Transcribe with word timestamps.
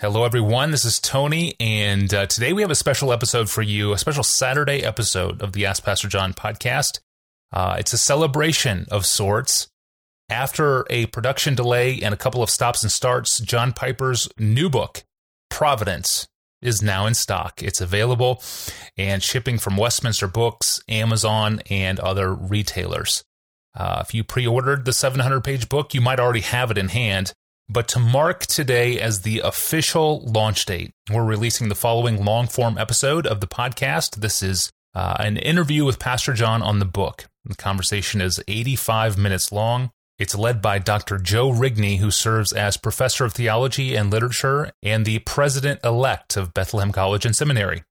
Hello, 0.00 0.24
everyone. 0.24 0.70
This 0.70 0.86
is 0.86 0.98
Tony, 0.98 1.56
and 1.60 2.14
uh, 2.14 2.24
today 2.24 2.54
we 2.54 2.62
have 2.62 2.70
a 2.70 2.74
special 2.74 3.12
episode 3.12 3.50
for 3.50 3.60
you, 3.60 3.92
a 3.92 3.98
special 3.98 4.24
Saturday 4.24 4.82
episode 4.82 5.42
of 5.42 5.52
the 5.52 5.66
Ask 5.66 5.84
Pastor 5.84 6.08
John 6.08 6.32
podcast. 6.32 7.00
Uh, 7.52 7.76
it's 7.78 7.92
a 7.92 7.98
celebration 7.98 8.86
of 8.90 9.04
sorts. 9.04 9.68
After 10.30 10.86
a 10.88 11.04
production 11.04 11.54
delay 11.54 12.00
and 12.00 12.14
a 12.14 12.16
couple 12.16 12.42
of 12.42 12.48
stops 12.48 12.82
and 12.82 12.90
starts, 12.90 13.40
John 13.40 13.74
Piper's 13.74 14.26
new 14.38 14.70
book, 14.70 15.04
Providence, 15.50 16.26
is 16.62 16.80
now 16.80 17.04
in 17.04 17.12
stock. 17.12 17.62
It's 17.62 17.82
available 17.82 18.42
and 18.96 19.22
shipping 19.22 19.58
from 19.58 19.76
Westminster 19.76 20.28
Books, 20.28 20.80
Amazon, 20.88 21.60
and 21.68 22.00
other 22.00 22.32
retailers. 22.32 23.22
Uh, 23.76 24.02
if 24.06 24.14
you 24.14 24.24
pre 24.24 24.46
ordered 24.46 24.86
the 24.86 24.94
700 24.94 25.44
page 25.44 25.68
book, 25.68 25.92
you 25.92 26.00
might 26.00 26.18
already 26.18 26.40
have 26.40 26.70
it 26.70 26.78
in 26.78 26.88
hand. 26.88 27.34
But 27.72 27.86
to 27.88 28.00
mark 28.00 28.46
today 28.46 28.98
as 28.98 29.20
the 29.20 29.38
official 29.38 30.22
launch 30.22 30.64
date, 30.64 30.92
we're 31.08 31.24
releasing 31.24 31.68
the 31.68 31.76
following 31.76 32.24
long 32.24 32.48
form 32.48 32.76
episode 32.76 33.28
of 33.28 33.40
the 33.40 33.46
podcast. 33.46 34.16
This 34.16 34.42
is 34.42 34.72
uh, 34.92 35.14
an 35.20 35.36
interview 35.36 35.84
with 35.84 36.00
Pastor 36.00 36.32
John 36.32 36.62
on 36.62 36.80
the 36.80 36.84
book. 36.84 37.26
The 37.44 37.54
conversation 37.54 38.20
is 38.20 38.42
85 38.48 39.16
minutes 39.16 39.52
long. 39.52 39.92
It's 40.18 40.34
led 40.34 40.60
by 40.60 40.80
Dr. 40.80 41.18
Joe 41.18 41.52
Rigney, 41.52 41.98
who 41.98 42.10
serves 42.10 42.52
as 42.52 42.76
professor 42.76 43.24
of 43.24 43.34
theology 43.34 43.94
and 43.94 44.10
literature 44.10 44.72
and 44.82 45.06
the 45.06 45.20
president 45.20 45.78
elect 45.84 46.36
of 46.36 46.52
Bethlehem 46.52 46.90
College 46.90 47.24
and 47.24 47.36
Seminary. 47.36 47.84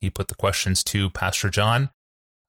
He 0.00 0.10
put 0.10 0.28
the 0.28 0.36
questions 0.36 0.84
to 0.84 1.10
Pastor 1.10 1.50
John, 1.50 1.90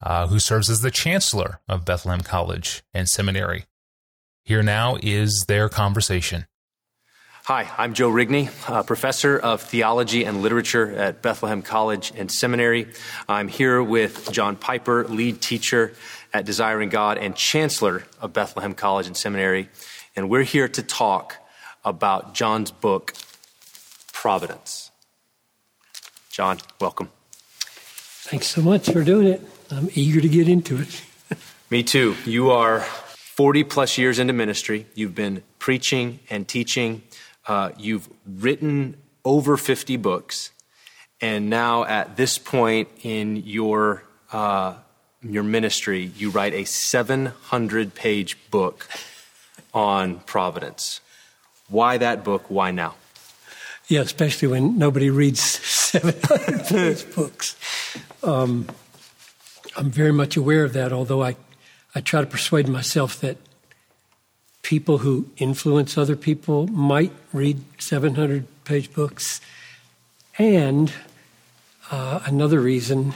uh, 0.04 0.28
who 0.28 0.38
serves 0.38 0.70
as 0.70 0.82
the 0.82 0.92
chancellor 0.92 1.62
of 1.68 1.84
Bethlehem 1.84 2.22
College 2.22 2.84
and 2.94 3.10
Seminary. 3.10 3.66
Here 4.46 4.62
now 4.62 5.00
is 5.02 5.46
their 5.48 5.68
conversation. 5.68 6.46
Hi, 7.50 7.68
I'm 7.80 7.96
Joe 7.96 8.12
Rigney, 8.12 8.48
uh, 8.70 8.84
professor 8.84 9.36
of 9.36 9.64
theology 9.64 10.24
and 10.24 10.44
literature 10.44 10.96
at 10.96 11.24
Bethlehem 11.24 11.64
College 11.64 12.14
and 12.16 12.32
Seminary. 12.32 12.86
I'm 13.28 13.48
here 13.48 13.82
with 13.82 14.32
John 14.32 14.56
Piper, 14.56 15.08
lead 15.08 15.42
teacher 15.42 15.94
at 16.32 16.46
Desiring 16.46 16.90
God 16.90 17.18
and 17.18 17.36
chancellor 17.36 18.04
of 18.22 18.34
Bethlehem 18.34 18.76
College 18.76 19.08
and 19.08 19.18
Seminary. 19.18 19.68
And 20.16 20.30
we're 20.30 20.44
here 20.44 20.68
to 20.68 20.84
talk 20.84 21.38
about 21.84 22.36
John's 22.36 22.70
book, 22.70 23.16
Providence. 24.14 24.92
John, 26.30 26.60
welcome. 26.80 27.10
Thanks 27.62 28.46
so 28.46 28.62
much 28.62 28.92
for 28.92 29.04
doing 29.04 29.26
it. 29.26 29.42
I'm 29.72 29.90
eager 29.96 30.22
to 30.22 30.30
get 30.30 30.48
into 30.48 30.78
it. 30.78 31.02
Me 31.72 31.82
too. 31.82 32.16
You 32.26 32.52
are 32.52 32.82
40 32.82 33.64
plus 33.64 33.98
years 33.98 34.20
into 34.20 34.34
ministry. 34.34 34.86
You've 34.94 35.16
been 35.16 35.42
preaching 35.58 36.20
and 36.30 36.48
teaching 36.48 37.02
uh, 37.50 37.72
you've 37.80 38.08
written 38.26 38.96
over 39.26 39.58
50 39.58 39.98
books, 39.98 40.52
and 41.20 41.50
now 41.50 41.84
at 41.84 42.16
this 42.16 42.38
point 42.38 42.88
in 43.04 43.38
your 43.38 44.04
uh, 44.32 44.76
your 45.22 45.44
ministry, 45.44 46.12
you 46.16 46.30
write 46.30 46.54
a 46.54 46.64
700 46.64 47.96
page 47.96 48.38
book 48.52 48.88
on 49.74 50.20
providence. 50.20 51.02
Why 51.68 51.98
that 51.98 52.24
book? 52.24 52.46
Why 52.50 52.72
now? 52.72 52.96
Yeah, 53.88 54.02
especially 54.02 54.48
when 54.48 54.78
nobody 54.78 55.10
reads 55.10 55.42
700 55.42 56.66
page 56.68 57.16
books. 57.16 57.58
Um, 58.24 58.68
I'm 59.76 59.90
very 59.90 60.14
much 60.14 60.38
aware 60.38 60.64
of 60.64 60.74
that, 60.74 60.94
although 60.94 61.24
I, 61.24 61.36
I 61.96 62.02
try 62.02 62.22
to 62.22 62.28
persuade 62.28 62.68
myself 62.68 63.20
that 63.22 63.38
people 64.62 65.00
who 65.00 65.28
influence 65.38 65.98
other 65.98 66.16
people 66.16 66.68
might 66.68 67.12
read 67.34 67.62
700 67.80 68.46
page 68.66 68.94
books. 68.94 69.42
And 70.38 70.94
uh, 71.92 72.22
another 72.26 72.60
reason 72.60 73.14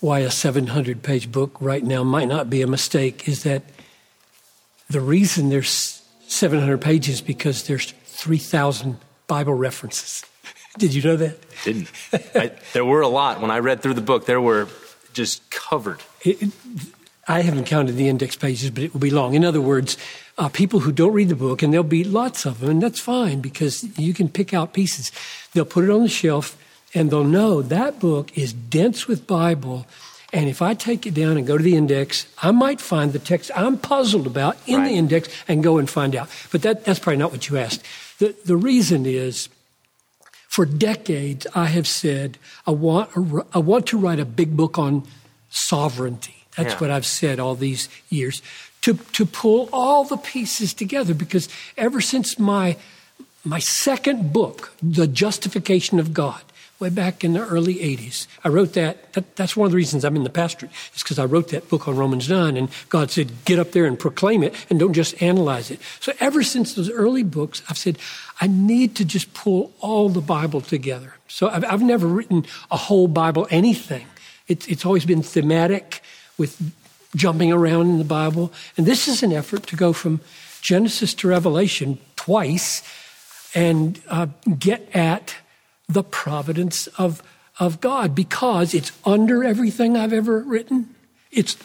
why 0.00 0.20
a 0.20 0.30
700 0.30 1.02
page 1.02 1.32
book 1.32 1.56
right 1.60 1.82
now 1.82 2.04
might 2.04 2.28
not 2.28 2.50
be 2.50 2.62
a 2.62 2.66
mistake 2.66 3.28
is 3.28 3.42
that 3.44 3.62
the 4.88 5.00
reason 5.00 5.48
there's 5.48 6.02
700 6.28 6.80
pages 6.80 7.20
because 7.20 7.64
there's 7.64 7.92
3,000 8.04 8.98
Bible 9.26 9.54
references. 9.54 10.24
Did 10.78 10.94
you 10.94 11.02
know 11.02 11.16
that? 11.16 11.38
Didn't. 11.64 11.90
I, 12.12 12.52
there 12.72 12.84
were 12.84 13.00
a 13.00 13.08
lot. 13.08 13.40
When 13.40 13.50
I 13.50 13.58
read 13.60 13.82
through 13.82 13.94
the 13.94 14.00
book, 14.00 14.26
there 14.26 14.40
were 14.40 14.68
just 15.12 15.50
covered. 15.50 16.00
It, 16.22 16.52
I 17.26 17.40
haven't 17.40 17.64
counted 17.64 17.96
the 17.96 18.08
index 18.08 18.36
pages, 18.36 18.70
but 18.70 18.84
it 18.84 18.92
will 18.92 19.00
be 19.00 19.10
long. 19.10 19.34
In 19.34 19.44
other 19.44 19.60
words, 19.60 19.96
uh, 20.38 20.48
people 20.48 20.80
who 20.80 20.92
don't 20.92 21.12
read 21.12 21.28
the 21.28 21.36
book, 21.36 21.62
and 21.62 21.72
there'll 21.72 21.84
be 21.84 22.04
lots 22.04 22.44
of 22.44 22.60
them, 22.60 22.70
and 22.70 22.82
that's 22.82 23.00
fine 23.00 23.40
because 23.40 23.98
you 23.98 24.12
can 24.12 24.28
pick 24.28 24.52
out 24.52 24.74
pieces. 24.74 25.10
They'll 25.52 25.64
put 25.64 25.84
it 25.84 25.90
on 25.90 26.02
the 26.02 26.08
shelf, 26.08 26.58
and 26.94 27.10
they'll 27.10 27.24
know 27.24 27.62
that 27.62 27.98
book 27.98 28.36
is 28.36 28.52
dense 28.52 29.06
with 29.06 29.26
Bible. 29.26 29.86
And 30.32 30.48
if 30.48 30.60
I 30.60 30.74
take 30.74 31.06
it 31.06 31.14
down 31.14 31.36
and 31.38 31.46
go 31.46 31.56
to 31.56 31.62
the 31.62 31.76
index, 31.76 32.26
I 32.42 32.50
might 32.50 32.80
find 32.80 33.12
the 33.12 33.18
text 33.18 33.50
I'm 33.54 33.78
puzzled 33.78 34.26
about 34.26 34.56
in 34.66 34.80
right. 34.80 34.88
the 34.88 34.94
index 34.94 35.28
and 35.48 35.62
go 35.62 35.78
and 35.78 35.88
find 35.88 36.14
out. 36.14 36.28
But 36.52 36.62
that, 36.62 36.84
that's 36.84 36.98
probably 36.98 37.18
not 37.18 37.32
what 37.32 37.48
you 37.48 37.56
asked. 37.56 37.82
The, 38.18 38.34
the 38.44 38.56
reason 38.56 39.06
is 39.06 39.48
for 40.48 40.66
decades 40.66 41.46
I 41.54 41.66
have 41.66 41.86
said 41.86 42.38
I 42.66 42.72
want, 42.72 43.10
I 43.54 43.58
want 43.58 43.86
to 43.86 43.98
write 43.98 44.18
a 44.18 44.24
big 44.24 44.56
book 44.56 44.78
on 44.78 45.04
sovereignty. 45.48 46.44
That's 46.56 46.74
yeah. 46.74 46.80
what 46.80 46.90
I've 46.90 47.06
said 47.06 47.38
all 47.38 47.54
these 47.54 47.88
years 48.08 48.42
to, 48.86 48.94
to 48.94 49.26
pull 49.26 49.68
all 49.72 50.04
the 50.04 50.16
pieces 50.16 50.72
together 50.72 51.12
because 51.12 51.48
ever 51.76 52.00
since 52.00 52.38
my, 52.38 52.76
my 53.44 53.58
second 53.58 54.32
book, 54.32 54.72
The 54.80 55.08
Justification 55.08 55.98
of 55.98 56.14
God, 56.14 56.40
way 56.78 56.90
back 56.90 57.24
in 57.24 57.32
the 57.32 57.44
early 57.44 57.76
80s. 57.76 58.28
I 58.44 58.48
wrote 58.48 58.74
that, 58.74 59.12
that, 59.14 59.34
That's 59.34 59.56
one 59.56 59.66
of 59.66 59.72
the 59.72 59.76
reasons 59.76 60.04
I'm 60.04 60.14
in 60.14 60.22
the 60.22 60.30
pastorate, 60.30 60.70
is 60.94 61.02
because 61.02 61.18
I 61.18 61.24
wrote 61.24 61.48
that 61.48 61.68
book 61.68 61.88
on 61.88 61.96
Romans 61.96 62.28
9, 62.28 62.56
and 62.56 62.68
God 62.88 63.10
said, 63.10 63.32
get 63.44 63.58
up 63.58 63.72
there 63.72 63.86
and 63.86 63.98
proclaim 63.98 64.44
it, 64.44 64.54
and 64.70 64.78
don't 64.78 64.92
just 64.92 65.20
analyze 65.20 65.72
it. 65.72 65.80
So 65.98 66.12
ever 66.20 66.44
since 66.44 66.74
those 66.74 66.88
early 66.88 67.24
books, 67.24 67.64
I've 67.68 67.78
said, 67.78 67.98
I 68.40 68.46
need 68.46 68.94
to 68.96 69.04
just 69.04 69.34
pull 69.34 69.72
all 69.80 70.10
the 70.10 70.20
Bible 70.20 70.60
together. 70.60 71.14
So 71.26 71.48
I've, 71.48 71.64
I've 71.64 71.82
never 71.82 72.06
written 72.06 72.46
a 72.70 72.76
whole 72.76 73.08
Bible 73.08 73.48
anything. 73.50 74.06
It's, 74.46 74.68
it's 74.68 74.86
always 74.86 75.04
been 75.04 75.24
thematic 75.24 76.02
with 76.38 76.60
jumping 77.16 77.52
around 77.52 77.88
in 77.88 77.98
the 77.98 78.04
Bible. 78.04 78.52
And 78.76 78.86
this 78.86 79.08
is 79.08 79.22
an 79.22 79.32
effort 79.32 79.66
to 79.68 79.76
go 79.76 79.92
from 79.92 80.20
Genesis 80.60 81.14
to 81.14 81.28
Revelation 81.28 81.98
twice 82.14 82.82
and 83.54 84.00
uh, 84.08 84.26
get 84.58 84.88
at 84.94 85.34
the 85.88 86.02
providence 86.02 86.86
of, 86.98 87.22
of 87.58 87.80
God 87.80 88.14
because 88.14 88.74
it's 88.74 88.92
under 89.04 89.42
everything 89.42 89.96
I've 89.96 90.12
ever 90.12 90.40
written. 90.40 90.94
It's 91.30 91.56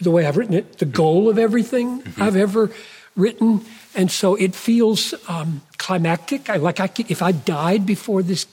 the 0.00 0.10
way 0.10 0.26
I've 0.26 0.36
written 0.36 0.54
it, 0.54 0.78
the 0.78 0.84
goal 0.84 1.28
of 1.28 1.38
everything 1.38 2.02
mm-hmm. 2.02 2.22
I've 2.22 2.36
ever 2.36 2.70
written. 3.16 3.64
And 3.94 4.10
so 4.10 4.34
it 4.34 4.54
feels 4.54 5.14
um, 5.28 5.62
climactic. 5.78 6.48
I, 6.48 6.56
like 6.56 6.80
I 6.80 6.86
could, 6.86 7.10
if 7.10 7.22
I 7.22 7.32
died 7.32 7.86
before 7.86 8.22
this 8.22 8.46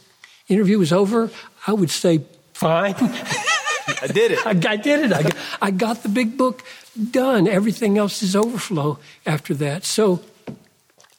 interview 0.47 0.79
was 0.79 0.91
over, 0.91 1.29
I 1.67 1.73
would 1.73 1.91
say, 1.91 2.21
fine. 2.53 2.95
I 4.01 4.07
did 4.07 4.31
it. 4.31 4.39
I, 4.45 4.49
I 4.51 4.75
did 4.75 5.05
it. 5.05 5.13
I 5.13 5.23
got, 5.23 5.35
I 5.61 5.71
got 5.71 6.03
the 6.03 6.09
big 6.09 6.37
book 6.37 6.63
done. 7.11 7.47
Everything 7.47 7.97
else 7.97 8.21
is 8.23 8.35
overflow 8.35 8.99
after 9.25 9.53
that. 9.55 9.85
So 9.85 10.21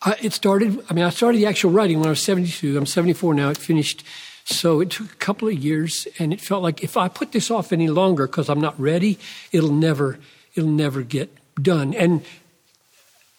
I, 0.02 0.16
it 0.22 0.32
started, 0.32 0.84
I 0.88 0.94
mean, 0.94 1.04
I 1.04 1.10
started 1.10 1.38
the 1.38 1.46
actual 1.46 1.70
writing 1.70 1.98
when 1.98 2.06
I 2.06 2.10
was 2.10 2.22
72. 2.22 2.76
I'm 2.76 2.86
74 2.86 3.34
now. 3.34 3.50
It 3.50 3.58
finished. 3.58 4.04
So 4.44 4.80
it 4.80 4.90
took 4.90 5.12
a 5.12 5.16
couple 5.16 5.48
of 5.48 5.54
years, 5.54 6.08
and 6.18 6.32
it 6.32 6.40
felt 6.40 6.62
like 6.62 6.82
if 6.82 6.96
I 6.96 7.08
put 7.08 7.32
this 7.32 7.50
off 7.50 7.72
any 7.72 7.88
longer 7.88 8.26
because 8.26 8.48
I'm 8.48 8.60
not 8.60 8.78
ready, 8.80 9.18
it'll 9.52 9.72
never, 9.72 10.18
it'll 10.54 10.70
never 10.70 11.02
get 11.02 11.30
done. 11.62 11.94
And 11.94 12.24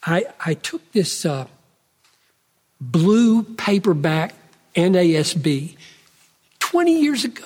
I, 0.03 0.25
I 0.45 0.53
took 0.53 0.89
this 0.91 1.25
uh, 1.25 1.47
blue 2.79 3.43
paperback 3.43 4.33
NASB 4.75 5.75
20 6.59 7.01
years 7.01 7.25
ago 7.25 7.45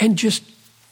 and 0.00 0.16
just 0.16 0.42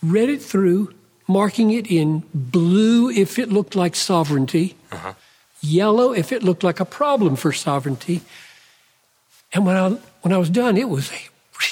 read 0.02 0.28
it 0.28 0.42
through, 0.42 0.92
marking 1.28 1.70
it 1.70 1.90
in 1.90 2.24
blue 2.34 3.10
if 3.10 3.38
it 3.38 3.50
looked 3.50 3.74
like 3.74 3.94
sovereignty, 3.94 4.76
uh-huh. 4.90 5.14
yellow 5.60 6.12
if 6.12 6.32
it 6.32 6.42
looked 6.42 6.64
like 6.64 6.80
a 6.80 6.84
problem 6.84 7.36
for 7.36 7.52
sovereignty. 7.52 8.22
And 9.52 9.66
when 9.66 9.76
I, 9.76 9.90
when 10.22 10.32
I 10.32 10.38
was 10.38 10.50
done, 10.50 10.76
it 10.76 10.88
was 10.88 11.10
a 11.12 11.20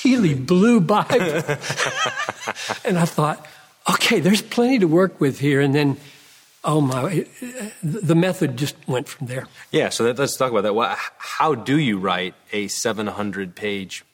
really 0.05 0.35
blue 0.35 0.81
Bible. 0.81 1.15
and 2.85 2.99
I 2.99 3.05
thought, 3.05 3.47
okay, 3.91 4.21
there's 4.21 4.43
plenty 4.43 4.79
to 4.79 4.87
work 4.87 5.21
with 5.21 5.41
here. 5.41 5.61
And 5.61 5.75
then, 5.75 5.97
oh 6.63 6.81
my, 6.81 7.27
the 7.83 8.15
method 8.15 8.57
just 8.57 8.77
went 8.87 9.09
from 9.09 9.27
there. 9.27 9.47
Yeah, 9.71 9.89
so 9.89 10.05
that, 10.05 10.19
let's 10.19 10.37
talk 10.37 10.51
about 10.51 10.63
that. 10.63 10.75
Well, 10.75 10.95
how 11.19 11.55
do 11.55 11.79
you 11.79 11.99
write 11.99 12.35
a 12.53 12.69
700 12.69 13.55
page 13.55 14.05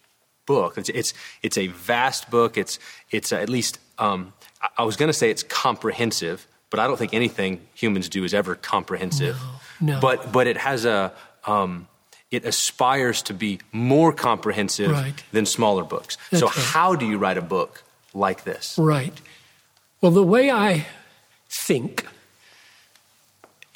book? 0.46 0.78
It's, 0.78 0.88
it's, 0.90 1.12
it's 1.42 1.58
a 1.58 1.66
vast 1.66 2.30
book. 2.30 2.56
It's, 2.56 2.78
it's 3.10 3.32
at 3.32 3.48
least 3.48 3.78
um, 3.98 4.32
I 4.76 4.84
was 4.84 4.96
going 4.96 5.08
to 5.08 5.12
say 5.12 5.30
it's 5.30 5.42
comprehensive, 5.42 6.46
but 6.70 6.80
I 6.80 6.86
don't 6.86 6.96
think 6.98 7.14
anything 7.14 7.66
humans 7.74 8.08
do 8.08 8.24
is 8.24 8.34
ever 8.34 8.54
comprehensive. 8.54 9.36
No, 9.80 9.94
no. 9.94 10.00
But 10.00 10.32
but 10.32 10.46
it 10.46 10.56
has 10.56 10.84
a 10.84 11.12
um, 11.46 11.88
it 12.30 12.44
aspires 12.44 13.22
to 13.22 13.34
be 13.34 13.60
more 13.72 14.12
comprehensive 14.12 14.90
Right. 14.90 15.22
than 15.32 15.46
smaller 15.46 15.84
books. 15.84 16.18
That's 16.30 16.40
so, 16.40 16.46
right. 16.46 16.56
how 16.56 16.96
do 16.96 17.06
you 17.06 17.18
write 17.18 17.38
a 17.38 17.42
book 17.42 17.84
like 18.12 18.44
this? 18.44 18.76
Right. 18.78 19.12
Well, 20.00 20.12
the 20.12 20.22
way 20.24 20.50
I 20.50 20.86
think 21.66 22.06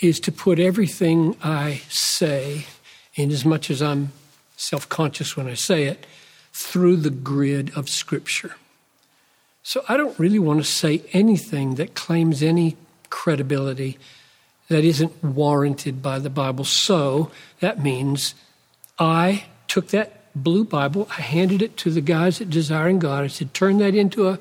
is 0.00 0.19
to 0.20 0.32
put 0.32 0.58
everything 0.58 1.37
I 1.43 1.82
say, 1.88 2.67
in 3.14 3.31
as 3.31 3.44
much 3.44 3.70
as 3.70 3.81
I'm 3.82 4.12
self 4.56 4.88
conscious 4.88 5.37
when 5.37 5.46
I 5.46 5.55
say 5.55 5.84
it, 5.84 6.06
through 6.52 6.96
the 6.96 7.11
grid 7.11 7.70
of 7.76 7.88
Scripture. 7.88 8.56
So 9.62 9.84
I 9.88 9.96
don't 9.96 10.18
really 10.18 10.38
want 10.38 10.60
to 10.60 10.64
say 10.64 11.02
anything 11.12 11.74
that 11.74 11.94
claims 11.94 12.42
any 12.42 12.76
credibility 13.10 13.98
that 14.68 14.84
isn't 14.84 15.22
warranted 15.22 16.00
by 16.00 16.18
the 16.18 16.30
Bible. 16.30 16.64
So 16.64 17.30
that 17.60 17.82
means 17.82 18.34
I 18.98 19.44
took 19.68 19.88
that 19.88 20.20
blue 20.34 20.64
Bible, 20.64 21.08
I 21.10 21.22
handed 21.22 21.60
it 21.60 21.76
to 21.78 21.90
the 21.90 22.00
guys 22.00 22.40
at 22.40 22.50
Desiring 22.50 22.98
God. 23.00 23.24
I 23.24 23.26
said, 23.26 23.52
turn 23.52 23.78
that 23.78 23.94
into 23.94 24.28
a, 24.28 24.38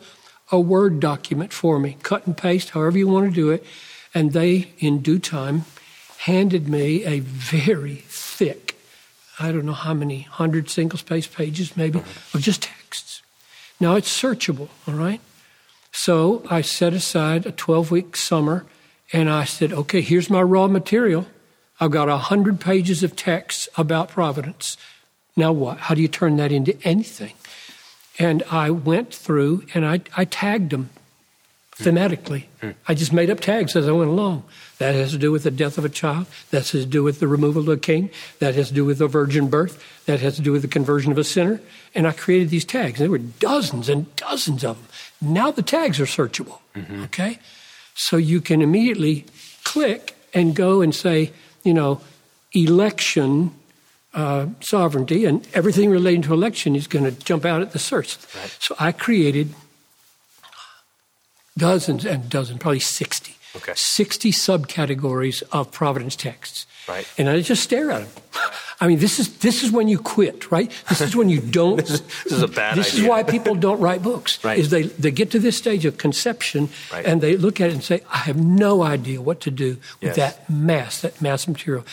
a 0.52 0.60
Word 0.60 1.00
document 1.00 1.52
for 1.52 1.80
me, 1.80 1.98
cut 2.04 2.28
and 2.28 2.38
paste, 2.38 2.70
however 2.70 2.98
you 2.98 3.08
want 3.08 3.30
to 3.30 3.34
do 3.34 3.50
it. 3.50 3.66
And 4.14 4.34
they, 4.34 4.72
in 4.80 5.02
due 5.02 5.20
time, 5.20 5.66
handed 6.20 6.68
me 6.68 7.04
a 7.06 7.20
very 7.20 7.96
thick, 8.08 8.76
I 9.40 9.52
don't 9.52 9.66
know 9.66 9.74
how 9.74 9.94
many, 9.94 10.22
hundred 10.22 10.70
single 10.70 11.00
space 11.00 11.28
pages 11.28 11.76
maybe, 11.76 12.00
of 12.34 12.42
just. 12.42 12.70
Now 13.80 13.96
it's 13.96 14.10
searchable, 14.10 14.70
all 14.88 14.94
right? 14.94 15.22
So 15.92 16.44
I 16.50 16.62
set 16.62 16.94
aside 16.94 17.46
a 17.46 17.52
12 17.52 17.92
week 17.92 18.16
summer 18.16 18.66
and 19.12 19.30
I 19.30 19.44
said, 19.44 19.74
okay, 19.74 20.02
here's 20.02 20.30
my 20.30 20.42
raw 20.42 20.68
material. 20.68 21.28
I've 21.80 21.92
got 21.92 22.08
100 22.08 22.60
pages 22.60 23.04
of 23.04 23.16
text 23.16 23.70
about 23.78 24.10
Providence. 24.10 24.78
Now 25.36 25.52
what? 25.52 25.78
How 25.80 25.96
do 25.96 26.02
you 26.02 26.08
turn 26.08 26.36
that 26.38 26.52
into 26.52 26.78
anything? 26.84 27.34
And 28.20 28.44
I 28.52 28.70
went 28.70 29.14
through 29.14 29.64
and 29.74 29.86
I, 29.86 30.02
I 30.16 30.26
tagged 30.26 30.72
them 30.72 30.90
thematically. 31.78 32.46
Hmm. 32.60 32.72
I 32.88 32.94
just 32.94 33.14
made 33.14 33.30
up 33.30 33.40
tags 33.40 33.76
as 33.76 33.88
I 33.88 33.94
went 33.94 34.10
along. 34.10 34.44
That 34.80 34.96
has 34.96 35.12
to 35.12 35.18
do 35.18 35.32
with 35.32 35.44
the 35.44 35.52
death 35.52 35.78
of 35.78 35.86
a 35.86 35.90
child. 35.90 36.26
That 36.52 36.60
has 36.60 36.72
to 36.72 36.86
do 36.86 37.04
with 37.04 37.20
the 37.20 37.28
removal 37.28 37.62
of 37.62 37.70
a 37.70 37.78
king. 37.78 38.10
That 38.40 38.56
has 38.56 38.70
to 38.70 38.74
do 38.74 38.86
with 38.86 38.98
the 38.98 39.08
virgin 39.08 39.50
birth. 39.50 39.84
That 40.06 40.22
has 40.22 40.38
to 40.38 40.42
do 40.42 40.52
with 40.52 40.62
the 40.62 40.68
conversion 40.68 41.12
of 41.12 41.18
a 41.18 41.24
sinner. 41.24 41.62
And 41.94 42.08
I 42.08 42.12
created 42.12 42.50
these 42.50 42.66
tags. 42.66 43.00
There 43.00 43.10
were 43.10 43.18
dozens 43.18 43.90
and 43.90 44.14
dozens 44.16 44.64
of 44.64 44.78
them. 44.78 45.34
Now 45.34 45.52
the 45.52 45.62
tags 45.62 46.00
are 46.00 46.06
searchable. 46.06 46.60
Okay? 47.06 47.40
So 47.94 48.16
you 48.18 48.40
can 48.42 48.62
immediately 48.62 49.26
click 49.66 50.16
and 50.34 50.56
go 50.56 50.82
and 50.82 50.96
say, 50.96 51.34
you 51.64 51.74
know, 51.74 52.02
election 52.54 53.52
uh, 54.14 54.48
sovereignty, 54.60 55.26
and 55.26 55.48
everything 55.54 55.90
relating 55.90 56.22
to 56.24 56.34
election 56.34 56.76
is 56.76 56.88
going 56.88 57.06
to 57.06 57.12
jump 57.12 57.46
out 57.46 57.62
at 57.62 57.74
the 57.74 57.80
search. 57.80 58.18
So 58.60 58.76
I 58.80 58.92
created 58.92 59.54
dozens 61.58 62.06
and 62.06 62.30
dozens, 62.30 62.60
probably 62.60 62.80
60. 62.80 63.36
Okay. 63.56 63.74
60 63.76 64.32
subcategories 64.32 65.44
of 65.52 65.72
Providence 65.72 66.16
texts. 66.16 66.66
Right. 66.88 67.08
And 67.18 67.30
I 67.30 67.42
just 67.42 67.64
stare 67.64 67.92
at 67.92 68.02
them. 68.14 68.24
I 68.82 68.88
mean, 68.88 69.00
this 69.00 69.20
is 69.20 69.38
this 69.40 69.64
is 69.64 69.72
when 69.72 69.88
you 69.88 70.00
quit, 70.00 70.50
right? 70.52 70.72
This 70.88 71.02
is 71.02 71.16
when 71.16 71.30
you 71.30 71.40
don't. 71.60 71.78
This 71.78 72.02
is 72.26 72.42
a 72.42 72.48
bad 72.48 72.78
This 72.78 72.94
idea. 72.94 73.04
is 73.04 73.10
why 73.10 73.24
people 73.24 73.54
don't 73.56 73.80
write 73.80 74.02
books. 74.02 74.44
Right. 74.44 74.58
Is 74.58 74.70
they 74.70 74.84
they 74.84 75.12
get 75.12 75.32
to 75.32 75.40
this 75.40 75.58
stage 75.58 75.86
of 75.86 75.98
conception 75.98 76.70
Right. 76.92 77.06
and 77.06 77.22
they 77.22 77.38
look 77.38 77.60
at 77.62 77.70
it 77.70 77.74
and 77.74 77.84
say, 77.84 78.02
I 78.12 78.20
have 78.20 78.38
no 78.38 78.82
idea 78.84 79.22
what 79.22 79.40
to 79.42 79.52
do 79.52 79.78
Yes. 80.02 80.02
with 80.02 80.16
that 80.16 80.50
mass, 80.50 81.02
that 81.02 81.22
mass 81.22 81.48
material. 81.48 81.84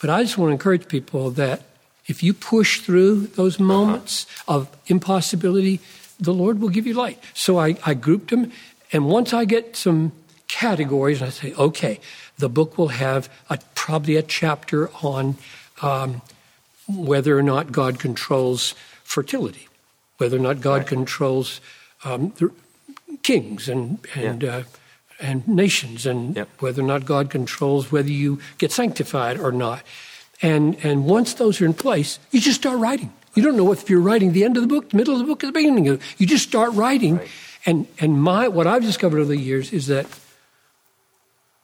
But 0.00 0.10
I 0.10 0.22
just 0.22 0.38
want 0.38 0.50
to 0.50 0.52
encourage 0.52 0.88
people 0.88 1.30
that 1.32 1.62
if 2.06 2.22
you 2.22 2.32
push 2.32 2.80
through 2.80 3.26
those 3.36 3.56
uh-huh. 3.56 3.64
moments 3.64 4.26
of 4.46 4.68
impossibility, 4.86 5.80
the 6.20 6.32
Lord 6.32 6.60
will 6.60 6.68
give 6.70 6.86
you 6.86 6.94
light. 6.94 7.18
So 7.34 7.58
I, 7.58 7.76
I 7.84 7.94
grouped 7.94 8.30
them, 8.30 8.52
and 8.92 9.06
once 9.06 9.32
I 9.34 9.44
get 9.44 9.76
some 9.76 10.12
categories, 10.48 11.22
I 11.22 11.30
say, 11.30 11.52
okay, 11.54 12.00
the 12.38 12.48
book 12.48 12.78
will 12.78 12.88
have 12.88 13.28
a, 13.50 13.58
probably 13.74 14.16
a 14.16 14.22
chapter 14.22 14.90
on 15.02 15.36
um, 15.82 16.22
whether 16.88 17.36
or 17.38 17.42
not 17.42 17.72
God 17.72 17.98
controls 17.98 18.74
fertility, 19.04 19.68
whether 20.18 20.36
or 20.36 20.40
not 20.40 20.60
God 20.60 20.86
controls 20.86 21.60
um, 22.04 22.32
the 22.38 22.50
kings 23.22 23.68
and 23.68 23.98
and 24.14 24.42
Yeah. 24.42 24.56
uh, 24.56 24.62
and 25.18 25.48
nations, 25.48 26.04
and 26.04 26.36
Yep. 26.36 26.48
whether 26.60 26.82
or 26.82 26.86
not 26.86 27.06
God 27.06 27.30
controls 27.30 27.90
whether 27.90 28.10
you 28.10 28.38
get 28.58 28.70
sanctified 28.70 29.38
or 29.40 29.50
not. 29.50 29.82
And 30.42 30.76
and 30.84 31.06
once 31.06 31.34
those 31.34 31.60
are 31.60 31.64
in 31.66 31.74
place, 31.74 32.18
you 32.30 32.40
just 32.40 32.60
start 32.60 32.78
writing. 32.78 33.12
You 33.34 33.42
don't 33.42 33.56
know 33.56 33.72
if 33.72 33.88
you're 33.90 34.00
writing 34.00 34.32
the 34.32 34.44
end 34.44 34.56
of 34.56 34.62
the 34.62 34.68
book, 34.68 34.90
the 34.90 34.96
middle 34.96 35.14
of 35.14 35.20
the 35.20 35.26
book, 35.26 35.42
or 35.42 35.46
the 35.46 35.52
beginning 35.52 35.88
of 35.88 35.94
it. 35.96 36.02
You 36.18 36.26
just 36.26 36.46
start 36.48 36.72
writing. 36.74 37.16
Right. 37.18 37.28
And 37.64 37.86
and 37.98 38.20
my 38.22 38.46
what 38.48 38.66
I've 38.66 38.82
discovered 38.82 39.18
over 39.18 39.28
the 39.28 39.38
years 39.40 39.72
is 39.72 39.86
that 39.86 40.06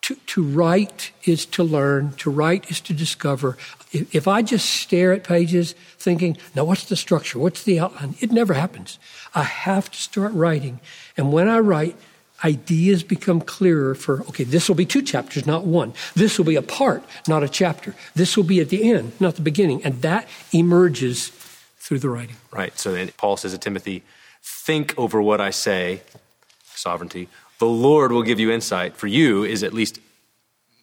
to, 0.02 0.14
to 0.14 0.42
write 0.42 1.12
is 1.24 1.46
to 1.46 1.62
learn, 1.62 2.12
to 2.14 2.30
write 2.30 2.70
is 2.70 2.80
to 2.82 2.92
discover. 2.92 3.56
If, 3.92 4.14
if 4.14 4.28
I 4.28 4.42
just 4.42 4.68
stare 4.68 5.12
at 5.12 5.24
pages 5.24 5.74
thinking, 5.98 6.36
now 6.54 6.64
what's 6.64 6.84
the 6.84 6.96
structure? 6.96 7.38
What's 7.38 7.62
the 7.62 7.78
outline? 7.78 8.16
It 8.20 8.32
never 8.32 8.54
happens. 8.54 8.98
I 9.34 9.44
have 9.44 9.90
to 9.90 9.98
start 9.98 10.32
writing. 10.32 10.80
And 11.16 11.32
when 11.32 11.48
I 11.48 11.60
write, 11.60 11.96
ideas 12.44 13.04
become 13.04 13.40
clearer 13.40 13.94
for, 13.94 14.22
okay, 14.22 14.44
this 14.44 14.68
will 14.68 14.74
be 14.74 14.86
two 14.86 15.02
chapters, 15.02 15.46
not 15.46 15.64
one. 15.64 15.94
This 16.14 16.38
will 16.38 16.44
be 16.44 16.56
a 16.56 16.62
part, 16.62 17.04
not 17.28 17.44
a 17.44 17.48
chapter. 17.48 17.94
This 18.14 18.36
will 18.36 18.44
be 18.44 18.60
at 18.60 18.68
the 18.68 18.90
end, 18.90 19.12
not 19.20 19.36
the 19.36 19.42
beginning. 19.42 19.84
And 19.84 20.02
that 20.02 20.28
emerges 20.52 21.28
through 21.78 22.00
the 22.00 22.08
writing. 22.08 22.36
Right. 22.50 22.76
So 22.78 22.92
then 22.92 23.10
Paul 23.16 23.36
says 23.36 23.52
to 23.52 23.58
Timothy, 23.58 24.02
think 24.42 24.94
over 24.98 25.22
what 25.22 25.40
I 25.40 25.50
say, 25.50 26.02
sovereignty. 26.74 27.28
The 27.58 27.66
Lord 27.66 28.12
will 28.12 28.22
give 28.22 28.40
you 28.40 28.50
insight. 28.50 28.96
For 28.96 29.06
you 29.06 29.44
is 29.44 29.62
at 29.62 29.72
least 29.72 30.00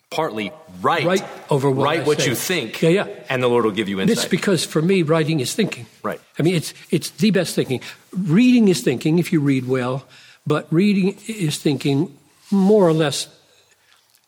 partly 0.09 0.51
right. 0.81 1.05
Write 1.05 1.25
over 1.49 1.69
what 1.69 1.83
Write 1.83 2.07
what 2.07 2.25
you 2.25 2.35
think. 2.35 2.81
Yeah, 2.81 2.89
yeah. 2.89 3.07
And 3.29 3.43
the 3.43 3.47
Lord 3.47 3.65
will 3.65 3.71
give 3.71 3.89
you 3.89 3.99
insight. 3.99 4.17
It's 4.17 4.25
because 4.25 4.65
for 4.65 4.81
me, 4.81 5.03
writing 5.03 5.39
is 5.39 5.53
thinking. 5.53 5.85
Right. 6.03 6.19
I 6.37 6.43
mean, 6.43 6.55
it's 6.55 6.73
it's 6.89 7.09
the 7.11 7.31
best 7.31 7.55
thinking. 7.55 7.81
Reading 8.11 8.67
is 8.67 8.81
thinking 8.81 9.19
if 9.19 9.31
you 9.33 9.39
read 9.39 9.67
well, 9.67 10.05
but 10.47 10.71
reading 10.71 11.17
is 11.27 11.57
thinking 11.57 12.17
more 12.51 12.87
or 12.87 12.93
less 12.93 13.27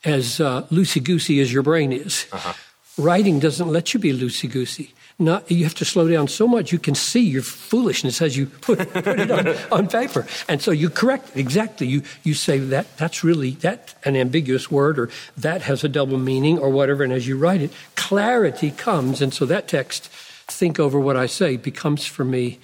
as 0.03 0.39
uh, 0.39 0.63
loosey 0.63 1.03
goosey 1.03 1.39
as 1.39 1.51
your 1.51 1.63
brain 1.63 1.91
is. 1.91 2.25
Uh-huh. 2.31 2.53
Writing 2.97 3.39
doesn't 3.39 3.69
let 3.69 3.94
you 3.94 3.99
be 3.99 4.11
loosey 4.13 4.51
goosey. 4.51 4.94
Not 5.21 5.51
you 5.51 5.63
have 5.66 5.75
to 5.75 5.85
slow 5.85 6.07
down 6.07 6.28
so 6.28 6.47
much 6.47 6.71
you 6.71 6.80
can 6.80 6.95
see 6.95 7.21
your 7.21 7.44
foolishness 7.44 8.23
as 8.23 8.35
you 8.35 8.47
put, 8.47 8.80
put 8.94 9.19
it 9.19 9.30
on, 9.30 9.47
on 9.71 9.87
paper, 9.87 10.25
and 10.49 10.59
so 10.59 10.71
you 10.71 10.90
correct 10.90 11.30
it 11.35 11.40
exactly. 11.40 11.85
You 11.85 12.01
you 12.23 12.33
say 12.33 12.57
that 12.57 12.97
that's 12.97 13.23
really 13.23 13.51
that 13.61 13.94
an 14.04 14.16
ambiguous 14.16 14.71
word 14.71 14.97
or 14.97 15.09
that 15.37 15.61
has 15.61 15.83
a 15.83 15.90
double 15.90 16.18
meaning 16.18 16.57
or 16.57 16.71
whatever, 16.71 17.04
and 17.04 17.13
as 17.13 17.28
you 17.28 17.37
write 17.37 17.61
it, 17.61 17.71
clarity 17.95 18.71
comes, 18.71 19.21
and 19.21 19.31
so 19.31 19.45
that 19.45 19.68
text, 19.68 20.07
think 20.47 20.80
over 20.80 20.99
what 20.99 21.16
I 21.16 21.28
say, 21.28 21.56
becomes 21.56 22.04
for 22.04 22.25
me, 22.25 22.59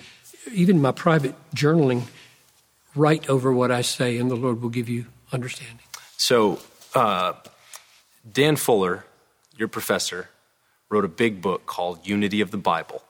even 0.52 0.82
my 0.82 0.92
private 0.92 1.36
journaling, 1.56 2.08
write 2.96 3.30
over 3.30 3.54
what 3.54 3.72
I 3.72 3.82
say, 3.84 4.18
and 4.18 4.32
the 4.32 4.36
Lord 4.36 4.64
will 4.64 4.70
give 4.70 4.90
you 4.90 5.06
understanding. 5.32 5.86
So, 6.18 6.60
uh, 6.96 7.34
Dan 8.30 8.56
Fuller, 8.56 9.06
your 9.56 9.68
professor, 9.68 10.30
wrote 10.90 11.06
a 11.06 11.10
big 11.10 11.42
book 11.42 11.66
called 11.66 12.06
Unity 12.08 12.42
of 12.42 12.52
the 12.52 12.58
Bible. 12.58 13.04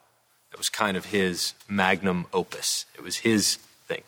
It 0.51 0.57
was 0.57 0.69
kind 0.69 0.97
of 0.97 1.05
his 1.05 1.53
magnum 1.69 2.25
opus, 2.33 2.85
it 2.95 3.03
was 3.03 3.17
his 3.17 3.55
thing. 3.87 4.03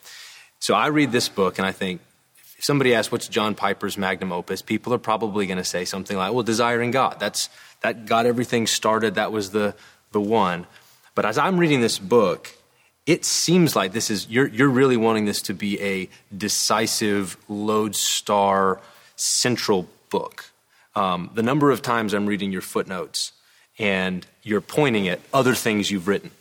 So, 0.60 0.74
I 0.74 0.88
read 0.88 1.12
this 1.12 1.30
book 1.30 1.58
and 1.58 1.66
I 1.66 1.72
think, 1.72 2.02
if 2.58 2.66
somebody 2.66 2.94
asks 2.94 3.12
what's 3.12 3.28
John 3.28 3.56
Piper's 3.56 3.98
magnum 3.98 4.32
opus, 4.34 4.62
people 4.62 4.94
are 4.94 4.98
probably 4.98 5.46
going 5.46 5.58
to 5.58 5.64
say 5.64 5.86
something 5.86 6.18
like, 6.18 6.34
well, 6.34 6.44
Desiring 6.44 6.92
God. 6.92 7.18
That's, 7.20 7.50
that 7.82 8.06
got 8.06 8.26
everything 8.26 8.68
started. 8.68 9.16
That 9.16 9.32
was 9.32 9.52
the, 9.52 9.76
the 10.12 10.20
one. 10.20 10.68
But 11.16 11.26
as 11.26 11.38
I'm 11.38 11.58
reading 11.58 11.80
this 11.80 12.00
book, 12.00 12.54
it 13.06 13.26
seems 13.26 13.76
like 13.76 13.92
this 13.92 14.12
is 14.12 14.28
you're 14.30 14.48
you're 14.48 14.70
really 14.70 14.96
wanting 14.96 15.26
this 15.26 15.42
to 15.44 15.54
be 15.54 15.82
a 15.82 16.08
decisive 16.36 17.38
lodestar 17.48 18.80
central 19.16 19.90
book. 20.10 20.52
Um, 20.96 21.32
the 21.34 21.42
number 21.42 21.72
of 21.72 21.82
times 21.82 22.14
I'm 22.14 22.28
reading 22.28 22.52
your 22.52 22.62
footnotes 22.62 23.32
and 23.80 24.28
you're 24.44 24.62
pointing 24.62 25.08
at 25.08 25.20
other 25.34 25.56
things 25.56 25.90
you've 25.90 26.08
written, 26.08 26.32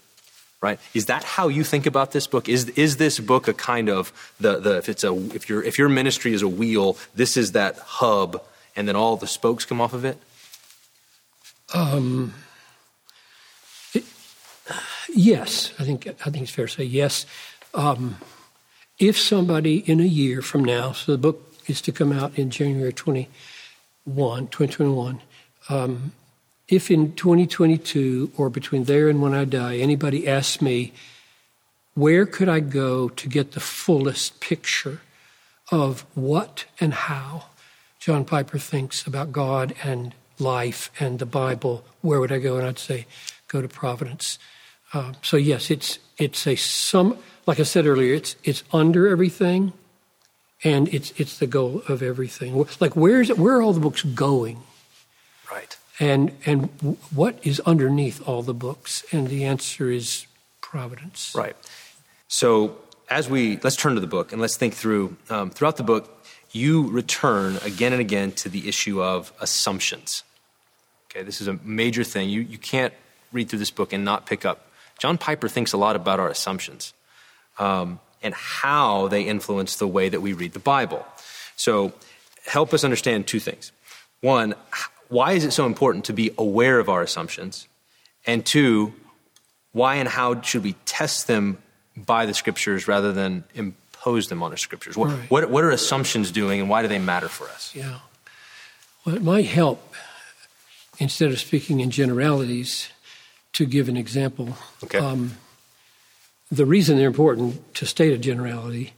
right? 0.60 0.78
Is 0.92 1.06
that 1.06 1.22
how 1.22 1.48
you 1.48 1.62
think 1.62 1.86
about 1.86 2.12
this 2.12 2.26
book? 2.26 2.48
Is 2.48 2.68
is 2.70 2.96
this 2.96 3.20
book 3.20 3.48
a 3.48 3.54
kind 3.54 3.88
of 3.88 4.12
the 4.40 4.58
the 4.58 4.76
if 4.78 4.88
it's 4.88 5.04
a 5.04 5.14
if 5.34 5.48
your 5.48 5.62
if 5.62 5.78
your 5.78 5.88
ministry 5.88 6.34
is 6.34 6.42
a 6.42 6.48
wheel, 6.48 6.98
this 7.14 7.36
is 7.36 7.52
that 7.52 7.78
hub, 7.78 8.42
and 8.74 8.88
then 8.88 8.96
all 8.96 9.16
the 9.16 9.28
spokes 9.28 9.64
come 9.64 9.80
off 9.80 9.92
of 9.92 10.04
it? 10.04 10.18
Um, 11.72 12.34
it, 13.94 14.04
yes, 15.14 15.72
I 15.78 15.84
think 15.84 16.08
I 16.08 16.30
think 16.30 16.42
it's 16.42 16.50
fair 16.50 16.66
to 16.66 16.72
say 16.72 16.84
yes. 16.84 17.24
Um, 17.74 18.16
if 18.98 19.18
somebody 19.18 19.78
in 19.78 20.00
a 20.00 20.04
year 20.04 20.42
from 20.42 20.64
now, 20.64 20.92
so 20.92 21.12
the 21.12 21.18
book 21.18 21.54
is 21.68 21.80
to 21.82 21.92
come 21.92 22.10
out 22.10 22.36
in 22.36 22.50
January 22.50 22.92
21, 22.92 24.48
2021, 24.48 25.20
um, 25.68 26.12
if 26.68 26.90
in 26.90 27.14
2022 27.14 28.32
or 28.36 28.50
between 28.50 28.84
there 28.84 29.08
and 29.08 29.22
when 29.22 29.34
I 29.34 29.44
die, 29.44 29.76
anybody 29.76 30.28
asks 30.28 30.60
me, 30.60 30.92
where 31.94 32.26
could 32.26 32.48
I 32.48 32.60
go 32.60 33.08
to 33.08 33.28
get 33.28 33.52
the 33.52 33.60
fullest 33.60 34.40
picture 34.40 35.00
of 35.70 36.04
what 36.14 36.66
and 36.80 36.94
how 36.94 37.46
John 37.98 38.24
Piper 38.24 38.58
thinks 38.58 39.06
about 39.06 39.32
God 39.32 39.74
and 39.82 40.14
life 40.38 40.90
and 41.00 41.18
the 41.18 41.26
Bible, 41.26 41.84
where 42.00 42.20
would 42.20 42.32
I 42.32 42.38
go? 42.38 42.56
And 42.56 42.66
I'd 42.66 42.78
say, 42.78 43.06
go 43.48 43.60
to 43.60 43.68
Providence. 43.68 44.38
Uh, 44.92 45.12
so 45.22 45.36
yes, 45.36 45.70
it's 45.70 45.98
it's 46.16 46.46
a 46.46 46.56
some 46.56 47.18
like 47.46 47.60
I 47.60 47.64
said 47.64 47.86
earlier, 47.86 48.14
it's 48.14 48.36
it's 48.44 48.62
under 48.72 49.08
everything, 49.08 49.72
and 50.62 50.92
it's 50.94 51.12
it's 51.16 51.38
the 51.38 51.46
goal 51.46 51.82
of 51.88 52.02
everything. 52.02 52.66
Like 52.80 52.94
where's 52.94 53.30
it, 53.30 53.38
where 53.38 53.56
are 53.56 53.62
all 53.62 53.72
the 53.72 53.80
books 53.80 54.02
going? 54.02 54.62
Right. 55.50 55.77
And 56.00 56.32
and 56.46 56.96
what 57.14 57.38
is 57.42 57.60
underneath 57.60 58.26
all 58.26 58.42
the 58.42 58.54
books? 58.54 59.04
And 59.12 59.28
the 59.28 59.44
answer 59.44 59.90
is 59.90 60.26
providence. 60.60 61.32
Right. 61.34 61.56
So 62.28 62.76
as 63.10 63.28
we 63.28 63.58
let's 63.62 63.76
turn 63.76 63.94
to 63.94 64.00
the 64.00 64.06
book 64.06 64.32
and 64.32 64.40
let's 64.40 64.56
think 64.56 64.74
through 64.74 65.16
um, 65.30 65.50
throughout 65.50 65.76
the 65.76 65.84
book. 65.84 66.14
You 66.50 66.88
return 66.88 67.58
again 67.62 67.92
and 67.92 68.00
again 68.00 68.32
to 68.32 68.48
the 68.48 68.68
issue 68.68 69.02
of 69.02 69.32
assumptions. 69.38 70.24
Okay, 71.10 71.22
this 71.22 71.42
is 71.42 71.48
a 71.48 71.58
major 71.62 72.04
thing. 72.04 72.30
You 72.30 72.40
you 72.40 72.58
can't 72.58 72.94
read 73.32 73.48
through 73.48 73.58
this 73.58 73.70
book 73.70 73.92
and 73.92 74.04
not 74.04 74.26
pick 74.26 74.44
up. 74.44 74.70
John 74.98 75.18
Piper 75.18 75.48
thinks 75.48 75.72
a 75.72 75.76
lot 75.76 75.94
about 75.94 76.20
our 76.20 76.28
assumptions 76.28 76.94
um, 77.58 78.00
and 78.22 78.34
how 78.34 79.08
they 79.08 79.22
influence 79.22 79.76
the 79.76 79.86
way 79.86 80.08
that 80.08 80.20
we 80.20 80.32
read 80.32 80.52
the 80.52 80.58
Bible. 80.58 81.06
So, 81.56 81.92
help 82.46 82.72
us 82.72 82.84
understand 82.84 83.26
two 83.26 83.40
things. 83.40 83.72
One, 84.20 84.54
why 85.08 85.32
is 85.32 85.44
it 85.44 85.52
so 85.52 85.66
important 85.66 86.04
to 86.06 86.12
be 86.12 86.30
aware 86.38 86.78
of 86.78 86.88
our 86.88 87.02
assumptions? 87.02 87.66
And 88.26 88.44
two, 88.44 88.92
why 89.72 89.96
and 89.96 90.08
how 90.08 90.40
should 90.42 90.64
we 90.64 90.74
test 90.84 91.26
them 91.26 91.58
by 91.96 92.26
the 92.26 92.34
scriptures 92.34 92.86
rather 92.86 93.12
than 93.12 93.44
impose 93.54 94.28
them 94.28 94.42
on 94.42 94.50
the 94.50 94.56
scriptures? 94.56 94.96
What, 94.96 95.10
right. 95.10 95.30
what, 95.30 95.50
what, 95.50 95.64
are 95.64 95.70
assumptions 95.70 96.30
doing 96.30 96.60
and 96.60 96.68
why 96.68 96.82
do 96.82 96.88
they 96.88 96.98
matter 96.98 97.28
for 97.28 97.48
us? 97.48 97.74
Yeah. 97.74 98.00
Well, 99.04 99.16
it 99.16 99.22
might 99.22 99.46
help, 99.46 99.94
instead 100.98 101.30
of 101.30 101.38
speaking 101.38 101.80
in 101.80 101.90
generalities, 101.90 102.88
to 103.54 103.64
give 103.64 103.88
an 103.88 103.96
example. 103.96 104.56
Okay. 104.84 104.98
Um, 104.98 105.38
the 106.50 106.66
reason 106.66 106.96
they're 106.96 107.08
important 107.08 107.74
to 107.74 107.86
state 107.86 108.12
a 108.12 108.18
generality 108.18 108.92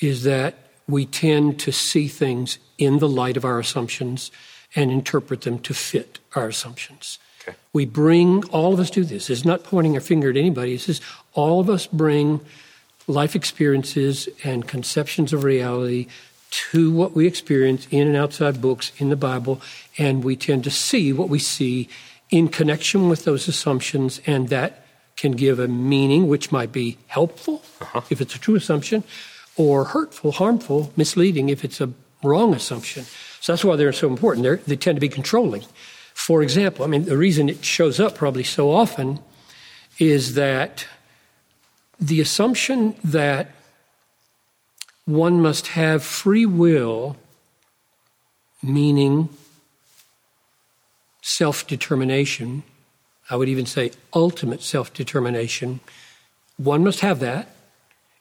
is 0.00 0.24
that 0.24 0.54
we 0.88 1.06
tend 1.06 1.58
to 1.60 1.72
see 1.72 2.08
things 2.08 2.58
in 2.78 2.98
the 2.98 3.08
light 3.08 3.36
of 3.36 3.44
our 3.44 3.58
assumptions 3.58 4.30
and 4.76 4.92
interpret 4.92 5.40
them 5.40 5.58
to 5.60 5.74
fit 5.74 6.20
our 6.36 6.46
assumptions. 6.46 7.18
Okay. 7.40 7.56
We 7.72 7.86
bring, 7.86 8.44
all 8.50 8.72
of 8.72 8.78
us 8.78 8.90
do 8.90 9.02
this. 9.02 9.30
It's 9.30 9.44
not 9.44 9.64
pointing 9.64 9.96
a 9.96 10.00
finger 10.00 10.30
at 10.30 10.36
anybody. 10.36 10.74
It's 10.74 10.86
just 10.86 11.02
all 11.32 11.58
of 11.58 11.68
us 11.68 11.86
bring 11.86 12.40
life 13.08 13.34
experiences 13.34 14.28
and 14.44 14.68
conceptions 14.68 15.32
of 15.32 15.42
reality 15.42 16.06
to 16.50 16.92
what 16.92 17.14
we 17.14 17.26
experience 17.26 17.86
in 17.90 18.06
and 18.06 18.16
outside 18.16 18.60
books 18.60 18.92
in 18.98 19.08
the 19.08 19.16
Bible, 19.16 19.60
and 19.98 20.22
we 20.22 20.36
tend 20.36 20.64
to 20.64 20.70
see 20.70 21.12
what 21.12 21.28
we 21.28 21.38
see 21.38 21.88
in 22.30 22.48
connection 22.48 23.08
with 23.08 23.24
those 23.24 23.48
assumptions, 23.48 24.20
and 24.26 24.48
that 24.48 24.86
can 25.16 25.32
give 25.32 25.58
a 25.58 25.68
meaning 25.68 26.28
which 26.28 26.52
might 26.52 26.72
be 26.72 26.98
helpful 27.06 27.62
uh-huh. 27.80 28.00
if 28.10 28.20
it's 28.20 28.34
a 28.34 28.38
true 28.38 28.54
assumption, 28.54 29.02
or 29.56 29.84
hurtful, 29.84 30.32
harmful, 30.32 30.92
misleading 30.96 31.48
if 31.48 31.64
it's 31.64 31.80
a 31.80 31.90
wrong 32.22 32.54
assumption. 32.54 33.04
So 33.46 33.52
that's 33.52 33.64
why 33.64 33.76
they're 33.76 33.92
so 33.92 34.08
important. 34.08 34.42
They're, 34.42 34.56
they 34.56 34.74
tend 34.74 34.96
to 34.96 35.00
be 35.00 35.08
controlling. 35.08 35.62
For 36.14 36.42
example, 36.42 36.84
I 36.84 36.88
mean, 36.88 37.04
the 37.04 37.16
reason 37.16 37.48
it 37.48 37.64
shows 37.64 38.00
up 38.00 38.16
probably 38.16 38.42
so 38.42 38.72
often 38.72 39.20
is 40.00 40.34
that 40.34 40.84
the 42.00 42.20
assumption 42.20 42.96
that 43.04 43.52
one 45.04 45.40
must 45.40 45.68
have 45.68 46.02
free 46.02 46.44
will, 46.44 47.16
meaning 48.64 49.28
self 51.22 51.68
determination, 51.68 52.64
I 53.30 53.36
would 53.36 53.48
even 53.48 53.64
say 53.64 53.92
ultimate 54.12 54.60
self 54.60 54.92
determination, 54.92 55.78
one 56.56 56.82
must 56.82 56.98
have 56.98 57.20
that 57.20 57.54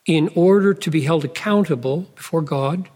in 0.06 0.30
order 0.36 0.76
to 0.76 0.92
be 0.92 1.02
held 1.02 1.26
accountable 1.26 2.02
before 2.16 2.44
God, 2.44 2.90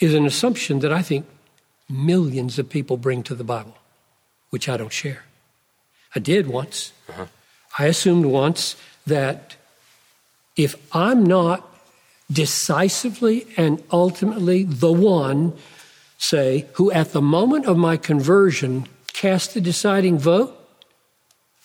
is 0.00 0.14
an 0.14 0.26
assumption 0.26 0.80
that 0.80 0.92
I 0.92 1.02
think 1.02 1.26
millions 1.88 2.58
of 2.58 2.68
people 2.68 2.96
bring 2.96 3.22
to 3.24 3.34
the 3.34 3.44
Bible, 3.44 3.76
which 4.50 4.68
I 4.68 4.76
don't 4.76 4.92
share. 4.92 5.24
I 6.14 6.18
did 6.18 6.48
once. 6.48 6.92
Uh-huh. 7.08 7.26
I 7.78 7.86
assumed 7.86 8.26
once 8.26 8.76
that 9.06 9.56
if 10.56 10.74
I'm 10.94 11.24
not 11.24 11.66
decisively 12.30 13.46
and 13.56 13.82
ultimately 13.92 14.64
the 14.64 14.92
one 14.92 15.52
say, 16.18 16.66
who 16.74 16.90
at 16.92 17.12
the 17.12 17.22
moment 17.22 17.66
of 17.66 17.76
my 17.76 17.96
conversion 17.96 18.86
cast 19.12 19.54
the 19.54 19.60
deciding 19.60 20.18
vote, 20.18 20.56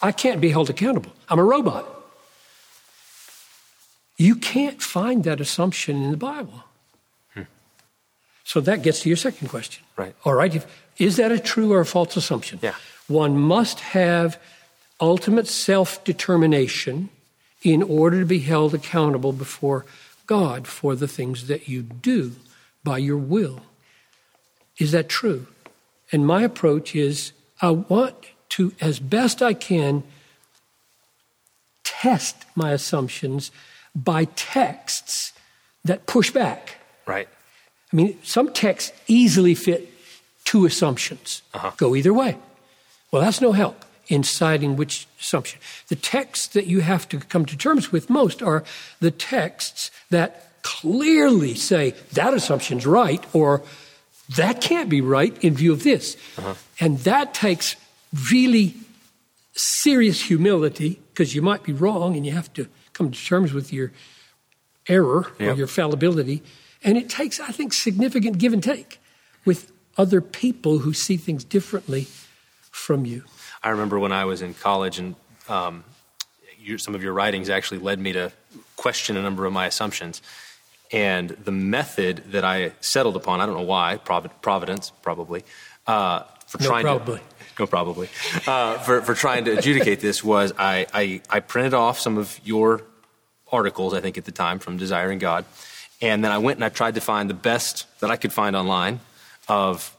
I 0.02 0.12
can't 0.12 0.42
be 0.42 0.50
held 0.50 0.70
accountable. 0.70 1.12
I'm 1.30 1.40
a 1.40 1.44
robot. 1.44 1.86
You 4.18 4.36
can't 4.36 4.82
find 4.82 5.24
that 5.24 5.42
assumption 5.42 6.04
in 6.04 6.12
the 6.12 6.18
Bible. 6.18 6.65
So 8.46 8.62
that 8.62 8.84
gets 8.84 9.02
to 9.02 9.10
your 9.10 9.18
second 9.18 9.50
question. 9.50 9.84
Right. 9.98 10.16
All 10.24 10.34
right. 10.34 10.56
If, 10.56 10.66
is 10.98 11.18
that 11.18 11.32
a 11.32 11.40
true 11.40 11.74
or 11.74 11.82
a 11.82 11.86
false 11.86 12.16
assumption? 12.16 12.60
Yeah. 12.62 12.76
One 13.08 13.38
must 13.38 13.80
have 13.82 14.40
ultimate 15.02 15.48
self 15.48 16.04
determination 16.04 17.10
in 17.64 17.84
order 17.84 18.20
to 18.20 18.26
be 18.26 18.40
held 18.40 18.74
accountable 18.74 19.34
before 19.34 19.86
God 20.28 20.68
for 20.68 20.96
the 20.96 21.08
things 21.08 21.48
that 21.48 21.68
you 21.68 21.82
do 21.82 22.34
by 22.84 23.00
your 23.00 23.18
will. 23.18 23.64
Is 24.78 24.92
that 24.92 25.10
true? 25.10 25.48
And 26.12 26.26
my 26.26 26.44
approach 26.44 26.96
is 26.96 27.32
I 27.62 27.72
want 27.72 28.16
to, 28.50 28.74
as 28.80 29.00
best 29.00 29.42
I 29.42 29.54
can, 29.54 30.04
test 31.84 32.36
my 32.56 32.72
assumptions 32.72 33.52
by 33.96 34.26
texts 34.36 35.34
that 35.84 36.06
push 36.06 36.30
back. 36.30 36.78
Right. 37.06 37.28
I 37.96 37.98
mean, 37.98 38.20
some 38.24 38.52
texts 38.52 38.92
easily 39.08 39.56
fit 39.56 39.90
two 40.44 40.66
assumptions, 40.66 41.44
uh-huh. 41.54 41.72
go 41.78 41.96
either 41.96 42.14
way. 42.14 42.38
Well, 43.10 43.22
that's 43.22 43.40
no 43.40 43.54
help 43.54 43.86
in 44.10 44.24
citing 44.24 44.76
which 44.76 45.08
assumption. 45.22 45.62
The 45.88 45.96
texts 45.96 46.48
that 46.48 46.68
you 46.68 46.82
have 46.82 47.08
to 47.08 47.20
come 47.20 47.46
to 47.46 47.56
terms 47.56 47.94
with 47.94 48.10
most 48.10 48.44
are 48.44 48.66
the 49.00 49.12
texts 49.12 49.92
that 50.10 50.62
clearly 50.62 51.56
say 51.56 51.92
that 52.12 52.34
assumption's 52.34 52.86
right 52.86 53.24
or 53.32 53.64
that 54.36 54.60
can't 54.60 54.90
be 54.90 55.00
right 55.00 55.42
in 55.42 55.54
view 55.54 55.72
of 55.72 55.84
this. 55.84 56.18
Uh-huh. 56.38 56.56
And 56.82 57.00
that 57.00 57.34
takes 57.34 57.78
really 58.30 58.76
serious 59.54 60.22
humility 60.22 61.00
because 61.14 61.34
you 61.34 61.42
might 61.42 61.64
be 61.64 61.72
wrong 61.72 62.18
and 62.18 62.26
you 62.26 62.34
have 62.34 62.52
to 62.56 62.68
come 62.92 63.10
to 63.10 63.26
terms 63.26 63.54
with 63.54 63.72
your 63.72 63.94
error 64.90 65.28
yep. 65.40 65.54
or 65.54 65.58
your 65.58 65.68
fallibility. 65.68 66.44
And 66.86 66.98
it 66.98 67.10
takes, 67.10 67.40
I 67.40 67.48
think, 67.48 67.74
significant 67.74 68.38
give 68.38 68.54
and 68.54 68.64
take 68.64 69.02
with 69.44 69.72
other 69.98 70.22
people 70.22 70.80
who 70.80 70.94
see 70.94 71.18
things 71.18 71.44
differently 71.44 72.08
from 72.72 73.06
you. 73.06 73.24
I 73.64 73.70
remember 73.70 73.98
when 73.98 74.12
I 74.12 74.26
was 74.26 74.44
in 74.44 74.54
college 74.54 75.00
and 75.00 75.16
um, 75.50 75.84
your, 76.60 76.78
some 76.78 76.94
of 76.94 77.02
your 77.02 77.14
writings 77.14 77.50
actually 77.50 77.80
led 77.80 78.00
me 78.00 78.14
to 78.14 78.32
question 78.76 79.18
a 79.18 79.22
number 79.24 79.46
of 79.48 79.52
my 79.52 79.66
assumptions. 79.66 80.22
And 80.92 81.32
the 81.32 81.52
method 81.52 82.24
that 82.32 82.46
I 82.46 82.74
settled 82.82 83.16
upon, 83.16 83.42
I 83.42 83.48
don't 83.48 83.56
know 83.56 83.64
why, 83.64 83.98
Providence 83.98 84.92
probably, 85.02 85.44
uh, 85.88 86.24
for 86.46 86.62
no, 86.62 86.68
trying 86.70 86.84
probably. 86.84 87.18
to. 87.18 87.24
No, 87.58 87.66
probably. 87.66 88.10
Uh, 88.46 88.78
for, 88.80 89.02
for 89.02 89.14
trying 89.14 89.46
to 89.46 89.58
adjudicate 89.58 90.02
this 90.02 90.22
was 90.22 90.52
I, 90.60 90.88
I, 90.94 91.22
I 91.30 91.40
printed 91.40 91.74
off 91.74 91.98
some 91.98 92.18
of 92.18 92.38
your 92.44 92.82
articles, 93.50 93.94
I 93.94 94.02
think 94.02 94.18
at 94.18 94.26
the 94.26 94.34
time, 94.34 94.60
from 94.60 94.76
Desiring 94.76 95.20
God. 95.20 95.46
And 96.06 96.24
then 96.24 96.32
I 96.32 96.38
went 96.38 96.58
and 96.58 96.64
I 96.64 96.70
tried 96.70 96.94
to 96.96 97.02
find 97.02 97.28
the 97.28 97.34
best 97.34 97.88
that 98.00 98.12
I 98.12 98.16
could 98.16 98.32
find 98.32 98.56
online 98.56 99.00
of 99.48 99.92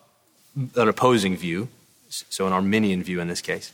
an 0.76 0.88
opposing 0.88 1.36
view, 1.36 1.68
so 2.08 2.46
an 2.46 2.52
Arminian 2.52 3.02
view 3.02 3.20
in 3.20 3.26
this 3.26 3.40
case. 3.40 3.72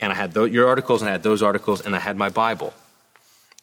And 0.00 0.10
I 0.10 0.16
had 0.16 0.34
th- 0.34 0.50
your 0.50 0.66
articles 0.66 1.02
and 1.02 1.08
I 1.08 1.12
had 1.12 1.22
those 1.22 1.40
articles 1.40 1.80
and 1.80 1.94
I 1.94 2.00
had 2.00 2.16
my 2.16 2.30
Bible. 2.30 2.74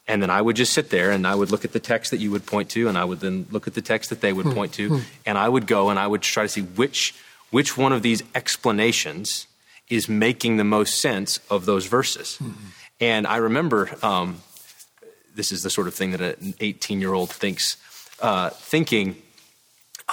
And 0.07 0.22
then 0.22 0.29
I 0.29 0.41
would 0.41 0.55
just 0.55 0.72
sit 0.72 0.91
there 0.91 1.12
and 1.12 1.27
I 1.27 1.36
would 1.36 1.51
look 1.51 1.65
at 1.65 1.74
the 1.74 1.79
text 1.81 2.12
that 2.12 2.22
you 2.22 2.31
would 2.31 2.45
point 2.45 2.69
to, 2.69 2.88
and 2.88 2.98
I 2.98 3.03
would 3.03 3.19
then 3.19 3.48
look 3.51 3.67
at 3.67 3.74
the 3.74 3.81
text 3.81 4.12
that 4.12 4.22
they 4.22 4.31
would 4.31 4.45
hmm. 4.45 4.53
point 4.53 4.72
to, 4.74 4.88
hmm. 4.88 5.00
and 5.25 5.38
I 5.38 5.50
would 5.50 5.67
go 5.67 5.89
and 5.89 6.00
I 6.00 6.07
would 6.07 6.22
try 6.22 6.43
to 6.43 6.50
see 6.50 6.62
which, 6.62 7.15
which 7.51 7.77
one 7.77 7.91
of 7.91 8.01
these 8.01 8.24
explanations 8.34 9.45
is 9.89 10.07
making 10.07 10.55
the 10.55 10.63
most 10.63 11.01
sense 11.01 11.41
of 11.50 11.65
those 11.65 11.88
verses. 11.88 12.38
Hmm. 12.38 12.51
And 13.01 13.27
I 13.27 13.38
remember 13.38 13.89
um, 14.01 14.41
this 15.36 15.51
is 15.51 15.63
the 15.63 15.69
sort 15.69 15.88
of 15.88 15.93
thing 15.93 16.12
that 16.12 16.22
an 16.22 16.53
18 16.62 17.01
year 17.01 17.13
old 17.13 17.29
thinks, 17.29 17.75
uh, 18.22 18.50
thinking 18.50 19.15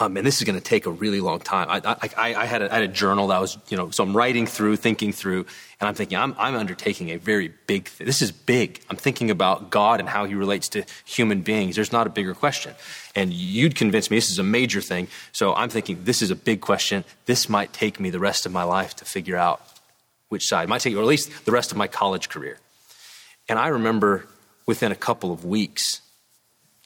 um, 0.01 0.17
and 0.17 0.27
this 0.27 0.39
is 0.39 0.45
going 0.45 0.59
to 0.59 0.65
take 0.65 0.87
a 0.87 0.91
really 0.91 1.21
long 1.21 1.39
time. 1.41 1.69
I, 1.69 1.97
I, 2.17 2.35
I, 2.35 2.47
had 2.47 2.63
a, 2.63 2.73
I, 2.73 2.77
had 2.77 2.83
a, 2.85 2.89
journal 2.89 3.27
that 3.27 3.39
was, 3.39 3.59
you 3.69 3.77
know, 3.77 3.91
so 3.91 4.03
I'm 4.03 4.17
writing 4.17 4.47
through, 4.47 4.77
thinking 4.77 5.13
through, 5.13 5.41
and 5.81 5.87
I'm 5.87 5.95
thinking, 5.95 6.17
I'm, 6.17 6.35
I'm 6.39 6.55
undertaking 6.55 7.11
a 7.11 7.19
very 7.19 7.53
big 7.67 7.89
thing. 7.89 8.07
This 8.07 8.23
is 8.23 8.33
big. 8.33 8.81
I'm 8.89 8.97
thinking 8.97 9.31
about 9.31 9.69
God 9.69 10.01
and 10.01 10.09
how 10.09 10.25
he 10.25 10.35
relates 10.35 10.71
to 10.71 10.85
human 11.05 11.43
beings. 11.43 11.77
There's 11.77 11.93
not 11.93 12.07
a 12.07 12.11
bigger 12.11 12.33
question. 12.33 12.75
And 13.15 13.35
you'd 13.35 13.75
convince 13.75 14.11
me 14.11 14.17
this 14.17 14.31
is 14.31 14.39
a 14.39 14.43
major 14.43 14.81
thing. 14.81 15.09
So 15.33 15.55
I'm 15.55 15.69
thinking, 15.69 16.05
this 16.05 16.23
is 16.23 16.31
a 16.31 16.37
big 16.37 16.63
question. 16.63 17.05
This 17.27 17.51
might 17.51 17.75
take 17.75 18.01
me 18.01 18.09
the 18.09 18.19
rest 18.19 18.47
of 18.47 18.53
my 18.53 18.63
life 18.63 18.97
to 18.97 19.05
figure 19.05 19.37
out 19.37 19.61
which 20.31 20.47
side. 20.47 20.65
It 20.65 20.69
might 20.71 20.81
take, 20.81 20.97
or 20.97 21.01
at 21.01 21.07
least 21.07 21.45
the 21.45 21.53
rest 21.53 21.71
of 21.71 21.77
my 21.77 21.87
college 21.87 22.31
career. 22.31 22.57
And 23.47 23.59
I 23.59 23.69
remember 23.69 24.27
within 24.65 24.91
a 24.91 24.97
couple 24.97 25.33
of 25.33 25.45
weeks 25.45 26.01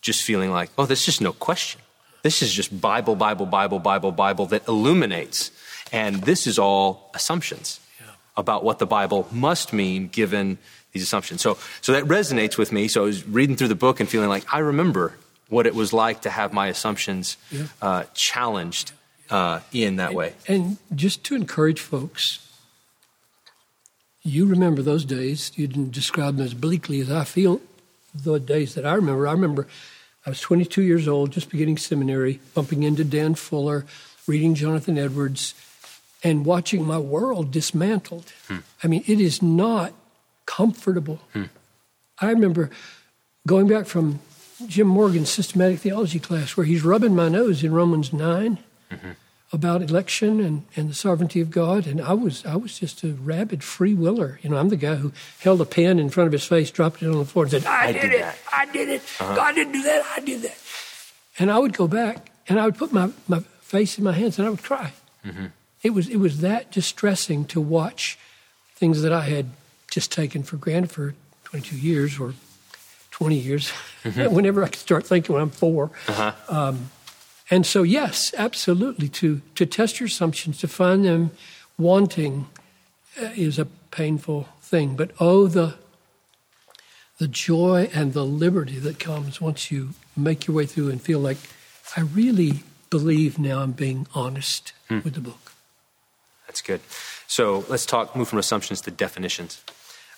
just 0.07 0.23
feeling 0.23 0.51
like, 0.51 0.71
oh, 0.79 0.87
there's 0.87 1.05
just 1.05 1.21
no 1.21 1.33
question 1.33 1.83
this 2.27 2.43
is 2.43 2.53
just 2.53 2.81
Bible, 2.81 3.15
Bible, 3.15 3.47
Bible, 3.47 3.79
Bible, 3.79 4.11
Bible 4.11 4.47
that 4.47 4.67
illuminates. 4.67 5.53
And 5.93 6.17
this 6.23 6.49
is 6.49 6.59
all 6.59 7.09
assumptions 7.15 7.79
yeah. 8.01 8.07
about 8.37 8.65
what 8.65 8.81
the 8.81 8.87
Bible 8.87 9.29
must 9.31 9.73
mean 9.73 10.09
given 10.09 10.59
these 10.93 11.05
assumptions. 11.05 11.41
So, 11.41 11.57
so 11.81 11.93
that 11.93 12.03
resonates 12.05 12.59
with 12.59 12.73
me. 12.73 12.89
So 12.89 13.03
I 13.03 13.05
was 13.05 13.25
reading 13.29 13.55
through 13.55 13.69
the 13.69 13.77
book 13.77 14.01
and 14.01 14.09
feeling 14.09 14.29
like 14.29 14.43
I 14.53 14.59
remember 14.59 15.15
what 15.49 15.69
it 15.69 15.75
was 15.77 15.93
like 15.93 16.23
to 16.23 16.31
have 16.31 16.53
my 16.53 16.67
assumptions 16.67 17.37
yeah. 17.53 17.67
uh, 17.81 18.05
challenged 18.13 18.91
uh, 19.31 19.61
in 19.73 19.97
that 19.97 20.09
and, 20.09 20.17
way. 20.17 20.33
And 20.49 20.79
just 20.97 21.23
to 21.27 21.37
encourage 21.37 21.81
folks, 21.81 22.41
you 24.25 24.47
remember 24.47 24.83
those 24.83 25.05
days. 25.05 25.53
You 25.55 25.69
didn't 25.69 25.93
describe 25.93 26.39
them 26.39 26.45
as 26.45 26.55
bleakly 26.55 27.01
as 27.01 27.09
I 27.13 27.23
feel 27.23 27.61
the 28.13 28.41
days 28.41 28.75
that 28.75 28.85
I 28.85 28.95
remember. 28.95 29.29
I 29.29 29.33
remember 29.33 29.69
I 30.27 30.31
was 30.31 30.41
22 30.41 30.83
years 30.83 31.07
old, 31.07 31.31
just 31.31 31.51
beginning 31.51 31.79
seminary, 31.79 32.41
bumping 32.53 32.83
into 32.83 33.05
Dan 33.05 33.37
Fuller, 33.37 33.87
reading 34.27 34.57
Jonathan 34.57 34.99
Edwards, 34.99 35.55
and 36.23 36.45
watching 36.45 36.85
my 36.85 36.99
world 36.99 37.53
dismantled. 37.53 38.33
Hmm. 38.49 38.59
I 38.83 38.89
mean, 38.89 39.05
it 39.07 39.21
is 39.21 39.41
not 39.41 39.93
comfortable. 40.45 41.21
Hmm. 41.33 41.45
I 42.19 42.31
remember 42.31 42.71
going 43.47 43.69
back 43.69 43.87
from 43.87 44.19
Jim 44.67 44.89
Morgan's 44.89 45.31
systematic 45.31 45.79
theology 45.79 46.19
class 46.19 46.57
where 46.57 46.67
he's 46.67 46.83
rubbing 46.83 47.15
my 47.15 47.29
nose 47.29 47.63
in 47.63 47.73
Romans 47.73 48.13
9. 48.13 48.59
Mm-hmm 48.91 49.11
about 49.53 49.81
election 49.81 50.41
and, 50.41 50.65
and 50.75 50.91
the 50.91 50.95
sovereignty 50.95 51.41
of 51.41 51.51
God, 51.51 51.87
and 51.87 52.01
I 52.01 52.13
was 52.13 52.45
I 52.45 52.57
was 52.57 52.79
just 52.79 53.05
a 53.05 53.13
rabid 53.13 53.63
free 53.63 53.95
willer. 53.95 54.41
You 54.43 54.51
know, 54.51 54.57
I'm 54.57 54.69
the 54.69 54.77
guy 54.77 54.97
who 54.97 55.13
held 55.41 55.61
a 55.61 55.65
pen 55.65 55.99
in 55.99 56.11
front 56.11 56.27
of 56.27 56.33
his 56.33 56.45
face, 56.45 56.71
dropped 56.71 57.03
it 57.03 57.09
on 57.09 57.19
the 57.19 57.25
floor, 57.25 57.45
and 57.45 57.53
said, 57.53 57.65
"I, 57.65 57.87
I 57.87 57.93
did, 57.93 58.03
did, 58.03 58.13
it, 58.13 58.21
that. 58.21 58.39
I 58.53 58.67
did 58.67 58.89
it. 58.89 59.03
Uh-huh. 59.21 59.37
God 59.37 59.55
didn't 59.55 59.73
do 59.73 59.83
that. 59.83 60.05
I 60.17 60.21
did 60.21 60.43
that." 60.43 60.59
And 61.39 61.51
I 61.51 61.59
would 61.59 61.77
go 61.77 61.87
back 61.87 62.31
and 62.49 62.59
I 62.59 62.65
would 62.65 62.77
put 62.77 62.93
my, 62.93 63.11
my 63.29 63.41
face 63.61 63.99
in 63.99 64.05
my 64.05 64.13
hands 64.13 64.39
and 64.39 64.47
I 64.47 64.51
would 64.51 64.63
cry. 64.63 64.93
Mm-hmm. 65.25 65.47
It 65.83 65.91
was 65.91 66.09
it 66.09 66.17
was 66.17 66.41
that 66.41 66.71
distressing 66.73 67.45
to 67.47 67.61
watch 67.61 68.19
things 68.75 69.03
that 69.03 69.13
I 69.13 69.23
had 69.23 69.47
just 69.91 70.11
taken 70.13 70.43
for 70.43 70.57
granted 70.57 70.91
for 70.91 71.15
22 71.45 71.77
years 71.77 72.19
or 72.19 72.35
20 73.11 73.37
years. 73.37 73.73
Mm-hmm. 74.03 74.35
Whenever 74.35 74.65
I 74.65 74.69
could 74.69 74.81
start 74.81 75.07
thinking 75.07 75.33
when 75.35 75.43
I'm 75.43 75.51
4 75.51 75.91
uh-huh. 76.09 76.33
um, 76.49 76.91
and 77.51 77.65
so, 77.65 77.83
yes, 77.83 78.35
absolutely, 78.37 79.09
to, 79.11 79.41
to 79.55 79.67
test 79.67 80.01
your 80.01 80.09
assumptions, 80.09 80.59
to 80.59 80.69
find 80.69 81.05
them 81.05 81.31
wanting 81.79 82.47
uh, 83.21 83.31
is 83.37 83.59
a 83.59 83.67
painful 83.91 84.49
thing. 84.61 84.97
But 84.97 85.13
oh, 85.21 85.47
the, 85.47 85.75
the 87.19 87.29
joy 87.29 87.89
and 87.95 88.13
the 88.13 88.25
liberty 88.25 88.79
that 88.81 88.99
comes 88.99 89.41
once 89.41 89.71
you 89.71 89.91
make 90.17 90.47
your 90.47 90.57
way 90.57 90.67
through 90.67 90.91
and 90.91 91.01
feel 91.01 91.21
like, 91.21 91.39
I 91.97 92.01
really 92.01 92.65
believe 92.91 93.39
now 93.39 93.61
I'm 93.61 93.73
being 93.73 94.07
honest 94.15 94.73
hmm. 94.89 95.01
with 95.05 95.15
the 95.15 95.21
book. 95.21 95.53
That's 96.47 96.63
good. 96.63 96.81
So 97.29 97.65
let's 97.69 97.87
talk, 97.87 98.17
move 98.17 98.29
from 98.29 98.39
assumptions 98.39 98.81
to 98.83 98.91
definitions. 98.91 99.63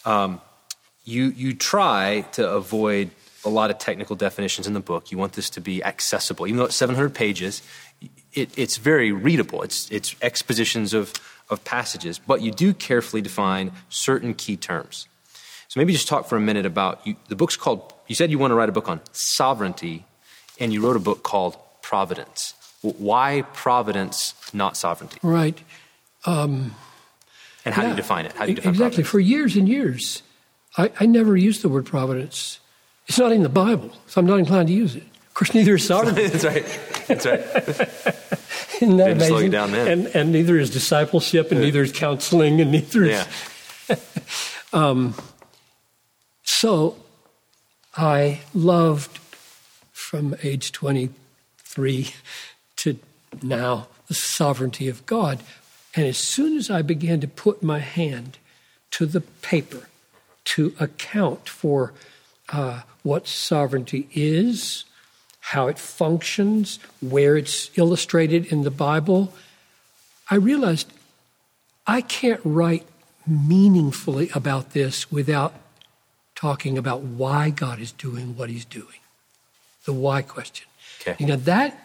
Um, 0.05 0.41
you, 1.05 1.27
you 1.27 1.55
try 1.55 2.23
to 2.33 2.49
avoid 2.49 3.11
a 3.45 3.49
lot 3.49 3.71
of 3.71 3.79
technical 3.79 4.17
definitions 4.17 4.67
in 4.67 4.73
the 4.73 4.81
book. 4.81 5.11
You 5.11 5.19
want 5.19 5.35
this 5.35 5.51
to 5.51 5.61
be 5.61 5.83
accessible. 5.83 6.47
Even 6.47 6.59
though 6.59 6.65
it's 6.65 6.77
700 6.77 7.15
pages, 7.15 7.63
it, 8.33 8.57
it's 8.57 8.77
very 8.77 9.13
readable. 9.13 9.63
It's, 9.63 9.91
it's 9.91 10.17
expositions 10.23 10.95
of, 10.95 11.13
of 11.51 11.63
passages, 11.65 12.19
but 12.19 12.43
you 12.43 12.51
do 12.51 12.75
carefully 12.75 13.23
define 13.23 13.73
certain 13.89 14.35
key 14.35 14.57
terms. 14.57 15.07
So 15.69 15.79
maybe 15.79 15.93
just 15.93 16.09
talk 16.09 16.27
for 16.27 16.37
a 16.37 16.41
minute 16.41 16.67
about 16.67 17.07
you, 17.07 17.17
the 17.29 17.37
book's 17.37 17.57
called, 17.57 17.93
you 18.07 18.15
said 18.15 18.31
you 18.31 18.39
want 18.39 18.51
to 18.53 18.55
write 18.55 18.69
a 18.69 18.73
book 18.73 18.89
on 18.89 19.01
sovereignty, 19.13 20.05
and 20.59 20.73
you 20.73 20.81
wrote 20.81 20.97
a 20.97 21.01
book 21.01 21.23
called 21.23 21.57
Providence. 21.83 22.55
Why 22.81 23.43
providence, 23.53 24.35
not 24.53 24.77
sovereignty? 24.77 25.19
Right. 25.23 25.59
Um, 26.25 26.75
and 27.65 27.75
how 27.75 27.83
yeah, 27.83 27.89
do 27.89 27.91
you 27.93 27.97
define 27.97 28.25
it? 28.25 28.33
How 28.33 28.45
do 28.47 28.53
you 28.53 28.57
define 28.57 28.71
exactly. 28.71 29.03
Providence? 29.03 29.09
For 29.11 29.21
years 29.21 29.57
and 29.57 29.69
years, 29.69 30.23
I, 30.77 30.91
I 31.01 31.07
never 31.07 31.37
used 31.37 31.63
the 31.63 31.69
word 31.69 31.87
providence. 31.87 32.61
It's 33.09 33.19
not 33.19 33.33
in 33.33 33.43
the 33.43 33.49
Bible, 33.49 33.91
so 34.07 34.21
I'm 34.21 34.27
not 34.27 34.39
inclined 34.39 34.69
to 34.69 34.75
use 34.75 34.95
it. 34.95 35.03
Of 35.03 35.35
course, 35.35 35.55
neither 35.55 35.77
is 35.77 35.87
sovereignty. 35.87 36.27
That's 36.29 36.45
right. 36.45 37.07
That's 37.07 37.27
right. 37.27 37.41
Isn't 38.83 38.97
that 38.99 39.09
Didn't 39.09 39.23
amazing? 39.23 39.51
down 39.51 39.73
then. 39.73 39.89
And, 39.89 40.07
and 40.15 40.33
neither 40.33 40.59
is 40.59 40.71
discipleship, 40.71 41.51
and 41.51 41.61
yeah. 41.61 41.67
neither 41.67 41.83
is 41.83 41.93
counseling, 41.93 42.61
and 42.61 42.71
neither 42.71 43.05
is. 43.05 43.27
Yeah. 43.89 43.97
um, 44.73 45.15
so 46.43 46.97
I 47.97 48.41
loved 48.55 49.19
from 49.93 50.37
age 50.43 50.71
23 50.73 52.11
to 52.77 52.99
now 53.43 53.89
the 54.07 54.15
sovereignty 54.15 54.89
of 54.89 55.05
God. 55.07 55.41
And 55.95 56.07
as 56.07 56.19
soon 56.19 56.57
as 56.57 56.71
I 56.71 56.83
began 56.83 57.21
to 57.21 57.29
put 57.29 57.63
my 57.63 57.79
hand 57.79 58.39
to 58.93 59.07
the 59.07 59.21
paper 59.21 59.89
to 60.45 60.75
account 60.79 61.49
for 61.49 61.93
uh, 62.51 62.83
what 63.03 63.27
sovereignty 63.27 64.09
is, 64.15 64.85
how 65.41 65.69
it 65.69 65.79
functions, 65.79 66.79
where 67.01 67.37
it's 67.37 67.71
illustrated 67.77 68.47
in 68.47 68.63
the 68.63 68.71
Bible, 68.71 69.33
I 70.31 70.37
realized 70.37 70.93
I 71.87 72.01
can't 72.03 72.41
write 72.45 72.87
meaningfully 73.27 74.31
about 74.35 74.73
this 74.73 75.11
without 75.11 75.55
talking 76.35 76.79
about 76.79 77.03
why 77.03 77.51
God 77.51 77.81
is 77.81 77.93
doing 77.93 78.37
what 78.37 78.51
he's 78.51 78.65
doing. 78.65 79.01
The 79.85 79.93
why 79.93 80.23
question. 80.23 80.67
Okay. 81.01 81.17
You 81.19 81.27
know, 81.27 81.37
that 81.37 81.79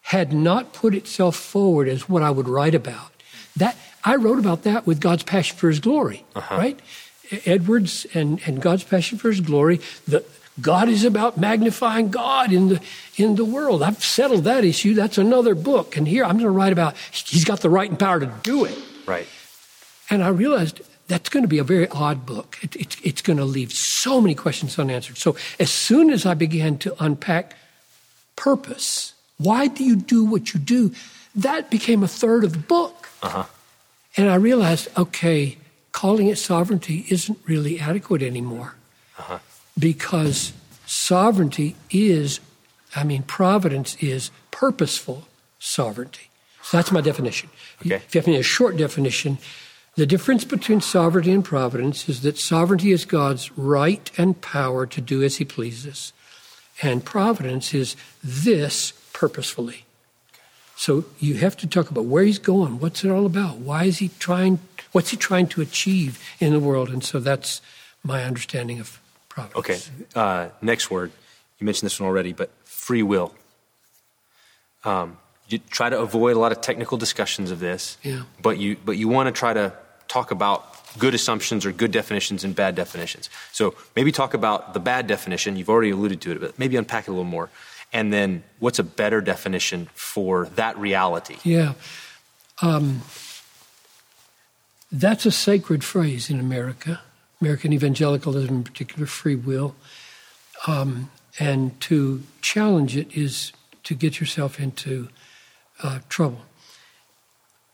had 0.00 0.32
not 0.32 0.72
put 0.72 0.94
itself 0.94 1.36
forward 1.36 1.88
as 1.88 2.08
what 2.08 2.22
I 2.22 2.30
would 2.30 2.48
write 2.48 2.74
about. 2.74 3.12
That 3.56 3.76
I 4.02 4.16
wrote 4.16 4.38
about 4.38 4.62
that 4.62 4.86
with 4.86 5.00
God's 5.00 5.22
passion 5.22 5.56
for 5.56 5.68
his 5.68 5.80
glory, 5.80 6.24
uh-huh. 6.34 6.56
right? 6.56 6.80
Edwards 7.44 8.06
and, 8.14 8.40
and 8.46 8.60
God's 8.60 8.84
passion 8.84 9.18
for 9.18 9.28
his 9.28 9.40
glory, 9.40 9.80
the, 10.06 10.24
God 10.60 10.88
is 10.88 11.04
about 11.04 11.38
magnifying 11.38 12.10
God 12.10 12.52
in 12.52 12.68
the 12.68 12.80
in 13.16 13.36
the 13.36 13.44
world. 13.44 13.82
I've 13.82 14.02
settled 14.02 14.44
that 14.44 14.64
issue. 14.64 14.94
That's 14.94 15.18
another 15.18 15.54
book. 15.54 15.96
And 15.96 16.08
here 16.08 16.24
I'm 16.24 16.32
going 16.32 16.44
to 16.44 16.50
write 16.50 16.72
about 16.72 16.96
he's 17.12 17.44
got 17.44 17.60
the 17.60 17.70
right 17.70 17.88
and 17.88 17.98
power 17.98 18.20
to 18.20 18.32
do 18.42 18.64
it. 18.64 18.78
Right. 19.06 19.26
And 20.10 20.22
I 20.22 20.28
realized 20.28 20.80
that's 21.06 21.28
going 21.28 21.42
to 21.42 21.48
be 21.48 21.58
a 21.58 21.64
very 21.64 21.88
odd 21.88 22.26
book. 22.26 22.58
It, 22.62 22.76
it, 22.76 22.96
it's 23.04 23.22
going 23.22 23.38
to 23.38 23.44
leave 23.44 23.72
so 23.72 24.20
many 24.20 24.34
questions 24.34 24.78
unanswered. 24.78 25.16
So 25.16 25.36
as 25.58 25.70
soon 25.70 26.10
as 26.10 26.26
I 26.26 26.34
began 26.34 26.78
to 26.78 26.94
unpack 27.02 27.54
purpose, 28.36 29.14
why 29.38 29.68
do 29.68 29.84
you 29.84 29.96
do 29.96 30.24
what 30.24 30.52
you 30.52 30.60
do? 30.60 30.92
That 31.34 31.70
became 31.70 32.02
a 32.02 32.08
third 32.08 32.44
of 32.44 32.52
the 32.52 32.58
book. 32.58 33.08
Uh-huh. 33.22 33.44
And 34.16 34.28
I 34.28 34.34
realized, 34.34 34.88
okay, 34.98 35.56
calling 35.98 36.28
it 36.28 36.38
sovereignty 36.38 37.04
isn't 37.08 37.38
really 37.44 37.80
adequate 37.80 38.22
anymore 38.22 38.76
uh-huh. 39.18 39.40
because 39.76 40.52
sovereignty 40.86 41.74
is, 41.90 42.38
I 42.94 43.02
mean, 43.02 43.24
providence 43.24 43.96
is 43.96 44.30
purposeful 44.52 45.26
sovereignty. 45.58 46.28
So 46.62 46.76
that's 46.76 46.92
my 46.92 47.00
definition. 47.00 47.50
Okay. 47.84 47.96
If 47.96 48.14
you 48.14 48.20
have 48.20 48.28
a 48.28 48.44
short 48.44 48.76
definition, 48.76 49.38
the 49.96 50.06
difference 50.06 50.44
between 50.44 50.80
sovereignty 50.80 51.32
and 51.32 51.44
providence 51.44 52.08
is 52.08 52.22
that 52.22 52.38
sovereignty 52.38 52.92
is 52.92 53.04
God's 53.04 53.50
right 53.58 54.08
and 54.16 54.40
power 54.40 54.86
to 54.86 55.00
do 55.00 55.24
as 55.24 55.38
he 55.38 55.44
pleases, 55.44 56.12
and 56.80 57.04
providence 57.04 57.74
is 57.74 57.96
this 58.22 58.92
purposefully. 59.12 59.84
So 60.76 61.06
you 61.18 61.38
have 61.38 61.56
to 61.56 61.66
talk 61.66 61.90
about 61.90 62.04
where 62.04 62.22
he's 62.22 62.38
going, 62.38 62.78
what's 62.78 63.02
it 63.02 63.10
all 63.10 63.26
about, 63.26 63.56
why 63.56 63.86
is 63.86 63.98
he 63.98 64.10
trying 64.20 64.60
What's 64.92 65.10
he 65.10 65.16
trying 65.16 65.46
to 65.48 65.60
achieve 65.60 66.22
in 66.40 66.52
the 66.52 66.60
world? 66.60 66.88
And 66.88 67.04
so 67.04 67.18
that's 67.18 67.60
my 68.02 68.24
understanding 68.24 68.80
of 68.80 69.00
providence. 69.28 69.90
Okay. 69.94 70.10
Uh, 70.14 70.48
next 70.62 70.90
word. 70.90 71.12
You 71.58 71.64
mentioned 71.64 71.86
this 71.86 72.00
one 72.00 72.08
already, 72.08 72.32
but 72.32 72.50
free 72.64 73.02
will. 73.02 73.34
Um, 74.84 75.18
you 75.48 75.58
try 75.58 75.88
to 75.88 75.98
avoid 75.98 76.36
a 76.36 76.38
lot 76.38 76.52
of 76.52 76.60
technical 76.60 76.98
discussions 76.98 77.50
of 77.50 77.58
this, 77.58 77.98
yeah. 78.02 78.22
but 78.40 78.58
you 78.58 78.76
but 78.84 78.96
you 78.96 79.08
want 79.08 79.26
to 79.26 79.32
try 79.32 79.52
to 79.52 79.72
talk 80.06 80.30
about 80.30 80.74
good 80.98 81.14
assumptions 81.14 81.66
or 81.66 81.72
good 81.72 81.90
definitions 81.90 82.44
and 82.44 82.54
bad 82.54 82.74
definitions. 82.74 83.28
So 83.52 83.74
maybe 83.96 84.12
talk 84.12 84.34
about 84.34 84.74
the 84.74 84.80
bad 84.80 85.06
definition. 85.06 85.56
You've 85.56 85.68
already 85.68 85.90
alluded 85.90 86.20
to 86.22 86.32
it, 86.32 86.40
but 86.40 86.58
maybe 86.58 86.76
unpack 86.76 87.04
it 87.04 87.10
a 87.10 87.12
little 87.12 87.24
more. 87.24 87.50
And 87.92 88.12
then 88.12 88.42
what's 88.58 88.78
a 88.78 88.84
better 88.84 89.20
definition 89.20 89.88
for 89.94 90.46
that 90.56 90.76
reality? 90.78 91.36
Yeah. 91.42 91.74
Um, 92.60 93.02
that's 94.90 95.26
a 95.26 95.30
sacred 95.30 95.84
phrase 95.84 96.30
in 96.30 96.40
America, 96.40 97.00
American 97.40 97.72
evangelicalism 97.72 98.56
in 98.56 98.64
particular, 98.64 99.06
free 99.06 99.36
will. 99.36 99.74
Um, 100.66 101.10
and 101.38 101.78
to 101.82 102.22
challenge 102.40 102.96
it 102.96 103.16
is 103.16 103.52
to 103.84 103.94
get 103.94 104.18
yourself 104.20 104.58
into 104.58 105.08
uh, 105.82 106.00
trouble. 106.08 106.42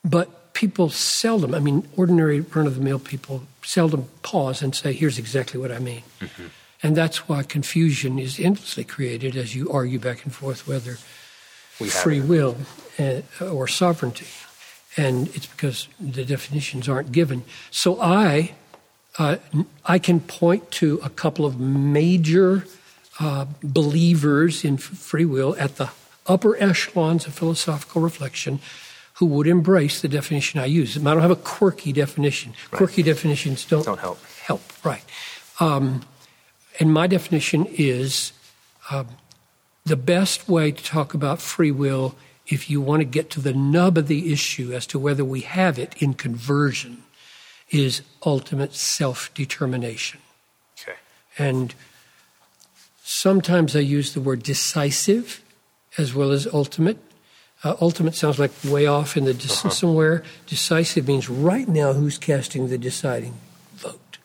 But 0.05 0.53
people 0.53 0.91
seldom, 0.91 1.55
I 1.55 1.61
mean, 1.61 1.89
ordinary 1.97 2.41
run 2.41 2.67
of 2.67 2.75
the 2.75 2.81
mill 2.81 2.99
people 2.99 3.45
seldom 3.63 4.09
pause 4.23 4.63
and 4.63 4.75
say, 4.75 4.93
here's 4.93 5.19
exactly 5.19 5.59
what 5.59 5.73
I 5.73 5.79
mean. 5.79 6.03
Mm-hmm. 6.21 6.47
And 6.83 6.97
that's 6.97 7.29
why 7.29 7.43
confusion 7.43 8.19
is 8.19 8.39
endlessly 8.39 8.85
created 8.85 9.37
as 9.37 9.57
you 9.57 9.71
argue 9.71 9.99
back 9.99 10.25
and 10.25 10.35
forth 10.35 10.69
whether 10.69 10.99
free 11.89 12.21
will 12.21 12.57
uh, 12.99 13.23
or 13.41 13.67
sovereignty. 13.67 14.27
And 14.97 15.29
it's 15.35 15.47
because 15.47 15.89
the 15.99 16.25
definitions 16.25 16.89
aren't 16.89 17.11
given. 17.11 17.45
So 17.71 18.01
I, 18.01 18.55
uh, 19.19 19.37
I 19.85 19.99
can 19.99 20.21
point 20.21 20.71
to 20.73 21.01
a 21.03 21.11
couple 21.11 21.45
of 21.45 21.59
major 21.59 22.65
uh, 23.19 23.47
believers 23.63 24.65
in 24.65 24.77
free 24.77 25.25
will 25.25 25.57
at 25.59 25.77
the 25.77 25.91
upper 26.27 26.57
echelons 26.57 27.27
of 27.27 27.35
philosophical 27.35 28.01
reflection 28.03 28.61
who 29.15 29.27
would 29.27 29.47
embrace 29.47 30.01
the 30.01 30.09
definition 30.09 30.61
I 30.61 30.67
use. 30.67 30.97
I 30.97 31.01
don't 31.01 31.21
have 31.21 31.31
a 31.31 31.37
quirky 31.37 31.93
definition. 31.93 32.53
Right. 32.73 32.79
Quirky 32.79 33.03
definitions 33.03 33.65
don't, 33.65 33.85
don't 33.85 34.01
help. 34.01 34.19
Help, 34.43 34.63
right. 34.85 35.05
Um, 35.61 36.03
and 36.81 36.93
my 36.93 37.07
definition 37.07 37.67
is 37.67 38.33
uh, 38.91 39.05
the 39.85 39.97
best 39.97 40.49
way 40.49 40.73
to 40.73 40.83
talk 40.83 41.15
about 41.15 41.41
free 41.41 41.71
will, 41.71 42.17
if 42.47 42.69
you 42.69 42.81
want 42.81 43.01
to 43.01 43.05
get 43.05 43.31
to 43.31 43.41
the 43.41 43.55
nub 43.55 43.97
of 43.97 44.07
the 44.07 44.33
issue 44.33 44.73
as 44.73 44.87
to 44.89 44.99
whether 44.99 45.25
we 45.25 45.41
have 45.41 45.79
it 45.79 45.95
in 46.03 46.15
conversion, 46.15 47.03
is 47.71 48.03
ultimate 48.25 48.75
self 48.75 49.33
determination. 49.35 50.21
Okay. 50.81 50.99
And 51.39 51.75
sometimes 53.03 53.75
I 53.75 53.81
use 53.81 54.15
the 54.15 54.21
word 54.21 54.43
decisive 54.43 55.43
as 55.97 56.15
well 56.15 56.31
as 56.31 56.47
ultimate. 56.47 56.99
Uh, 57.63 57.77
ultimate 57.81 58.15
sounds 58.15 58.39
like 58.39 58.51
way 58.65 58.87
off 58.87 59.17
in 59.17 59.25
the 59.25 59.33
distance 59.33 59.65
uh-huh. 59.65 59.71
somewhere. 59.71 60.23
Decisive 60.47 61.09
means 61.09 61.31
right 61.31 61.67
now 61.69 61.95
who's 61.95 62.19
casting 62.19 62.69
the 62.69 62.77
deciding 62.77 63.35
vote. 63.75 64.19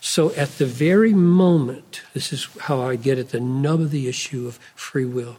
So 0.00 0.32
at 0.34 0.58
the 0.58 0.66
very 0.66 1.12
moment, 1.12 2.02
this 2.14 2.32
is 2.32 2.48
how 2.60 2.80
I 2.80 2.96
get 2.96 3.18
at 3.18 3.30
the 3.30 3.40
nub 3.40 3.80
of 3.80 3.90
the 3.90 4.08
issue 4.08 4.46
of 4.46 4.58
free 4.74 5.04
will. 5.04 5.36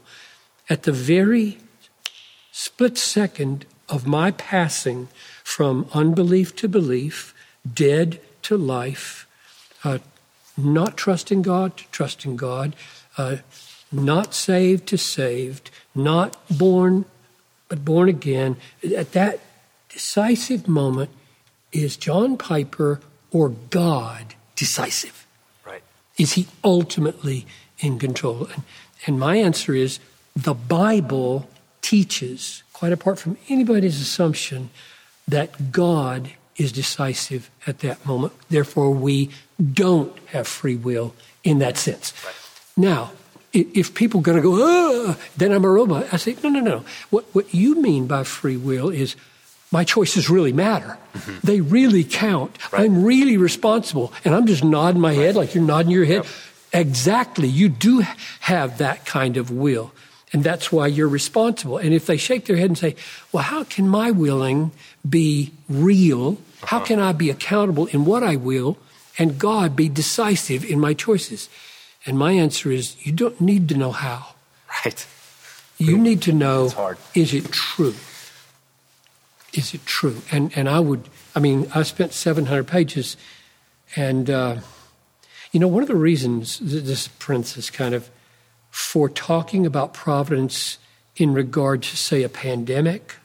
At 0.70 0.84
the 0.84 0.92
very 0.92 1.60
split 2.62 2.96
second 2.96 3.66
of 3.90 4.06
my 4.06 4.30
passing 4.30 5.08
from 5.44 5.88
unbelief 5.96 6.56
to 6.56 6.68
belief, 6.70 7.34
dead 7.74 8.22
to 8.44 8.56
life, 8.56 9.28
uh, 9.84 9.98
not 10.56 10.96
trusting 10.96 11.42
God 11.42 11.76
to 11.78 11.86
trusting 11.92 12.36
God, 12.36 12.76
uh, 13.18 13.38
not 13.92 14.36
saved 14.36 14.88
to 14.90 14.98
saved, 14.98 15.72
not 15.96 16.38
born 16.56 17.06
but 17.68 17.84
born 17.84 18.08
again. 18.08 18.58
At 18.96 19.14
that 19.14 19.40
decisive 19.90 20.68
moment, 20.68 21.10
is 21.72 21.98
John 21.98 22.38
Piper 22.38 23.00
or 23.32 23.50
God 23.72 24.36
decisive? 24.56 25.26
Right. 25.66 25.82
Is 26.16 26.34
he 26.34 26.48
ultimately 26.64 27.48
in 27.80 27.98
control? 27.98 28.46
And, 28.54 28.64
and 29.08 29.20
my 29.20 29.38
answer 29.38 29.74
is 29.74 30.00
the 30.36 30.54
Bible 30.54 31.50
teaches, 31.82 32.64
quite 32.74 32.92
apart 32.92 33.20
from 33.20 33.38
anybody's 33.50 34.02
assumption, 34.02 34.70
that 35.28 35.72
God 35.72 36.32
is 36.58 36.72
decisive 36.72 37.50
at 37.66 37.80
that 37.80 38.06
moment. 38.06 38.34
Therefore, 38.50 38.92
we 38.92 39.30
don't 39.74 40.18
have 40.28 40.48
free 40.48 40.76
will 40.76 41.14
in 41.44 41.60
that 41.60 41.78
sense. 41.78 42.14
Right. 42.26 42.36
Now, 42.78 43.12
if 43.54 43.94
people 43.94 44.22
are 44.22 44.24
going 44.24 44.38
to 44.38 44.44
go, 44.44 44.56
oh, 44.56 45.18
then 45.36 45.52
I'm 45.52 45.66
a 45.66 45.70
robot. 45.70 46.08
I 46.14 46.18
say, 46.18 46.38
no, 46.44 46.50
no, 46.50 46.62
no. 46.62 46.86
What, 47.10 47.26
what 47.34 47.54
you 47.54 47.82
mean 47.82 48.08
by 48.08 48.24
free 48.24 48.58
will 48.58 48.90
is 48.90 49.16
my 49.72 49.84
choices 49.84 50.30
really 50.30 50.54
matter. 50.54 50.98
Mm-hmm. 51.14 51.48
They 51.48 51.62
really 51.62 52.04
count. 52.04 52.58
Right. 52.72 52.84
I'm 52.84 53.04
really 53.04 53.38
responsible. 53.38 54.14
And 54.24 54.34
I'm 54.34 54.46
just 54.46 54.64
nodding 54.64 55.02
my 55.02 55.10
right. 55.10 55.18
head 55.18 55.36
like 55.36 55.54
you're 55.54 55.64
nodding 55.64 55.92
your 55.92 56.06
head. 56.06 56.24
Yep. 56.24 56.26
Exactly. 56.74 57.48
You 57.50 57.68
do 57.68 58.04
have 58.42 58.78
that 58.78 59.06
kind 59.06 59.36
of 59.36 59.52
will. 59.52 59.92
And 60.34 60.44
that's 60.44 60.72
why 60.72 60.88
you're 60.88 61.10
responsible. 61.10 61.78
And 61.78 61.94
if 61.94 62.06
they 62.06 62.18
shake 62.18 62.46
their 62.46 62.56
head 62.56 62.70
and 62.70 62.78
say, 62.78 62.96
well, 63.32 63.44
how 63.44 63.64
can 63.66 63.88
my 63.88 64.12
willing 64.12 64.72
be 65.08 65.52
real? 65.68 66.38
How 66.64 66.78
uh-huh. 66.78 66.86
can 66.86 67.00
I 67.00 67.12
be 67.12 67.30
accountable 67.30 67.88
in 67.88 68.06
what 68.06 68.24
I 68.24 68.38
will 68.38 68.78
and 69.18 69.38
God 69.38 69.76
be 69.76 69.90
decisive 69.90 70.64
in 70.64 70.80
my 70.80 70.94
choices? 70.94 71.50
And 72.06 72.18
my 72.18 72.32
answer 72.32 72.72
is 72.72 72.96
you 73.06 73.12
don't 73.12 73.42
need 73.42 73.68
to 73.70 73.78
know 73.78 73.92
how. 73.92 74.36
Right. 74.86 75.06
You 75.78 75.98
need 75.98 76.22
to 76.24 76.32
know 76.32 76.72
is 77.14 77.34
it 77.34 77.52
true? 77.52 77.96
Is 79.54 79.74
it 79.74 79.86
true? 79.86 80.22
And, 80.32 80.56
and 80.56 80.70
I 80.70 80.80
would, 80.80 81.10
I 81.36 81.40
mean, 81.40 81.70
I 81.76 81.84
spent 81.84 82.14
700 82.14 82.68
pages, 82.68 83.18
and, 83.96 84.30
uh, 84.30 84.58
you 85.52 85.60
know, 85.60 85.68
one 85.68 85.82
of 85.82 85.90
the 85.90 85.96
reasons 85.96 86.60
this 86.60 87.08
prince 87.08 87.58
is 87.58 87.70
kind 87.70 87.94
of 87.94 88.10
for 88.72 89.08
talking 89.10 89.66
about 89.66 89.94
providence 89.94 90.78
in 91.16 91.34
regard 91.34 91.84
to, 91.84 91.98
say, 91.98 92.24
a 92.24 92.30
pandemic 92.30 93.16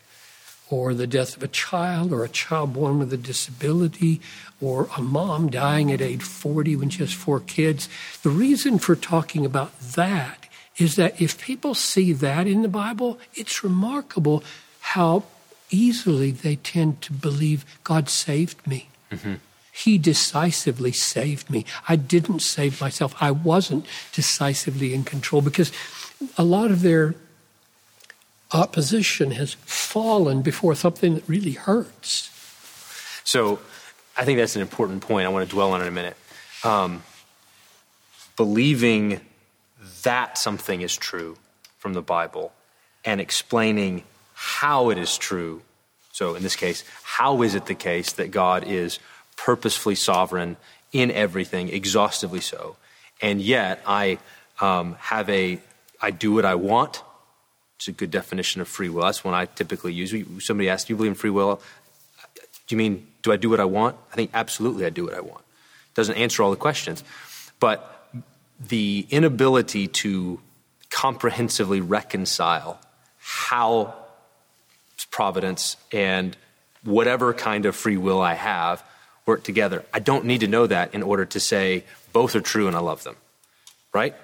or 0.69 0.93
the 0.93 1.07
death 1.07 1.37
of 1.37 1.43
a 1.43 1.49
child 1.49 2.13
or 2.13 2.25
a 2.25 2.29
child 2.29 2.75
born 2.75 2.99
with 2.99 3.13
a 3.13 3.17
disability 3.17 4.21
or 4.61 4.89
a 4.97 5.03
mom 5.03 5.49
dying 5.49 5.93
at 5.93 6.01
age 6.01 6.23
40 6.23 6.77
when 6.77 6.91
she 6.91 6.99
has 6.99 7.13
four 7.13 7.41
kids. 7.41 7.89
The 8.23 8.31
reason 8.31 8.79
for 8.79 8.97
talking 8.97 9.47
about 9.47 9.79
that 9.81 10.49
is 10.77 10.97
that 10.97 11.21
if 11.21 11.41
people 11.41 11.75
see 11.75 12.13
that 12.13 12.47
in 12.47 12.63
the 12.63 12.69
Bible, 12.69 13.19
it's 13.35 13.63
remarkable 13.63 14.43
how 14.81 15.25
easily 15.71 16.31
they 16.31 16.57
tend 16.57 17.01
to 17.03 17.13
believe 17.13 17.65
God 17.85 18.09
saved 18.09 18.67
me. 18.67 18.89
Mm-hmm. 19.11 19.35
He 19.77 19.99
decisively 19.99 20.93
saved 20.93 21.51
me. 21.51 21.67
I 21.87 21.97
didn't 21.97 22.41
save 22.41 22.81
myself. 22.81 23.15
I 23.21 23.31
wasn't 23.31 23.85
decisively 24.11 24.95
in 24.95 25.05
control 25.05 25.43
because 25.43 25.71
a 26.39 26.45
lot 26.45 26.71
of 26.71 26.81
their 26.81 27.15
opposition 28.53 29.33
has 29.33 29.53
fallen 29.53 30.41
before 30.41 30.75
something 30.75 31.15
that 31.17 31.29
really 31.29 31.53
hurts. 31.53 32.31
So 33.23 33.59
I 34.17 34.25
think 34.25 34.39
that's 34.39 34.57
an 34.57 34.63
important 34.63 35.03
point. 35.03 35.27
I 35.27 35.29
want 35.29 35.47
to 35.47 35.55
dwell 35.55 35.73
on 35.73 35.83
in 35.83 35.89
a 35.89 35.91
minute. 35.91 36.17
Um, 36.65 37.03
believing 38.35 39.21
that 40.05 40.39
something 40.39 40.81
is 40.81 40.97
true 40.97 41.37
from 41.77 41.93
the 41.93 42.01
Bible 42.01 42.55
and 43.05 43.21
explaining 43.21 44.05
how 44.33 44.89
it 44.89 44.97
is 44.97 45.19
true. 45.19 45.61
So, 46.13 46.35
in 46.35 46.43
this 46.43 46.57
case, 46.57 46.83
how 47.03 47.43
is 47.43 47.55
it 47.55 47.67
the 47.67 47.75
case 47.75 48.15
that 48.15 48.31
God 48.31 48.65
is 48.67 48.99
purposefully 49.37 49.95
sovereign 49.95 50.57
in 50.93 51.11
everything, 51.11 51.69
exhaustively 51.69 52.41
so, 52.41 52.77
and 53.21 53.41
yet 53.41 53.83
I 53.87 54.19
um, 54.61 54.97
have 55.01 55.29
a, 55.29 55.61
I 56.01 56.11
do 56.11 56.33
what 56.33 56.45
I 56.45 56.55
want. 56.55 57.03
It's 57.77 57.89
a 57.89 57.93
good 57.93 58.11
definition 58.11 58.61
of 58.61 58.69
free 58.69 58.89
will. 58.89 59.05
That's 59.05 59.23
one 59.23 59.35
I 59.35 59.47
typically 59.47 59.93
use. 59.93 60.15
Somebody 60.45 60.71
asks, 60.71 60.87
"Do 60.87 60.95
you 60.95 60.97
believe 60.97 61.13
in 61.13 61.15
free 61.15 61.31
will?" 61.31 61.61
Do 62.67 62.75
you 62.75 62.79
mean 62.79 63.07
do 63.23 63.33
I 63.33 63.37
do 63.37 63.51
what 63.51 63.59
I 63.59 63.65
want? 63.65 63.97
I 64.13 64.15
think 64.15 64.31
absolutely 64.35 64.87
I 64.87 64.91
do 64.91 65.05
what 65.05 65.15
I 65.15 65.21
want. 65.21 65.41
It 65.41 65.95
Doesn't 65.95 66.17
answer 66.17 66.45
all 66.45 66.51
the 66.53 66.57
questions. 66.57 67.03
But 67.59 68.09
the 68.61 69.05
inability 69.11 69.89
to 69.89 70.41
comprehensively 70.91 71.81
reconcile 71.81 72.79
how 73.19 73.95
providence 75.11 75.77
and 75.93 76.37
whatever 76.85 77.35
kind 77.35 77.67
of 77.67 77.75
free 77.75 77.97
will 77.97 78.21
I 78.21 78.35
have 78.35 78.85
work 79.27 79.43
together. 79.43 79.85
I 79.93 79.99
don't 79.99 80.25
need 80.25 80.41
to 80.41 80.49
know 80.49 80.67
that 80.67 80.95
in 80.95 81.03
order 81.03 81.27
to 81.27 81.41
say 81.41 81.85
both 82.13 82.35
are 82.35 82.41
true 82.41 82.69
and 82.69 82.77
I 82.77 82.81
love 82.81 83.03
them. 83.03 83.17
Right? 83.93 84.15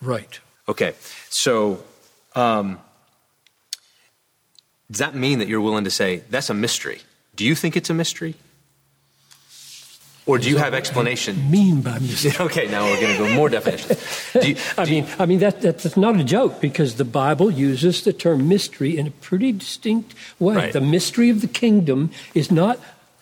Right. 0.00 0.38
Okay. 0.68 0.92
So, 1.30 1.82
um, 2.34 2.78
does 4.90 4.98
that 4.98 5.14
mean 5.14 5.38
that 5.40 5.48
you're 5.48 5.60
willing 5.60 5.84
to 5.84 5.90
say 5.90 6.22
that's 6.30 6.50
a 6.50 6.54
mystery? 6.54 7.00
Do 7.34 7.44
you 7.44 7.54
think 7.54 7.76
it's 7.76 7.90
a 7.90 7.94
mystery? 7.94 8.34
Or 10.26 10.36
do 10.36 10.50
you 10.50 10.58
have 10.58 10.74
explanation? 10.74 11.50
Mean 11.50 11.80
by 11.80 11.98
mystery? 11.98 12.32
okay, 12.40 12.68
now 12.68 12.84
we're 12.84 13.00
going 13.00 13.16
to 13.16 13.18
go 13.18 13.34
more 13.34 13.48
definitions. 13.48 14.30
Do 14.34 14.50
you, 14.50 14.56
I 14.76 14.84
mean, 14.84 15.06
I 15.18 15.24
mean 15.24 15.38
that, 15.38 15.62
that's 15.62 15.96
not 15.96 16.20
a 16.20 16.24
joke 16.24 16.60
because 16.60 16.96
the 16.96 17.06
Bible 17.06 17.50
uses 17.50 18.04
the 18.04 18.12
term 18.12 18.46
mystery 18.46 18.98
in 18.98 19.06
a 19.06 19.10
pretty 19.10 19.52
distinct 19.52 20.14
way. 20.38 20.54
Right. 20.54 20.72
The 20.72 20.82
mystery 20.82 21.30
of 21.30 21.40
the 21.40 21.48
kingdom 21.48 22.10
is 22.34 22.50
not 22.50 22.78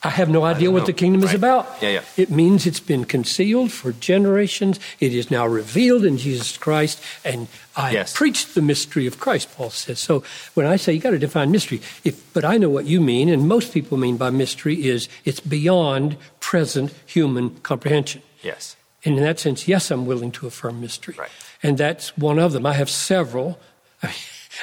I 0.06 0.10
have 0.10 0.28
no 0.28 0.44
idea 0.44 0.70
what 0.70 0.80
know. 0.80 0.86
the 0.86 0.92
kingdom 0.92 1.22
is 1.24 1.34
about. 1.34 1.66
Yeah, 1.80 1.88
yeah. 1.90 2.00
It 2.16 2.30
means 2.30 2.66
it's 2.66 2.80
been 2.80 3.04
concealed 3.04 3.72
for 3.72 3.92
generations. 3.92 4.78
It 5.00 5.12
is 5.12 5.30
now 5.30 5.46
revealed 5.46 6.04
in 6.04 6.16
Jesus 6.16 6.56
Christ, 6.56 7.00
and 7.24 7.48
I 7.74 7.90
Yes. 7.92 8.14
preached 8.14 8.54
the 8.54 8.62
mystery 8.62 9.06
of 9.06 9.18
Christ. 9.18 9.48
Paul 9.56 9.70
says. 9.70 9.98
So 9.98 10.22
when 10.54 10.66
I 10.66 10.76
say 10.76 10.92
you 10.92 11.00
got 11.00 11.10
to 11.10 11.18
define 11.18 11.50
mystery, 11.50 11.80
if 12.04 12.14
but 12.32 12.44
I 12.44 12.56
know 12.56 12.70
what 12.70 12.86
you 12.86 13.00
mean, 13.00 13.28
and 13.28 13.48
most 13.48 13.72
people 13.74 13.98
mean 13.98 14.16
by 14.16 14.30
mystery 14.30 14.86
is 14.86 15.08
it's 15.24 15.40
beyond 15.40 16.16
present 16.40 16.94
human 17.06 17.50
comprehension. 17.62 18.22
Yes. 18.42 18.76
And 19.04 19.16
in 19.18 19.24
that 19.24 19.38
sense, 19.38 19.68
yes, 19.68 19.90
I'm 19.90 20.06
willing 20.06 20.32
to 20.32 20.46
affirm 20.46 20.80
mystery. 20.80 21.16
Right. 21.18 21.30
And 21.62 21.78
that's 21.78 22.16
one 22.16 22.38
of 22.38 22.52
them. 22.52 22.64
I 22.66 22.74
have 22.74 22.90
several. 22.90 23.58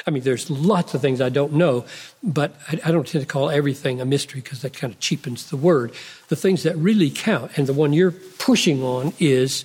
I 0.06 0.10
mean, 0.10 0.22
there's 0.22 0.50
lots 0.50 0.94
of 0.94 1.00
things 1.00 1.20
I 1.20 1.28
don't 1.28 1.54
know, 1.54 1.84
but 2.22 2.56
I, 2.68 2.80
I 2.86 2.90
don't 2.90 3.06
tend 3.06 3.22
to 3.22 3.30
call 3.30 3.50
everything 3.50 4.00
a 4.00 4.04
mystery 4.04 4.40
because 4.40 4.62
that 4.62 4.74
kind 4.74 4.92
of 4.92 5.00
cheapens 5.00 5.50
the 5.50 5.56
word. 5.56 5.92
The 6.28 6.36
things 6.36 6.62
that 6.62 6.76
really 6.76 7.10
count, 7.10 7.56
and 7.56 7.66
the 7.66 7.72
one 7.72 7.92
you're 7.92 8.10
pushing 8.10 8.82
on 8.82 9.12
is 9.18 9.64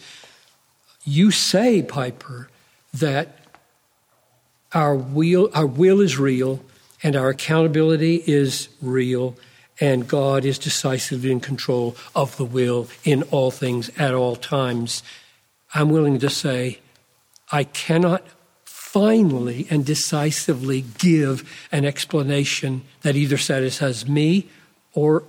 you 1.04 1.32
say, 1.32 1.82
Piper, 1.82 2.50
that 2.94 3.38
our 4.74 4.96
will, 4.96 5.50
our 5.54 5.66
will 5.66 6.02
is 6.02 6.18
real 6.18 6.64
and 7.02 7.16
our 7.16 7.30
accountability 7.30 8.24
is 8.28 8.70
real 8.82 9.36
and 9.80 10.08
God 10.08 10.46
is 10.46 10.60
decisively 10.60 11.32
in 11.32 11.40
control 11.40 11.96
of 12.14 12.36
the 12.38 12.46
will 12.46 12.88
in 13.04 13.24
all 13.24 13.50
things 13.50 13.90
at 13.98 14.14
all 14.14 14.36
times. 14.36 15.04
I'm 15.74 15.90
willing 15.90 16.20
to 16.20 16.30
say 16.30 16.80
I 17.52 17.64
cannot 17.64 18.24
finally 18.92 19.68
and 19.70 19.86
decisively 19.86 20.84
give 20.98 21.48
an 21.72 21.86
explanation 21.86 22.82
that 23.02 23.16
either 23.16 23.38
satisfies 23.38 24.08
me 24.08 24.48
or 24.94 25.24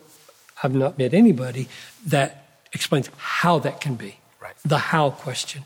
I've 0.63 0.75
not 0.75 0.99
met 0.99 1.13
anybody 1.13 1.69
that 2.07 2.47
explains 2.73 3.11
how 3.19 3.59
that 3.59 3.81
can 3.81 3.97
be. 3.97 4.17
Right. 4.41 4.55
The 4.65 4.79
how 4.79 5.11
question. 5.11 5.65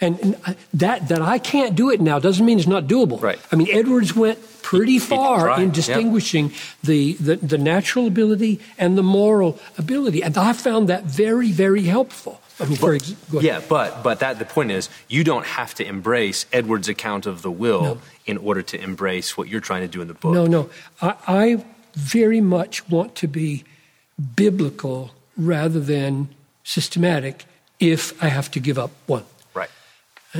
And, 0.00 0.20
and 0.20 0.36
uh, 0.44 0.54
that, 0.74 1.08
that 1.08 1.22
I 1.22 1.38
can't 1.38 1.74
do 1.74 1.90
it 1.90 2.00
now 2.00 2.20
doesn't 2.20 2.44
mean 2.44 2.58
it's 2.58 2.68
not 2.68 2.84
doable. 2.86 3.20
Right. 3.20 3.40
I 3.50 3.56
mean, 3.56 3.68
Edwards 3.70 4.14
went 4.14 4.38
pretty 4.62 5.00
far 5.00 5.60
in 5.60 5.70
distinguishing 5.70 6.52
the, 6.82 7.14
the, 7.14 7.36
the 7.36 7.58
natural 7.58 8.06
ability 8.06 8.60
and 8.78 8.96
the 8.98 9.02
moral 9.02 9.58
ability. 9.78 10.22
And 10.22 10.36
I 10.36 10.52
found 10.52 10.88
that 10.88 11.04
very, 11.04 11.50
very 11.50 11.82
helpful. 11.82 12.40
I 12.62 12.66
mean, 12.66 12.76
for 12.76 12.94
ex- 12.94 13.10
go 13.30 13.38
ahead. 13.38 13.44
Yeah, 13.44 13.60
but 13.68 14.02
but 14.02 14.20
that 14.20 14.38
the 14.38 14.44
point 14.44 14.70
is 14.70 14.88
you 15.08 15.24
don't 15.24 15.46
have 15.46 15.74
to 15.74 15.84
embrace 15.86 16.46
Edward's 16.52 16.88
account 16.88 17.26
of 17.26 17.42
the 17.42 17.50
will 17.50 17.82
No. 17.82 17.98
in 18.26 18.38
order 18.38 18.62
to 18.62 18.80
embrace 18.80 19.36
what 19.36 19.48
you're 19.48 19.60
trying 19.60 19.82
to 19.82 19.88
do 19.88 20.00
in 20.00 20.08
the 20.08 20.14
book. 20.14 20.32
No, 20.34 20.46
no. 20.46 20.70
I, 21.00 21.14
I 21.26 21.64
very 21.94 22.40
much 22.40 22.88
want 22.88 23.14
to 23.16 23.26
be 23.28 23.64
biblical 24.36 25.10
rather 25.36 25.80
than 25.80 26.28
systematic 26.64 27.44
if 27.80 28.22
I 28.22 28.28
have 28.28 28.50
to 28.52 28.60
give 28.60 28.78
up 28.78 28.90
one. 29.06 29.24
Right. 29.54 29.70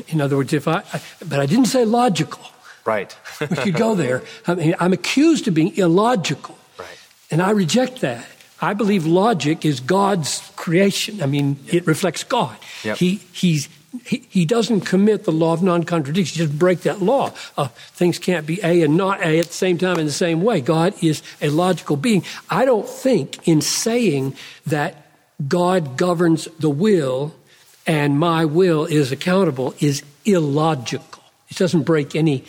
In 0.08 0.20
other 0.20 0.36
words, 0.36 0.52
if 0.52 0.68
I, 0.68 0.82
I 0.92 1.00
but 1.28 1.40
I 1.40 1.46
didn't 1.46 1.66
say 1.66 1.84
logical. 1.84 2.40
Right. 2.84 3.16
We 3.40 3.56
could 3.56 3.74
go 3.74 3.94
there. 3.94 4.22
I 4.46 4.54
mean, 4.54 4.74
I'm 4.80 4.92
accused 4.92 5.46
of 5.48 5.54
being 5.54 5.76
illogical. 5.76 6.58
Right. 6.78 6.98
And 7.30 7.40
I 7.42 7.50
reject 7.50 8.00
that. 8.00 8.26
I 8.62 8.74
believe 8.74 9.04
logic 9.04 9.64
is 9.64 9.80
God's 9.80 10.50
creation. 10.54 11.20
I 11.20 11.26
mean, 11.26 11.58
it 11.66 11.84
reflects 11.84 12.22
God. 12.22 12.56
Yep. 12.84 12.96
He, 12.96 13.16
he's, 13.32 13.68
he, 14.06 14.24
he 14.30 14.46
doesn't 14.46 14.82
commit 14.82 15.24
the 15.24 15.32
law 15.32 15.52
of 15.52 15.64
non 15.64 15.82
contradiction, 15.82 16.40
he 16.40 16.46
just 16.46 16.58
break 16.58 16.82
that 16.82 17.02
law. 17.02 17.32
Uh, 17.58 17.66
things 17.94 18.20
can't 18.20 18.46
be 18.46 18.60
A 18.62 18.82
and 18.82 18.96
not 18.96 19.20
A 19.20 19.40
at 19.40 19.46
the 19.46 19.52
same 19.52 19.78
time 19.78 19.98
in 19.98 20.06
the 20.06 20.12
same 20.12 20.42
way. 20.42 20.60
God 20.60 20.94
is 21.02 21.22
a 21.42 21.48
logical 21.50 21.96
being. 21.96 22.24
I 22.48 22.64
don't 22.64 22.88
think 22.88 23.46
in 23.48 23.60
saying 23.60 24.36
that 24.66 25.08
God 25.48 25.96
governs 25.96 26.46
the 26.60 26.70
will 26.70 27.34
and 27.84 28.18
my 28.18 28.44
will 28.44 28.84
is 28.84 29.10
accountable 29.10 29.74
is 29.80 30.04
illogical. 30.24 31.24
It 31.48 31.56
doesn't 31.56 31.82
break 31.82 32.14
any 32.14 32.44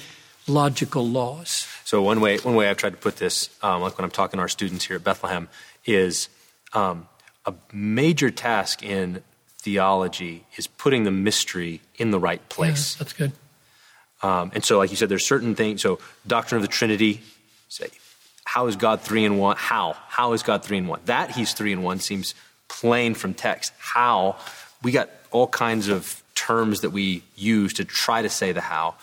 logical 0.47 1.07
laws. 1.07 1.67
So 1.85 2.01
one 2.01 2.21
way 2.21 2.37
one 2.37 2.55
way 2.55 2.69
I've 2.69 2.77
tried 2.77 2.91
to 2.91 2.97
put 2.97 3.17
this, 3.17 3.49
um, 3.61 3.81
like 3.81 3.97
when 3.97 4.05
I'm 4.05 4.11
talking 4.11 4.37
to 4.37 4.41
our 4.41 4.47
students 4.47 4.85
here 4.85 4.95
at 4.95 5.03
Bethlehem, 5.03 5.49
is 5.85 6.29
um, 6.73 7.07
a 7.45 7.53
major 7.71 8.29
task 8.29 8.83
in 8.83 9.23
theology 9.59 10.45
is 10.57 10.67
putting 10.67 11.03
the 11.03 11.11
mystery 11.11 11.81
in 11.97 12.11
the 12.11 12.19
right 12.19 12.47
place. 12.49 12.95
Yeah, 12.95 12.99
that's 12.99 13.13
good. 13.13 13.31
Um, 14.21 14.51
and 14.55 14.63
so, 14.63 14.77
like 14.77 14.89
you 14.89 14.95
said, 14.95 15.09
there's 15.09 15.25
certain 15.25 15.55
things. 15.55 15.81
So, 15.81 15.99
doctrine 16.25 16.57
of 16.57 16.61
the 16.61 16.73
Trinity, 16.73 17.21
say, 17.67 17.87
how 18.45 18.67
is 18.67 18.75
God 18.75 19.01
three 19.01 19.25
in 19.25 19.37
one? 19.37 19.57
How? 19.57 19.97
How 20.07 20.33
is 20.33 20.43
God 20.43 20.63
three 20.63 20.77
in 20.77 20.87
one? 20.87 21.01
That 21.05 21.31
He's 21.31 21.53
three 21.53 21.73
in 21.73 21.81
one 21.81 21.99
seems 21.99 22.33
plain 22.67 23.15
from 23.15 23.33
text. 23.33 23.73
How? 23.77 24.37
We 24.81 24.91
got 24.91 25.09
all 25.31 25.47
kinds 25.47 25.87
of 25.87 26.21
terms 26.35 26.81
that 26.81 26.91
we 26.91 27.23
use 27.35 27.73
to 27.73 27.85
try 27.85 28.21
to 28.21 28.29
say 28.29 28.51
the 28.51 28.61
how, 28.61 28.95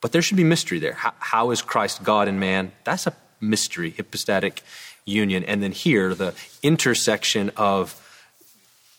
but 0.00 0.12
there 0.12 0.22
should 0.22 0.36
be 0.36 0.44
mystery 0.44 0.78
there. 0.78 0.94
How, 0.94 1.12
how 1.18 1.50
is 1.50 1.62
Christ 1.62 2.02
God 2.02 2.28
and 2.28 2.40
man? 2.40 2.72
That's 2.84 3.06
a 3.06 3.14
mystery, 3.40 3.90
hypostatic 3.90 4.62
union. 5.06 5.44
And 5.44 5.62
then 5.62 5.72
here, 5.72 6.14
the 6.14 6.34
intersection 6.62 7.50
of 7.56 8.02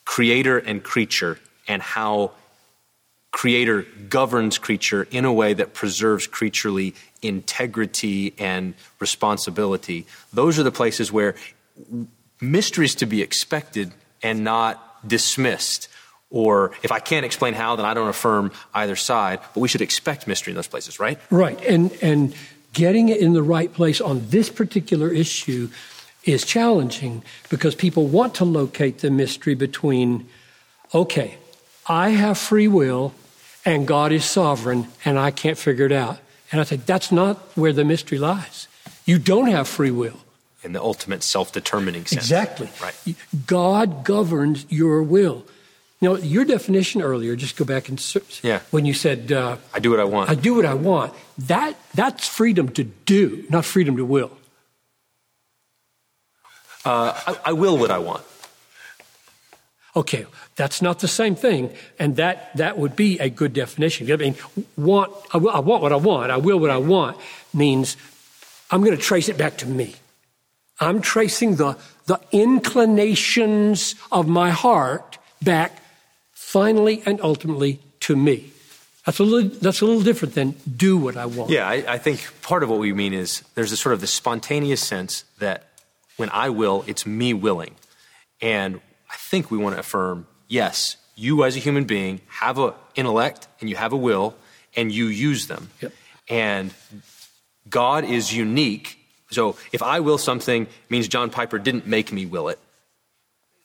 creator 0.05 0.57
and 0.57 0.81
creature 0.81 1.37
and 1.67 1.81
how 1.81 2.31
creator 3.31 3.85
governs 4.09 4.57
creature 4.57 5.05
in 5.11 5.25
a 5.25 5.33
way 5.33 5.53
that 5.53 5.73
preserves 5.73 6.25
creaturely 6.25 6.95
integrity 7.21 8.33
and 8.37 8.73
responsibility 8.99 10.05
those 10.31 10.57
are 10.57 10.63
the 10.63 10.71
places 10.71 11.11
where 11.11 11.35
mysteries 12.39 12.95
to 12.95 13.05
be 13.05 13.21
expected 13.21 13.91
and 14.23 14.43
not 14.43 15.05
dismissed 15.07 15.89
or 16.29 16.71
if 16.83 16.91
i 16.91 16.99
can't 16.99 17.25
explain 17.25 17.53
how 17.53 17.75
then 17.75 17.85
i 17.85 17.93
don't 17.93 18.07
affirm 18.07 18.49
either 18.73 18.95
side 18.95 19.39
but 19.53 19.59
we 19.59 19.67
should 19.67 19.81
expect 19.81 20.25
mystery 20.25 20.51
in 20.51 20.55
those 20.55 20.67
places 20.67 20.99
right 20.99 21.19
Right. 21.29 21.61
And 21.65 21.91
and 22.01 22.33
getting 22.73 23.09
it 23.09 23.19
in 23.19 23.33
the 23.33 23.43
right 23.43 23.71
place 23.73 23.99
on 23.99 24.29
this 24.29 24.49
particular 24.49 25.09
issue 25.09 25.69
is 26.27 26.43
challenging 26.45 27.23
because 27.49 27.75
people 27.75 28.07
want 28.07 28.35
to 28.35 28.45
locate 28.45 28.99
the 28.99 29.09
mystery 29.11 29.55
between 29.55 30.27
okay, 30.93 31.37
I 31.87 32.09
have 32.09 32.37
free 32.37 32.67
will 32.67 33.13
and 33.65 33.87
God 33.87 34.11
is 34.11 34.25
sovereign 34.25 34.87
and 35.05 35.17
I 35.19 35.31
can't 35.31 35.57
figure 35.57 35.85
it 35.85 35.91
out. 35.91 36.19
And 36.51 36.61
I 36.61 36.63
say 36.63 36.77
that's 36.77 37.11
not 37.11 37.37
where 37.55 37.73
the 37.73 37.83
mystery 37.83 38.17
lies. 38.19 38.67
You 39.05 39.19
don't 39.19 39.47
have 39.47 39.67
free 39.67 39.91
will. 39.91 40.19
in 40.63 40.73
the 40.73 40.81
ultimate 40.81 41.23
self-determining 41.23 42.05
sense 42.05 42.23
Exactly. 42.23 42.69
right 42.81 43.15
God 43.45 44.03
governs 44.03 44.65
your 44.69 45.01
will. 45.03 45.45
You 46.01 46.09
know, 46.09 46.17
your 46.17 46.45
definition 46.45 47.01
earlier, 47.01 47.35
just 47.35 47.55
go 47.57 47.65
back 47.65 47.89
and 47.89 47.99
search. 47.99 48.43
Yeah. 48.43 48.59
When 48.71 48.85
you 48.85 48.93
said, 48.93 49.31
uh, 49.31 49.57
i 49.73 49.79
do 49.79 49.89
what 49.91 49.99
i 49.99 50.03
want 50.03 50.29
I 50.29 50.35
do 50.35 50.55
what 50.55 50.65
I 50.65 50.73
want. 50.75 51.13
That 51.47 51.73
that's 51.95 52.27
freedom 52.27 52.69
to 52.79 52.83
do, 52.83 53.45
not 53.49 53.65
freedom 53.65 53.95
to 53.97 54.05
will. 54.05 54.31
Uh, 56.87 57.11
I, 57.29 57.51
I 57.51 57.53
will 57.53 57.77
what 57.77 57.91
i 57.91 57.99
want 57.99 58.23
Okay, 59.95 60.27
that's 60.55 60.79
not 60.79 60.99
the 60.99 61.07
same 61.07 61.35
thing, 61.35 61.73
and 61.97 62.17
that 62.17 62.55
that 62.55 62.77
would 62.77 62.95
be 62.95 63.17
a 63.17 63.29
good 63.33 63.53
definition. 63.53 64.05
I 64.11 64.15
mean, 64.17 64.35
want 64.77 65.09
I, 65.33 65.37
will- 65.41 65.49
I 65.49 65.57
want 65.69 65.81
what 65.81 65.91
I 65.91 65.95
want. 65.95 66.29
I 66.29 66.37
will 66.37 66.59
what 66.59 66.69
I 66.69 66.77
want 66.77 67.17
means 67.51 67.97
I'm 68.69 68.83
going 68.83 68.95
to 68.95 69.01
trace 69.01 69.27
it 69.27 69.37
back 69.39 69.57
to 69.63 69.65
me. 69.67 69.95
I'm 70.79 71.01
tracing 71.01 71.55
the 71.55 71.77
the 72.05 72.19
inclinations 72.31 73.95
of 74.11 74.27
my 74.27 74.51
heart 74.51 75.17
back, 75.41 75.71
finally 76.33 77.01
and 77.07 77.19
ultimately 77.21 77.79
to 78.01 78.15
me. 78.15 78.51
That's 79.05 79.17
a 79.17 79.23
little 79.23 79.49
that's 79.49 79.81
a 79.81 79.85
little 79.89 80.03
different 80.03 80.35
than 80.35 80.53
do 80.77 80.95
what 80.97 81.17
I 81.17 81.25
want. 81.25 81.49
Yeah, 81.49 81.65
I, 81.67 81.95
I 81.95 81.97
think 81.97 82.21
part 82.43 82.61
of 82.61 82.69
what 82.69 82.77
we 82.77 82.93
mean 82.93 83.13
is 83.13 83.41
there's 83.55 83.71
a 83.71 83.77
sort 83.77 83.93
of 83.93 84.01
the 84.01 84.07
spontaneous 84.21 84.85
sense 84.85 85.23
that 85.39 85.63
when 86.17 86.29
I 86.31 86.49
will, 86.49 86.83
it's 86.87 87.05
me 87.05 87.33
willing. 87.33 87.75
And 88.41 88.81
I 89.09 89.15
think 89.15 89.49
we 89.49 89.57
want 89.57 89.75
to 89.75 89.79
affirm 89.79 90.27
yes, 90.47 90.97
you 91.15 91.43
as 91.43 91.55
a 91.55 91.59
human 91.59 91.85
being 91.85 92.21
have 92.27 92.59
an 92.59 92.73
intellect 92.95 93.47
and 93.59 93.69
you 93.69 93.75
have 93.75 93.93
a 93.93 93.97
will 93.97 94.35
and 94.75 94.91
you 94.91 95.07
use 95.07 95.47
them. 95.47 95.69
Yep. 95.81 95.93
And 96.29 96.73
God 97.69 98.03
is 98.03 98.33
unique. 98.33 98.99
So 99.31 99.55
if 99.71 99.81
I 99.81 99.99
will 99.99 100.17
something, 100.17 100.63
it 100.63 100.91
means 100.91 101.07
John 101.07 101.29
Piper 101.29 101.57
didn't 101.59 101.87
make 101.87 102.11
me 102.11 102.25
will 102.25 102.49
it. 102.49 102.59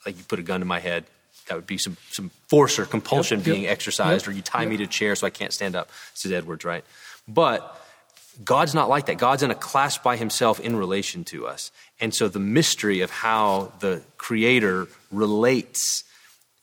Like 0.07 0.17
you 0.17 0.25
put 0.25 0.39
a 0.39 0.43
gun 0.43 0.61
to 0.61 0.67
my 0.67 0.81
head, 0.81 1.05
that 1.49 1.55
would 1.57 1.67
be 1.67 1.79
some, 1.79 1.97
some 2.11 2.31
force 2.49 2.79
or 2.79 2.87
compulsion 2.87 3.39
Yep, 3.39 3.47
yep, 3.47 3.55
being 3.55 3.67
exercised, 3.67 4.29
or 4.29 4.33
you 4.33 4.43
tie 4.43 4.65
me 4.65 4.77
to 4.79 4.85
a 4.85 4.87
chair 4.87 5.15
so 5.15 5.27
I 5.27 5.31
can't 5.31 5.53
stand 5.53 5.77
up, 5.77 5.91
says 6.15 6.33
Edwards, 6.33 6.65
right? 6.65 6.85
But 7.29 7.82
God's 8.45 8.75
not 8.75 8.89
like 8.89 9.07
that. 9.07 9.19
God's 9.19 9.43
in 9.43 9.51
a 9.51 9.55
class 9.55 9.99
by 9.99 10.17
himself 10.17 10.59
in 10.61 10.77
relation 10.77 11.25
to 11.25 11.47
us. 11.47 11.71
And 12.01 12.15
so 12.15 12.29
the 12.29 12.41
mystery 12.41 13.01
of 13.01 13.11
how 13.11 13.73
the 13.81 14.03
creator 14.17 14.89
relates 15.11 16.05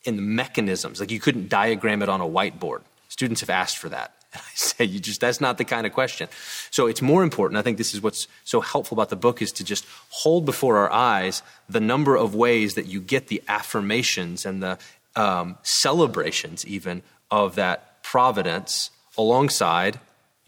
in 0.04 0.16
the 0.16 0.22
mechanisms, 0.22 1.00
like 1.00 1.12
you 1.12 1.20
couldn't 1.20 1.50
diagram 1.50 2.02
it 2.02 2.10
on 2.10 2.22
a 2.22 2.26
whiteboard. 2.26 2.82
Students 3.10 3.42
have 3.42 3.50
asked 3.50 3.78
for 3.78 3.90
that. 3.90 4.14
And 4.34 4.42
I 4.46 4.56
say, 4.56 4.86
you 4.86 5.00
just, 5.00 5.22
that's 5.22 5.42
not 5.42 5.58
the 5.58 5.66
kind 5.66 5.86
of 5.86 5.94
question. 5.94 6.30
So 6.72 6.88
it's 6.88 7.02
more 7.02 7.24
important. 7.24 7.58
I 7.58 7.62
think 7.62 7.78
this 7.78 7.94
is 7.94 8.02
what's 8.02 8.28
so 8.44 8.62
helpful 8.62 8.96
about 8.96 9.10
the 9.10 9.16
book 9.16 9.42
is 9.42 9.52
to 9.54 9.64
just 9.64 9.86
hold 10.10 10.46
before 10.46 10.78
our 10.78 10.92
eyes 10.92 11.44
the 11.68 11.80
number 11.80 12.16
of 12.16 12.36
ways 12.36 12.76
that 12.76 12.88
you 12.88 13.02
get 13.02 13.28
the 13.28 13.42
affirmations 13.48 14.46
and 14.46 14.62
the 14.64 14.78
um, 15.16 15.58
celebrations, 15.64 16.66
even 16.66 17.04
of 17.30 17.56
that 17.56 18.04
providence 18.04 18.92
alongside 19.18 20.00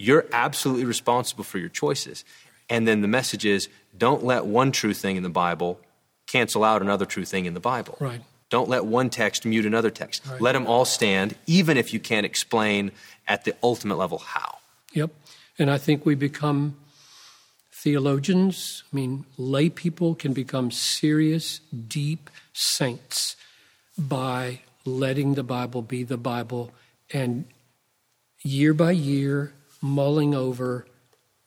you're 0.01 0.25
absolutely 0.33 0.85
responsible 0.85 1.43
for 1.43 1.59
your 1.59 1.69
choices. 1.69 2.25
And 2.69 2.87
then 2.87 3.01
the 3.01 3.07
message 3.07 3.45
is 3.45 3.69
don't 3.95 4.23
let 4.23 4.45
one 4.45 4.71
true 4.71 4.93
thing 4.93 5.15
in 5.15 5.23
the 5.23 5.29
Bible 5.29 5.79
cancel 6.25 6.63
out 6.63 6.81
another 6.81 7.05
true 7.05 7.25
thing 7.25 7.45
in 7.45 7.53
the 7.53 7.59
Bible. 7.59 7.97
Right. 7.99 8.21
Don't 8.49 8.67
let 8.67 8.85
one 8.85 9.09
text 9.09 9.45
mute 9.45 9.65
another 9.65 9.91
text. 9.91 10.25
Right. 10.27 10.41
Let 10.41 10.53
them 10.53 10.65
all 10.65 10.85
stand, 10.85 11.35
even 11.45 11.77
if 11.77 11.93
you 11.93 11.99
can't 11.99 12.25
explain 12.25 12.91
at 13.27 13.45
the 13.45 13.55
ultimate 13.61 13.97
level 13.97 14.17
how. 14.17 14.57
Yep. 14.93 15.11
And 15.59 15.69
I 15.69 15.77
think 15.77 16.05
we 16.05 16.15
become 16.15 16.77
theologians. 17.71 18.83
I 18.91 18.95
mean, 18.95 19.25
lay 19.37 19.69
people 19.69 20.15
can 20.15 20.33
become 20.33 20.71
serious, 20.71 21.59
deep 21.87 22.29
saints 22.53 23.35
by 23.97 24.61
letting 24.83 25.35
the 25.35 25.43
Bible 25.43 25.81
be 25.81 26.03
the 26.03 26.17
Bible 26.17 26.71
and 27.13 27.45
year 28.43 28.73
by 28.73 28.91
year 28.91 29.53
mulling 29.81 30.33
over 30.35 30.85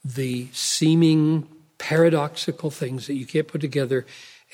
the 0.04 0.48
seeming 0.52 1.48
paradoxical 1.78 2.70
things 2.70 3.06
that 3.06 3.14
you 3.14 3.26
can't 3.26 3.48
put 3.48 3.60
together. 3.60 4.04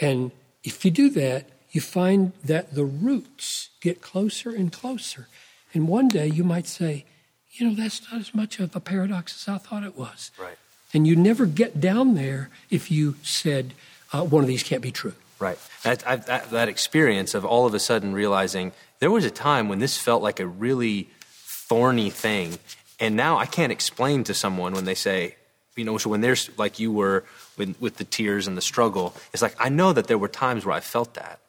And 0.01 0.31
if 0.63 0.85
you 0.85 0.91
do 0.91 1.11
that, 1.11 1.49
you 1.71 1.81
find 1.81 2.33
that 2.45 2.75
the 2.75 2.85
roots 2.85 3.71
get 3.81 4.01
closer 4.01 4.51
and 4.51 4.73
closer. 4.73 5.29
And 5.73 5.89
one 5.89 6.09
day 6.09 6.27
you 6.27 6.45
might 6.45 6.67
say, 6.67 7.05
you 7.53 7.69
know, 7.69 7.75
that's 7.75 8.11
not 8.11 8.21
as 8.21 8.35
much 8.35 8.59
of 8.61 8.75
a 8.75 8.81
paradox 8.81 9.35
as 9.35 9.55
I 9.55 9.59
thought 9.59 9.85
it 9.85 9.97
was. 9.97 10.31
Right. 10.39 10.57
And 10.93 11.07
you 11.07 11.15
never 11.15 11.47
get 11.47 11.81
down 11.81 12.15
there 12.15 12.51
if 12.71 12.91
you 12.91 13.17
said, 13.23 13.75
uh, 14.13 14.25
one 14.25 14.43
of 14.43 14.49
these 14.49 14.63
can't 14.63 14.83
be 14.83 14.91
true. 14.91 15.15
Right. 15.39 15.59
That, 15.83 16.07
I, 16.07 16.17
that, 16.17 16.51
that 16.51 16.69
experience 16.69 17.35
of 17.35 17.45
all 17.45 17.67
of 17.67 17.75
a 17.75 17.79
sudden 17.79 18.13
realizing 18.13 18.73
there 18.99 19.11
was 19.11 19.25
a 19.25 19.31
time 19.31 19.69
when 19.69 19.79
this 19.79 19.97
felt 19.97 20.23
like 20.23 20.41
a 20.41 20.47
really 20.47 21.09
thorny 21.23 22.11
thing. 22.11 22.59
And 23.01 23.17
now 23.17 23.39
I 23.39 23.47
can't 23.47 23.73
explain 23.73 24.25
to 24.25 24.35
someone 24.35 24.75
when 24.75 24.85
they 24.85 24.95
say, 24.95 25.37
you 25.75 25.85
know, 25.85 25.97
so 25.97 26.11
when 26.11 26.21
there's 26.21 26.51
like 26.59 26.79
you 26.79 26.93
were 26.93 27.25
with, 27.57 27.81
with 27.81 27.97
the 27.97 28.05
tears 28.05 28.47
and 28.47 28.57
the 28.57 28.63
struggle, 28.63 29.15
it's 29.33 29.43
like 29.43 29.57
I 29.59 29.71
know 29.71 29.93
that 29.93 30.07
there 30.07 30.19
were 30.19 30.29
times 30.29 30.67
where 30.67 30.75
I 30.75 30.81
felt 30.81 31.15
that. 31.15 31.41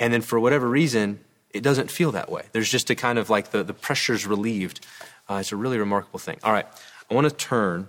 And 0.00 0.12
then 0.12 0.22
for 0.22 0.40
whatever 0.40 0.68
reason, 0.68 1.20
it 1.50 1.62
doesn't 1.62 1.90
feel 1.90 2.10
that 2.12 2.30
way. 2.30 2.42
There's 2.52 2.70
just 2.70 2.90
a 2.90 2.96
kind 2.96 3.18
of 3.18 3.30
like 3.30 3.52
the, 3.52 3.62
the 3.62 3.74
pressure's 3.74 4.26
relieved. 4.26 4.84
Uh, 5.30 5.36
it's 5.36 5.52
a 5.52 5.56
really 5.56 5.78
remarkable 5.78 6.18
thing. 6.18 6.38
All 6.42 6.52
right, 6.52 6.66
I 7.08 7.14
want 7.14 7.28
to 7.28 7.34
turn 7.34 7.88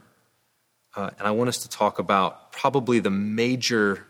uh, 0.95 1.09
and 1.17 1.27
I 1.27 1.31
want 1.31 1.47
us 1.49 1.57
to 1.59 1.69
talk 1.69 1.97
about 1.97 2.51
probably 2.51 2.99
the 2.99 3.09
major 3.09 4.05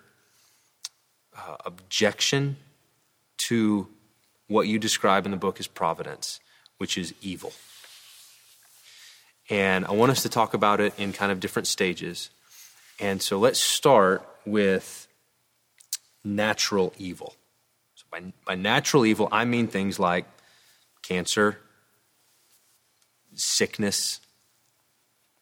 uh, 1.38 1.56
objection 1.66 2.58
to 3.50 3.88
what 4.48 4.68
you 4.68 4.80
describe 4.80 5.26
in 5.26 5.32
the 5.32 5.38
book 5.38 5.60
as 5.60 5.68
providence, 5.68 6.40
which 6.78 6.98
is 6.98 7.14
evil. 7.22 7.54
And 9.54 9.86
I 9.86 9.92
want 9.92 10.12
us 10.12 10.24
to 10.24 10.30
talk 10.30 10.56
about 10.56 10.82
it 10.82 10.96
in 10.98 11.14
kind 11.14 11.32
of 11.32 11.40
different 11.40 11.68
stages. 11.68 12.32
And 13.00 13.22
so 13.22 13.38
let's 13.38 13.64
start 13.64 14.28
with 14.48 15.08
natural 16.24 16.92
evil. 16.98 17.36
So 17.94 18.06
by, 18.10 18.34
by 18.48 18.56
natural 18.56 19.06
evil, 19.06 19.30
I 19.32 19.46
mean 19.46 19.68
things 19.68 20.00
like 20.00 20.26
cancer, 21.04 21.60
sickness, 23.36 24.22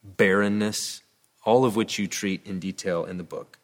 barrenness, 0.04 1.04
all 1.46 1.64
of 1.64 1.78
which 1.78 1.98
you 1.98 2.10
treat 2.10 2.46
in 2.46 2.60
detail 2.60 3.06
in 3.06 3.18
the 3.18 3.24
book. 3.24 3.60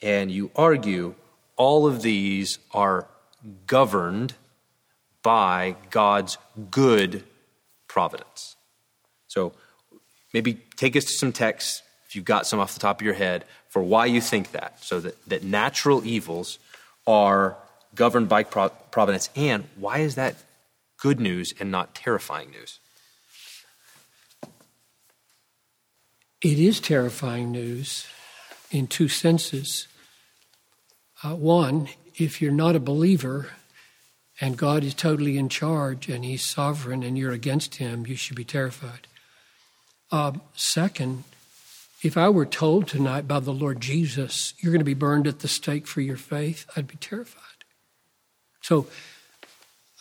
And 0.00 0.30
you 0.30 0.52
argue 0.54 1.16
all 1.56 1.88
of 1.88 2.02
these 2.02 2.60
are 2.70 3.08
governed 3.66 4.34
by 5.20 5.74
God's 5.90 6.38
good 6.70 7.24
providence. 7.88 8.54
So 9.26 9.52
maybe 10.34 10.60
take 10.76 10.96
us 10.96 11.04
to 11.04 11.12
some 11.12 11.32
texts, 11.32 11.82
if 12.06 12.14
you've 12.14 12.26
got 12.26 12.46
some 12.46 12.60
off 12.60 12.74
the 12.74 12.80
top 12.80 13.00
of 13.00 13.04
your 13.04 13.14
head, 13.14 13.44
for 13.70 13.82
why 13.82 14.04
you 14.04 14.20
think 14.20 14.50
that. 14.50 14.84
So 14.84 15.00
that, 15.00 15.28
that 15.28 15.44
natural 15.44 16.04
evils 16.04 16.58
are 17.06 17.56
governed 17.94 18.28
by 18.28 18.42
providence. 18.42 19.30
And 19.36 19.64
why 19.76 20.00
is 20.00 20.16
that 20.16 20.34
good 20.98 21.20
news 21.20 21.54
and 21.58 21.70
not 21.70 21.94
terrifying 21.94 22.50
news? 22.50 22.80
It 26.42 26.58
is 26.58 26.80
terrifying 26.80 27.52
news 27.52 28.06
in 28.70 28.86
two 28.86 29.08
senses. 29.08 29.88
Uh, 31.22 31.36
one, 31.36 31.88
if 32.16 32.42
you're 32.42 32.52
not 32.52 32.76
a 32.76 32.80
believer 32.80 33.48
and 34.40 34.58
God 34.58 34.84
is 34.84 34.94
totally 34.94 35.38
in 35.38 35.48
charge 35.48 36.08
and 36.08 36.24
He's 36.24 36.44
sovereign 36.44 37.02
and 37.02 37.16
you're 37.16 37.32
against 37.32 37.76
Him, 37.76 38.06
you 38.06 38.16
should 38.16 38.36
be 38.36 38.44
terrified. 38.44 39.06
Um, 40.10 40.40
second, 40.54 41.24
if 42.02 42.16
I 42.16 42.28
were 42.28 42.46
told 42.46 42.86
tonight 42.86 43.26
by 43.26 43.40
the 43.40 43.52
Lord 43.52 43.80
Jesus, 43.80 44.54
you're 44.58 44.72
going 44.72 44.80
to 44.80 44.84
be 44.84 44.94
burned 44.94 45.26
at 45.26 45.40
the 45.40 45.48
stake 45.48 45.86
for 45.86 46.00
your 46.00 46.16
faith, 46.16 46.66
I'd 46.76 46.86
be 46.86 46.96
terrified. 46.96 47.40
So 48.60 48.86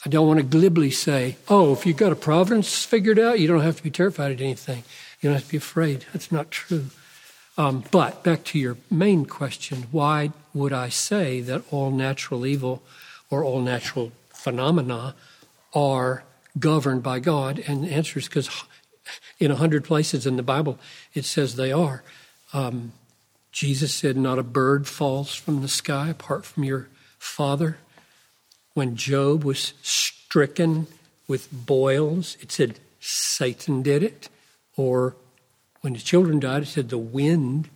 I 0.06 0.10
don't 0.10 0.28
want 0.28 0.40
to 0.40 0.46
glibly 0.46 0.92
say, 0.92 1.38
oh, 1.48 1.72
if 1.72 1.86
you've 1.86 1.98
got 1.98 2.12
a 2.12 2.16
providence 2.18 2.84
figured 2.84 3.20
out, 3.20 3.40
you 3.40 3.48
don't 3.48 3.62
have 3.62 3.78
to 3.78 3.84
be 3.84 3.90
terrified 3.90 4.34
at 4.34 4.42
anything. 4.42 4.84
You 5.22 5.30
don't 5.30 5.36
have 5.36 5.46
to 5.46 5.52
be 5.52 5.58
afraid. 5.58 6.06
That's 6.12 6.32
not 6.32 6.52
true. 6.52 6.88
Um, 7.58 7.84
but 7.92 8.24
back 8.24 8.44
to 8.46 8.60
your 8.60 8.78
main 8.90 9.26
question 9.26 9.84
why 9.92 10.32
would 10.54 10.74
I 10.74 10.90
say 10.90 11.40
that 11.42 11.64
all 11.72 11.92
natural 11.92 12.46
evil 12.46 12.82
or 13.30 13.44
all 13.44 13.62
natural 13.62 14.12
phenomena 14.34 15.16
are 15.74 16.24
governed 16.60 17.04
by 17.04 17.20
God? 17.20 17.64
And 17.66 17.84
the 17.84 17.92
answer 17.92 18.20
is 18.20 18.28
because 18.28 18.50
in 19.40 19.52
a 19.52 19.56
hundred 19.56 19.84
places 19.84 20.26
in 20.26 20.38
the 20.38 20.44
Bible 20.44 20.80
it 21.14 21.26
says 21.26 21.56
they 21.56 21.72
are. 21.72 22.04
Um, 22.54 22.94
Jesus 23.52 23.94
said, 23.94 24.18
Not 24.18 24.40
a 24.40 24.44
bird 24.44 24.88
falls 24.88 25.36
from 25.36 25.62
the 25.62 25.68
sky 25.68 26.10
apart 26.10 26.46
from 26.46 26.64
your 26.64 26.90
Father. 27.20 27.78
When 28.74 28.96
Job 28.96 29.44
was 29.44 29.74
stricken 29.84 30.88
with 31.28 31.50
boils, 31.52 32.36
it 32.42 32.52
said 32.52 32.80
Satan 33.00 33.84
did 33.84 34.02
it. 34.02 34.30
Or 34.76 35.16
when 35.82 35.94
his 35.94 36.04
children 36.04 36.40
died, 36.40 36.64
it 36.64 36.68
said 36.68 36.90
the 36.90 36.98
wind 36.98 37.70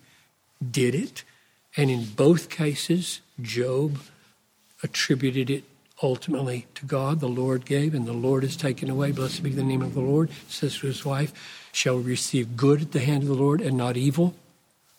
did 0.60 0.96
it. 0.96 1.24
And 1.76 1.92
in 1.92 2.06
both 2.06 2.50
cases, 2.50 3.22
Job 3.40 4.00
attributed 4.82 5.52
it 5.52 5.63
ultimately 6.02 6.68
to 6.76 6.86
God. 6.86 7.20
The 7.20 7.28
Lord 7.28 7.66
gave, 7.66 7.94
and 7.94 8.06
the 8.06 8.14
Lord 8.14 8.44
has 8.44 8.56
taken 8.56 8.90
away. 8.90 9.12
Blessed 9.12 9.44
be 9.44 9.50
the 9.50 9.64
name 9.64 9.82
of 9.82 9.94
the 9.94 10.02
Lord. 10.02 10.30
Says 10.48 10.78
to 10.78 10.88
his 10.88 11.04
wife, 11.06 11.34
shall 11.72 11.98
receive 11.98 12.58
good 12.58 12.82
at 12.82 12.92
the 12.92 13.00
hand 13.00 13.24
of 13.24 13.30
the 13.30 13.36
Lord 13.36 13.62
and 13.62 13.78
not 13.78 13.98
evil. 13.98 14.34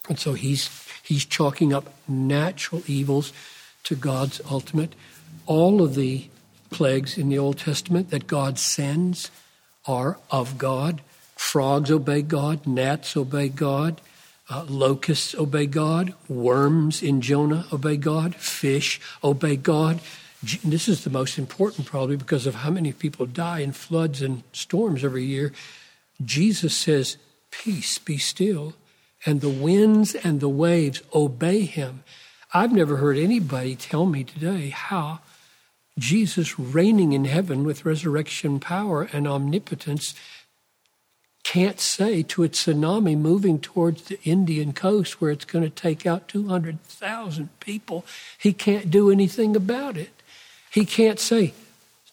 And 0.08 0.18
so 0.18 0.34
he's 0.34 0.70
he's 1.02 1.24
chalking 1.24 1.72
up 1.72 1.92
natural 2.06 2.82
evils 2.86 3.32
to 3.84 3.94
God's 3.94 4.40
ultimate. 4.50 4.94
All 5.46 5.82
of 5.82 5.94
the 5.94 6.28
plagues 6.70 7.18
in 7.18 7.28
the 7.28 7.38
Old 7.38 7.58
Testament 7.58 8.10
that 8.10 8.26
God 8.26 8.58
sends 8.58 9.30
are 9.86 10.18
of 10.30 10.58
God. 10.58 11.00
Frogs 11.34 11.90
obey 11.90 12.22
God, 12.22 12.66
gnats 12.66 13.16
obey 13.16 13.48
God, 13.48 14.00
uh, 14.50 14.64
locusts 14.68 15.34
obey 15.34 15.66
God, 15.66 16.14
worms 16.28 17.02
in 17.02 17.20
Jonah 17.20 17.66
obey 17.72 17.96
God, 17.96 18.34
fish 18.34 19.00
obey 19.22 19.56
God. 19.56 20.00
This 20.42 20.88
is 20.88 21.04
the 21.04 21.10
most 21.10 21.36
important, 21.36 21.86
probably, 21.86 22.16
because 22.16 22.46
of 22.46 22.56
how 22.56 22.70
many 22.70 22.92
people 22.92 23.26
die 23.26 23.60
in 23.60 23.72
floods 23.72 24.22
and 24.22 24.44
storms 24.52 25.04
every 25.04 25.24
year. 25.24 25.52
Jesus 26.24 26.76
says, 26.76 27.16
Peace, 27.50 27.98
be 27.98 28.18
still. 28.18 28.74
And 29.26 29.40
the 29.40 29.48
winds 29.48 30.14
and 30.14 30.40
the 30.40 30.48
waves 30.48 31.02
obey 31.12 31.62
him. 31.62 32.04
I've 32.54 32.72
never 32.72 32.96
heard 32.96 33.18
anybody 33.18 33.74
tell 33.74 34.06
me 34.06 34.22
today 34.22 34.70
how 34.70 35.20
Jesus 35.98 36.58
reigning 36.58 37.12
in 37.12 37.24
heaven 37.24 37.64
with 37.64 37.84
resurrection 37.84 38.60
power 38.60 39.08
and 39.12 39.26
omnipotence 39.26 40.14
can't 41.42 41.80
say 41.80 42.22
to 42.22 42.44
a 42.44 42.48
tsunami 42.48 43.16
moving 43.16 43.58
towards 43.58 44.02
the 44.02 44.20
Indian 44.22 44.72
coast 44.72 45.20
where 45.20 45.30
it's 45.30 45.44
going 45.44 45.64
to 45.64 45.70
take 45.70 46.06
out 46.06 46.28
200,000 46.28 47.48
people, 47.58 48.04
he 48.36 48.52
can't 48.52 48.90
do 48.90 49.10
anything 49.10 49.56
about 49.56 49.96
it. 49.96 50.10
He 50.78 50.84
can't 50.84 51.18
say, 51.18 51.54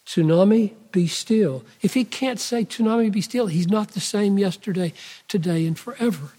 tsunami, 0.06 0.72
be 0.90 1.06
still. 1.06 1.64
If 1.82 1.94
he 1.94 2.04
can't 2.04 2.40
say 2.40 2.64
tsunami, 2.64 3.12
be 3.12 3.20
still, 3.20 3.46
he's 3.46 3.68
not 3.68 3.90
the 3.92 4.00
same 4.00 4.38
yesterday, 4.38 4.92
today, 5.28 5.64
and 5.68 5.78
forever. 5.78 6.30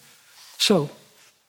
So, 0.58 0.90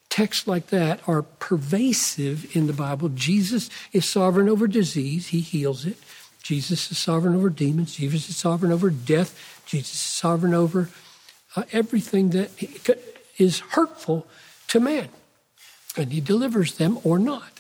texts 0.09 0.47
like 0.47 0.69
that 0.69 1.01
are 1.09 1.23
pervasive 1.23 2.55
in 2.55 2.69
the 2.69 2.73
Bible. 2.73 3.09
Jesus 3.09 3.71
is 3.93 4.09
sovereign 4.09 4.49
over 4.49 4.69
disease, 4.69 5.29
he 5.29 5.41
heals 5.41 5.85
it. 5.85 5.99
Jesus 6.45 6.93
is 6.93 6.99
sovereign 6.99 7.35
over 7.35 7.51
demons. 7.51 7.97
Jesus 7.97 8.29
is 8.29 8.37
sovereign 8.37 8.71
over 8.71 8.89
death. 8.89 9.65
Jesus 9.67 9.95
is 9.95 10.01
sovereign 10.01 10.55
over 10.55 10.91
uh, 11.57 11.65
everything 11.73 12.31
that 12.31 12.51
is 13.37 13.59
hurtful 13.71 14.29
to 14.69 14.79
man. 14.79 15.09
And 15.97 16.13
he 16.13 16.21
delivers 16.21 16.77
them 16.77 17.01
or 17.03 17.19
not. 17.19 17.51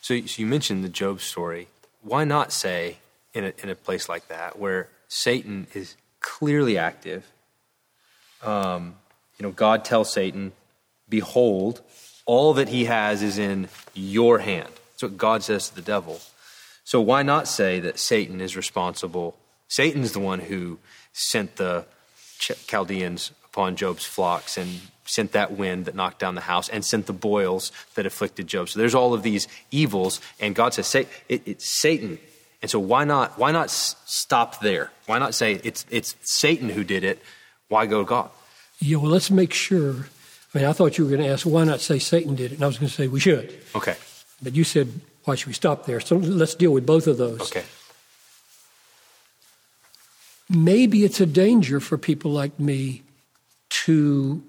So, 0.00 0.24
so 0.26 0.40
you 0.40 0.46
mentioned 0.46 0.84
the 0.84 0.88
Job 0.88 1.20
story. 1.20 1.66
Why 2.02 2.24
not 2.24 2.52
say 2.52 2.98
in 3.32 3.44
a, 3.44 3.52
in 3.62 3.70
a 3.70 3.74
place 3.74 4.08
like 4.08 4.28
that 4.28 4.58
where 4.58 4.88
Satan 5.08 5.66
is 5.74 5.96
clearly 6.20 6.76
active? 6.76 7.24
Um, 8.42 8.96
you 9.38 9.44
know, 9.44 9.52
God 9.52 9.84
tells 9.84 10.12
Satan, 10.12 10.52
Behold, 11.08 11.80
all 12.26 12.54
that 12.54 12.68
he 12.68 12.84
has 12.86 13.22
is 13.22 13.38
in 13.38 13.68
your 13.94 14.38
hand. 14.38 14.68
That's 14.92 15.02
what 15.04 15.16
God 15.16 15.42
says 15.42 15.68
to 15.68 15.74
the 15.74 15.82
devil. 15.82 16.20
So 16.84 17.00
why 17.00 17.22
not 17.22 17.48
say 17.48 17.80
that 17.80 17.98
Satan 17.98 18.40
is 18.40 18.56
responsible? 18.56 19.36
Satan's 19.68 20.12
the 20.12 20.20
one 20.20 20.40
who 20.40 20.78
sent 21.12 21.56
the 21.56 21.86
Chaldeans 22.38 23.32
upon 23.52 23.76
Job's 23.76 24.04
flocks 24.04 24.56
and 24.56 24.80
sent 25.04 25.32
that 25.32 25.52
wind 25.52 25.84
that 25.84 25.94
knocked 25.94 26.18
down 26.18 26.34
the 26.34 26.40
house 26.40 26.68
and 26.70 26.84
sent 26.84 27.06
the 27.06 27.12
boils 27.12 27.70
that 27.94 28.06
afflicted 28.06 28.46
Job. 28.46 28.68
So 28.68 28.78
there's 28.78 28.94
all 28.94 29.12
of 29.12 29.22
these 29.22 29.46
evils, 29.70 30.20
and 30.40 30.54
God 30.54 30.72
says, 30.74 30.86
say, 30.86 31.06
it, 31.28 31.42
it's 31.44 31.68
Satan. 31.68 32.18
And 32.62 32.70
so 32.70 32.78
why 32.78 33.04
not, 33.04 33.38
why 33.38 33.52
not 33.52 33.70
stop 33.70 34.60
there? 34.60 34.90
Why 35.06 35.18
not 35.18 35.34
say 35.34 35.60
it's, 35.64 35.84
it's 35.90 36.14
Satan 36.22 36.70
who 36.70 36.84
did 36.84 37.04
it? 37.04 37.20
Why 37.68 37.86
go 37.86 38.02
to 38.02 38.08
God? 38.08 38.30
Yeah, 38.78 38.98
well, 38.98 39.10
let's 39.10 39.30
make 39.30 39.52
sure. 39.52 40.06
I 40.54 40.58
mean, 40.58 40.66
I 40.66 40.72
thought 40.72 40.96
you 40.96 41.04
were 41.04 41.10
going 41.10 41.22
to 41.22 41.28
ask, 41.28 41.44
why 41.44 41.64
not 41.64 41.80
say 41.80 41.98
Satan 41.98 42.34
did 42.34 42.52
it? 42.52 42.54
And 42.54 42.64
I 42.64 42.66
was 42.68 42.78
going 42.78 42.88
to 42.88 42.94
say 42.94 43.08
we 43.08 43.20
should. 43.20 43.52
Okay. 43.74 43.96
But 44.42 44.54
you 44.54 44.64
said, 44.64 44.88
why 45.24 45.34
should 45.34 45.48
we 45.48 45.52
stop 45.52 45.86
there? 45.86 46.00
So 46.00 46.16
let's 46.16 46.54
deal 46.54 46.72
with 46.72 46.86
both 46.86 47.06
of 47.06 47.18
those. 47.18 47.40
Okay. 47.42 47.64
Maybe 50.48 51.04
it's 51.04 51.20
a 51.20 51.26
danger 51.26 51.80
for 51.80 51.98
people 51.98 52.30
like 52.30 52.58
me 52.58 53.02
to 53.84 54.42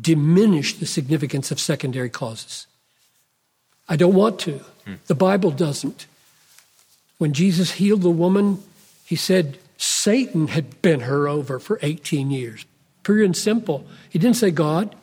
diminish 0.00 0.74
the 0.74 0.86
significance 0.86 1.50
of 1.50 1.60
secondary 1.60 2.10
causes. 2.10 2.66
I 3.88 3.96
don't 3.96 4.14
want 4.14 4.40
to. 4.40 4.60
The 5.06 5.14
Bible 5.14 5.50
doesn't. 5.50 6.06
When 7.18 7.32
Jesus 7.32 7.72
healed 7.72 8.02
the 8.02 8.10
woman, 8.10 8.62
he 9.04 9.16
said 9.16 9.58
Satan 9.76 10.48
had 10.48 10.82
bent 10.82 11.02
her 11.02 11.28
over 11.28 11.58
for 11.58 11.78
18 11.82 12.30
years. 12.30 12.66
Pure 13.02 13.22
and 13.22 13.36
simple. 13.36 13.86
He 14.10 14.18
didn't 14.18 14.36
say 14.36 14.50
God. 14.50 14.94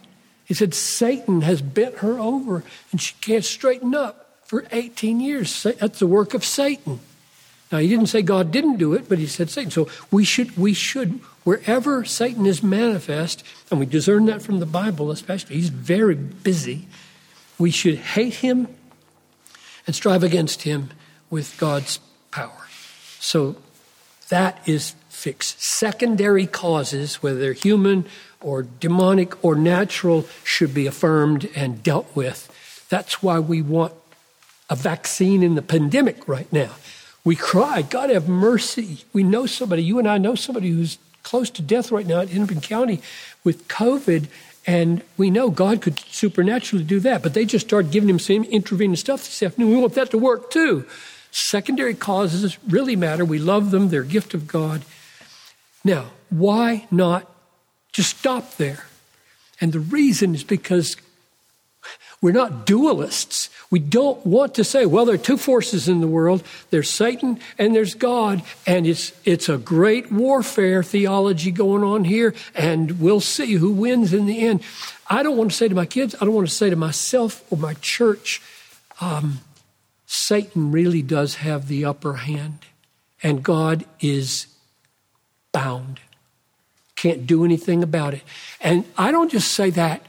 He 0.46 0.54
said 0.54 0.74
Satan 0.74 1.42
has 1.42 1.62
bent 1.62 1.98
her 2.00 2.20
over 2.20 2.64
and 2.92 3.00
she 3.02 3.16
can't 3.22 3.46
straighten 3.46 3.96
up 3.96 4.40
for 4.46 4.66
18 4.72 5.20
years. 5.20 5.64
That's 5.64 6.00
the 6.00 6.08
work 6.08 6.34
of 6.34 6.44
Satan. 6.44 7.00
Now 7.72 7.80
he 7.80 7.88
didn't 7.88 8.08
say 8.08 8.22
God 8.22 8.52
didn't 8.52 8.78
do 8.78 8.94
it, 8.94 9.10
but 9.10 9.18
he 9.18 9.28
said 9.28 9.50
Satan. 9.50 9.72
So 9.72 9.88
we 10.12 10.24
should 10.24 10.56
we 10.58 10.74
should 10.74 11.20
wherever 11.44 12.06
Satan 12.06 12.46
is 12.46 12.62
manifest, 12.62 13.44
and 13.72 13.80
we 13.80 13.86
discern 13.86 14.26
that 14.28 14.42
from 14.42 14.60
the 14.60 14.66
Bible 14.66 15.12
especially. 15.12 15.56
He's 15.56 15.70
very 15.70 16.16
busy. 16.16 16.88
We 17.58 17.72
should 17.72 17.98
hate 17.98 18.36
him 18.36 18.68
and 19.86 19.96
strive 19.96 20.24
against 20.24 20.64
him 20.64 20.90
with 21.30 21.58
God's 21.58 22.00
power. 22.32 22.68
So 23.20 23.56
that 24.30 24.62
is 24.68 24.96
fix. 25.10 25.56
Secondary 25.58 26.46
causes, 26.46 27.24
whether 27.24 27.40
they're 27.40 27.54
human 27.54 28.06
or 28.42 28.64
demonic 28.64 29.44
or 29.44 29.56
natural, 29.56 30.28
should 30.44 30.74
be 30.74 30.86
affirmed 30.86 31.50
and 31.56 31.82
dealt 31.82 32.14
with. 32.16 32.50
That's 32.90 33.24
why 33.24 33.40
we 33.40 33.62
want 33.62 33.94
a 34.70 34.76
vaccine 34.76 35.44
in 35.44 35.56
the 35.56 35.62
pandemic 35.62 36.28
right 36.28 36.52
now. 36.52 36.72
We 37.26 37.36
cry, 37.36 37.82
God 37.82 38.10
have 38.10 38.28
mercy. 38.28 39.06
We 39.14 39.24
know 39.24 39.46
somebody, 39.46 39.84
you 39.84 39.98
and 39.98 40.08
I 40.08 40.18
know 40.18 40.36
somebody 40.36 40.70
who's 40.72 40.98
close 41.24 41.50
to 41.52 41.62
death 41.62 41.92
right 41.92 42.06
now 42.06 42.20
in 42.20 42.28
Hennepin 42.28 42.60
County 42.60 43.02
with 43.44 43.68
COVID, 43.70 44.28
and 44.68 45.02
we 45.18 45.30
know 45.30 45.50
God 45.50 45.82
could 45.82 46.00
supernaturally 46.00 46.84
do 46.84 47.00
that. 47.00 47.24
But 47.24 47.34
they 47.34 47.46
just 47.46 47.68
started 47.68 47.92
giving 47.92 48.10
him 48.10 48.20
some 48.20 48.44
intravenous 48.44 49.00
stuff 49.00 49.22
this 49.22 49.42
afternoon. 49.42 49.72
We 49.72 49.78
want 49.78 49.94
that 49.94 50.12
to 50.12 50.18
work 50.18 50.52
too. 50.52 50.86
Secondary 51.32 51.94
causes 51.94 52.58
really 52.68 52.96
matter. 52.96 53.26
We 53.26 53.40
love 53.40 53.72
them, 53.72 53.90
they're 53.90 54.02
a 54.02 54.06
gift 54.06 54.34
of 54.34 54.48
God. 54.48 54.84
Now, 55.84 56.12
why 56.30 56.88
not 56.92 57.30
just 57.92 58.18
stop 58.18 58.58
there? 58.58 58.86
And 59.62 59.72
the 59.72 59.80
reason 59.80 60.36
is 60.36 60.44
because 60.44 60.98
we're 62.24 62.32
not 62.32 62.66
dualists. 62.66 63.50
We 63.70 63.80
don't 63.80 64.26
want 64.26 64.56
to 64.56 64.64
say, 64.64 64.86
well, 64.86 65.04
there 65.04 65.16
are 65.16 65.18
two 65.18 65.36
forces 65.36 65.90
in 65.90 66.00
the 66.00 66.08
world 66.08 66.42
there's 66.70 66.90
Satan 66.90 67.38
and 67.58 67.76
there's 67.76 67.96
God, 67.96 68.42
and 68.66 68.88
it's, 68.88 69.12
it's 69.26 69.50
a 69.50 69.58
great 69.58 70.10
warfare 70.10 70.84
theology 70.84 71.52
going 71.52 71.84
on 71.84 72.06
here, 72.06 72.34
and 72.56 73.02
we'll 73.02 73.20
see 73.20 73.56
who 73.56 73.74
wins 73.74 74.14
in 74.14 74.26
the 74.26 74.40
end. 74.40 74.62
I 75.10 75.22
don't 75.22 75.36
want 75.36 75.52
to 75.52 75.58
say 75.58 75.68
to 75.68 75.76
my 75.76 75.86
kids, 75.86 76.16
I 76.16 76.20
don't 76.20 76.34
want 76.34 76.48
to 76.48 76.56
say 76.56 76.70
to 76.70 76.78
myself 76.78 77.44
or 77.52 77.58
my 77.58 77.74
church, 77.76 78.42
um, 79.02 79.42
Satan 80.06 80.72
really 80.72 81.02
does 81.02 81.36
have 81.36 81.68
the 81.68 81.84
upper 81.84 82.14
hand, 82.14 82.60
and 83.22 83.44
God 83.44 83.84
is 84.00 84.48
bound. 85.52 86.00
Can't 86.96 87.28
do 87.28 87.44
anything 87.44 87.84
about 87.84 88.14
it. 88.14 88.22
And 88.62 88.86
I 88.98 89.12
don't 89.12 89.30
just 89.30 89.52
say 89.52 89.72
that 89.72 90.06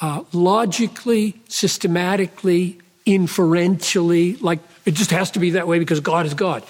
uh, 0.00 0.24
logically, 0.32 1.34
systematically, 1.48 2.78
inferentially, 3.04 4.36
like 4.36 4.58
it 4.84 4.94
just 4.94 5.10
has 5.10 5.30
to 5.32 5.38
be 5.38 5.50
that 5.50 5.66
way 5.66 5.78
because 5.78 6.00
God 6.00 6.26
is 6.26 6.34
God. 6.34 6.62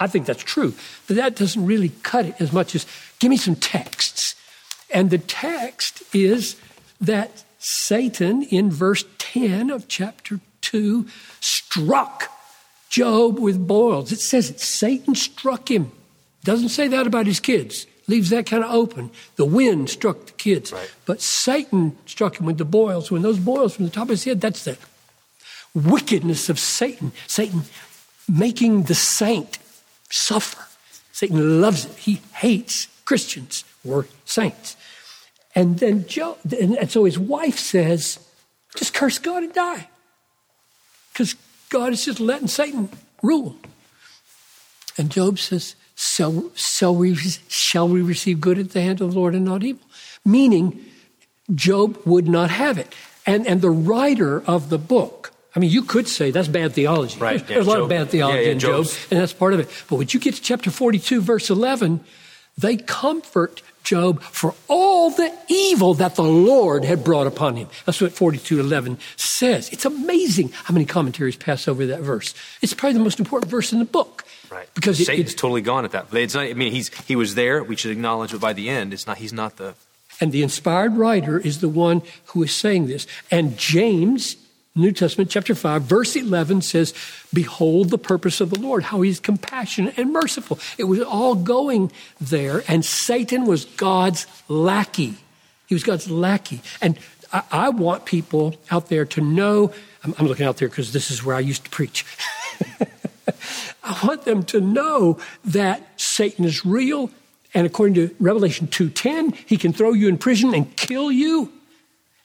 I 0.00 0.06
think 0.06 0.26
that's 0.26 0.42
true. 0.42 0.74
But 1.06 1.16
that 1.16 1.36
doesn't 1.36 1.64
really 1.64 1.90
cut 2.02 2.26
it 2.26 2.34
as 2.40 2.52
much 2.52 2.74
as 2.74 2.86
give 3.18 3.30
me 3.30 3.36
some 3.36 3.54
texts. 3.54 4.34
And 4.90 5.10
the 5.10 5.18
text 5.18 6.02
is 6.14 6.56
that 7.00 7.44
Satan, 7.58 8.42
in 8.42 8.70
verse 8.70 9.04
10 9.18 9.70
of 9.70 9.88
chapter 9.88 10.40
2, 10.62 11.06
struck 11.40 12.30
Job 12.90 13.38
with 13.38 13.66
boils. 13.66 14.12
It 14.12 14.20
says 14.20 14.50
it. 14.50 14.60
Satan 14.60 15.14
struck 15.14 15.70
him. 15.70 15.90
Doesn't 16.44 16.68
say 16.68 16.88
that 16.88 17.06
about 17.06 17.26
his 17.26 17.40
kids. 17.40 17.86
Leaves 18.12 18.28
that 18.28 18.44
kind 18.44 18.62
of 18.62 18.70
open. 18.70 19.10
The 19.36 19.46
wind 19.46 19.88
struck 19.88 20.26
the 20.26 20.32
kids. 20.32 20.70
Right. 20.70 20.92
But 21.06 21.22
Satan 21.22 21.96
struck 22.04 22.38
him 22.38 22.44
with 22.44 22.58
the 22.58 22.66
boils. 22.66 23.10
When 23.10 23.22
those 23.22 23.38
boils 23.38 23.74
from 23.74 23.86
the 23.86 23.90
top 23.90 24.02
of 24.02 24.10
his 24.10 24.24
head, 24.24 24.42
that's 24.42 24.64
the 24.64 24.76
wickedness 25.74 26.50
of 26.50 26.58
Satan. 26.58 27.12
Satan 27.26 27.62
making 28.28 28.82
the 28.82 28.94
saint 28.94 29.58
suffer. 30.10 30.62
Satan 31.12 31.62
loves 31.62 31.86
it. 31.86 31.96
He 31.96 32.20
hates 32.34 32.86
Christians 33.06 33.64
or 33.88 34.06
saints. 34.26 34.76
And 35.54 35.78
then 35.78 36.06
Job, 36.06 36.36
and 36.52 36.90
so 36.90 37.04
his 37.04 37.18
wife 37.18 37.58
says, 37.58 38.18
just 38.76 38.92
curse 38.92 39.18
God 39.18 39.42
and 39.42 39.54
die. 39.54 39.88
Because 41.14 41.34
God 41.70 41.94
is 41.94 42.04
just 42.04 42.20
letting 42.20 42.48
Satan 42.48 42.90
rule. 43.22 43.56
And 44.98 45.10
Job 45.10 45.38
says, 45.38 45.76
shall, 46.02 46.50
shall, 46.54 46.94
we, 46.94 47.14
shall 47.14 47.88
we 47.88 48.02
receive 48.02 48.40
good 48.40 48.58
at 48.58 48.70
the 48.70 48.82
hand 48.82 49.00
of 49.00 49.12
the 49.12 49.18
Lord 49.18 49.34
and 49.34 49.44
not 49.44 49.62
evil? 49.62 49.86
Meaning, 50.24 50.84
Job 51.54 51.98
would 52.04 52.28
not 52.28 52.50
have 52.50 52.76
it. 52.76 52.92
And, 53.24 53.46
and 53.46 53.60
the 53.60 53.70
writer 53.70 54.42
of 54.46 54.68
the 54.68 54.78
book, 54.78 55.32
I 55.54 55.60
mean, 55.60 55.70
you 55.70 55.82
could 55.82 56.08
say 56.08 56.32
that's 56.32 56.48
bad 56.48 56.72
theology. 56.72 57.20
Right. 57.20 57.38
There's, 57.38 57.42
yeah, 57.42 57.54
there's 57.54 57.66
a 57.66 57.70
lot 57.70 57.76
Job, 57.76 57.82
of 57.84 57.88
bad 57.90 58.10
theology 58.10 58.40
yeah, 58.40 58.46
yeah, 58.46 58.52
in 58.52 58.58
Job, 58.58 58.86
and 59.10 59.20
that's 59.20 59.32
part 59.32 59.54
of 59.54 59.60
it. 59.60 59.68
But 59.88 59.96
when 59.96 60.08
you 60.10 60.18
get 60.18 60.34
to 60.34 60.42
chapter 60.42 60.70
42, 60.70 61.20
verse 61.20 61.50
11, 61.50 62.00
they 62.58 62.76
comfort 62.78 63.62
Job 63.84 64.22
for 64.22 64.54
all 64.68 65.10
the 65.10 65.32
evil 65.48 65.94
that 65.94 66.16
the 66.16 66.24
Lord 66.24 66.84
had 66.84 67.04
brought 67.04 67.26
upon 67.26 67.56
him. 67.56 67.68
That's 67.84 68.00
what 68.00 68.12
42:11 68.12 68.98
says. 69.16 69.68
It's 69.70 69.84
amazing 69.84 70.50
how 70.52 70.72
many 70.72 70.84
commentaries 70.84 71.36
pass 71.36 71.68
over 71.68 71.86
that 71.86 72.00
verse. 72.00 72.34
It's 72.60 72.74
probably 72.74 72.94
the 72.94 73.04
most 73.04 73.18
important 73.20 73.50
verse 73.50 73.72
in 73.72 73.78
the 73.78 73.84
book. 73.84 74.24
Right. 74.52 74.68
Because 74.74 75.00
it, 75.00 75.06
Satan's 75.06 75.32
it's 75.32 75.40
totally 75.40 75.62
gone 75.62 75.84
at 75.84 75.92
that. 75.92 76.12
It's 76.12 76.34
not, 76.34 76.44
I 76.44 76.52
mean, 76.52 76.72
he's 76.72 76.92
he 77.06 77.16
was 77.16 77.34
there. 77.34 77.64
We 77.64 77.76
should 77.76 77.90
acknowledge, 77.90 78.32
but 78.32 78.40
by 78.40 78.52
the 78.52 78.68
end, 78.68 78.92
it's 78.92 79.06
not. 79.06 79.16
He's 79.16 79.32
not 79.32 79.56
the. 79.56 79.74
And 80.20 80.30
the 80.30 80.42
inspired 80.42 80.96
writer 80.96 81.38
is 81.38 81.60
the 81.60 81.70
one 81.70 82.02
who 82.26 82.42
is 82.42 82.54
saying 82.54 82.86
this. 82.86 83.06
And 83.30 83.56
James 83.56 84.36
New 84.74 84.92
Testament, 84.92 85.30
chapter 85.30 85.54
5, 85.54 85.82
verse 85.82 86.16
11 86.16 86.62
says, 86.62 86.94
Behold 87.32 87.90
the 87.90 87.98
purpose 87.98 88.40
of 88.40 88.50
the 88.50 88.58
Lord, 88.58 88.84
how 88.84 89.02
he's 89.02 89.20
compassionate 89.20 89.98
and 89.98 90.12
merciful. 90.12 90.58
It 90.78 90.84
was 90.84 91.00
all 91.00 91.34
going 91.34 91.92
there, 92.20 92.62
and 92.68 92.84
Satan 92.84 93.44
was 93.44 93.64
God's 93.64 94.26
lackey. 94.48 95.16
He 95.66 95.74
was 95.74 95.82
God's 95.82 96.10
lackey. 96.10 96.60
And 96.80 96.98
I, 97.32 97.42
I 97.50 97.68
want 97.68 98.06
people 98.06 98.54
out 98.70 98.88
there 98.88 99.04
to 99.06 99.20
know 99.20 99.72
I'm, 100.04 100.14
I'm 100.18 100.26
looking 100.26 100.46
out 100.46 100.56
there 100.56 100.68
because 100.68 100.92
this 100.92 101.10
is 101.10 101.24
where 101.24 101.36
I 101.36 101.40
used 101.40 101.64
to 101.64 101.70
preach. 101.70 102.06
I 103.82 104.00
want 104.06 104.24
them 104.24 104.42
to 104.44 104.60
know 104.60 105.18
that 105.44 106.00
Satan 106.00 106.44
is 106.44 106.64
real, 106.64 107.10
and 107.54 107.66
according 107.66 107.94
to 107.94 108.14
Revelation 108.18 108.66
2:10, 108.66 109.34
he 109.46 109.56
can 109.56 109.72
throw 109.72 109.92
you 109.92 110.08
in 110.08 110.18
prison 110.18 110.54
and 110.54 110.74
kill 110.76 111.10
you. 111.10 111.52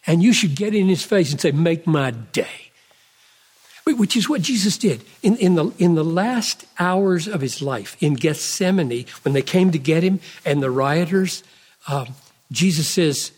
And 0.08 0.24
you 0.24 0.32
should 0.32 0.56
get 0.56 0.74
in 0.74 0.88
his 0.88 1.04
face 1.04 1.32
and 1.32 1.40
say, 1.40 1.52
Make 1.52 1.86
my 1.86 2.12
day. 2.12 2.72
which 3.86 4.18
is 4.18 4.28
what 4.28 4.42
Jesus 4.42 4.78
did 4.78 5.04
in, 5.22 5.36
in, 5.38 5.56
the, 5.56 5.72
in 5.78 5.96
the 5.96 6.04
last 6.04 6.66
hours 6.80 7.28
of 7.28 7.42
his 7.42 7.62
life 7.62 7.96
in 8.02 8.16
Gethsemane 8.16 9.06
when 9.24 9.34
they 9.34 9.42
came 9.42 9.72
to 9.72 9.80
get 9.80 10.04
him 10.04 10.20
and 10.46 10.64
the 10.64 10.72
rioters. 10.72 11.44
Um, 11.88 12.08
Jesus 12.52 12.90
says, 12.90 13.32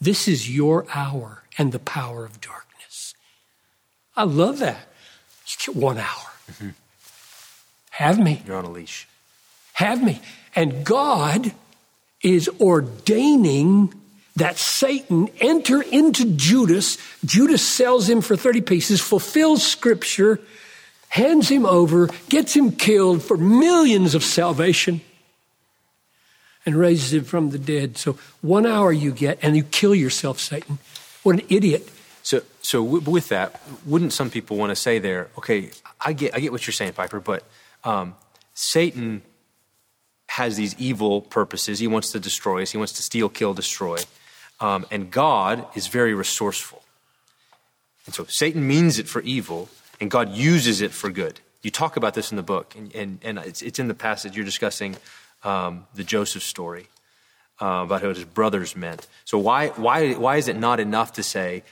This 0.00 0.26
is 0.26 0.54
your 0.54 0.86
hour 0.92 1.44
and 1.56 1.72
the 1.72 1.78
power 1.78 2.24
of 2.24 2.40
darkness. 2.40 3.14
I 4.16 4.24
love 4.24 4.58
that. 4.58 4.88
You 5.46 5.72
get 5.72 5.76
one 5.76 5.98
hour. 5.98 6.29
Mm-hmm. 6.50 6.68
Have 7.90 8.18
me. 8.18 8.42
You're 8.46 8.56
on 8.56 8.64
a 8.64 8.70
leash. 8.70 9.08
Have 9.74 10.02
me. 10.02 10.20
And 10.54 10.84
God 10.84 11.52
is 12.22 12.50
ordaining 12.60 13.94
that 14.36 14.56
Satan 14.56 15.28
enter 15.40 15.82
into 15.82 16.24
Judas. 16.36 16.98
Judas 17.24 17.66
sells 17.66 18.08
him 18.08 18.20
for 18.20 18.36
30 18.36 18.62
pieces, 18.62 19.00
fulfills 19.00 19.66
scripture, 19.66 20.40
hands 21.08 21.48
him 21.48 21.66
over, 21.66 22.08
gets 22.28 22.54
him 22.54 22.72
killed 22.72 23.22
for 23.22 23.36
millions 23.36 24.14
of 24.14 24.24
salvation, 24.24 25.00
and 26.64 26.76
raises 26.76 27.12
him 27.12 27.24
from 27.24 27.50
the 27.50 27.58
dead. 27.58 27.98
So 27.98 28.18
one 28.40 28.66
hour 28.66 28.92
you 28.92 29.12
get, 29.12 29.38
and 29.42 29.56
you 29.56 29.62
kill 29.62 29.94
yourself, 29.94 30.38
Satan. 30.40 30.78
What 31.22 31.36
an 31.36 31.46
idiot. 31.48 31.88
So, 32.22 32.42
so 32.62 32.82
with 32.82 33.28
that, 33.28 33.60
wouldn't 33.86 34.12
some 34.12 34.30
people 34.30 34.56
want 34.56 34.70
to 34.70 34.76
say 34.76 34.98
there, 34.98 35.28
okay, 35.38 35.70
I 36.00 36.12
get, 36.12 36.34
I 36.34 36.40
get 36.40 36.52
what 36.52 36.66
you're 36.66 36.72
saying, 36.72 36.92
Piper, 36.92 37.20
but 37.20 37.44
um, 37.84 38.14
Satan 38.54 39.22
has 40.28 40.56
these 40.56 40.76
evil 40.78 41.22
purposes. 41.22 41.78
He 41.78 41.86
wants 41.86 42.12
to 42.12 42.20
destroy 42.20 42.62
us. 42.62 42.70
He 42.70 42.78
wants 42.78 42.92
to 42.94 43.02
steal, 43.02 43.28
kill, 43.28 43.54
destroy. 43.54 43.98
Um, 44.60 44.86
and 44.90 45.10
God 45.10 45.66
is 45.74 45.88
very 45.88 46.14
resourceful. 46.14 46.82
And 48.06 48.14
so 48.14 48.24
Satan 48.24 48.66
means 48.66 48.98
it 48.98 49.08
for 49.08 49.22
evil, 49.22 49.68
and 50.00 50.10
God 50.10 50.30
uses 50.30 50.80
it 50.80 50.92
for 50.92 51.10
good. 51.10 51.40
You 51.62 51.70
talk 51.70 51.96
about 51.96 52.14
this 52.14 52.30
in 52.30 52.36
the 52.36 52.42
book, 52.42 52.74
and, 52.76 52.94
and, 52.94 53.18
and 53.22 53.38
it's, 53.38 53.62
it's 53.62 53.78
in 53.78 53.88
the 53.88 53.94
passage 53.94 54.36
you're 54.36 54.44
discussing 54.44 54.96
um, 55.42 55.86
the 55.94 56.04
Joseph 56.04 56.42
story 56.42 56.86
uh, 57.60 57.82
about 57.84 58.02
what 58.02 58.16
his 58.16 58.24
brothers 58.24 58.76
meant. 58.76 59.06
So, 59.24 59.38
why, 59.38 59.68
why, 59.68 60.14
why 60.14 60.36
is 60.36 60.48
it 60.48 60.56
not 60.56 60.80
enough 60.80 61.12
to 61.14 61.22
say 61.22 61.62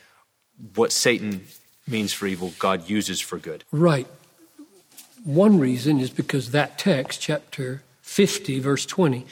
what 0.74 0.92
Satan 0.92 1.46
means 1.86 2.12
for 2.12 2.26
evil, 2.26 2.52
God 2.58 2.88
uses 2.88 3.20
for 3.20 3.38
good? 3.38 3.64
Right. 3.72 4.06
One 5.24 5.58
reason 5.58 6.00
is 6.00 6.10
because 6.10 6.52
that 6.52 6.78
text, 6.78 7.20
chapter 7.20 7.82
50, 8.02 8.60
verse 8.60 8.86
20, 8.86 9.26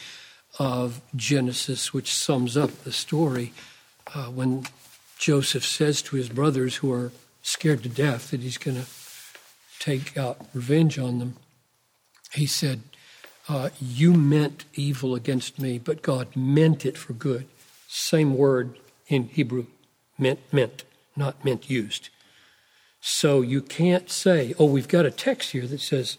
of 0.58 1.00
Genesis, 1.14 1.92
which 1.92 2.14
sums 2.14 2.56
up 2.56 2.70
the 2.84 2.92
story 2.92 3.52
uh, 4.14 4.26
when 4.26 4.64
Joseph 5.18 5.64
says 5.64 6.02
to 6.02 6.16
his 6.16 6.28
brothers 6.28 6.76
who 6.76 6.92
are 6.92 7.12
scared 7.42 7.82
to 7.82 7.88
death 7.88 8.30
that 8.30 8.40
he's 8.40 8.58
going 8.58 8.76
to 8.76 8.86
take 9.78 10.16
out 10.16 10.38
revenge 10.52 10.98
on 10.98 11.18
them. 11.18 11.36
He 12.32 12.46
said, 12.46 12.82
uh, 13.48 13.70
You 13.80 14.14
meant 14.14 14.64
evil 14.74 15.14
against 15.14 15.58
me, 15.58 15.78
but 15.78 16.02
God 16.02 16.34
meant 16.34 16.84
it 16.84 16.98
for 16.98 17.12
good. 17.12 17.46
Same 17.88 18.36
word 18.36 18.78
in 19.08 19.28
Hebrew, 19.28 19.66
meant, 20.18 20.40
meant, 20.52 20.84
not 21.16 21.44
meant 21.44 21.70
used. 21.70 22.08
So 23.00 23.40
you 23.40 23.62
can't 23.62 24.10
say, 24.10 24.54
oh, 24.58 24.66
we've 24.66 24.88
got 24.88 25.06
a 25.06 25.10
text 25.10 25.52
here 25.52 25.66
that 25.66 25.80
says 25.80 26.18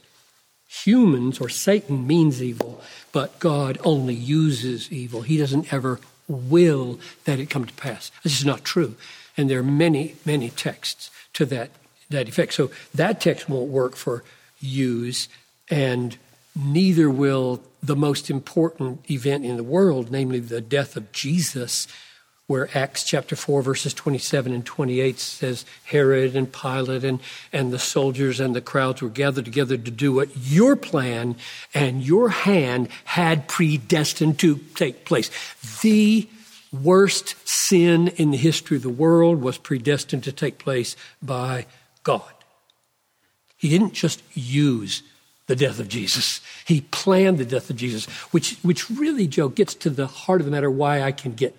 humans 0.67 1.39
or 1.39 1.49
Satan 1.49 2.07
means 2.07 2.41
evil, 2.41 2.81
but 3.11 3.39
God 3.39 3.77
only 3.83 4.13
uses 4.13 4.91
evil. 4.91 5.21
He 5.21 5.37
doesn't 5.37 5.73
ever 5.73 5.99
will 6.27 6.99
that 7.25 7.39
it 7.39 7.49
come 7.49 7.65
to 7.65 7.73
pass. 7.73 8.11
This 8.23 8.39
is 8.39 8.45
not 8.45 8.63
true. 8.63 8.95
And 9.35 9.49
there 9.49 9.59
are 9.59 9.63
many, 9.63 10.15
many 10.25 10.49
texts 10.49 11.11
to 11.33 11.45
that, 11.45 11.71
that 12.09 12.27
effect. 12.27 12.53
So 12.53 12.71
that 12.93 13.21
text 13.21 13.49
won't 13.49 13.69
work 13.69 13.95
for 13.95 14.23
use, 14.59 15.29
and 15.69 16.17
neither 16.55 17.09
will 17.09 17.61
the 17.83 17.95
most 17.95 18.29
important 18.29 19.09
event 19.09 19.45
in 19.45 19.57
the 19.57 19.63
world, 19.63 20.11
namely 20.11 20.39
the 20.39 20.61
death 20.61 20.97
of 20.97 21.11
Jesus, 21.11 21.87
where 22.47 22.69
Acts 22.73 23.03
chapter 23.03 23.35
4, 23.35 23.61
verses 23.61 23.93
27 23.93 24.53
and 24.53 24.65
28 24.65 25.19
says 25.19 25.65
Herod 25.83 26.33
and 26.33 26.51
Pilate 26.51 27.03
and, 27.03 27.19
and 27.51 27.73
the 27.73 27.79
soldiers 27.79 28.39
and 28.39 28.55
the 28.55 28.61
crowds 28.61 29.01
were 29.01 29.09
gathered 29.09 29.45
together 29.45 29.77
to 29.77 29.91
do 29.91 30.13
what 30.13 30.29
your 30.35 30.77
plan 30.77 31.35
and 31.73 32.01
your 32.01 32.29
hand 32.29 32.87
had 33.03 33.49
predestined 33.49 34.39
to 34.39 34.57
take 34.75 35.03
place. 35.03 35.29
The 35.81 36.29
worst 36.71 37.35
sin 37.47 38.07
in 38.09 38.31
the 38.31 38.37
history 38.37 38.77
of 38.77 38.83
the 38.83 38.89
world 38.89 39.41
was 39.41 39.57
predestined 39.57 40.23
to 40.23 40.31
take 40.31 40.57
place 40.57 40.95
by 41.21 41.65
God. 42.03 42.31
He 43.57 43.67
didn't 43.67 43.93
just 43.93 44.23
use 44.33 45.03
the 45.47 45.55
death 45.55 45.79
of 45.79 45.89
Jesus. 45.89 46.39
He 46.65 46.81
planned 46.81 47.39
the 47.39 47.45
death 47.45 47.69
of 47.69 47.75
Jesus, 47.75 48.05
which, 48.31 48.57
which 48.61 48.89
really, 48.89 49.27
Joe, 49.27 49.49
gets 49.49 49.73
to 49.75 49.89
the 49.89 50.07
heart 50.07 50.39
of 50.39 50.45
the 50.45 50.51
matter 50.51 50.71
why 50.71 51.01
I 51.01 51.11
can 51.11 51.33
get 51.33 51.55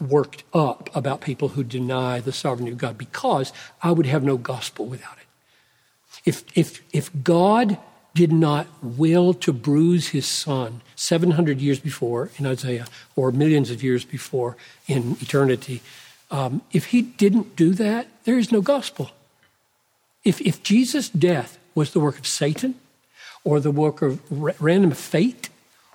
worked 0.00 0.44
up 0.52 0.94
about 0.94 1.20
people 1.20 1.48
who 1.48 1.64
deny 1.64 2.20
the 2.20 2.32
sovereignty 2.32 2.72
of 2.72 2.78
God 2.78 2.98
because 2.98 3.52
I 3.82 3.92
would 3.92 4.06
have 4.06 4.22
no 4.22 4.36
gospel 4.36 4.86
without 4.86 5.16
it. 5.18 5.26
If, 6.24 6.44
if, 6.54 6.82
if 6.92 7.10
God 7.22 7.78
did 8.14 8.32
not 8.32 8.66
will 8.82 9.34
to 9.34 9.52
bruise 9.52 10.08
his 10.08 10.26
son 10.26 10.80
700 10.96 11.60
years 11.60 11.78
before 11.78 12.30
in 12.38 12.46
Isaiah 12.46 12.86
or 13.14 13.30
millions 13.30 13.70
of 13.70 13.82
years 13.82 14.04
before 14.04 14.56
in 14.86 15.16
eternity, 15.20 15.82
um, 16.30 16.62
if 16.72 16.86
he 16.86 17.02
didn't 17.02 17.56
do 17.56 17.72
that, 17.74 18.08
there 18.24 18.38
is 18.38 18.50
no 18.50 18.60
gospel. 18.60 19.10
If, 20.24 20.40
if 20.40 20.62
Jesus' 20.62 21.08
death 21.08 21.58
was 21.74 21.92
the 21.92 22.00
work 22.00 22.18
of 22.18 22.26
Satan 22.26 22.74
or 23.44 23.60
the 23.60 23.70
work 23.70 24.02
of 24.02 24.20
random 24.60 24.90
fate 24.90 25.50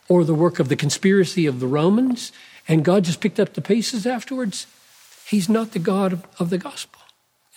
or 0.08 0.24
the 0.24 0.34
work 0.34 0.60
of 0.60 0.70
the 0.70 0.76
conspiracy 0.76 1.46
of 1.46 1.60
the 1.60 1.68
Romans, 1.68 2.32
and 2.68 2.86
God 2.86 3.04
just 3.04 3.22
picked 3.22 3.40
up 3.40 3.54
the 3.54 3.62
pieces 3.62 4.06
afterwards, 4.06 4.68
He's 5.28 5.48
not 5.48 5.72
the 5.72 5.80
God 5.80 6.14
of, 6.14 6.26
of 6.40 6.50
the 6.50 6.58
gospel. 6.58 7.02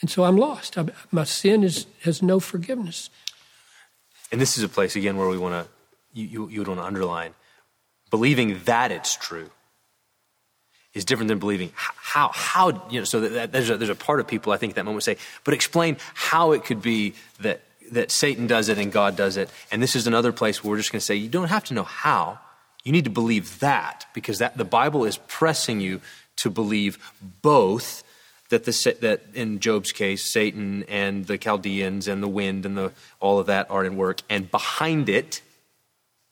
And 0.01 0.11
so 0.11 0.25
I'm 0.25 0.37
lost. 0.37 0.77
I, 0.79 0.87
my 1.11 1.25
sin 1.25 1.65
is, 1.65 1.87
has 2.03 2.23
no 2.23 2.41
forgiveness. 2.41 3.11
And 4.31 4.41
this 4.41 4.59
is 4.59 4.65
a 4.65 4.69
place, 4.69 4.97
again, 4.97 5.17
where 5.17 5.29
we 5.29 5.39
want 5.39 5.65
to, 5.65 5.71
you, 6.13 6.27
you, 6.27 6.49
you 6.49 6.61
would 6.61 6.69
want 6.69 6.81
to 6.81 6.87
underline 6.87 7.35
believing 8.11 8.61
that 8.65 8.93
it's 8.93 9.17
true 9.17 9.51
is 10.93 11.05
different 11.05 11.29
than 11.29 11.41
believing 11.41 11.73
how, 11.75 12.31
how, 12.33 12.87
you 12.89 13.01
know, 13.01 13.05
so 13.05 13.21
that, 13.21 13.51
there's, 13.51 13.71
a, 13.71 13.77
there's 13.77 13.91
a 13.91 13.97
part 13.97 14.21
of 14.21 14.29
people, 14.29 14.53
I 14.53 14.57
think, 14.57 14.71
at 14.71 14.77
that 14.77 14.85
moment 14.85 15.03
say, 15.03 15.17
but 15.43 15.53
explain 15.53 15.97
how 16.15 16.53
it 16.53 16.65
could 16.65 16.81
be 16.81 17.15
that, 17.41 17.63
that 17.91 18.13
Satan 18.13 18.47
does 18.47 18.69
it 18.69 18.79
and 18.79 18.93
God 18.93 19.17
does 19.17 19.37
it. 19.37 19.51
And 19.73 19.83
this 19.83 19.97
is 19.97 20.07
another 20.07 20.33
place 20.33 20.63
where 20.63 20.71
we're 20.71 20.77
just 20.77 20.93
going 20.93 21.01
to 21.01 21.05
say, 21.05 21.17
you 21.17 21.29
don't 21.29 21.49
have 21.49 21.65
to 21.65 21.75
know 21.75 21.83
how. 21.83 22.39
You 22.85 22.93
need 22.93 23.05
to 23.05 23.11
believe 23.11 23.61
that 23.61 24.07
because 24.13 24.39
that 24.39 24.57
the 24.57 24.65
Bible 24.65 25.05
is 25.05 25.17
pressing 25.17 25.81
you 25.81 26.01
to 26.37 26.51
believe 26.51 26.99
both 27.43 28.03
that 28.51 28.65
the 28.65 28.97
that 29.01 29.23
in 29.35 29.59
Job's 29.59 29.91
case 29.91 30.25
Satan 30.25 30.85
and 30.85 31.27
the 31.27 31.39
Chaldeans 31.39 32.07
and 32.07 32.23
the 32.23 32.29
wind 32.29 32.67
and 32.67 32.77
the 32.77 32.93
all 33.21 33.39
of 33.39 33.47
that 33.47 33.71
are 33.71 33.85
in 33.85 33.97
work 33.97 34.21
and 34.29 34.51
behind 34.51 35.09
it 35.09 35.41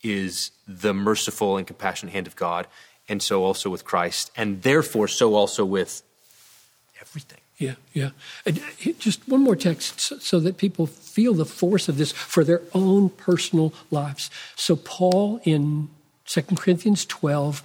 is 0.03 0.51
the 0.69 0.93
merciful 0.93 1.57
and 1.57 1.67
compassionate 1.67 2.13
hand 2.13 2.27
of 2.27 2.37
God 2.37 2.67
and 3.09 3.23
so 3.23 3.45
also 3.45 3.71
with 3.71 3.85
Christ 3.85 4.31
and 4.37 4.63
therefore 4.63 5.09
so 5.09 5.35
also 5.35 5.65
with 5.65 6.03
everything. 7.01 7.39
Yeah, 7.59 7.75
yeah. 7.93 8.11
Uh, 8.47 8.53
just 8.99 9.29
one 9.29 9.41
more 9.41 9.55
text 9.55 10.01
so 10.01 10.41
that 10.41 10.57
people 10.57 10.87
feel 10.87 11.33
the 11.33 11.45
force 11.45 11.89
of 11.89 11.97
this 11.97 12.11
for 12.11 12.43
their 12.43 12.63
own 12.75 13.11
personal 13.11 13.73
lives. 13.91 14.31
So, 14.57 14.75
Paul 14.75 15.41
in 15.45 15.89
2 16.27 16.43
Corinthians 16.57 17.05
12 17.05 17.63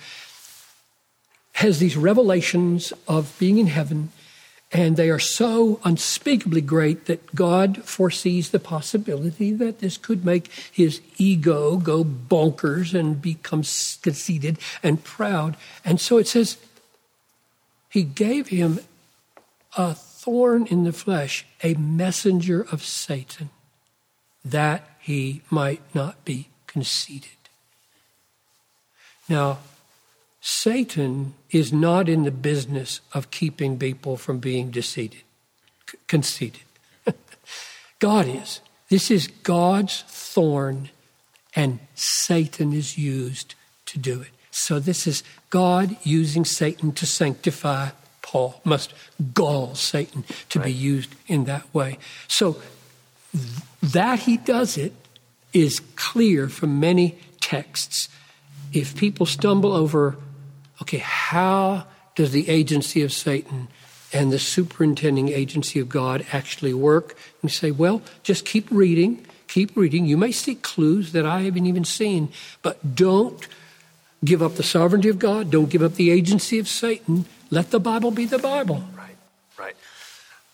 has 1.53 1.80
these 1.80 1.97
revelations 1.97 2.93
of 3.08 3.36
being 3.39 3.58
in 3.58 3.68
heaven, 3.68 4.10
and 4.72 4.97
they 4.97 5.10
are 5.10 5.20
so 5.20 5.80
unspeakably 5.84 6.62
great 6.62 7.05
that 7.05 7.34
God 7.34 7.84
foresees 7.84 8.49
the 8.49 8.60
possibility 8.60 9.53
that 9.53 9.80
this 9.80 9.97
could 9.97 10.24
make 10.24 10.51
his 10.72 11.01
ego 11.18 11.78
go 11.78 12.03
bonkers 12.03 12.93
and 12.93 13.22
become 13.22 13.64
conceited 14.01 14.60
and 14.84 15.03
proud. 15.03 15.58
And 15.84 15.99
so 15.99 16.18
it 16.18 16.28
says, 16.28 16.58
He 17.89 18.03
gave 18.03 18.49
him 18.49 18.80
a 19.78 19.93
thorn 19.93 20.68
in 20.68 20.84
the 20.84 20.93
flesh, 20.93 21.45
a 21.64 21.74
messenger 21.76 22.66
of 22.72 22.84
Satan, 22.84 23.49
that 24.43 24.88
he 24.99 25.41
might 25.49 25.82
not 25.95 26.26
be 26.26 26.49
conceited. 26.68 27.36
Now, 29.30 29.59
Satan 30.41 31.34
is 31.49 31.73
not 31.73 32.07
in 32.07 32.23
the 32.23 32.32
business 32.32 33.01
of 33.13 33.32
keeping 33.32 33.78
people 33.78 34.17
from 34.17 34.39
being 34.39 34.71
deceived, 34.71 35.23
conceited. 36.07 36.61
God 37.99 38.28
is. 38.28 38.61
This 38.89 39.11
is 39.11 39.28
God's 39.28 40.03
thorn, 40.07 40.89
and 41.55 41.80
Satan 41.95 42.71
is 42.71 42.97
used 42.97 43.55
to 43.88 43.99
do 43.99 44.21
it. 44.21 44.30
So, 44.51 44.80
this 44.80 45.05
is 45.05 45.23
God 45.49 45.97
using 46.03 46.45
Satan 46.45 46.91
to 46.93 47.05
sanctify 47.05 47.89
Paul, 48.28 48.59
must 48.65 48.93
gall 49.34 49.73
Satan 49.75 50.25
to 50.49 50.59
right. 50.59 50.65
be 50.65 50.73
used 50.73 51.15
in 51.28 51.45
that 51.45 51.73
way. 51.73 51.97
So 52.28 52.61
that 53.82 54.19
he 54.19 54.36
does 54.36 54.78
it 54.78 54.93
is 55.53 55.80
clear 55.95 56.49
from 56.49 56.78
many 56.78 57.17
texts. 57.39 58.09
If 58.74 58.95
people 58.95 59.26
stumble 59.26 59.74
over, 59.74 60.18
okay, 60.82 60.97
how 60.97 61.86
does 62.15 62.32
the 62.32 62.49
agency 62.49 63.01
of 63.01 63.13
Satan 63.13 63.68
and 64.13 64.32
the 64.32 64.39
superintending 64.39 65.30
agency 65.30 65.80
of 65.80 65.89
God 65.89 66.26
actually 66.32 66.74
work? 66.74 67.18
And 67.41 67.51
say, 67.51 67.72
well, 67.72 68.01
just 68.24 68.45
keep 68.45 68.68
reading, 68.72 69.26
keep 69.47 69.76
reading. 69.76 70.05
You 70.05 70.18
may 70.18 70.32
see 70.32 70.55
clues 70.55 71.11
that 71.11 71.26
I 71.26 71.41
haven't 71.41 71.65
even 71.65 71.86
seen, 71.86 72.30
but 72.61 72.95
don't 72.95 73.47
give 74.24 74.41
up 74.41 74.55
the 74.55 74.63
sovereignty 74.63 75.09
of 75.09 75.20
God, 75.20 75.51
don't 75.51 75.70
give 75.70 75.84
up 75.84 75.95
the 75.95 76.09
agency 76.09 76.59
of 76.59 76.68
Satan. 76.68 77.26
Let 77.49 77.72
the 77.72 77.80
Bible 77.80 78.11
be 78.11 78.26
the 78.26 78.39
Bible. 78.39 78.84
Right, 78.95 79.15
right. 79.57 79.76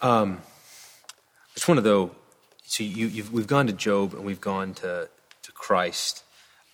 Um, 0.02 0.42
I 0.42 1.54
just 1.56 1.68
want 1.68 1.78
to, 1.78 1.82
though, 1.82 2.12
so 2.66 2.84
you, 2.84 3.24
we've 3.32 3.48
gone 3.48 3.68
to 3.68 3.74
Job 3.74 4.14
and 4.14 4.26
we've 4.26 4.42
gone 4.42 4.74
to, 4.76 5.08
to 5.44 5.52
Christ. 5.54 6.24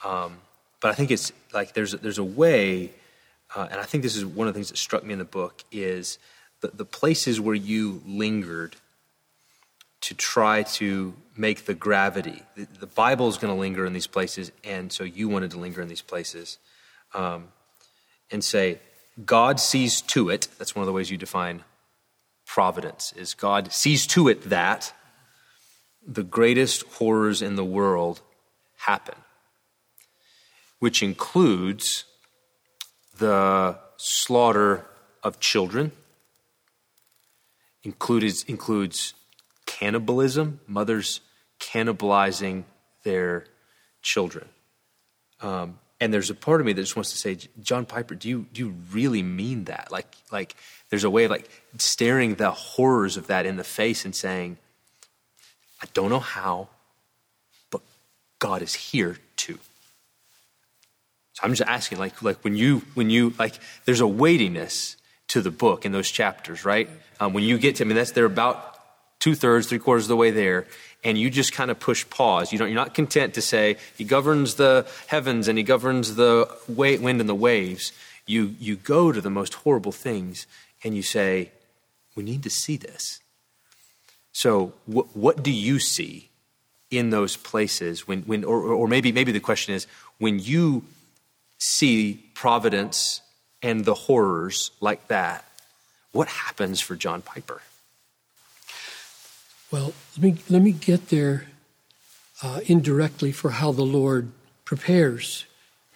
Um, 0.04 0.38
but 0.80 0.92
I 0.92 0.94
think 0.94 1.12
it's 1.12 1.32
like 1.54 1.74
there's, 1.74 1.92
there's 1.94 2.18
a 2.18 2.24
way, 2.24 2.92
uh, 3.56 3.68
and 3.72 3.80
I 3.80 3.84
think 3.84 4.04
this 4.04 4.16
is 4.16 4.26
one 4.26 4.48
of 4.48 4.54
the 4.54 4.58
things 4.58 4.70
that 4.70 4.78
struck 4.78 5.04
me 5.04 5.14
in 5.14 5.20
the 5.20 5.26
book, 5.26 5.64
is 5.72 6.20
the, 6.62 6.70
the 6.70 6.86
places 6.86 7.40
where 7.40 7.56
you 7.56 8.02
lingered 8.06 8.76
to 10.02 10.14
try 10.16 10.64
to 10.64 11.14
make 11.36 11.66
the 11.66 11.74
gravity. 11.74 12.44
The, 12.56 12.68
the 12.80 12.88
Bible 12.88 13.28
is 13.28 13.38
going 13.38 13.54
to 13.54 13.60
linger 13.60 13.86
in 13.86 13.94
these 13.94 14.08
places, 14.08 14.52
and 14.64 14.92
so 14.92 15.04
you 15.04 15.28
wanted 15.28 15.52
to 15.52 15.58
linger 15.58 15.82
in 15.82 15.88
these 15.88 16.02
places. 16.02 16.58
Um, 17.14 17.50
and 18.32 18.44
say, 18.44 18.78
God 19.26 19.60
sees 19.60 20.02
to 20.02 20.30
it. 20.30 20.48
That's 20.60 20.76
one 20.76 20.84
of 20.84 20.86
the 20.86 20.94
ways 20.94 21.10
you 21.10 21.18
define 21.18 21.64
providence, 22.46 23.12
is 23.18 23.34
God 23.34 23.74
sees 23.74 24.06
to 24.08 24.28
it 24.28 24.50
that 24.50 24.94
the 26.06 26.24
greatest 26.24 26.84
horrors 26.84 27.42
in 27.42 27.56
the 27.56 27.66
world 27.66 28.22
happen, 28.78 29.16
which 30.80 31.04
includes 31.04 32.06
the 33.18 33.78
slaughter 33.98 34.86
of 35.24 35.40
children, 35.40 35.92
includes, 37.84 38.44
includes 38.44 39.14
cannibalism, 39.66 40.60
mothers 40.68 41.22
cannibalizing 41.60 42.64
their 43.04 43.46
children. 44.02 44.48
Um, 45.42 45.80
and 46.02 46.14
there's 46.14 46.30
a 46.30 46.36
part 46.36 46.62
of 46.62 46.66
me 46.66 46.74
that 46.74 46.82
just 46.82 46.96
wants 46.96 47.12
to 47.12 47.18
say, 47.18 47.38
John 47.62 47.86
Piper, 47.86 48.16
do 48.16 48.30
you 48.30 48.46
do 48.54 48.68
you 48.68 48.74
really 48.92 49.22
mean 49.22 49.66
that? 49.66 49.92
Like 49.92 50.16
like 50.32 50.56
there's 50.90 51.04
a 51.04 51.10
way 51.10 51.26
of 51.26 51.32
like 51.32 51.50
staring 51.78 52.36
the 52.36 52.52
horrors 52.52 53.18
of 53.18 53.28
that 53.28 53.46
in 53.46 53.58
the 53.58 53.64
face 53.64 54.06
and 54.06 54.16
saying, 54.16 54.58
I 55.82 55.88
don't 55.94 56.10
know 56.10 56.20
how, 56.20 56.70
but 57.70 57.82
God 58.40 58.62
is 58.62 58.74
here 58.74 59.18
too. 59.36 59.60
So 61.40 61.46
I'm 61.46 61.54
just 61.54 61.70
asking, 61.70 62.00
like 62.00 62.22
like 62.22 62.44
when 62.44 62.56
you 62.56 62.84
when 62.96 63.10
you 63.10 63.34
like 63.40 63.60
there's 63.86 64.02
a 64.02 64.08
weightiness 64.08 64.98
to 65.30 65.42
the 65.42 65.52
book 65.52 65.86
in 65.86 65.94
those 65.94 66.12
chapters, 66.12 66.66
right? 66.66 66.90
Um, 67.20 67.34
when 67.34 67.44
you 67.44 67.58
get 67.58 67.78
to, 67.78 67.86
I 67.86 67.88
mean, 67.88 67.96
that's 67.96 68.12
they're 68.12 68.26
about 68.26 68.78
two 69.20 69.36
thirds, 69.36 69.68
three 69.68 69.80
quarters 69.80 70.06
of 70.06 70.10
the 70.10 70.16
way 70.18 70.32
there, 70.32 70.66
and 71.04 71.18
you 71.18 71.30
just 71.30 71.54
kind 71.54 71.72
of 71.72 71.80
push 71.80 72.10
pause. 72.10 72.52
You 72.52 72.60
don't, 72.60 72.68
you're 72.68 72.76
not 72.76 72.94
content 72.94 73.36
to 73.36 73.42
say, 73.42 73.78
He 73.98 74.04
governs 74.04 74.56
the 74.56 74.86
heavens 75.08 75.48
and 75.48 75.58
He 75.58 75.64
governs 75.64 76.16
the 76.16 76.50
wind 76.68 77.22
and 77.22 77.30
the 77.30 77.36
waves. 77.36 77.94
You, 78.26 78.56
you 78.60 78.76
go 78.76 79.12
to 79.12 79.22
the 79.22 79.30
most 79.30 79.56
horrible 79.56 79.92
things 79.92 80.46
and 80.84 80.96
you 80.96 81.04
say, 81.04 81.52
We 82.16 82.24
need 82.24 82.44
to 82.44 82.50
see 82.50 82.76
this. 82.76 83.22
So, 84.32 84.74
wh- 84.86 85.16
what 85.16 85.42
do 85.42 85.52
you 85.52 85.80
see 85.80 86.30
in 86.92 87.10
those 87.10 87.38
places? 87.38 88.08
When, 88.08 88.24
when, 88.24 88.44
or, 88.44 88.62
or 88.62 88.88
maybe, 88.88 89.12
maybe 89.12 89.32
the 89.32 89.40
question 89.40 89.74
is, 89.74 89.88
when 90.18 90.40
you 90.40 90.84
see 91.60 92.32
providence 92.34 93.22
and 93.62 93.86
the 93.86 93.94
horrors 93.94 94.72
like 94.80 95.08
that, 95.10 95.46
what 96.12 96.28
happens 96.28 96.80
for 96.80 96.96
John 96.96 97.22
Piper? 97.22 97.62
Well, 99.70 99.94
let 100.18 100.24
me, 100.24 100.38
let 100.50 100.62
me 100.64 100.72
get 100.72 101.10
there 101.10 101.48
uh, 102.42 102.62
indirectly 102.66 103.32
for 103.32 103.52
how 103.52 103.72
the 103.72 103.84
Lord 103.84 104.32
prepares 104.66 105.46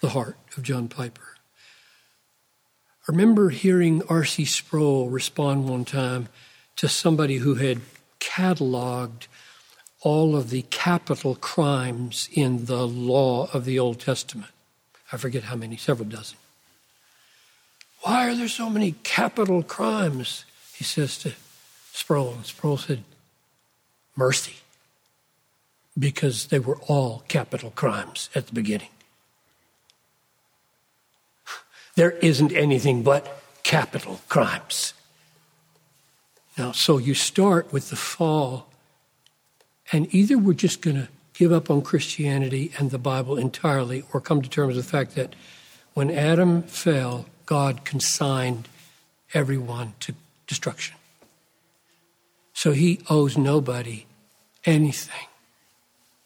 the 0.02 0.10
heart 0.10 0.38
of 0.56 0.64
John 0.64 0.88
Piper. 0.88 1.38
I 3.08 3.12
remember 3.12 3.50
hearing 3.50 4.04
R.C. 4.08 4.46
Sproul 4.46 5.10
respond 5.10 5.68
one 5.68 5.86
time 5.86 6.30
to 6.76 6.88
somebody 6.88 7.38
who 7.38 7.56
had 7.56 7.82
cataloged 8.20 9.28
all 10.02 10.36
of 10.36 10.50
the 10.50 10.64
capital 10.64 11.36
crimes 11.36 12.30
in 12.32 12.66
the 12.66 12.88
law 12.88 13.50
of 13.54 13.66
the 13.66 13.80
Old 13.80 14.00
Testament. 14.00 14.52
I 15.14 15.18
forget 15.18 15.44
how 15.44 15.56
many, 15.56 15.78
several 15.78 16.10
dozen. 16.10 16.38
Why 18.02 18.28
are 18.28 18.36
there 18.36 18.48
so 18.48 18.68
many 18.68 18.96
capital 19.04 19.62
crimes? 19.62 20.44
He 20.76 20.84
says 20.84 21.20
to 21.20 21.34
Sproul. 21.94 22.34
And 22.34 22.46
Sproul 22.46 22.78
said, 22.78 23.04
mercy 24.16 24.56
because 25.98 26.48
they 26.48 26.58
were 26.58 26.78
all 26.88 27.24
capital 27.28 27.72
crimes 27.72 28.32
at 28.34 28.48
the 28.48 28.54
beginning. 28.54 28.90
There 31.96 32.12
isn't 32.12 32.52
anything 32.52 33.04
but 33.04 33.40
capital 33.62 34.20
crimes. 34.28 34.96
Now, 36.58 36.72
so 36.72 36.98
you 36.98 37.14
start 37.14 37.72
with 37.72 37.92
the 37.92 37.96
fall, 37.96 38.68
and 39.92 40.14
either 40.14 40.40
we're 40.40 40.54
just 40.54 40.82
going 40.82 40.98
to 40.98 41.08
give 41.34 41.52
up 41.52 41.70
on 41.70 41.82
Christianity 41.82 42.72
and 42.78 42.92
the 42.92 42.98
Bible 42.98 43.38
entirely, 43.38 44.04
or 44.14 44.22
come 44.22 44.42
to 44.42 44.50
terms 44.50 44.76
with 44.76 44.86
the 44.86 44.92
fact 44.92 45.16
that 45.16 45.36
when 45.94 46.10
Adam 46.10 46.64
fell, 46.64 47.26
God 47.46 47.86
consigned 47.86 48.68
everyone 49.34 49.94
to 50.02 50.14
destruction. 50.48 50.96
So 52.54 52.72
he 52.72 53.02
owes 53.10 53.38
nobody 53.38 54.06
anything. 54.66 55.28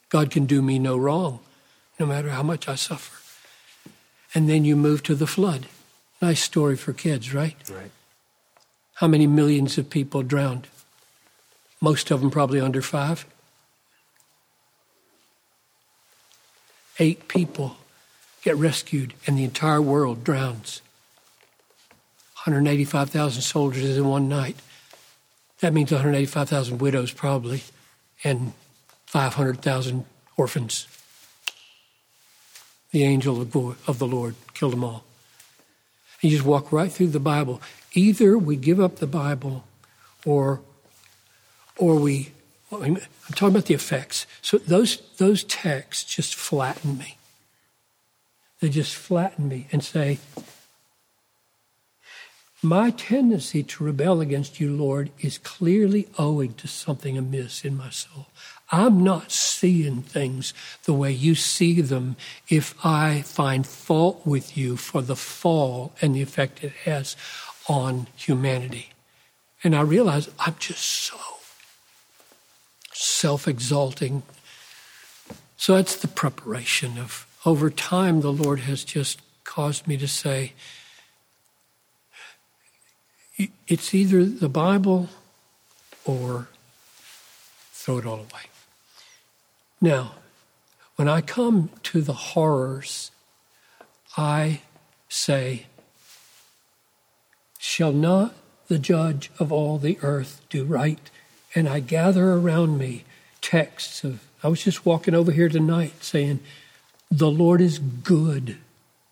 God 0.09 0.29
can 0.29 0.45
do 0.45 0.61
me 0.61 0.79
no 0.79 0.97
wrong, 0.97 1.39
no 1.99 2.05
matter 2.05 2.29
how 2.29 2.43
much 2.43 2.67
I 2.67 2.75
suffer. 2.75 3.17
And 4.33 4.49
then 4.49 4.65
you 4.65 4.75
move 4.75 5.03
to 5.03 5.15
the 5.15 5.27
flood. 5.27 5.67
Nice 6.21 6.41
story 6.41 6.75
for 6.75 6.93
kids, 6.93 7.33
right? 7.33 7.55
Right. 7.69 7.91
How 8.95 9.07
many 9.07 9.27
millions 9.27 9.77
of 9.77 9.89
people 9.89 10.23
drowned? 10.23 10.67
Most 11.79 12.11
of 12.11 12.21
them 12.21 12.31
probably 12.31 12.59
under 12.59 12.81
five. 12.81 13.25
Eight 16.99 17.27
people 17.27 17.77
get 18.41 18.55
rescued, 18.55 19.13
and 19.25 19.37
the 19.37 19.43
entire 19.43 19.81
world 19.81 20.23
drowns. 20.23 20.81
185,000 22.45 23.41
soldiers 23.41 23.97
in 23.97 24.07
one 24.07 24.29
night. 24.29 24.55
That 25.59 25.73
means 25.73 25.91
185,000 25.91 26.77
widows, 26.77 27.11
probably, 27.11 27.63
and 28.23 28.53
500,000 29.07 30.05
orphans. 30.37 30.87
The 32.91 33.03
angel 33.03 33.41
of 33.41 33.99
the 33.99 34.07
Lord 34.07 34.35
killed 34.53 34.73
them 34.73 34.83
all. 34.83 35.03
And 36.21 36.31
you 36.31 36.37
just 36.37 36.47
walk 36.47 36.71
right 36.71 36.91
through 36.91 37.07
the 37.09 37.19
Bible. 37.19 37.61
Either 37.93 38.37
we 38.37 38.55
give 38.55 38.79
up 38.79 38.97
the 38.97 39.07
Bible 39.07 39.65
or, 40.25 40.61
or 41.75 41.95
we, 41.95 42.31
I'm 42.71 42.97
talking 43.31 43.55
about 43.55 43.65
the 43.65 43.73
effects. 43.73 44.27
So 44.41 44.57
those, 44.57 45.01
those 45.17 45.43
texts 45.43 46.03
just 46.03 46.35
flatten 46.35 46.97
me. 46.97 47.17
They 48.59 48.69
just 48.69 48.95
flatten 48.95 49.47
me 49.47 49.67
and 49.71 49.83
say, 49.83 50.19
my 52.63 52.89
tendency 52.89 53.61
to 53.61 53.83
rebel 53.83 54.19
against 54.19 54.59
you, 54.59 54.75
Lord, 54.75 55.11
is 55.19 55.37
clearly 55.37 56.07
owing 56.17 56.55
to 56.55 56.67
something 56.67 57.15
amiss 57.17 57.63
in 57.63 57.77
my 57.77 57.91
soul. 57.91 58.27
I'm 58.71 59.03
not 59.03 59.31
seeing 59.31 60.01
things 60.01 60.53
the 60.83 60.93
way 60.93 61.11
you 61.11 61.35
see 61.35 61.81
them 61.81 62.15
if 62.49 62.73
I 62.83 63.21
find 63.21 63.65
fault 63.65 64.25
with 64.25 64.57
you 64.57 64.75
for 64.75 65.01
the 65.01 65.15
fall 65.15 65.93
and 66.01 66.15
the 66.15 66.23
effect 66.23 66.63
it 66.63 66.73
has 66.83 67.15
on 67.69 68.07
humanity. 68.15 68.89
And 69.63 69.75
I 69.75 69.81
realize 69.81 70.29
I'm 70.39 70.55
just 70.59 70.83
so 70.83 71.17
self 72.97 73.47
exalting. 73.47 74.23
So 75.55 75.75
that's 75.75 75.95
the 75.95 76.07
preparation 76.07 76.97
of 76.97 77.27
over 77.45 77.69
time, 77.69 78.21
the 78.21 78.31
Lord 78.31 78.61
has 78.61 78.83
just 78.83 79.21
caused 79.43 79.87
me 79.87 79.95
to 79.97 80.07
say, 80.07 80.53
it's 83.67 83.93
either 83.93 84.25
the 84.25 84.49
Bible 84.49 85.09
or 86.03 86.47
throw 87.71 87.99
it 87.99 88.05
all 88.05 88.19
away. 88.19 88.49
Now, 89.79 90.13
when 90.95 91.07
I 91.07 91.21
come 91.21 91.69
to 91.83 92.01
the 92.01 92.13
horrors, 92.13 93.11
I 94.17 94.61
say, 95.07 95.67
Shall 97.59 97.91
not 97.91 98.33
the 98.67 98.79
judge 98.79 99.29
of 99.39 99.51
all 99.51 99.77
the 99.77 99.99
earth, 100.01 100.41
do 100.49 100.63
right. 100.63 101.11
And 101.57 101.67
I 101.67 101.79
gather 101.79 102.33
around 102.33 102.77
me 102.77 103.03
texts 103.41 104.03
of, 104.03 104.23
I 104.43 104.47
was 104.47 104.63
just 104.63 104.85
walking 104.85 105.15
over 105.15 105.31
here 105.31 105.49
tonight 105.49 106.03
saying, 106.03 106.39
The 107.09 107.31
Lord 107.31 107.61
is 107.61 107.79
good 107.79 108.57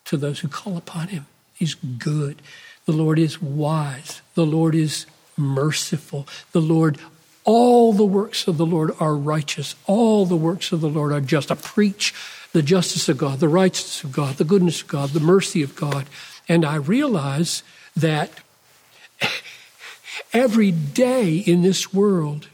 to 0.03 0.15
those 0.15 0.41
who 0.41 0.47
call 0.47 0.77
upon 0.77 1.07
him. 1.07 1.25
He's 1.55 1.73
good. 1.73 2.43
The 2.85 2.91
Lord 2.91 3.17
is 3.17 3.41
wise. 3.41 4.21
The 4.35 4.45
Lord 4.45 4.75
is 4.75 5.07
merciful. 5.35 6.27
The 6.51 6.61
Lord, 6.61 6.99
all 7.45 7.93
the 7.93 8.05
works 8.05 8.47
of 8.47 8.57
the 8.57 8.65
Lord 8.67 8.91
are 8.99 9.15
righteous. 9.15 9.73
All 9.87 10.27
the 10.27 10.35
works 10.35 10.71
of 10.71 10.81
the 10.81 10.87
Lord 10.87 11.13
are 11.13 11.21
just. 11.21 11.51
I 11.51 11.55
preach 11.55 12.13
the 12.53 12.61
justice 12.61 13.09
of 13.09 13.17
God, 13.17 13.39
the 13.39 13.49
righteousness 13.49 14.03
of 14.03 14.11
God, 14.11 14.35
the 14.35 14.43
goodness 14.43 14.83
of 14.83 14.87
God, 14.87 15.09
the 15.09 15.19
mercy 15.19 15.63
of 15.63 15.75
God. 15.75 16.05
And 16.47 16.63
I 16.63 16.75
realize 16.75 17.63
that 17.95 18.29
every 20.33 20.71
day 20.71 21.37
in 21.37 21.61
this 21.61 21.93
world, 21.93 22.47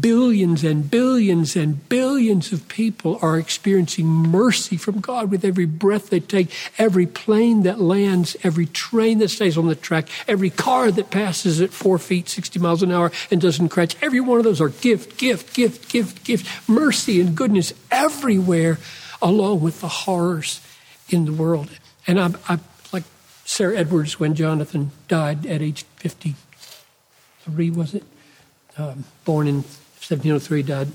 billions 0.00 0.62
and 0.62 0.88
billions 0.90 1.56
and 1.56 1.88
billions 1.88 2.52
of 2.52 2.68
people 2.68 3.18
are 3.22 3.38
experiencing 3.38 4.06
mercy 4.06 4.76
from 4.76 5.00
God 5.00 5.30
with 5.30 5.44
every 5.44 5.64
breath 5.64 6.10
they 6.10 6.20
take, 6.20 6.50
every 6.78 7.06
plane 7.06 7.64
that 7.64 7.80
lands, 7.80 8.36
every 8.42 8.66
train 8.66 9.18
that 9.18 9.30
stays 9.30 9.58
on 9.58 9.66
the 9.66 9.74
track, 9.74 10.08
every 10.28 10.50
car 10.50 10.90
that 10.92 11.10
passes 11.10 11.60
at 11.60 11.70
four 11.70 11.98
feet, 11.98 12.28
60 12.28 12.58
miles 12.60 12.82
an 12.82 12.92
hour 12.92 13.10
and 13.30 13.40
doesn't 13.40 13.70
crash. 13.70 13.96
Every 14.00 14.20
one 14.20 14.38
of 14.38 14.44
those 14.44 14.60
are 14.60 14.68
gift, 14.68 15.18
gift, 15.18 15.54
gift, 15.54 15.88
gift, 15.88 16.24
gift, 16.24 16.68
mercy 16.68 17.20
and 17.20 17.36
goodness 17.36 17.72
everywhere, 17.90 18.78
along 19.20 19.60
with 19.60 19.80
the 19.80 19.88
horrors 19.88 20.60
in 21.08 21.24
the 21.24 21.32
world. 21.32 21.70
And 22.06 22.20
I, 22.20 22.30
I 22.48 22.58
like 22.92 23.04
Sarah 23.44 23.76
Edwards 23.76 24.20
when 24.20 24.34
Jonathan 24.34 24.92
died 25.08 25.46
at 25.46 25.62
age 25.62 25.84
53, 27.50 27.70
was 27.70 27.94
it? 27.94 28.04
Um, 28.76 29.04
born 29.24 29.46
in 29.46 29.56
1703, 29.56 30.62
died 30.62 30.86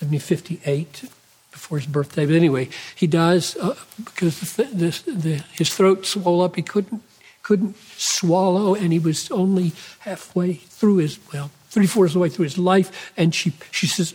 1758 0.00 1.04
before 1.50 1.78
his 1.78 1.86
birthday. 1.86 2.26
But 2.26 2.34
anyway, 2.34 2.68
he 2.94 3.06
dies 3.06 3.56
uh, 3.56 3.76
because 4.04 4.40
the, 4.56 4.64
the, 4.64 5.12
the, 5.12 5.44
his 5.52 5.74
throat 5.74 6.06
swelled 6.06 6.42
up. 6.42 6.56
He 6.56 6.62
couldn't 6.62 7.02
couldn't 7.42 7.76
swallow, 7.96 8.74
and 8.74 8.92
he 8.92 9.00
was 9.00 9.28
only 9.32 9.72
halfway 10.00 10.54
through 10.54 10.98
his 10.98 11.18
well, 11.32 11.50
three 11.70 11.86
fourths 11.86 12.10
of 12.10 12.14
the 12.14 12.20
way 12.20 12.28
through 12.28 12.44
his 12.44 12.58
life. 12.58 13.12
And 13.16 13.34
she 13.34 13.52
she 13.70 13.86
says, 13.86 14.14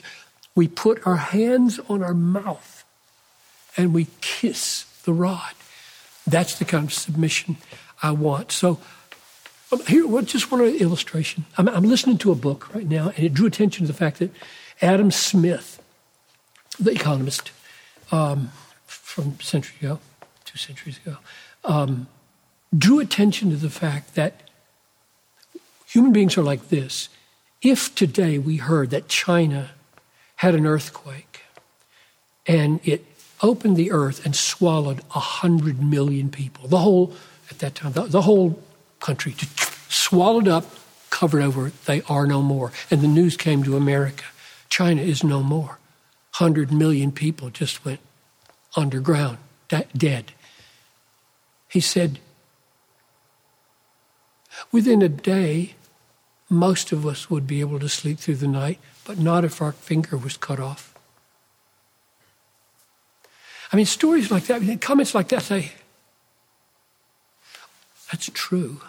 "We 0.56 0.68
put 0.68 1.06
our 1.06 1.18
hands 1.18 1.80
on 1.90 2.04
our 2.04 2.14
mouth, 2.14 2.86
and 3.76 3.94
we 3.94 4.08
kiss 4.22 4.86
the 5.04 5.14
rod." 5.14 5.54
That's 6.26 6.60
the 6.60 6.66
kind 6.66 6.86
of 6.86 6.94
submission 6.94 7.58
I 8.02 8.12
want. 8.12 8.52
So 8.52 8.80
here, 9.88 10.08
well, 10.08 10.24
just 10.24 10.52
one 10.52 10.62
illustration. 10.62 11.46
I'm, 11.58 11.68
I'm, 11.68 11.84
listening 11.84 12.18
to 12.20 12.32
a 12.32 12.36
book 12.36 12.74
right 12.74 12.88
now, 12.88 13.12
and 13.16 13.26
it 13.26 13.34
drew 13.34 13.48
attention 13.48 13.86
to 13.86 13.92
the 13.92 13.98
fact 13.98 14.20
that 14.20 14.32
Adam 14.82 15.12
Smith, 15.12 15.82
the 16.80 16.92
economist 16.92 17.52
um, 18.12 18.52
from 18.86 19.36
a 19.40 19.44
century 19.44 19.76
ago, 19.82 20.00
two 20.46 20.58
centuries 20.58 21.00
ago, 21.06 21.18
um, 21.66 22.08
drew 22.78 23.00
attention 23.00 23.50
to 23.50 23.58
the 23.58 23.70
fact 23.70 24.16
that 24.16 24.50
human 25.86 26.14
beings 26.14 26.38
are 26.38 26.44
like 26.44 26.70
this. 26.70 27.10
If 27.62 27.94
today 27.94 28.38
we 28.38 28.58
heard 28.58 28.90
that 28.92 29.10
China 29.10 29.72
had 30.38 30.56
an 30.56 30.66
earthquake 30.66 31.42
and 32.46 32.80
it 32.88 33.06
opened 33.42 33.76
the 33.76 33.92
earth 33.92 34.26
and 34.26 34.36
swallowed 34.36 35.00
100 35.12 35.82
million 35.82 36.30
people, 36.30 36.70
the 36.70 36.80
whole, 36.80 37.14
at 37.50 37.60
that 37.60 37.76
time, 37.76 37.92
the, 37.92 38.04
the 38.04 38.22
whole 38.22 38.62
country, 39.00 39.36
swallowed 39.90 40.48
up, 40.48 40.66
covered 41.10 41.42
over. 41.42 41.72
They 41.86 42.02
are 42.04 42.28
no 42.28 42.42
more. 42.42 42.72
And 42.92 43.02
the 43.02 43.08
news 43.08 43.38
came 43.38 43.64
to 43.64 43.78
America 43.78 44.24
China 44.70 45.02
is 45.02 45.24
no 45.24 45.42
more. 45.42 45.80
100 46.38 46.72
million 46.72 47.12
people 47.12 47.50
just 47.50 47.84
went 47.84 48.00
underground, 48.76 49.38
dead. 49.70 50.34
He 51.70 51.80
said, 51.80 52.20
within 54.72 55.02
a 55.02 55.10
day, 55.10 55.76
most 56.50 56.92
of 56.92 57.06
us 57.06 57.30
would 57.30 57.48
be 57.48 57.60
able 57.60 57.80
to 57.80 57.90
sleep 57.90 58.20
through 58.20 58.36
the 58.36 58.48
night, 58.48 58.80
but 59.04 59.18
not 59.18 59.44
if 59.44 59.62
our 59.62 59.72
finger 59.72 60.16
was 60.16 60.38
cut 60.38 60.60
off. 60.60 60.94
I 63.72 63.76
mean, 63.76 63.86
stories 63.86 64.32
like 64.32 64.46
that, 64.46 64.80
comments 64.80 65.14
like 65.14 65.30
that 65.30 65.42
say, 65.42 65.72
that's 68.12 68.30
true. 68.34 68.82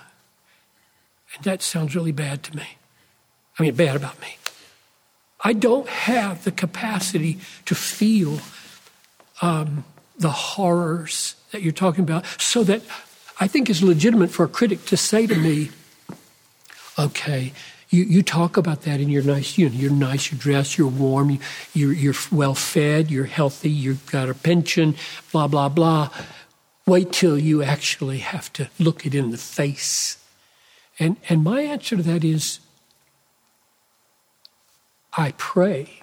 And 1.34 1.44
that 1.44 1.62
sounds 1.62 1.94
really 1.94 2.12
bad 2.12 2.42
to 2.44 2.56
me. 2.56 2.78
I 3.58 3.62
mean, 3.62 3.74
bad 3.74 3.96
about 3.96 4.20
me. 4.20 4.36
I 5.40 5.52
don't 5.52 5.88
have 5.88 6.44
the 6.44 6.52
capacity 6.52 7.38
to 7.66 7.74
feel 7.74 8.40
um, 9.40 9.84
the 10.18 10.30
horrors 10.30 11.36
that 11.52 11.62
you're 11.62 11.72
talking 11.72 12.02
about, 12.02 12.26
so 12.38 12.64
that 12.64 12.82
I 13.40 13.46
think 13.46 13.70
it's 13.70 13.82
legitimate 13.82 14.30
for 14.30 14.44
a 14.44 14.48
critic 14.48 14.84
to 14.86 14.96
say 14.96 15.26
to 15.26 15.34
me, 15.34 15.70
okay, 16.98 17.52
you, 17.90 18.02
you 18.02 18.22
talk 18.22 18.56
about 18.56 18.82
that 18.82 19.00
in 19.00 19.08
your 19.08 19.22
nice, 19.22 19.56
you 19.56 19.68
know, 19.68 19.74
you're 19.74 19.90
nice, 19.90 20.30
you're 20.30 20.38
dressed, 20.38 20.76
you're 20.76 20.88
warm, 20.88 21.30
you, 21.30 21.38
you're, 21.72 21.92
you're 21.92 22.14
well 22.30 22.54
fed, 22.54 23.10
you're 23.10 23.24
healthy, 23.24 23.70
you've 23.70 24.10
got 24.10 24.28
a 24.28 24.34
pension, 24.34 24.96
blah, 25.32 25.46
blah, 25.46 25.68
blah. 25.68 26.10
Wait 26.88 27.12
till 27.12 27.38
you 27.38 27.62
actually 27.62 28.18
have 28.18 28.52
to 28.54 28.68
look 28.78 29.04
it 29.04 29.14
in 29.14 29.30
the 29.30 29.36
face 29.36 30.18
and, 30.98 31.16
and 31.28 31.44
my 31.44 31.62
answer 31.62 31.96
to 31.96 32.02
that 32.02 32.24
is 32.24 32.60
I 35.16 35.32
pray 35.36 36.02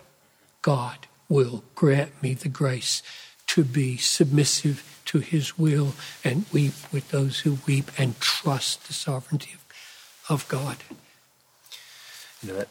God 0.61 1.07
will 1.29 1.63
grant 1.75 2.21
me 2.21 2.33
the 2.33 2.49
grace 2.49 3.01
to 3.47 3.63
be 3.63 3.97
submissive 3.97 5.01
to 5.05 5.19
his 5.19 5.57
will 5.57 5.93
and 6.23 6.45
weep 6.51 6.73
with 6.91 7.11
those 7.11 7.41
who 7.41 7.59
weep 7.67 7.91
and 7.97 8.19
trust 8.19 8.87
the 8.87 8.93
sovereignty 8.93 9.53
of, 9.53 9.65
of 10.29 10.47
God. 10.47 10.77
You 12.41 12.49
know, 12.49 12.57
that, 12.57 12.69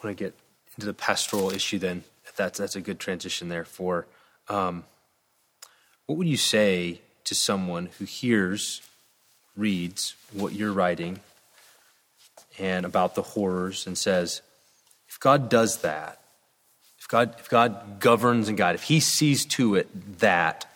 when 0.00 0.10
I 0.10 0.14
get 0.14 0.34
into 0.76 0.86
the 0.86 0.94
pastoral 0.94 1.50
issue, 1.50 1.78
then 1.78 2.04
that's, 2.36 2.58
that's 2.58 2.76
a 2.76 2.80
good 2.80 2.98
transition 2.98 3.48
there 3.48 3.64
for 3.64 4.06
um, 4.48 4.84
what 6.10 6.18
would 6.18 6.26
you 6.26 6.36
say 6.36 7.00
to 7.22 7.36
someone 7.36 7.88
who 8.00 8.04
hears 8.04 8.82
reads 9.56 10.16
what 10.32 10.52
you're 10.52 10.72
writing 10.72 11.20
and 12.58 12.84
about 12.84 13.14
the 13.14 13.22
horrors 13.22 13.86
and 13.86 13.96
says, 13.96 14.42
if 15.08 15.20
God 15.20 15.48
does 15.48 15.82
that, 15.82 16.20
if 16.98 17.06
God, 17.06 17.36
if 17.38 17.48
God 17.48 18.00
governs 18.00 18.48
and 18.48 18.58
God, 18.58 18.74
if 18.74 18.82
He 18.82 18.98
sees 18.98 19.44
to 19.46 19.76
it 19.76 20.18
that, 20.18 20.66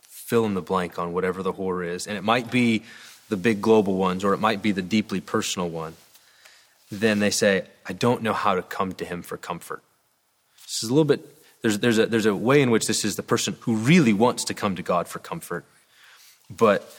fill 0.00 0.44
in 0.44 0.54
the 0.54 0.60
blank 0.60 0.98
on 0.98 1.12
whatever 1.12 1.44
the 1.44 1.52
horror 1.52 1.84
is, 1.84 2.08
and 2.08 2.18
it 2.18 2.24
might 2.24 2.50
be 2.50 2.82
the 3.28 3.36
big 3.36 3.62
global 3.62 3.94
ones 3.94 4.24
or 4.24 4.34
it 4.34 4.40
might 4.40 4.60
be 4.60 4.72
the 4.72 4.82
deeply 4.82 5.20
personal 5.20 5.68
one, 5.68 5.94
then 6.90 7.20
they 7.20 7.30
say, 7.30 7.62
I 7.86 7.92
don't 7.92 8.22
know 8.22 8.32
how 8.32 8.56
to 8.56 8.62
come 8.62 8.92
to 8.94 9.04
Him 9.04 9.22
for 9.22 9.36
comfort. 9.36 9.84
This 10.64 10.82
is 10.82 10.88
a 10.88 10.92
little 10.92 11.04
bit, 11.04 11.24
there's, 11.64 11.78
there's, 11.78 11.98
a, 11.98 12.04
there's 12.04 12.26
a 12.26 12.36
way 12.36 12.60
in 12.60 12.70
which 12.70 12.86
this 12.86 13.06
is 13.06 13.16
the 13.16 13.22
person 13.22 13.56
who 13.60 13.76
really 13.76 14.12
wants 14.12 14.44
to 14.44 14.52
come 14.52 14.76
to 14.76 14.82
God 14.82 15.08
for 15.08 15.18
comfort, 15.18 15.64
but 16.50 16.94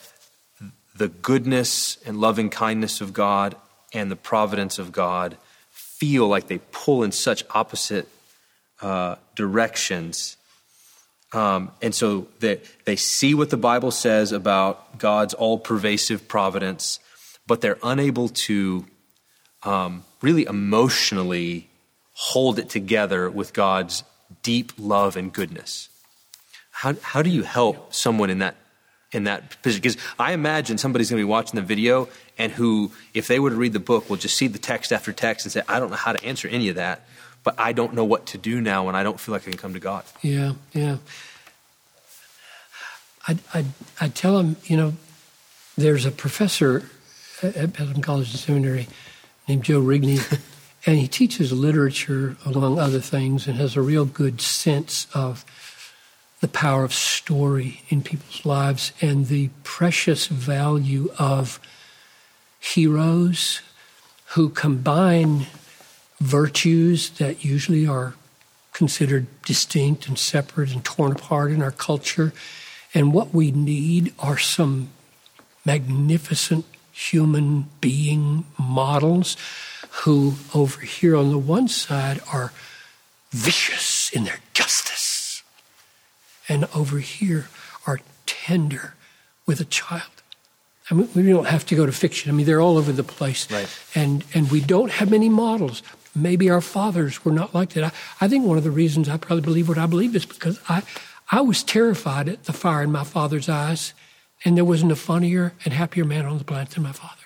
the 0.95 1.07
goodness 1.07 1.99
and 2.03 2.20
loving 2.20 2.49
kindness 2.49 2.99
of 2.99 3.13
God 3.13 3.55
and 3.93 4.09
the 4.09 4.16
providence 4.16 4.80
of 4.80 4.91
God 4.91 5.38
feel 5.70 6.28
like 6.28 6.47
they 6.47 6.57
pull 6.72 7.03
in 7.03 7.11
such 7.11 7.43
opposite 7.51 8.07
uh, 8.82 9.18
directions. 9.36 10.36
Um, 11.32 11.70
and 11.80 11.93
so 11.93 12.28
they, 12.39 12.59
they 12.86 12.95
see 12.95 13.36
what 13.36 13.51
the 13.51 13.57
Bible 13.57 13.91
says 13.91 14.32
about 14.32 14.97
God's 14.97 15.36
all 15.36 15.59
pervasive 15.59 16.28
providence, 16.28 16.99
but 17.45 17.61
they're 17.61 17.78
unable 17.84 18.30
to 18.30 18.88
um, 19.61 20.03
really 20.24 20.45
emotionally 20.45 21.70
hold 22.13 22.57
it 22.57 22.68
together 22.68 23.30
with 23.30 23.53
God's 23.53 24.03
deep 24.41 24.71
love 24.78 25.15
and 25.15 25.32
goodness. 25.32 25.89
How, 26.71 26.95
how 27.01 27.21
do 27.21 27.30
you 27.30 27.43
help 27.43 27.93
someone 27.93 28.30
in 28.30 28.39
that 28.39 28.55
in 29.15 29.23
that 29.23 29.61
position. 29.61 29.82
Because 29.82 29.97
I 30.19 30.34
imagine 30.34 30.78
somebody's 30.78 31.09
going 31.09 31.21
to 31.21 31.26
be 31.26 31.30
watching 31.30 31.55
the 31.55 31.65
video 31.65 32.09
and 32.38 32.51
who, 32.51 32.91
if 33.13 33.28
they 33.28 33.39
were 33.39 33.49
to 33.49 33.55
read 33.55 33.73
the 33.73 33.80
book, 33.80 34.09
will 34.09 34.17
just 34.17 34.38
see 34.38 34.47
the 34.47 34.59
text 34.59 34.91
after 34.91 35.13
text 35.13 35.45
and 35.45 35.53
say, 35.53 35.61
I 35.67 35.80
don't 35.80 35.89
know 35.89 35.95
how 35.95 36.11
to 36.11 36.23
answer 36.23 36.47
any 36.49 36.69
of 36.69 36.76
that, 36.76 37.07
but 37.43 37.55
I 37.57 37.71
don't 37.71 37.93
know 37.93 38.03
what 38.03 38.26
to 38.28 38.38
do 38.38 38.59
now 38.59 38.88
and 38.88 38.97
I 38.97 39.03
don't 39.03 39.19
feel 39.19 39.34
like 39.34 39.43
I 39.43 39.51
can 39.51 39.57
come 39.57 39.73
to 39.73 39.80
God. 39.80 40.03
Yeah, 40.21 40.53
yeah. 40.73 40.97
I, 43.28 43.38
I, 43.53 43.65
I 44.01 44.09
tell 44.09 44.38
them, 44.38 44.57
you 44.65 44.78
know, 44.78 44.93
there's 45.78 46.05
a 46.05 46.11
professor 46.11 46.89
at 47.41 47.73
Bethlehem 47.73 48.01
College 48.01 48.32
and 48.32 48.39
Seminary 48.39 48.88
named 49.47 49.63
Joe 49.63 49.82
Rigney, 49.82 50.19
and 50.86 50.98
he 50.98 51.08
teaches 51.08 51.52
literature, 51.52 52.38
among 52.46 52.80
other 52.80 53.00
things, 53.00 53.48
and 53.48 53.58
has 53.58 53.76
a 53.76 53.82
real 53.82 54.06
good 54.06 54.40
sense 54.40 55.08
of 55.14 55.44
the 56.42 56.48
power 56.48 56.84
of 56.84 56.94
story 56.94 57.82
in 57.90 58.04
people's 58.04 58.46
lives 58.46 58.92
and 59.02 59.28
the 59.28 59.50
precious 59.64 60.28
value 60.28 61.10
of 61.18 61.60
heroes 62.60 63.62
who 64.30 64.50
combine 64.50 65.48
virtues 66.20 67.10
that 67.12 67.44
usually 67.44 67.88
are 67.88 68.14
considered 68.74 69.26
distinct 69.44 70.08
and 70.08 70.20
separate 70.20 70.72
and 70.72 70.84
torn 70.84 71.12
apart 71.14 71.52
in 71.52 71.64
our 71.64 71.72
culture. 71.72 72.34
And 72.94 73.14
what 73.14 73.34
we 73.34 73.52
need 73.52 74.14
are 74.20 74.38
some 74.38 74.90
magnificent 75.66 76.66
human 76.92 77.70
being 77.82 78.46
models 78.58 79.36
who, 80.04 80.36
over 80.54 80.82
here 80.82 81.16
on 81.16 81.30
the 81.32 81.38
one 81.38 81.68
side, 81.68 82.22
are 82.32 82.52
vicious 83.32 84.10
in 84.12 84.24
their 84.24 84.39
justice, 84.54 85.43
and 86.48 86.68
over 86.76 87.00
here 87.00 87.48
are 87.88 88.00
tender 88.26 88.93
with 89.46 89.60
a 89.60 89.66
child. 89.66 90.04
I 90.89 90.93
mean, 90.93 91.10
we 91.16 91.24
don't 91.24 91.48
have 91.48 91.66
to 91.68 91.76
go 91.76 91.86
to 91.86 91.91
fiction. 91.91 92.30
I 92.30 92.34
mean, 92.34 92.46
they're 92.46 92.62
all 92.62 92.78
over 92.78 92.91
the 92.91 93.04
place. 93.04 93.50
Right. 93.52 93.68
And, 93.96 94.24
and 94.34 94.52
we 94.52 94.62
don't 94.62 94.91
have 94.91 95.10
many 95.10 95.30
models. 95.30 95.82
Maybe 96.16 96.50
our 96.50 96.62
fathers 96.62 97.26
were 97.26 97.32
not 97.32 97.56
like 97.56 97.70
that. 97.72 97.84
I, 97.86 97.91
I 98.22 98.28
think 98.28 98.46
one 98.46 98.58
of 98.58 98.64
the 98.64 98.72
reasons 98.72 99.10
I 99.10 99.18
probably 99.18 99.41
believe 99.41 99.68
what 99.68 99.80
I 99.80 99.88
believe 99.88 100.16
is 100.16 100.26
because 100.26 100.60
I, 100.70 100.84
I 101.32 101.41
was 101.41 101.64
terrified 101.64 102.30
at 102.30 102.43
the 102.43 102.54
fire 102.54 102.84
in 102.84 102.91
my 102.91 103.04
father's 103.04 103.50
eyes, 103.50 103.93
and 104.43 104.56
there 104.56 104.66
wasn't 104.66 104.91
a 104.91 104.96
funnier 104.96 105.54
and 105.64 105.74
happier 105.74 106.06
man 106.06 106.26
on 106.26 106.38
the 106.38 106.43
planet 106.43 106.70
than 106.70 106.84
my 106.84 106.91
father. 106.91 107.24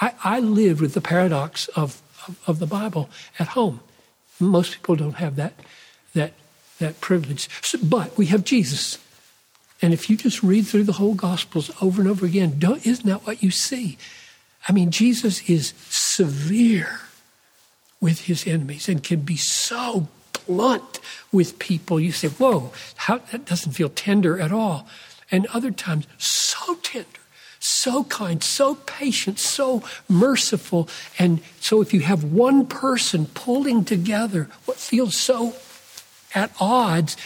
I, 0.00 0.14
I 0.24 0.40
with 0.40 0.94
the 0.94 1.00
paradox 1.00 1.68
of, 1.68 2.00
of, 2.26 2.40
of 2.46 2.58
the 2.58 2.66
Bible 2.66 3.10
at 3.38 3.48
home. 3.48 3.80
Most 4.38 4.72
people 4.72 4.96
don't 4.96 5.16
have 5.16 5.36
that, 5.36 5.54
that, 6.14 6.32
that 6.78 7.00
privilege. 7.00 7.48
So, 7.62 7.78
but 7.82 8.16
we 8.16 8.26
have 8.26 8.44
Jesus. 8.44 8.98
And 9.82 9.92
if 9.92 10.10
you 10.10 10.16
just 10.16 10.42
read 10.42 10.66
through 10.66 10.84
the 10.84 10.92
whole 10.92 11.14
Gospels 11.14 11.70
over 11.80 12.00
and 12.00 12.10
over 12.10 12.26
again, 12.26 12.58
don't, 12.58 12.86
isn't 12.86 13.06
that 13.06 13.26
what 13.26 13.42
you 13.42 13.50
see? 13.50 13.98
I 14.68 14.72
mean, 14.72 14.90
Jesus 14.90 15.48
is 15.48 15.72
severe 15.88 17.00
with 18.00 18.22
his 18.22 18.46
enemies 18.46 18.88
and 18.88 19.02
can 19.02 19.20
be 19.20 19.36
so 19.36 20.08
blunt 20.46 21.00
with 21.32 21.58
people. 21.58 22.00
You 22.00 22.12
say, 22.12 22.28
whoa, 22.28 22.72
how, 22.96 23.18
that 23.32 23.44
doesn't 23.44 23.72
feel 23.72 23.90
tender 23.90 24.40
at 24.40 24.52
all. 24.52 24.86
And 25.30 25.46
other 25.54 25.70
times, 25.70 26.06
so 26.18 26.74
tender, 26.76 27.19
so 27.60 28.04
kind, 28.04 28.42
so 28.42 28.74
patient, 28.74 29.38
so 29.38 29.82
merciful. 30.08 30.88
And 31.18 31.40
so 31.60 31.80
if 31.82 31.94
you 31.94 32.00
have 32.00 32.24
one 32.24 32.66
person 32.66 33.26
pulling 33.26 33.84
together 33.84 34.48
what 34.64 34.78
feels 34.78 35.14
so 35.14 35.54
at 36.34 36.50
odds, 36.58 37.16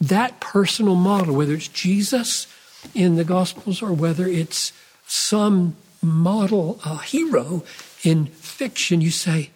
that 0.00 0.40
personal 0.40 0.94
model, 0.94 1.36
whether 1.36 1.54
it's 1.54 1.68
Jesus 1.68 2.46
in 2.94 3.16
the 3.16 3.24
Gospels 3.24 3.82
or 3.82 3.92
whether 3.92 4.26
it's 4.26 4.72
some 5.06 5.76
model 6.00 6.80
uh, 6.84 6.98
hero 6.98 7.62
in 8.02 8.26
fiction, 8.26 9.00
you 9.00 9.10
say, 9.10 9.50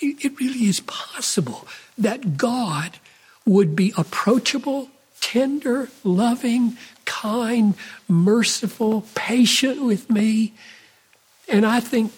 it 0.00 0.38
really 0.38 0.66
is 0.66 0.80
possible 0.80 1.66
that 1.96 2.36
God 2.36 2.98
would 3.46 3.74
be 3.74 3.92
approachable, 3.96 4.88
tender, 5.20 5.88
loving, 6.02 6.76
kind, 7.04 7.74
merciful, 8.08 9.04
patient 9.14 9.84
with 9.84 10.10
me. 10.10 10.54
And 11.48 11.66
I 11.66 11.80
think, 11.80 12.12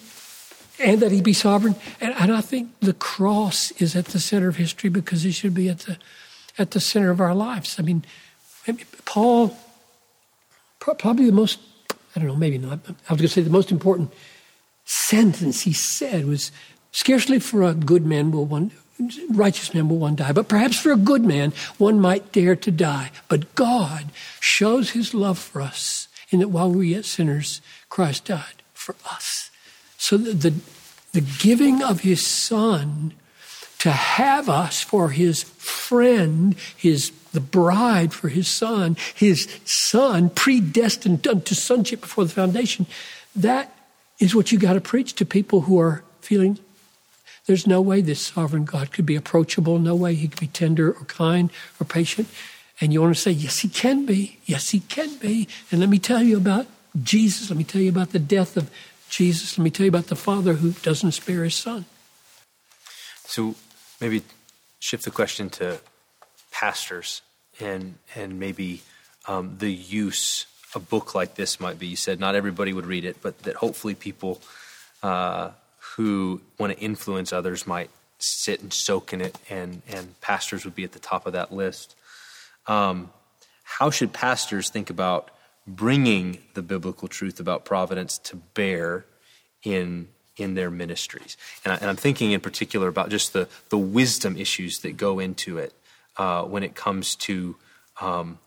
and 0.79 1.01
that 1.01 1.13
he 1.13 1.21
be 1.21 1.33
sovereign. 1.33 1.77
And, 2.01 2.15
and 2.15 2.33
I 2.33 2.41
think 2.41 2.71
the 2.81 2.95
cross 2.95 3.71
is 3.73 3.97
at 3.97 4.07
the 4.07 4.21
center 4.21 4.49
of 4.49 4.57
history 4.57 4.91
because 4.91 5.25
it 5.25 5.33
should 5.33 5.55
be 5.55 5.69
at 5.69 5.81
the, 5.81 5.99
at 6.59 6.73
the 6.73 6.81
center 6.81 7.11
of 7.11 7.21
our 7.21 7.35
lives. 7.35 7.77
I 7.79 7.83
mean, 7.83 8.05
Paul, 9.05 9.57
probably 10.79 11.27
the 11.27 11.33
most, 11.33 11.59
I 12.15 12.21
don't 12.21 12.29
know, 12.29 12.37
maybe 12.37 12.59
not, 12.59 12.81
I 12.87 13.13
was 13.13 13.19
going 13.19 13.19
to 13.19 13.29
say 13.29 13.43
the 13.43 13.51
most 13.51 13.71
important 13.71 14.13
sentence 14.85 15.63
he 15.63 15.73
said 15.73 16.27
was, 16.27 16.53
Scarcely 16.97 17.39
for 17.41 17.63
a 17.63 17.75
good 17.75 18.07
man 18.07 18.31
will 18.31 18.47
one, 18.47 18.71
righteous 19.31 19.75
man 19.75 19.89
will 19.89 19.99
one 19.99 20.17
die, 20.17 20.33
but 20.33 20.49
perhaps 20.49 20.79
for 20.79 20.93
a 20.93 20.97
good 20.97 21.25
man 21.25 21.53
one 21.79 22.01
might 22.01 22.33
dare 22.33 22.57
to 22.57 22.71
die. 22.71 23.11
But 23.29 23.55
God 23.55 24.07
shows 24.41 24.91
his 24.91 25.15
love 25.15 25.39
for 25.39 25.61
us 25.61 26.09
in 26.31 26.41
that 26.41 26.49
while 26.49 26.71
we 26.71 26.77
were 26.77 26.85
yet 26.85 27.05
sinners, 27.05 27.61
Christ 27.89 28.27
died 28.27 28.63
for 28.75 28.95
us. 29.11 29.51
So 29.99 30.17
the, 30.17 30.33
the, 30.33 30.55
the 31.13 31.21
giving 31.21 31.83
of 31.83 32.01
his 32.01 32.27
son 32.27 33.13
to 33.79 33.91
have 33.91 34.49
us 34.49 34.83
for 34.83 35.11
his 35.11 35.43
friend, 35.43 36.57
his 36.77 37.13
the 37.33 37.41
bride 37.41 38.15
for 38.15 38.29
his 38.31 38.49
son, 38.49 38.97
his 39.15 39.47
son 39.67 40.31
predestined 40.31 41.27
unto 41.29 41.55
sonship 41.55 42.01
before 42.01 42.25
the 42.25 42.33
foundation, 42.33 42.87
that 43.35 43.77
is 44.19 44.35
what 44.35 44.51
you 44.51 44.59
got 44.59 44.73
to 44.73 44.81
preach 44.81 45.15
to 45.17 45.27
people 45.27 45.63
who 45.63 45.79
are 45.79 46.03
feeling 46.23 46.59
there's 47.47 47.67
no 47.67 47.81
way 47.81 48.01
this 48.01 48.21
sovereign 48.21 48.65
God 48.65 48.93
could 48.93 49.07
be 49.07 49.17
approachable, 49.17 49.79
no 49.79 49.95
way 49.95 50.15
he 50.15 50.29
could 50.29 50.41
be 50.41 50.49
tender 50.49 50.89
or 50.93 51.05
kind 51.05 51.51
or 51.81 51.85
patient. 51.85 52.29
And 52.81 52.93
you 52.93 53.01
want 53.01 53.15
to 53.15 53.21
say, 53.21 53.31
yes, 53.31 53.61
he 53.61 53.69
can 53.69 54.05
be. 54.05 54.39
Yes, 54.45 54.71
he 54.71 54.81
can 54.81 55.17
be. 55.17 55.49
And 55.71 55.81
let 55.81 55.89
me 55.89 55.99
tell 55.99 56.23
you 56.23 56.37
about 56.37 56.67
Jesus. 57.03 57.49
Let 57.49 57.57
me 57.57 57.65
tell 57.65 57.81
you 57.81 57.89
about 57.89 58.11
the 58.11 58.19
death 58.19 58.57
of 58.57 58.71
Jesus. 59.09 59.57
Let 59.57 59.65
me 59.65 59.71
tell 59.71 59.85
you 59.85 59.91
about 59.91 60.09
the 60.09 60.17
Father 60.17 60.55
who 60.55 60.73
doesn't 60.73 61.13
spare 61.13 61.45
his 61.45 61.55
Son. 61.55 61.87
So 63.25 63.55
maybe 64.01 64.23
shift 64.79 65.05
the 65.05 65.11
question 65.11 65.49
to 65.51 65.81
pastors 66.51 67.23
and 67.61 67.95
and 68.15 68.39
maybe 68.39 68.83
um, 69.27 69.57
the 69.59 69.73
use 69.73 70.47
a 70.75 70.79
book 70.79 71.15
like 71.15 71.35
this 71.35 71.59
might 71.59 71.79
be. 71.79 71.87
You 71.87 71.97
said 71.97 72.21
not 72.21 72.35
everybody 72.35 72.73
would 72.73 72.87
read 72.87 73.05
it, 73.05 73.23
but 73.23 73.39
that 73.45 73.57
hopefully 73.57 73.95
people 73.95 74.41
uh, 75.03 75.51
who 75.97 76.43
want 76.59 76.73
to 76.73 76.79
influence 76.79 77.33
others 77.33 77.67
might 77.67 77.91
sit 78.19 78.61
and 78.61 78.73
soak 78.73 79.13
in 79.13 79.21
it, 79.21 79.37
and, 79.51 79.83
and 79.89 80.21
pastors 80.21 80.65
would 80.65 80.75
be 80.75 80.85
at 80.85 80.93
the 80.93 80.99
top 80.99 81.27
of 81.27 81.33
that 81.33 81.53
list. 81.53 81.95
Um, 82.67 83.11
how 83.65 83.91
should 83.91 84.13
pastors 84.13 84.71
think 84.71 84.91
about 84.91 85.31
bringing 85.67 86.39
the 86.55 86.63
biblical 86.63 87.09
truth 87.09 87.41
about 87.41 87.65
providence 87.65 88.19
to 88.19 88.37
bear 88.37 89.05
in 89.63 90.09
in 90.37 90.55
their 90.55 90.71
ministries? 90.71 91.37
And, 91.65 91.73
I, 91.73 91.89
am 91.89 91.97
thinking 91.97 92.33
in 92.33 92.41
particular 92.41 92.89
about 92.89 93.09
just 93.09 93.33
the 93.33 93.49
the 93.71 93.79
wisdom 93.79 94.37
issues 94.37 94.79
that 94.81 94.97
go 94.97 95.19
into 95.19 95.59
it 95.59 95.73
uh, 96.17 96.43
when 96.43 96.63
it 96.63 96.75
comes 96.75 97.17
to 97.17 97.57
um, 98.01 98.39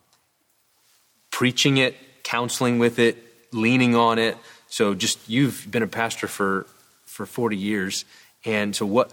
preaching 1.32 1.78
it, 1.78 1.96
counseling 2.24 2.80
with 2.80 3.00
it, 3.00 3.18
leaning 3.52 3.96
on 3.96 4.20
it. 4.20 4.38
So, 4.68 4.94
just 4.94 5.28
you've 5.28 5.70
been 5.70 5.84
a 5.84 5.88
pastor 5.88 6.28
for 6.28 6.68
for 7.20 7.26
40 7.26 7.58
years. 7.58 8.06
And 8.46 8.74
so 8.74 8.86
what 8.86 9.12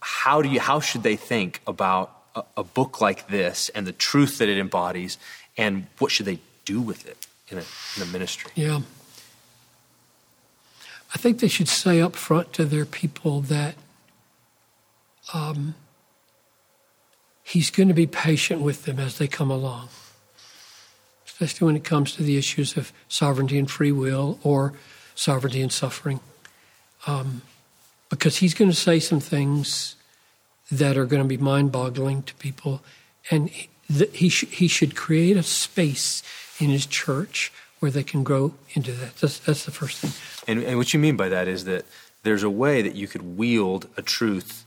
how 0.00 0.42
do 0.42 0.48
you 0.48 0.60
how 0.60 0.78
should 0.78 1.02
they 1.02 1.16
think 1.16 1.60
about 1.66 2.14
a, 2.36 2.44
a, 2.58 2.62
book 2.62 3.00
like 3.00 3.26
this 3.26 3.68
and 3.70 3.84
the 3.84 3.92
truth 3.92 4.38
that 4.38 4.48
it 4.48 4.58
embodies 4.58 5.18
and 5.56 5.86
what 5.98 6.12
should 6.12 6.26
they 6.26 6.38
do 6.64 6.80
with 6.80 7.08
it 7.08 7.26
in 7.48 7.58
a, 7.58 7.64
in 7.96 8.02
a 8.02 8.06
ministry? 8.12 8.52
Yeah. 8.54 8.82
I 11.12 11.18
think 11.18 11.40
they 11.40 11.48
should 11.48 11.66
say 11.66 12.00
up 12.00 12.14
front 12.14 12.52
to 12.52 12.64
their 12.64 12.84
people 12.84 13.40
that 13.40 13.74
um, 15.34 15.74
he's 17.42 17.70
going 17.70 17.88
to 17.88 17.94
be 17.94 18.06
patient 18.06 18.60
with 18.60 18.84
them 18.84 19.00
as 19.00 19.18
they 19.18 19.26
come 19.26 19.50
along, 19.50 19.88
especially 21.26 21.66
when 21.66 21.74
it 21.74 21.82
comes 21.82 22.14
to 22.14 22.22
the 22.22 22.36
issues 22.36 22.76
of 22.76 22.92
sovereignty 23.08 23.58
and 23.58 23.68
free 23.68 23.90
will 23.90 24.38
or 24.44 24.74
sovereignty 25.16 25.60
and 25.60 25.72
suffering 25.72 26.20
um, 27.08 27.42
because 28.10 28.36
he's 28.36 28.54
going 28.54 28.70
to 28.70 28.76
say 28.76 29.00
some 29.00 29.18
things 29.18 29.96
that 30.70 30.96
are 30.96 31.06
going 31.06 31.22
to 31.22 31.28
be 31.28 31.38
mind 31.38 31.72
boggling 31.72 32.22
to 32.24 32.34
people. 32.34 32.82
And 33.30 33.50
he, 34.12 34.28
sh- 34.28 34.46
he 34.50 34.68
should 34.68 34.94
create 34.94 35.36
a 35.36 35.42
space 35.42 36.22
in 36.60 36.68
his 36.68 36.84
church 36.86 37.50
where 37.80 37.90
they 37.90 38.02
can 38.02 38.22
grow 38.22 38.54
into 38.74 38.92
that. 38.92 39.16
That's, 39.16 39.38
that's 39.38 39.64
the 39.64 39.70
first 39.70 39.98
thing. 39.98 40.12
And, 40.46 40.62
and 40.62 40.76
what 40.76 40.92
you 40.92 41.00
mean 41.00 41.16
by 41.16 41.30
that 41.30 41.48
is 41.48 41.64
that 41.64 41.86
there's 42.24 42.42
a 42.42 42.50
way 42.50 42.82
that 42.82 42.94
you 42.94 43.08
could 43.08 43.38
wield 43.38 43.88
a 43.96 44.02
truth 44.02 44.64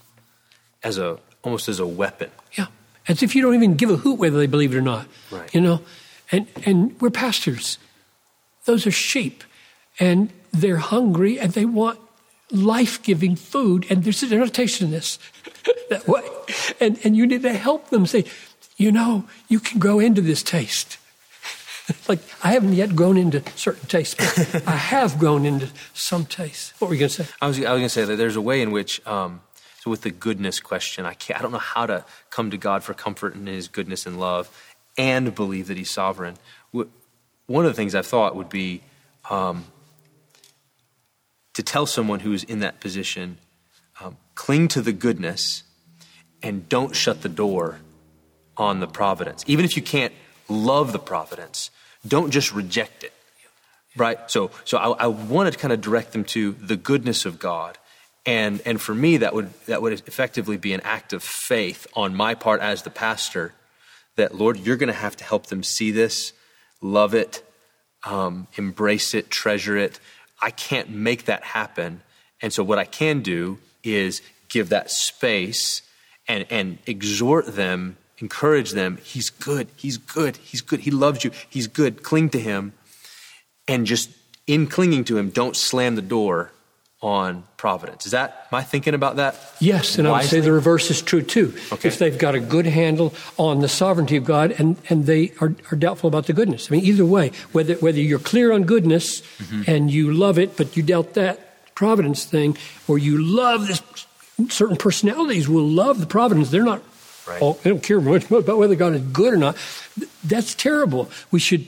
as 0.83 0.97
a 0.97 1.19
almost 1.43 1.69
as 1.69 1.79
a 1.79 1.85
weapon. 1.85 2.31
Yeah, 2.53 2.67
as 3.07 3.21
if 3.21 3.35
you 3.35 3.41
don't 3.41 3.53
even 3.53 3.75
give 3.75 3.89
a 3.89 3.97
hoot 3.97 4.17
whether 4.17 4.37
they 4.37 4.47
believe 4.47 4.73
it 4.73 4.77
or 4.77 4.81
not. 4.81 5.07
Right. 5.29 5.53
You 5.53 5.61
know, 5.61 5.81
and 6.31 6.47
and 6.65 6.99
we're 7.01 7.11
pastors. 7.11 7.77
Those 8.65 8.87
are 8.87 8.91
sheep, 8.91 9.43
and 9.99 10.31
they're 10.51 10.77
hungry 10.77 11.39
and 11.39 11.53
they 11.53 11.65
want 11.65 11.99
life 12.51 13.01
giving 13.03 13.35
food, 13.35 13.85
and 13.89 14.03
there's 14.03 14.23
an 14.23 14.33
annotation 14.33 14.87
in 14.87 14.91
this 14.91 15.19
that 15.89 16.07
way. 16.07 16.23
And, 16.79 16.99
and 17.03 17.15
you 17.15 17.25
need 17.25 17.43
to 17.43 17.53
help 17.53 17.89
them 17.89 18.05
say, 18.05 18.25
you 18.77 18.91
know, 18.91 19.25
you 19.47 19.59
can 19.59 19.79
grow 19.79 19.99
into 19.99 20.21
this 20.21 20.43
taste. 20.43 20.97
like, 22.07 22.19
I 22.43 22.53
haven't 22.53 22.73
yet 22.73 22.95
grown 22.95 23.17
into 23.17 23.43
certain 23.55 23.87
tastes, 23.87 24.15
but 24.15 24.67
I 24.67 24.71
have 24.75 25.19
grown 25.19 25.45
into 25.45 25.69
some 25.93 26.25
tastes. 26.25 26.73
What 26.79 26.87
were 26.87 26.93
you 26.95 26.99
going 26.99 27.09
to 27.09 27.23
say? 27.23 27.31
I 27.41 27.47
was, 27.47 27.57
I 27.57 27.71
was 27.73 27.79
going 27.79 27.83
to 27.83 27.89
say 27.89 28.05
that 28.05 28.15
there's 28.15 28.35
a 28.35 28.41
way 28.41 28.61
in 28.61 28.71
which, 28.71 29.05
um, 29.07 29.41
so 29.79 29.89
with 29.89 30.01
the 30.01 30.11
goodness 30.11 30.59
question, 30.59 31.05
I, 31.05 31.13
can't, 31.13 31.39
I 31.39 31.41
don't 31.41 31.51
know 31.51 31.57
how 31.57 31.85
to 31.85 32.05
come 32.29 32.51
to 32.51 32.57
God 32.57 32.83
for 32.83 32.93
comfort 32.93 33.35
in 33.35 33.47
His 33.47 33.67
goodness 33.67 34.05
and 34.05 34.19
love 34.19 34.49
and 34.97 35.33
believe 35.33 35.67
that 35.67 35.77
He's 35.77 35.89
sovereign. 35.89 36.35
One 36.71 37.65
of 37.65 37.71
the 37.71 37.73
things 37.73 37.95
I've 37.95 38.07
thought 38.07 38.35
would 38.35 38.49
be 38.49 38.81
um, 39.29 39.65
to 41.53 41.63
tell 41.63 41.85
someone 41.85 42.21
who 42.21 42.33
is 42.33 42.43
in 42.43 42.59
that 42.59 42.79
position 42.79 43.37
um, 43.99 44.17
cling 44.35 44.67
to 44.69 44.81
the 44.81 44.93
goodness 44.93 45.63
and 46.41 46.67
don't 46.69 46.95
shut 46.95 47.21
the 47.21 47.29
door 47.29 47.79
on 48.57 48.79
the 48.79 48.87
providence. 48.87 49.43
Even 49.47 49.65
if 49.65 49.75
you 49.75 49.81
can't 49.81 50.13
love 50.49 50.91
the 50.91 50.99
providence, 50.99 51.69
don't 52.07 52.31
just 52.31 52.53
reject 52.53 53.03
it. 53.03 53.13
Right? 53.97 54.19
So, 54.31 54.51
so 54.63 54.77
I, 54.77 55.03
I 55.03 55.07
wanted 55.07 55.51
to 55.51 55.59
kind 55.59 55.73
of 55.73 55.81
direct 55.81 56.13
them 56.13 56.23
to 56.25 56.53
the 56.53 56.77
goodness 56.77 57.25
of 57.25 57.39
God. 57.39 57.77
And, 58.25 58.61
and 58.65 58.79
for 58.79 58.95
me, 58.95 59.17
that 59.17 59.33
would, 59.33 59.53
that 59.65 59.81
would 59.81 59.93
effectively 59.93 60.57
be 60.57 60.73
an 60.73 60.81
act 60.81 61.11
of 61.11 61.23
faith 61.23 61.87
on 61.93 62.15
my 62.15 62.35
part 62.35 62.61
as 62.61 62.83
the 62.83 62.89
pastor 62.89 63.53
that, 64.15 64.35
Lord, 64.35 64.57
you're 64.59 64.77
going 64.77 64.87
to 64.87 64.93
have 64.93 65.17
to 65.17 65.23
help 65.23 65.47
them 65.47 65.63
see 65.63 65.91
this, 65.91 66.33
love 66.81 67.13
it, 67.13 67.43
um, 68.03 68.47
embrace 68.55 69.13
it, 69.13 69.29
treasure 69.29 69.77
it. 69.77 69.99
I 70.41 70.51
can't 70.51 70.89
make 70.89 71.25
that 71.25 71.43
happen. 71.43 72.01
And 72.41 72.51
so, 72.51 72.63
what 72.63 72.79
I 72.79 72.85
can 72.85 73.21
do 73.21 73.59
is 73.83 74.21
give 74.49 74.69
that 74.69 74.91
space 74.91 75.81
and, 76.27 76.45
and 76.49 76.77
exhort 76.85 77.55
them, 77.55 77.97
encourage 78.19 78.71
them. 78.71 78.97
He's 79.03 79.29
good. 79.29 79.67
He's 79.75 79.97
good. 79.97 80.37
He's 80.37 80.61
good. 80.61 80.81
He 80.81 80.91
loves 80.91 81.23
you. 81.23 81.31
He's 81.49 81.67
good. 81.67 82.03
Cling 82.03 82.29
to 82.29 82.39
him. 82.39 82.73
And 83.67 83.85
just 83.85 84.09
in 84.47 84.67
clinging 84.67 85.03
to 85.05 85.17
him, 85.17 85.29
don't 85.29 85.55
slam 85.55 85.95
the 85.95 86.01
door 86.01 86.51
on 87.01 87.43
providence. 87.57 88.05
Is 88.05 88.11
that 88.11 88.47
my 88.51 88.61
thinking 88.61 88.93
about 88.93 89.15
that? 89.15 89.35
Yes, 89.59 89.97
and 89.97 90.07
wisely? 90.07 90.13
I 90.13 90.21
would 90.21 90.29
say 90.29 90.39
the 90.41 90.51
reverse 90.51 90.91
is 90.91 91.01
true 91.01 91.23
too. 91.23 91.53
Okay. 91.71 91.87
If 91.87 91.97
they've 91.97 92.17
got 92.17 92.35
a 92.35 92.39
good 92.39 92.67
handle 92.67 93.13
on 93.37 93.59
the 93.59 93.67
sovereignty 93.67 94.17
of 94.17 94.23
God 94.23 94.51
and, 94.51 94.77
and 94.87 95.05
they 95.05 95.33
are, 95.41 95.55
are 95.71 95.75
doubtful 95.75 96.07
about 96.07 96.27
the 96.27 96.33
goodness. 96.33 96.69
I 96.69 96.75
mean, 96.75 96.85
either 96.85 97.05
way, 97.05 97.31
whether 97.51 97.75
whether 97.75 97.99
you're 97.99 98.19
clear 98.19 98.51
on 98.51 98.63
goodness 98.63 99.21
mm-hmm. 99.21 99.63
and 99.65 99.89
you 99.89 100.13
love 100.13 100.37
it, 100.37 100.57
but 100.57 100.77
you 100.77 100.83
doubt 100.83 101.15
that 101.15 101.73
providence 101.73 102.25
thing, 102.25 102.57
or 102.87 102.99
you 102.99 103.17
love 103.17 103.67
this 103.67 103.81
certain 104.49 104.77
personalities 104.77 105.49
will 105.49 105.67
love 105.67 105.99
the 105.99 106.05
providence. 106.05 106.51
They're 106.51 106.63
not 106.63 106.83
right. 107.27 107.41
oh, 107.41 107.53
they 107.63 107.71
don't 107.71 107.83
care 107.83 107.99
much 107.99 108.29
about 108.29 108.57
whether 108.57 108.75
God 108.75 108.93
is 108.93 109.01
good 109.01 109.33
or 109.33 109.37
not. 109.37 109.57
That's 110.23 110.53
terrible. 110.53 111.09
We 111.31 111.39
should 111.39 111.67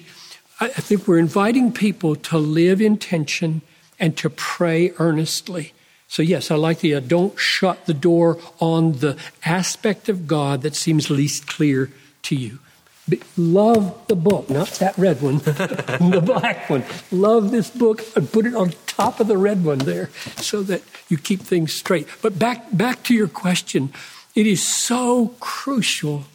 I, 0.60 0.66
I 0.66 0.82
think 0.82 1.08
we're 1.08 1.18
inviting 1.18 1.72
people 1.72 2.16
to 2.16 2.38
live 2.38 2.82
in 2.82 2.98
tension 2.98 3.64
and 4.00 4.16
to 4.18 4.30
pray 4.30 4.92
earnestly. 5.00 5.74
So, 6.08 6.22
yes, 6.22 6.52
I 6.52 6.56
like 6.56 6.80
the 6.80 6.94
uh, 6.96 7.00
don't 7.00 7.40
shut 7.40 7.86
the 7.86 7.94
door 7.94 8.38
on 8.60 9.00
the 9.00 9.18
aspect 9.46 10.10
of 10.10 10.28
God 10.28 10.62
that 10.62 10.76
seems 10.76 11.10
least 11.10 11.48
clear 11.48 11.90
to 12.24 12.36
you. 12.36 12.60
But 13.08 13.20
love 13.36 14.08
the 14.08 14.16
book, 14.16 14.50
not 14.50 14.68
that 14.74 14.98
red 14.98 15.22
one, 15.22 15.38
the 15.40 16.22
black 16.24 16.70
one. 16.70 16.86
Love 17.12 17.52
this 17.52 17.70
book 17.70 18.02
and 18.16 18.32
put 18.32 18.46
it 18.46 18.56
on 18.56 18.74
top 18.86 19.20
of 19.20 19.28
the 19.28 19.38
red 19.38 19.66
one 19.66 19.80
there 19.80 20.10
so 20.38 20.64
that 20.64 20.84
you 21.10 21.18
keep 21.18 21.42
things 21.42 21.74
straight. 21.74 22.08
But 22.22 22.40
back, 22.40 22.66
back 22.72 23.04
to 23.04 23.14
your 23.14 23.28
question, 23.28 23.92
it 24.36 24.48
is 24.48 24.66
so 24.66 25.34
crucial. 25.40 26.26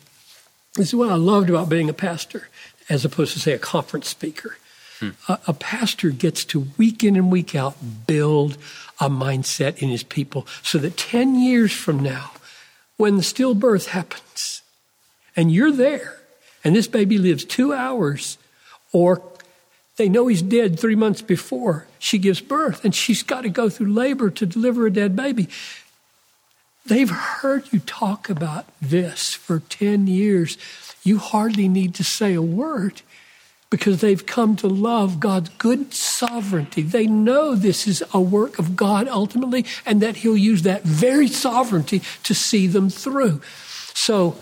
This 0.74 0.88
is 0.88 0.94
what 0.94 1.10
I 1.10 1.14
loved 1.14 1.48
about 1.48 1.68
being 1.68 1.88
a 1.88 1.94
pastor, 1.94 2.48
as 2.88 3.04
opposed 3.04 3.32
to, 3.32 3.38
say, 3.40 3.52
a 3.52 3.58
conference 3.58 4.08
speaker 4.08 4.56
Hmm. 5.00 5.10
A, 5.28 5.38
a 5.48 5.52
pastor 5.52 6.10
gets 6.10 6.44
to 6.46 6.68
week 6.76 7.04
in 7.04 7.16
and 7.16 7.30
week 7.30 7.54
out 7.54 7.76
build 8.06 8.56
a 9.00 9.08
mindset 9.08 9.78
in 9.78 9.88
his 9.88 10.02
people 10.02 10.46
so 10.62 10.78
that 10.78 10.96
10 10.96 11.38
years 11.38 11.72
from 11.72 12.00
now, 12.00 12.32
when 12.96 13.16
the 13.16 13.22
stillbirth 13.22 13.86
happens 13.86 14.62
and 15.36 15.52
you're 15.52 15.72
there 15.72 16.20
and 16.64 16.74
this 16.74 16.88
baby 16.88 17.16
lives 17.16 17.44
two 17.44 17.72
hours 17.72 18.38
or 18.92 19.22
they 19.96 20.08
know 20.08 20.26
he's 20.26 20.42
dead 20.42 20.78
three 20.78 20.96
months 20.96 21.22
before 21.22 21.86
she 21.98 22.18
gives 22.18 22.40
birth 22.40 22.84
and 22.84 22.94
she's 22.94 23.22
got 23.22 23.42
to 23.42 23.48
go 23.48 23.68
through 23.68 23.92
labor 23.92 24.30
to 24.30 24.46
deliver 24.46 24.86
a 24.86 24.92
dead 24.92 25.14
baby. 25.14 25.48
They've 26.86 27.10
heard 27.10 27.72
you 27.72 27.80
talk 27.80 28.30
about 28.30 28.66
this 28.80 29.34
for 29.34 29.60
10 29.60 30.06
years. 30.06 30.56
You 31.04 31.18
hardly 31.18 31.68
need 31.68 31.94
to 31.96 32.04
say 32.04 32.34
a 32.34 32.42
word 32.42 33.02
because 33.70 34.00
they've 34.00 34.24
come 34.24 34.56
to 34.56 34.66
love 34.66 35.20
God's 35.20 35.50
good 35.50 35.92
sovereignty. 35.92 36.82
They 36.82 37.06
know 37.06 37.54
this 37.54 37.86
is 37.86 38.02
a 38.14 38.20
work 38.20 38.58
of 38.58 38.76
God 38.76 39.08
ultimately, 39.08 39.66
and 39.84 40.00
that 40.00 40.16
He'll 40.16 40.36
use 40.36 40.62
that 40.62 40.82
very 40.84 41.28
sovereignty 41.28 42.02
to 42.22 42.34
see 42.34 42.66
them 42.66 42.88
through. 42.88 43.40
So, 43.94 44.36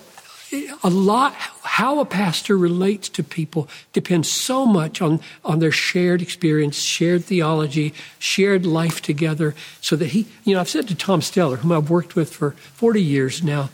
a 0.85 0.91
lot, 0.91 1.35
how 1.35 1.99
a 1.99 2.05
pastor 2.05 2.57
relates 2.57 3.09
to 3.11 3.25
people 3.25 3.69
depends 3.93 4.31
so 4.31 4.65
much 4.65 5.03
on, 5.03 5.21
on 5.45 5.59
their 5.59 5.73
shared 5.73 6.23
experience, 6.23 6.79
shared 6.79 7.25
theology, 7.25 7.93
shared 8.21 8.65
life 8.65 9.03
together. 9.03 9.57
So 9.81 9.97
that 9.97 10.09
he, 10.09 10.27
you 10.45 10.55
know, 10.55 10.61
I've 10.61 10.69
said 10.69 10.87
to 10.89 10.95
Tom 10.95 11.21
Steller, 11.21 11.59
whom 11.59 11.73
I've 11.73 11.91
worked 11.91 12.15
with 12.15 12.33
for 12.33 12.53
40 12.53 13.03
years 13.03 13.43
now, 13.43 13.71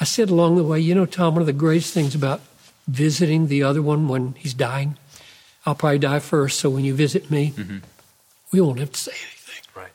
I 0.00 0.04
said 0.04 0.30
along 0.30 0.56
the 0.56 0.64
way, 0.64 0.80
you 0.80 0.94
know, 0.94 1.06
Tom, 1.06 1.34
one 1.34 1.42
of 1.42 1.46
the 1.46 1.52
greatest 1.52 1.92
things 1.92 2.14
about 2.14 2.40
visiting 2.88 3.46
the 3.46 3.62
other 3.62 3.82
one 3.82 4.08
when 4.08 4.34
he's 4.38 4.54
dying. 4.54 4.96
I'll 5.66 5.74
probably 5.74 5.98
die 5.98 6.18
first, 6.18 6.58
so 6.58 6.70
when 6.70 6.84
you 6.84 6.94
visit 6.94 7.30
me, 7.30 7.52
mm-hmm. 7.54 7.78
we 8.50 8.60
won't 8.60 8.80
have 8.80 8.92
to 8.92 8.98
say 8.98 9.12
anything. 9.12 9.64
Right. 9.76 9.92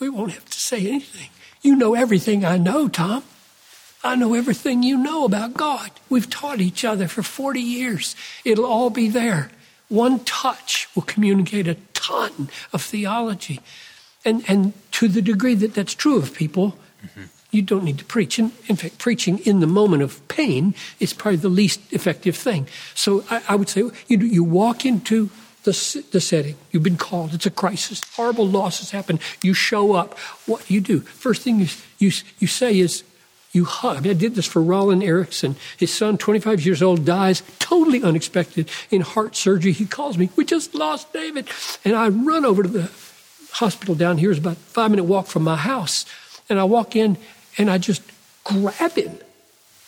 We 0.00 0.10
won't 0.10 0.32
have 0.32 0.44
to 0.50 0.58
say 0.58 0.78
anything. 0.78 1.30
You 1.62 1.76
know 1.76 1.94
everything 1.94 2.44
I 2.44 2.58
know, 2.58 2.88
Tom. 2.88 3.22
I 4.02 4.16
know 4.16 4.34
everything 4.34 4.82
you 4.82 4.96
know 4.96 5.24
about 5.24 5.54
God. 5.54 5.92
We've 6.10 6.28
taught 6.28 6.60
each 6.60 6.84
other 6.84 7.06
for 7.06 7.22
40 7.22 7.60
years. 7.60 8.16
It'll 8.44 8.66
all 8.66 8.90
be 8.90 9.08
there. 9.08 9.52
One 9.88 10.18
touch 10.20 10.88
will 10.96 11.02
communicate 11.02 11.68
a 11.68 11.76
ton 11.94 12.48
of 12.72 12.82
theology. 12.82 13.60
And, 14.24 14.42
and 14.48 14.72
to 14.92 15.06
the 15.06 15.22
degree 15.22 15.54
that 15.54 15.74
that's 15.74 15.94
true 15.94 16.16
of 16.16 16.34
people, 16.34 16.76
mm-hmm 17.06 17.22
you 17.52 17.62
don't 17.62 17.84
need 17.84 17.98
to 17.98 18.04
preach. 18.04 18.38
And 18.38 18.50
in 18.66 18.76
fact, 18.76 18.98
preaching 18.98 19.38
in 19.40 19.60
the 19.60 19.66
moment 19.66 20.02
of 20.02 20.26
pain 20.26 20.74
is 20.98 21.12
probably 21.12 21.36
the 21.36 21.48
least 21.48 21.80
effective 21.92 22.34
thing. 22.34 22.66
So 22.94 23.24
I, 23.30 23.42
I 23.50 23.56
would 23.56 23.68
say 23.68 23.82
you, 24.08 24.18
you 24.18 24.42
walk 24.42 24.84
into 24.84 25.30
the, 25.64 26.04
the 26.10 26.20
setting. 26.20 26.56
You've 26.72 26.82
been 26.82 26.96
called. 26.96 27.34
It's 27.34 27.46
a 27.46 27.50
crisis. 27.50 28.02
Horrible 28.16 28.48
loss 28.48 28.80
has 28.80 28.90
happened. 28.90 29.20
You 29.42 29.54
show 29.54 29.92
up. 29.92 30.18
What 30.46 30.68
you 30.68 30.80
do? 30.80 31.00
First 31.00 31.42
thing 31.42 31.60
you, 31.60 31.68
you, 31.98 32.10
you 32.38 32.48
say 32.48 32.78
is, 32.78 33.04
you 33.52 33.66
hug. 33.66 34.06
I 34.06 34.14
did 34.14 34.34
this 34.34 34.46
for 34.46 34.62
Roland 34.62 35.02
Erickson. 35.02 35.56
His 35.76 35.92
son, 35.92 36.16
25 36.16 36.64
years 36.64 36.82
old, 36.82 37.04
dies 37.04 37.42
totally 37.58 38.02
unexpected 38.02 38.70
in 38.90 39.02
heart 39.02 39.36
surgery. 39.36 39.72
He 39.72 39.84
calls 39.84 40.16
me, 40.16 40.30
We 40.36 40.46
just 40.46 40.74
lost 40.74 41.12
David. 41.12 41.48
And 41.84 41.94
I 41.94 42.08
run 42.08 42.46
over 42.46 42.62
to 42.62 42.68
the 42.68 42.90
hospital 43.52 43.94
down 43.94 44.16
here. 44.16 44.30
It's 44.30 44.40
about 44.40 44.56
a 44.56 44.60
five 44.60 44.90
minute 44.90 45.04
walk 45.04 45.26
from 45.26 45.44
my 45.44 45.56
house. 45.56 46.06
And 46.48 46.58
I 46.58 46.64
walk 46.64 46.96
in, 46.96 47.18
and 47.58 47.70
I 47.70 47.78
just 47.78 48.02
grab 48.44 48.92
him 48.92 49.18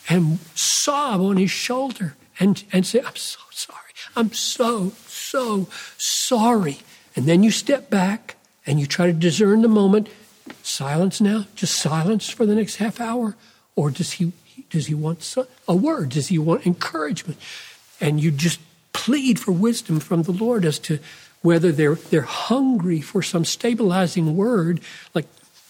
and 0.08 0.38
sob 0.54 1.20
on 1.20 1.36
his 1.36 1.50
shoulder 1.50 2.14
and, 2.38 2.62
and 2.72 2.86
say, 2.86 3.00
I'm 3.00 3.16
so 3.16 3.40
sorry. 3.50 3.80
I'm 4.16 4.32
so, 4.32 4.92
so 5.06 5.68
sorry. 5.96 6.78
And 7.16 7.26
then 7.26 7.42
you 7.42 7.50
step 7.50 7.90
back 7.90 8.36
and 8.66 8.80
you 8.80 8.86
try 8.86 9.06
to 9.06 9.12
discern 9.12 9.62
the 9.62 9.68
moment. 9.68 10.08
Silence 10.62 11.20
now, 11.20 11.46
just 11.54 11.76
silence 11.76 12.28
for 12.28 12.44
the 12.46 12.54
next 12.54 12.76
half 12.76 13.00
hour. 13.00 13.36
Or 13.76 13.90
does 13.90 14.12
he, 14.12 14.32
does 14.70 14.86
he 14.86 14.94
want 14.94 15.34
a 15.66 15.76
word? 15.76 16.10
Does 16.10 16.28
he 16.28 16.38
want 16.38 16.66
encouragement? 16.66 17.38
And 18.00 18.20
you 18.20 18.30
just 18.30 18.60
plead 18.92 19.38
for 19.38 19.52
wisdom 19.52 20.00
from 20.00 20.22
the 20.22 20.32
Lord 20.32 20.64
as 20.64 20.78
to 20.80 20.98
whether 21.42 21.72
they're, 21.72 21.96
they're 21.96 22.22
hungry 22.22 23.00
for 23.00 23.22
some 23.22 23.44
stabilizing 23.44 24.36
word, 24.36 24.80
like 25.12 25.26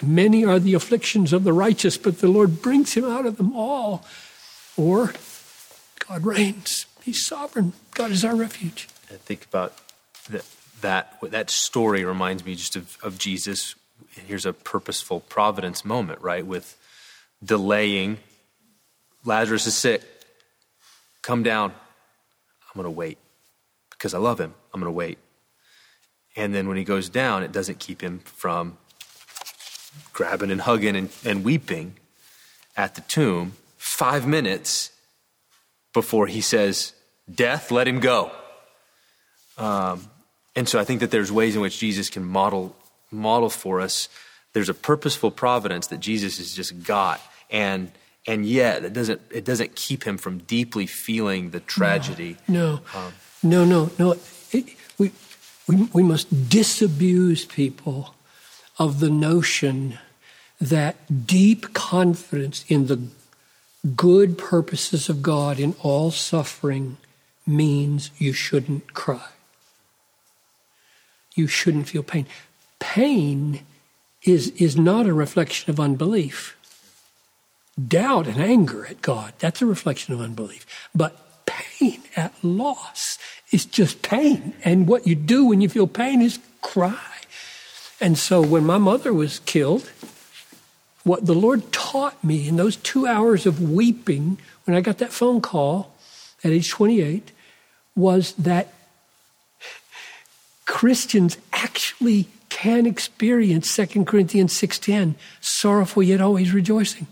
Many 0.06 0.44
are 0.44 0.58
the 0.58 0.74
afflictions 0.74 1.32
of 1.32 1.44
the 1.44 1.52
righteous, 1.52 1.96
but 1.96 2.18
the 2.18 2.28
Lord 2.28 2.62
brings 2.62 2.94
him 2.94 3.04
out 3.04 3.26
of 3.26 3.36
them 3.36 3.54
all. 3.54 4.04
Or 4.76 5.14
God 6.06 6.24
reigns. 6.24 6.86
He's 7.02 7.24
sovereign. 7.26 7.72
God 7.94 8.10
is 8.10 8.24
our 8.24 8.34
refuge. 8.34 8.88
I 9.10 9.14
think 9.16 9.44
about 9.44 9.74
that. 10.30 10.44
That 10.80 11.18
that 11.22 11.48
story 11.48 12.04
reminds 12.04 12.44
me 12.44 12.54
just 12.56 12.76
of, 12.76 12.98
of 13.02 13.16
Jesus. 13.18 13.74
Here's 14.10 14.44
a 14.44 14.52
purposeful 14.52 15.20
providence 15.20 15.82
moment, 15.82 16.20
right? 16.20 16.44
With 16.44 16.76
delaying. 17.42 18.18
Lazarus 19.24 19.66
is 19.66 19.74
sick. 19.74 20.02
Come 21.22 21.42
down. 21.42 21.70
I'm 21.70 22.82
going 22.82 22.84
to 22.84 22.90
wait 22.90 23.16
because 23.90 24.12
I 24.12 24.18
love 24.18 24.38
him. 24.38 24.52
I'm 24.74 24.80
going 24.80 24.92
to 24.92 24.96
wait. 24.96 25.18
And 26.36 26.54
then 26.54 26.68
when 26.68 26.76
he 26.76 26.84
goes 26.84 27.08
down, 27.08 27.42
it 27.42 27.52
doesn't 27.52 27.78
keep 27.78 28.02
him 28.02 28.18
from 28.18 28.76
grabbing 30.12 30.50
and 30.50 30.62
hugging 30.62 30.96
and, 30.96 31.10
and 31.24 31.44
weeping 31.44 31.96
at 32.76 32.94
the 32.94 33.00
tomb 33.02 33.52
five 33.76 34.26
minutes 34.26 34.90
before 35.92 36.26
he 36.26 36.40
says, 36.40 36.92
Death, 37.32 37.70
let 37.70 37.88
him 37.88 38.00
go. 38.00 38.30
Um, 39.56 40.08
and 40.56 40.68
so 40.68 40.78
I 40.78 40.84
think 40.84 41.00
that 41.00 41.10
there's 41.10 41.32
ways 41.32 41.54
in 41.54 41.62
which 41.62 41.78
Jesus 41.78 42.10
can 42.10 42.24
model, 42.24 42.76
model 43.10 43.50
for 43.50 43.80
us. 43.80 44.08
There's 44.52 44.68
a 44.68 44.74
purposeful 44.74 45.30
providence 45.30 45.86
that 45.88 46.00
Jesus 46.00 46.38
has 46.38 46.52
just 46.52 46.82
got. 46.84 47.20
And, 47.50 47.92
and 48.26 48.44
yet 48.44 48.84
it 48.84 48.92
doesn't, 48.92 49.20
it 49.30 49.44
doesn't 49.44 49.74
keep 49.74 50.04
him 50.04 50.18
from 50.18 50.38
deeply 50.38 50.86
feeling 50.86 51.50
the 51.50 51.60
tragedy. 51.60 52.36
No, 52.46 52.80
no, 52.92 52.98
um, 52.98 53.12
no, 53.42 53.64
no. 53.64 53.90
no. 53.98 54.16
It, 54.52 54.76
we, 54.98 55.12
we, 55.66 55.88
we 55.92 56.02
must 56.02 56.48
disabuse 56.48 57.44
people 57.44 58.14
of 58.78 59.00
the 59.00 59.10
notion 59.10 59.98
that 60.60 61.26
deep 61.26 61.72
confidence 61.74 62.64
in 62.68 62.86
the 62.86 63.00
good 63.96 64.38
purposes 64.38 65.08
of 65.08 65.22
God 65.22 65.58
in 65.58 65.74
all 65.82 66.10
suffering 66.10 66.96
means 67.46 68.10
you 68.18 68.32
shouldn't 68.32 68.94
cry. 68.94 69.28
You 71.34 71.46
shouldn't 71.46 71.88
feel 71.88 72.02
pain. 72.02 72.26
Pain 72.78 73.60
is, 74.22 74.48
is 74.50 74.76
not 74.76 75.06
a 75.06 75.12
reflection 75.12 75.70
of 75.70 75.78
unbelief. 75.78 76.56
Doubt 77.88 78.26
and 78.26 78.40
anger 78.40 78.86
at 78.86 79.02
God, 79.02 79.34
that's 79.38 79.60
a 79.60 79.66
reflection 79.66 80.14
of 80.14 80.20
unbelief. 80.20 80.64
But 80.94 81.44
pain 81.44 82.02
at 82.16 82.32
loss 82.42 83.18
is 83.50 83.66
just 83.66 84.00
pain. 84.02 84.54
And 84.64 84.86
what 84.86 85.06
you 85.06 85.14
do 85.14 85.46
when 85.46 85.60
you 85.60 85.68
feel 85.68 85.86
pain 85.86 86.22
is 86.22 86.38
cry. 86.62 86.98
And 88.04 88.18
so 88.18 88.42
when 88.42 88.66
my 88.66 88.76
mother 88.76 89.14
was 89.14 89.38
killed, 89.46 89.90
what 91.04 91.24
the 91.24 91.34
Lord 91.34 91.72
taught 91.72 92.22
me 92.22 92.46
in 92.46 92.56
those 92.56 92.76
two 92.76 93.06
hours 93.06 93.46
of 93.46 93.62
weeping 93.62 94.36
when 94.66 94.76
I 94.76 94.82
got 94.82 94.98
that 94.98 95.10
phone 95.10 95.40
call 95.40 95.94
at 96.44 96.52
age 96.52 96.68
28 96.68 97.32
was 97.96 98.34
that 98.34 98.74
Christians 100.66 101.38
actually 101.54 102.28
can 102.50 102.84
experience 102.84 103.74
2 103.74 104.04
Corinthians 104.04 104.52
6:10, 104.52 105.14
sorrowful 105.40 106.02
yet 106.02 106.20
always 106.20 106.52
rejoicing. 106.52 107.06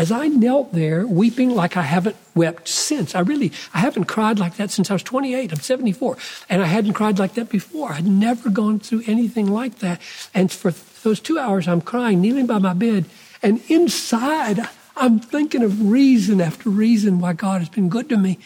As 0.00 0.10
I 0.10 0.28
knelt 0.28 0.72
there 0.72 1.06
weeping 1.06 1.50
like 1.50 1.76
I 1.76 1.82
haven't 1.82 2.16
wept 2.34 2.68
since, 2.68 3.14
I 3.14 3.20
really 3.20 3.52
I 3.74 3.80
haven't 3.80 4.06
cried 4.06 4.38
like 4.38 4.56
that 4.56 4.70
since 4.70 4.90
I 4.90 4.94
was 4.94 5.02
28. 5.02 5.52
I'm 5.52 5.60
74, 5.60 6.16
and 6.48 6.62
I 6.62 6.64
hadn't 6.64 6.94
cried 6.94 7.18
like 7.18 7.34
that 7.34 7.50
before. 7.50 7.92
I'd 7.92 8.06
never 8.06 8.48
gone 8.48 8.80
through 8.80 9.02
anything 9.06 9.52
like 9.52 9.80
that. 9.80 10.00
And 10.32 10.50
for 10.50 10.70
those 11.02 11.20
2 11.20 11.38
hours 11.38 11.68
I'm 11.68 11.82
crying 11.82 12.22
kneeling 12.22 12.46
by 12.46 12.56
my 12.56 12.72
bed, 12.72 13.04
and 13.42 13.60
inside 13.68 14.66
I'm 14.96 15.20
thinking 15.20 15.62
of 15.62 15.90
reason 15.90 16.40
after 16.40 16.70
reason 16.70 17.20
why 17.20 17.34
God 17.34 17.60
has 17.60 17.68
been 17.68 17.90
good 17.90 18.08
to 18.08 18.16
me 18.16 18.38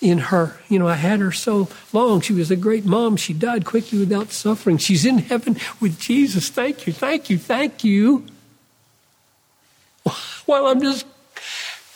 in 0.00 0.18
her. 0.30 0.60
You 0.68 0.78
know, 0.78 0.86
I 0.86 0.94
had 0.94 1.18
her 1.18 1.32
so 1.32 1.68
long. 1.92 2.20
She 2.20 2.32
was 2.32 2.52
a 2.52 2.56
great 2.56 2.84
mom. 2.84 3.16
She 3.16 3.32
died 3.32 3.64
quickly 3.64 3.98
without 3.98 4.30
suffering. 4.30 4.78
She's 4.78 5.04
in 5.04 5.18
heaven 5.18 5.56
with 5.80 5.98
Jesus. 5.98 6.48
Thank 6.48 6.86
you, 6.86 6.92
thank 6.92 7.28
you, 7.28 7.38
thank 7.38 7.82
you. 7.82 8.24
While 10.46 10.66
I'm 10.66 10.80
just 10.80 11.06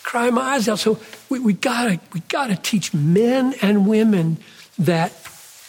crying 0.03 0.35
my 0.35 0.55
eyes 0.55 0.69
out. 0.69 0.79
So 0.79 0.99
we, 1.29 1.41
we 1.41 1.53
gotta 1.53 2.01
we 2.13 2.21
gotta 2.21 2.57
teach 2.57 2.95
men 2.95 3.55
and 3.61 3.87
women 3.87 4.39
that 4.79 5.13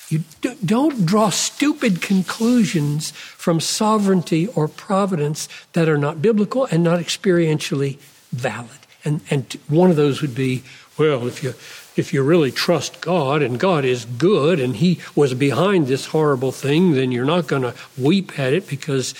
you 0.09 0.23
don't 0.63 1.05
draw 1.05 1.29
stupid 1.29 2.01
conclusions 2.01 3.11
from 3.11 3.59
sovereignty 3.59 4.47
or 4.47 4.67
providence 4.69 5.49
that 5.73 5.89
are 5.89 5.97
not 5.97 6.21
biblical 6.21 6.65
and 6.65 6.81
not 6.83 6.99
experientially 6.99 7.97
valid. 8.31 8.69
And, 9.03 9.21
and 9.29 9.51
one 9.67 9.89
of 9.89 9.97
those 9.97 10.21
would 10.21 10.33
be, 10.33 10.63
well, 10.97 11.27
if 11.27 11.43
you 11.43 11.53
if 11.97 12.13
you 12.13 12.21
really 12.21 12.51
trust 12.51 13.01
God 13.01 13.41
and 13.41 13.59
God 13.59 13.83
is 13.83 14.05
good 14.05 14.59
and 14.59 14.75
He 14.75 14.99
was 15.15 15.33
behind 15.33 15.88
this 15.88 16.07
horrible 16.07 16.51
thing, 16.51 16.93
then 16.93 17.11
you're 17.11 17.25
not 17.25 17.47
going 17.47 17.63
to 17.63 17.73
weep 17.97 18.38
at 18.38 18.53
it 18.53 18.67
because 18.67 19.15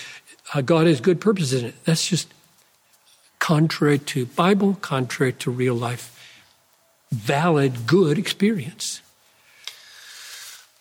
uh, 0.54 0.60
God 0.60 0.86
has 0.86 1.00
good 1.00 1.20
purposes 1.20 1.60
in 1.60 1.68
it. 1.68 1.84
That's 1.84 2.06
just 2.06 2.32
contrary 3.38 3.98
to 3.98 4.26
Bible, 4.26 4.78
contrary 4.80 5.32
to 5.34 5.50
real 5.50 5.74
life, 5.74 6.14
valid, 7.10 7.86
good 7.86 8.18
experience. 8.18 9.02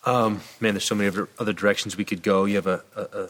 Um, 0.06 0.42
man, 0.60 0.74
there's 0.74 0.86
so 0.86 0.96
many 0.96 1.10
other, 1.10 1.28
other 1.38 1.54
directions 1.54 1.98
we 1.98 2.06
could 2.06 2.24
go. 2.24 2.46
You 2.46 2.56
have 2.56 2.68
a, 2.68 2.84
a, 2.96 3.02
a 3.02 3.30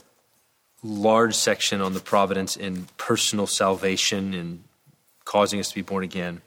large 0.84 1.34
section 1.34 1.82
on 1.82 1.94
the 1.94 2.00
providence 2.00 2.56
in 2.56 2.88
personal 2.98 3.48
salvation 3.48 4.34
and 4.34 4.64
causing 5.26 5.60
us 5.60 5.70
to 5.70 5.76
be 5.76 5.82
born 5.82 6.04
again. 6.04 6.42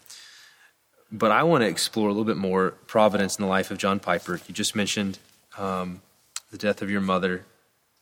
But 1.12 1.32
I 1.32 1.42
want 1.42 1.62
to 1.62 1.68
explore 1.68 2.08
a 2.08 2.12
little 2.12 2.24
bit 2.24 2.36
more 2.36 2.70
providence 2.86 3.36
in 3.36 3.42
the 3.42 3.48
life 3.48 3.70
of 3.72 3.78
John 3.78 3.98
Piper. 3.98 4.40
You 4.46 4.54
just 4.54 4.76
mentioned 4.76 5.18
um, 5.58 6.00
the 6.52 6.58
death 6.58 6.80
of 6.80 6.90
your 6.90 7.00
mother 7.00 7.44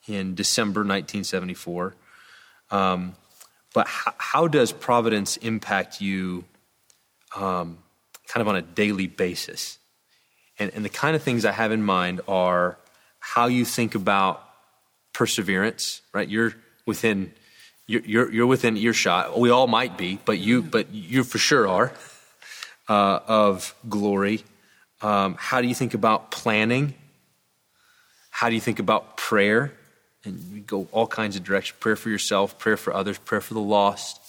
in 0.07 0.35
December 0.35 0.81
1974. 0.81 1.95
Um, 2.71 3.17
but 3.75 3.87
how, 3.87 4.15
how, 4.19 4.49
does 4.49 4.73
providence 4.73 5.37
impact 5.39 6.01
you 6.01 6.45
um, 7.37 7.79
kind 8.27 8.41
of 8.41 8.49
on 8.49 8.57
a 8.57 8.63
daily 8.63 9.07
basis? 9.07 9.79
And, 10.59 10.73
and 10.75 10.85
the 10.85 10.91
kind 10.91 11.15
of 11.15 11.23
things 11.23 11.45
I 11.45 11.53
have 11.53 11.73
in 11.73 11.83
mind 11.83 12.21
are 12.27 12.79
how 13.19 13.47
you 13.47 13.65
think 13.65 13.95
about 13.95 14.43
perseverance, 15.13 16.03
right? 16.13 16.29
You're 16.29 16.55
within 16.87 17.33
you're, 17.87 18.31
you're, 18.31 18.47
within 18.47 18.77
earshot. 18.77 19.39
We 19.39 19.49
all 19.49 19.67
might 19.67 19.97
be, 19.97 20.19
but 20.27 20.39
you 20.39 20.61
but 20.63 20.93
you 20.93 21.25
for 21.25 21.39
sure 21.39 21.67
are 21.67 21.93
uh, 22.89 23.21
of 23.27 23.75
glory? 23.89 24.45
Um, 25.01 25.37
how 25.39 25.61
do 25.61 25.69
you 25.69 25.75
think 25.75 25.95
about 25.95 26.31
planning? 26.31 26.95
How 28.31 28.49
do 28.49 28.55
you 28.55 28.61
think 28.61 28.79
about 28.79 29.17
prayer? 29.17 29.73
And 30.25 30.43
you 30.53 30.61
go 30.61 30.89
all 30.93 31.07
kinds 31.07 31.37
of 31.37 31.45
directions 31.45 31.79
prayer 31.79 31.97
for 31.97 32.11
yourself, 32.11 32.59
prayer 32.59 32.77
for 32.77 32.93
others, 32.93 33.19
prayer 33.19 33.41
for 33.41 33.55
the 33.55 33.61
lost. 33.61 34.21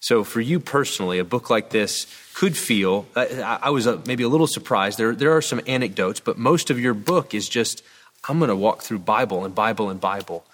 So, 0.00 0.22
for 0.22 0.40
you 0.40 0.60
personally, 0.60 1.18
a 1.18 1.24
book 1.24 1.50
like 1.50 1.70
this 1.70 2.06
could 2.34 2.56
feel, 2.56 3.06
I, 3.16 3.70
was 3.70 3.88
uh, 3.88 4.00
maybe 4.06 4.22
a 4.22 4.28
little 4.28 4.46
surprised. 4.46 4.96
There, 4.96 5.12
there 5.12 5.36
are 5.36 5.42
some 5.42 5.60
anecdotes, 5.66 6.20
but 6.20 6.38
most 6.38 6.70
of 6.70 6.78
your 6.78 6.94
book 6.94 7.34
is 7.34 7.48
just, 7.48 7.82
I'm 8.28 8.38
going 8.38 8.48
to 8.48 8.54
walk 8.56 8.82
through 8.82 9.00
Bible 9.00 9.44
and 9.44 9.52
Bible 9.52 9.90
and 9.90 10.00
Bible. 10.00 10.44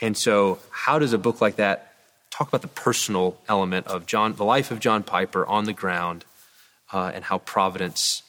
And 0.00 0.16
so, 0.16 0.58
how 0.70 0.98
does 0.98 1.12
a 1.12 1.18
book 1.18 1.40
like 1.40 1.56
that 1.56 1.92
talk 2.30 2.48
about 2.48 2.62
the 2.62 2.68
personal 2.68 3.36
element 3.48 3.86
of 3.86 4.06
John, 4.06 4.34
the 4.34 4.44
life 4.44 4.70
of 4.70 4.80
John 4.80 5.02
Piper 5.02 5.46
on 5.46 5.64
the 5.64 5.72
ground 5.72 6.24
uh, 6.92 7.10
and 7.14 7.24
how 7.24 7.38
providence 7.38 8.22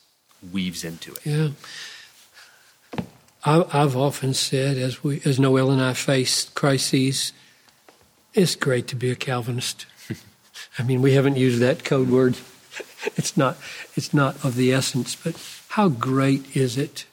weaves 0.52 0.84
into 0.84 1.14
it. 1.14 1.26
Yeah. 1.26 1.50
I've 3.44 3.96
often 3.96 4.34
said, 4.34 4.78
as 4.78 5.02
we, 5.04 5.22
as 5.24 5.40
Noel 5.40 5.72
and 5.72 5.82
I 5.82 5.94
face 5.94 6.50
crises, 6.50 7.32
it's 8.34 8.56
great 8.56 8.88
to 8.90 8.96
be 8.96 9.12
a 9.12 9.16
Calvinist. 9.16 9.86
I 10.80 10.84
mean, 10.84 11.02
we 11.02 11.14
haven't 11.14 11.38
used 11.38 11.60
that 11.60 11.84
code 11.84 12.10
word. 12.10 12.38
It's 13.16 13.38
not, 13.38 13.58
it's 13.96 14.14
not 14.14 14.44
of 14.44 14.56
the 14.56 14.74
essence, 14.74 15.16
but 15.16 15.34
how 15.70 15.88
great 15.88 16.54
is 16.54 16.78
it 16.78 17.06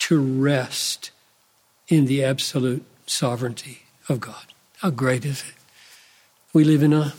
to 0.00 0.20
rest 0.20 1.12
in 1.86 2.06
the 2.06 2.24
absolute 2.24 2.84
sovereignty 3.06 3.82
of 4.08 4.18
God? 4.18 4.46
How 4.78 4.90
great 4.90 5.24
is 5.24 5.42
it? 5.42 5.54
We 6.52 6.64
live 6.64 6.82
in 6.82 6.92
a, 6.92 7.14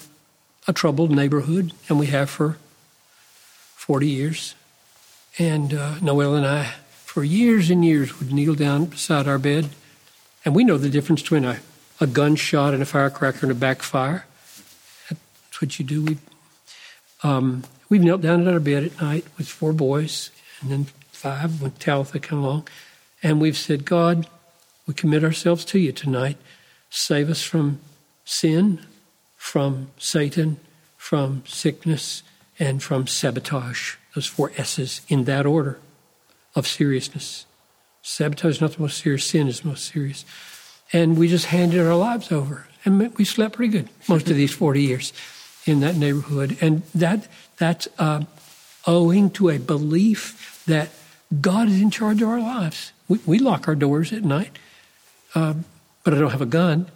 a 0.67 0.73
troubled 0.73 1.11
neighborhood, 1.11 1.71
and 1.87 1.97
we 1.97 2.07
have 2.07 2.29
for 2.29 2.57
40 3.75 4.07
years. 4.07 4.55
And 5.39 5.73
uh, 5.73 5.99
Noel 6.01 6.35
and 6.35 6.45
I, 6.45 6.73
for 7.11 7.25
years 7.25 7.69
and 7.69 7.83
years, 7.83 8.19
would 8.19 8.31
kneel 8.31 8.55
down 8.55 8.85
beside 8.85 9.27
our 9.27 9.37
bed. 9.37 9.67
And 10.45 10.55
we 10.55 10.63
know 10.63 10.77
the 10.77 10.89
difference 10.89 11.21
between 11.21 11.43
a, 11.43 11.59
a 11.99 12.07
gunshot 12.07 12.73
and 12.73 12.81
a 12.81 12.85
firecracker 12.85 13.39
and 13.41 13.51
a 13.51 13.53
backfire. 13.53 14.25
That's 15.09 15.61
what 15.61 15.77
you 15.77 15.83
do. 15.83 16.05
We, 16.05 16.17
um, 17.21 17.63
we've 17.89 18.01
knelt 18.01 18.21
down 18.21 18.47
at 18.47 18.53
our 18.53 18.61
bed 18.61 18.85
at 18.85 19.01
night 19.01 19.25
with 19.37 19.49
four 19.49 19.73
boys, 19.73 20.31
and 20.61 20.71
then 20.71 20.85
five 21.11 21.61
when 21.61 21.71
Talitha 21.71 22.17
came 22.17 22.39
along. 22.39 22.69
And 23.21 23.41
we've 23.41 23.57
said, 23.57 23.83
God, 23.83 24.25
we 24.87 24.93
commit 24.93 25.25
ourselves 25.25 25.65
to 25.65 25.79
you 25.79 25.91
tonight. 25.91 26.37
Save 26.89 27.29
us 27.29 27.43
from 27.43 27.81
sin, 28.23 28.79
from 29.35 29.91
Satan, 29.97 30.61
from 30.95 31.43
sickness, 31.45 32.23
and 32.57 32.81
from 32.81 33.05
sabotage. 33.05 33.95
Those 34.15 34.27
four 34.27 34.53
S's 34.55 35.01
in 35.09 35.25
that 35.25 35.45
order 35.45 35.77
of 36.55 36.67
seriousness. 36.67 37.45
Sabotage 38.01 38.55
is 38.55 38.61
not 38.61 38.73
the 38.73 38.81
most 38.81 38.97
serious, 38.97 39.25
sin 39.25 39.47
is 39.47 39.61
the 39.61 39.69
most 39.69 39.85
serious. 39.85 40.25
And 40.93 41.17
we 41.17 41.27
just 41.27 41.45
handed 41.47 41.79
our 41.79 41.95
lives 41.95 42.31
over. 42.31 42.67
And 42.83 43.15
we 43.15 43.25
slept 43.25 43.55
pretty 43.55 43.71
good 43.71 43.89
most 44.09 44.29
of 44.29 44.35
these 44.35 44.53
40 44.53 44.81
years 44.81 45.13
in 45.65 45.79
that 45.81 45.95
neighborhood. 45.95 46.57
And 46.61 46.83
that 46.95 47.27
that's 47.57 47.87
uh, 47.99 48.23
owing 48.87 49.29
to 49.31 49.49
a 49.49 49.59
belief 49.59 50.63
that 50.67 50.89
God 51.39 51.67
is 51.67 51.79
in 51.81 51.91
charge 51.91 52.21
of 52.21 52.29
our 52.29 52.39
lives. 52.39 52.91
We, 53.07 53.19
we 53.25 53.39
lock 53.39 53.67
our 53.67 53.75
doors 53.75 54.11
at 54.11 54.23
night, 54.23 54.57
um, 55.35 55.65
but 56.03 56.13
I 56.13 56.19
don't 56.19 56.31
have 56.31 56.41
a 56.41 56.45
gun. 56.45 56.87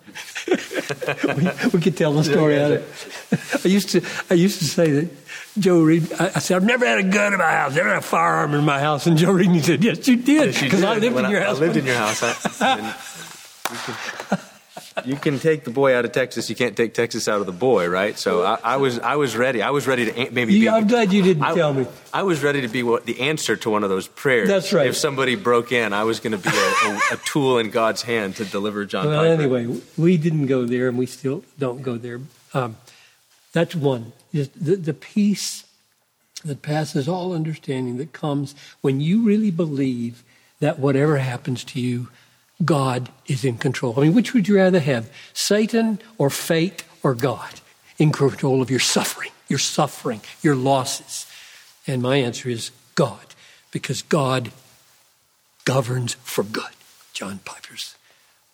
we, 0.48 1.50
we 1.74 1.82
could 1.82 1.96
tell 1.96 2.14
the 2.14 2.24
story 2.32 2.60
out 2.60 2.72
of 2.72 3.32
it. 3.32 3.66
I 3.66 3.68
used 3.68 3.90
to 3.90 4.02
I 4.30 4.34
used 4.34 4.60
to 4.60 4.66
say 4.66 4.92
that 4.92 5.12
Joe 5.58 5.82
Reed, 5.82 6.12
I, 6.20 6.26
I, 6.36 6.40
said, 6.40 6.58
I've 6.58 6.66
never 6.66 6.86
had 6.86 7.00
a 7.00 7.04
gun 7.04 7.34
in 7.34 7.40
my 7.40 7.52
house, 7.52 7.76
never 7.76 7.90
had 7.90 8.00
a 8.00 8.02
firearm 8.02 8.54
in 8.54 8.66
my 8.66 8.80
house. 8.80 9.08
And 9.08 9.18
Joe 9.18 9.32
Reed 9.32 9.52
he 9.52 9.62
said, 9.62 9.84
Yes, 9.84 10.08
you 10.08 10.18
did. 10.18 10.54
Because 10.60 10.84
I 10.84 10.98
lived 10.98 11.18
in 11.18 11.30
your 11.30 11.42
I, 11.42 11.46
house. 11.46 11.58
I 11.58 11.60
lived 11.60 11.78
in 11.78 11.86
your 11.86 11.96
house. 11.96 12.22
You 15.04 15.18
can 15.18 15.40
take 15.40 15.66
the 15.66 15.72
boy 15.72 15.94
out 15.96 16.06
of 16.06 16.14
Texas. 16.14 16.50
You 16.50 16.56
can't 16.56 16.78
take 16.78 16.94
Texas 16.94 17.28
out 17.28 17.42
of 17.42 17.46
the 17.46 17.52
boy, 17.52 17.90
right? 17.90 18.18
So 18.18 18.44
I, 18.44 18.58
I 18.64 18.78
was 18.78 18.98
I 19.00 19.18
was 19.18 19.36
ready. 19.36 19.62
I 19.62 19.72
was 19.72 19.88
ready 19.88 20.06
to 20.10 20.32
maybe. 20.32 20.58
be, 20.58 20.70
I'm 20.70 20.88
glad 20.88 21.12
you 21.12 21.22
didn't 21.22 21.44
I, 21.44 21.54
tell 21.54 21.74
me. 21.74 21.86
I 22.14 22.24
was 22.24 22.42
ready 22.42 22.62
to 22.62 22.70
be 22.70 22.82
what, 22.82 23.06
the 23.06 23.20
answer 23.20 23.58
to 23.58 23.70
one 23.70 23.84
of 23.84 23.90
those 23.90 24.08
prayers. 24.08 24.48
That's 24.48 24.72
right. 24.72 24.88
If 24.88 24.96
somebody 24.96 25.36
broke 25.36 25.74
in, 25.74 25.92
I 25.92 26.06
was 26.06 26.22
going 26.22 26.32
to 26.32 26.38
be 26.38 26.50
a, 26.50 26.90
a, 26.90 27.00
a, 27.14 27.18
tool 27.26 27.60
in 27.60 27.72
God's 27.72 28.04
hand 28.04 28.38
to 28.38 28.46
deliver 28.46 28.86
John. 28.86 29.08
Well, 29.08 29.22
Piper. 29.22 29.42
anyway, 29.42 29.82
we 29.98 30.16
didn't 30.16 30.46
go 30.46 30.66
there, 30.66 30.88
and 30.88 30.98
we 30.98 31.08
still 31.08 31.44
don't 31.60 31.82
go 31.82 31.98
there. 31.98 32.22
Um, 32.54 32.78
that's 33.56 33.74
one. 33.74 34.12
The, 34.34 34.76
the 34.76 34.94
peace 34.94 35.66
that 36.44 36.62
passes 36.62 37.08
all 37.08 37.32
understanding 37.32 37.96
that 38.00 38.12
comes 38.12 38.54
when 38.82 39.00
you 39.00 39.24
really 39.24 39.50
believe 39.50 40.26
that 40.60 40.78
whatever 40.78 41.20
happens 41.20 41.64
to 41.64 41.80
you, 41.80 42.10
God 42.66 43.08
is 43.28 43.46
in 43.46 43.58
control. 43.58 43.94
I 43.96 44.02
mean, 44.02 44.14
which 44.14 44.34
would 44.34 44.50
you 44.50 44.58
rather 44.58 44.82
have, 44.82 45.10
Satan 45.32 46.00
or 46.18 46.30
fate 46.30 46.84
or 47.02 47.14
God 47.14 47.62
in 47.98 48.12
control 48.12 48.62
of 48.62 48.70
your 48.70 48.82
suffering, 48.82 49.32
your 49.48 49.60
suffering, 49.60 50.20
your 50.42 50.56
losses? 50.58 51.26
And 51.88 52.02
my 52.02 52.18
answer 52.18 52.50
is 52.50 52.72
God, 52.96 53.36
because 53.72 54.02
God 54.02 54.52
governs 55.64 56.16
for 56.16 56.44
good. 56.44 56.74
John 57.14 57.40
Piper's 57.46 57.96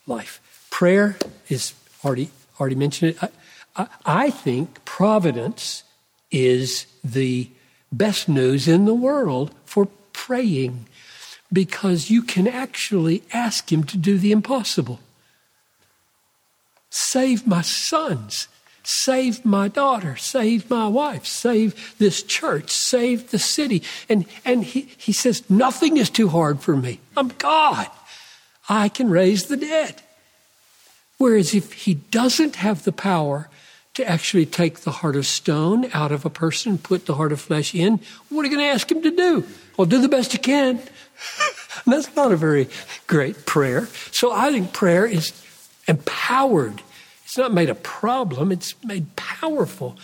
life. 0.06 0.40
Prayer 0.70 1.16
is 1.48 1.74
already 2.04 2.30
already 2.60 2.76
mentioned 2.76 3.16
it. 3.20 3.32
I, 3.76 4.30
think 4.30 4.84
providence 4.84 5.84
is 6.30 6.86
the 7.02 7.48
best 7.90 8.28
news 8.28 8.68
in 8.68 8.84
the 8.84 8.94
world 8.94 9.54
for 9.64 9.88
praying 10.12 10.86
because 11.52 12.10
you 12.10 12.22
can 12.22 12.46
actually 12.46 13.22
ask 13.32 13.72
Him 13.72 13.84
to 13.84 13.96
do 13.96 14.18
the 14.18 14.32
impossible. 14.32 15.00
Save 16.90 17.46
my 17.46 17.62
sons, 17.62 18.48
save 18.82 19.44
my 19.44 19.68
daughter, 19.68 20.16
save 20.16 20.68
my 20.68 20.88
wife, 20.88 21.24
save 21.26 21.94
this 21.98 22.22
church, 22.22 22.70
save 22.70 23.30
the 23.30 23.38
city. 23.38 23.82
And, 24.08 24.26
and 24.44 24.64
he, 24.64 24.88
he 24.98 25.12
says, 25.12 25.48
Nothing 25.48 25.96
is 25.96 26.10
too 26.10 26.28
hard 26.28 26.60
for 26.60 26.76
me. 26.76 27.00
I'm 27.16 27.28
God. 27.28 27.88
I 28.68 28.88
can 28.88 29.10
raise 29.10 29.46
the 29.46 29.56
dead. 29.56 30.02
Whereas 31.18 31.54
if 31.54 31.72
He 31.72 31.94
doesn't 31.94 32.56
have 32.56 32.84
the 32.84 32.92
power, 32.92 33.48
to 33.94 34.08
actually 34.08 34.46
take 34.46 34.80
the 34.80 34.90
heart 34.90 35.16
of 35.16 35.26
stone 35.26 35.90
out 35.92 36.12
of 36.12 36.24
a 36.24 36.30
person, 36.30 36.78
put 36.78 37.06
the 37.06 37.14
heart 37.14 37.32
of 37.32 37.40
flesh 37.40 37.74
in, 37.74 38.00
what 38.30 38.42
are 38.42 38.48
you 38.48 38.56
going 38.56 38.66
to 38.66 38.72
ask 38.72 38.90
him 38.90 39.02
to 39.02 39.10
do? 39.10 39.44
Well, 39.76 39.86
do 39.86 40.00
the 40.00 40.08
best 40.08 40.32
you 40.32 40.38
can. 40.38 40.80
that's 41.86 42.14
not 42.16 42.32
a 42.32 42.36
very 42.36 42.68
great 43.06 43.44
prayer. 43.44 43.86
So 44.10 44.32
I 44.32 44.50
think 44.50 44.72
prayer 44.72 45.06
is 45.06 45.32
empowered. 45.86 46.82
It's 47.24 47.36
not 47.36 47.52
made 47.52 47.70
a 47.70 47.74
problem, 47.74 48.52
it's 48.52 48.74
made 48.84 49.14
powerful. 49.16 49.96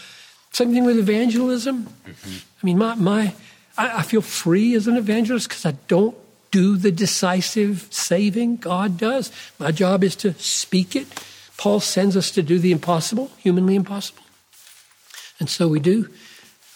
Same 0.52 0.73
thing 0.73 0.85
with 0.85 0.98
evangelism. 0.98 1.85
Mm-hmm. 1.85 2.36
I 2.62 2.66
mean, 2.66 2.78
my, 2.78 2.94
my 2.94 3.35
I, 3.77 3.98
I 3.98 4.02
feel 4.02 4.23
free 4.23 4.74
as 4.74 4.86
an 4.86 4.97
evangelist 4.97 5.48
because 5.48 5.65
I 5.65 5.73
don't 5.86 6.16
do 6.51 6.77
the 6.77 6.90
decisive 6.90 7.86
saving. 7.90 8.56
God 8.56 8.98
does. 8.98 9.31
My 9.59 9.70
job 9.70 10.02
is 10.02 10.16
to 10.16 10.35
speak 10.35 10.97
it. 10.97 11.06
Paul 11.59 11.80
sends 11.80 12.16
us 12.16 12.30
to 12.30 12.43
do 12.43 12.59
the 12.59 12.72
impossible, 12.72 13.30
humanly 13.36 13.74
impossible. 13.74 14.22
And 15.40 15.51
so 15.51 15.68
we 15.68 15.80
do. 15.80 16.09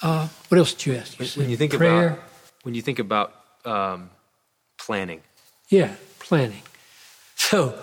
Uh, 0.02 0.28
what 0.48 0.58
else 0.58 0.74
did 0.74 0.86
you 0.86 0.94
ask? 0.96 1.18
You 1.18 1.40
when, 1.40 1.50
you 1.50 1.56
think 1.56 1.72
prayer. 1.72 2.06
about 2.08 2.18
when 2.64 2.74
you 2.74 2.82
think 2.82 2.98
about 2.98 3.32
um, 3.64 4.10
planning. 4.76 5.22
Yeah, 5.68 5.94
planning. 6.18 6.62
So, 7.36 7.78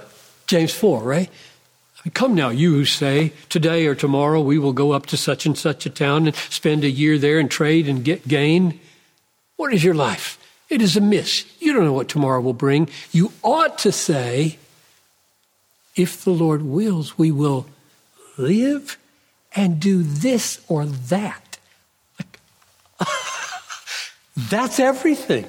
James 0.45 0.73
4, 0.73 1.01
right? 1.01 1.29
I 1.29 2.01
mean, 2.05 2.11
come 2.13 2.35
now, 2.35 2.49
you 2.49 2.73
who 2.73 2.85
say, 2.85 3.33
today 3.47 3.85
or 3.87 3.95
tomorrow 3.95 4.41
we 4.41 4.57
will 4.57 4.73
go 4.73 4.91
up 4.91 5.05
to 5.07 5.17
such 5.17 5.45
and 5.45 5.57
such 5.57 5.85
a 5.85 5.89
town 5.89 6.27
and 6.27 6.35
spend 6.35 6.83
a 6.83 6.89
year 6.89 7.17
there 7.17 7.39
and 7.39 7.49
trade 7.49 7.87
and 7.87 8.03
get 8.03 8.27
gain. 8.27 8.79
What 9.55 9.73
is 9.73 9.83
your 9.83 9.93
life? 9.93 10.37
It 10.69 10.81
is 10.81 10.95
a 10.95 11.01
miss. 11.01 11.45
You 11.59 11.73
don't 11.73 11.85
know 11.85 11.93
what 11.93 12.09
tomorrow 12.09 12.41
will 12.41 12.53
bring. 12.53 12.89
You 13.11 13.31
ought 13.43 13.77
to 13.79 13.91
say, 13.91 14.59
if 15.95 16.23
the 16.23 16.31
Lord 16.31 16.61
wills, 16.61 17.17
we 17.17 17.31
will 17.31 17.65
live 18.37 18.97
and 19.55 19.79
do 19.79 20.03
this 20.03 20.61
or 20.67 20.85
that. 20.85 21.57
That's 24.37 24.79
everything. 24.79 25.45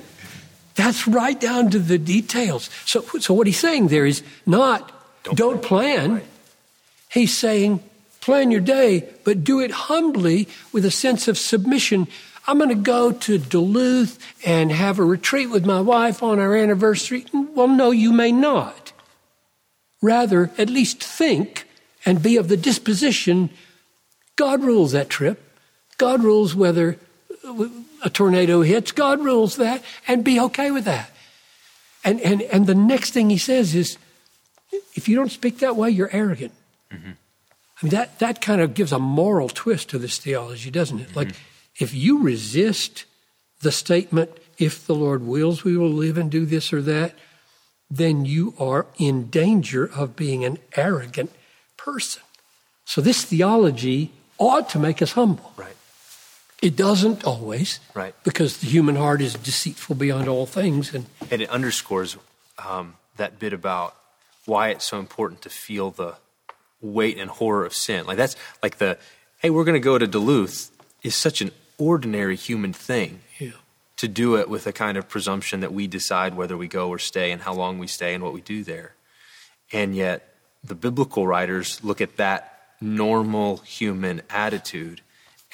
That's 0.75 1.07
right 1.07 1.39
down 1.39 1.71
to 1.71 1.79
the 1.79 1.99
details. 1.99 2.71
So, 2.87 3.03
so 3.19 3.35
what 3.35 3.47
he's 3.47 3.59
saying 3.59 3.89
there 3.89 4.07
is 4.07 4.23
not 4.47 4.91
don't, 5.25 5.37
don't 5.37 5.63
plan. 5.63 6.15
Right. 6.15 6.25
He's 7.11 7.37
saying 7.37 7.83
plan 8.21 8.51
your 8.51 8.61
day, 8.61 9.09
but 9.25 9.45
do 9.45 9.61
it 9.61 9.71
humbly 9.71 10.49
with 10.73 10.85
a 10.85 10.91
sense 10.91 11.29
of 11.29 11.37
submission. 11.39 12.07
I'm 12.47 12.59
going 12.59 12.71
to 12.71 12.75
go 12.75 13.13
to 13.13 13.39
Duluth 13.39 14.19
and 14.45 14.73
have 14.73 14.99
a 14.99 15.05
retreat 15.05 15.51
with 15.51 15.67
my 15.67 15.81
wife 15.81 16.23
on 16.23 16.39
our 16.39 16.57
anniversary. 16.57 17.27
Well, 17.33 17.69
no, 17.69 17.91
you 17.91 18.13
may 18.13 18.33
not. 18.33 18.93
Rather, 20.03 20.51
at 20.57 20.71
least 20.71 21.03
think 21.03 21.67
and 22.05 22.23
be 22.23 22.37
of 22.37 22.49
the 22.49 22.57
disposition 22.57 23.51
God 24.37 24.65
rules 24.65 24.93
that 24.93 25.11
trip. 25.11 25.39
God 25.99 26.25
rules 26.25 26.55
whether 26.55 26.97
a 28.03 28.09
tornado 28.09 28.63
hits. 28.63 28.91
God 28.91 29.21
rules 29.21 29.57
that 29.57 29.83
and 30.09 30.25
be 30.25 30.41
okay 30.41 30.71
with 30.71 30.87
that. 30.87 31.11
And, 32.05 32.21
and, 32.23 32.41
and 32.43 32.67
the 32.67 32.75
next 32.75 33.11
thing 33.11 33.29
he 33.29 33.37
says 33.37 33.75
is 33.75 33.99
if 34.95 35.09
you 35.09 35.17
don't 35.17 35.31
speak 35.31 35.59
that 35.59 35.77
way, 35.77 35.91
you're 35.91 36.09
arrogant. 36.11 36.53
Mm-hmm. 36.91 37.11
I 37.11 37.85
mean, 37.85 37.91
that, 37.91 38.19
that 38.19 38.41
kind 38.41 38.63
of 38.63 38.73
gives 38.73 38.93
a 38.93 38.99
moral 38.99 39.49
twist 39.49 39.91
to 39.91 39.99
this 39.99 40.19
theology, 40.19 40.71
doesn't 40.71 41.01
it? 41.01 41.09
Mm-hmm. 41.09 41.19
Like, 41.19 41.35
if 41.79 41.95
you 41.95 42.23
resist 42.23 43.05
the 43.61 43.73
statement, 43.73 44.31
if 44.59 44.87
the 44.87 44.95
Lord 44.95 45.23
wills, 45.23 45.65
we 45.65 45.77
will 45.77 45.91
live 45.91 46.17
and 46.19 46.31
do 46.31 46.47
this 46.47 46.73
or 46.73 46.83
that, 46.83 47.15
then 47.91 48.25
you 48.25 48.55
are 48.59 48.87
in 48.99 49.29
danger 49.29 49.85
of 49.85 50.15
being 50.15 50.45
an 50.45 50.59
arrogant 50.77 51.33
person. 51.77 52.23
So, 52.85 53.01
this 53.01 53.25
theology 53.25 54.13
ought 54.39 54.69
to 54.71 54.79
make 54.79 55.03
us 55.03 55.13
humble. 55.13 55.53
Right. 55.57 55.77
It 56.63 56.77
doesn't 56.77 57.25
always, 57.25 57.81
right? 57.95 58.15
Because 58.23 58.59
the 58.59 58.67
human 58.67 58.97
heart 58.97 59.23
is 59.23 59.35
deceitful 59.35 59.97
beyond 59.97 60.29
all 60.29 60.47
things, 60.47 60.95
and 60.95 61.07
and 61.31 61.41
it 61.41 61.49
underscores 61.49 62.17
um, 62.59 62.95
that 63.17 63.39
bit 63.39 63.53
about 63.53 63.97
why 64.45 64.69
it's 64.69 64.85
so 64.85 64.99
important 64.99 65.43
to 65.43 65.49
feel 65.49 65.91
the 65.91 66.17
weight 66.83 67.19
and 67.19 67.31
horror 67.31 67.65
of 67.65 67.75
sin. 67.75 68.07
Like 68.07 68.19
that's 68.19 68.37
like 68.63 68.77
the 68.79 68.99
hey, 69.39 69.51
we're 69.51 69.65
going 69.65 69.75
to 69.75 69.81
go 69.81 69.97
to 69.97 70.07
Duluth 70.07 70.71
is 71.03 71.15
such 71.15 71.41
an 71.41 71.51
ordinary 71.79 72.37
human 72.37 72.73
thing. 72.75 73.21
Yeah. 73.39 73.53
To 74.01 74.09
do 74.09 74.37
it 74.37 74.49
with 74.49 74.67
a 74.67 74.73
kind 74.73 74.97
of 74.97 75.09
presumption 75.09 75.61
that 75.61 75.75
we 75.75 75.87
decide 75.87 76.35
whether 76.35 76.57
we 76.57 76.69
go 76.69 76.89
or 76.89 76.99
stay 76.99 77.33
and 77.33 77.43
how 77.43 77.53
long 77.53 77.79
we 77.79 77.87
stay 77.87 78.15
and 78.15 78.25
what 78.25 78.33
we 78.33 78.41
do 78.41 78.65
there. 78.65 78.95
And 79.73 79.95
yet, 79.95 80.35
the 80.65 80.75
biblical 80.75 81.27
writers 81.27 81.85
look 81.85 82.01
at 82.01 82.17
that 82.17 82.61
normal 82.81 83.59
human 83.59 84.23
attitude 84.31 85.03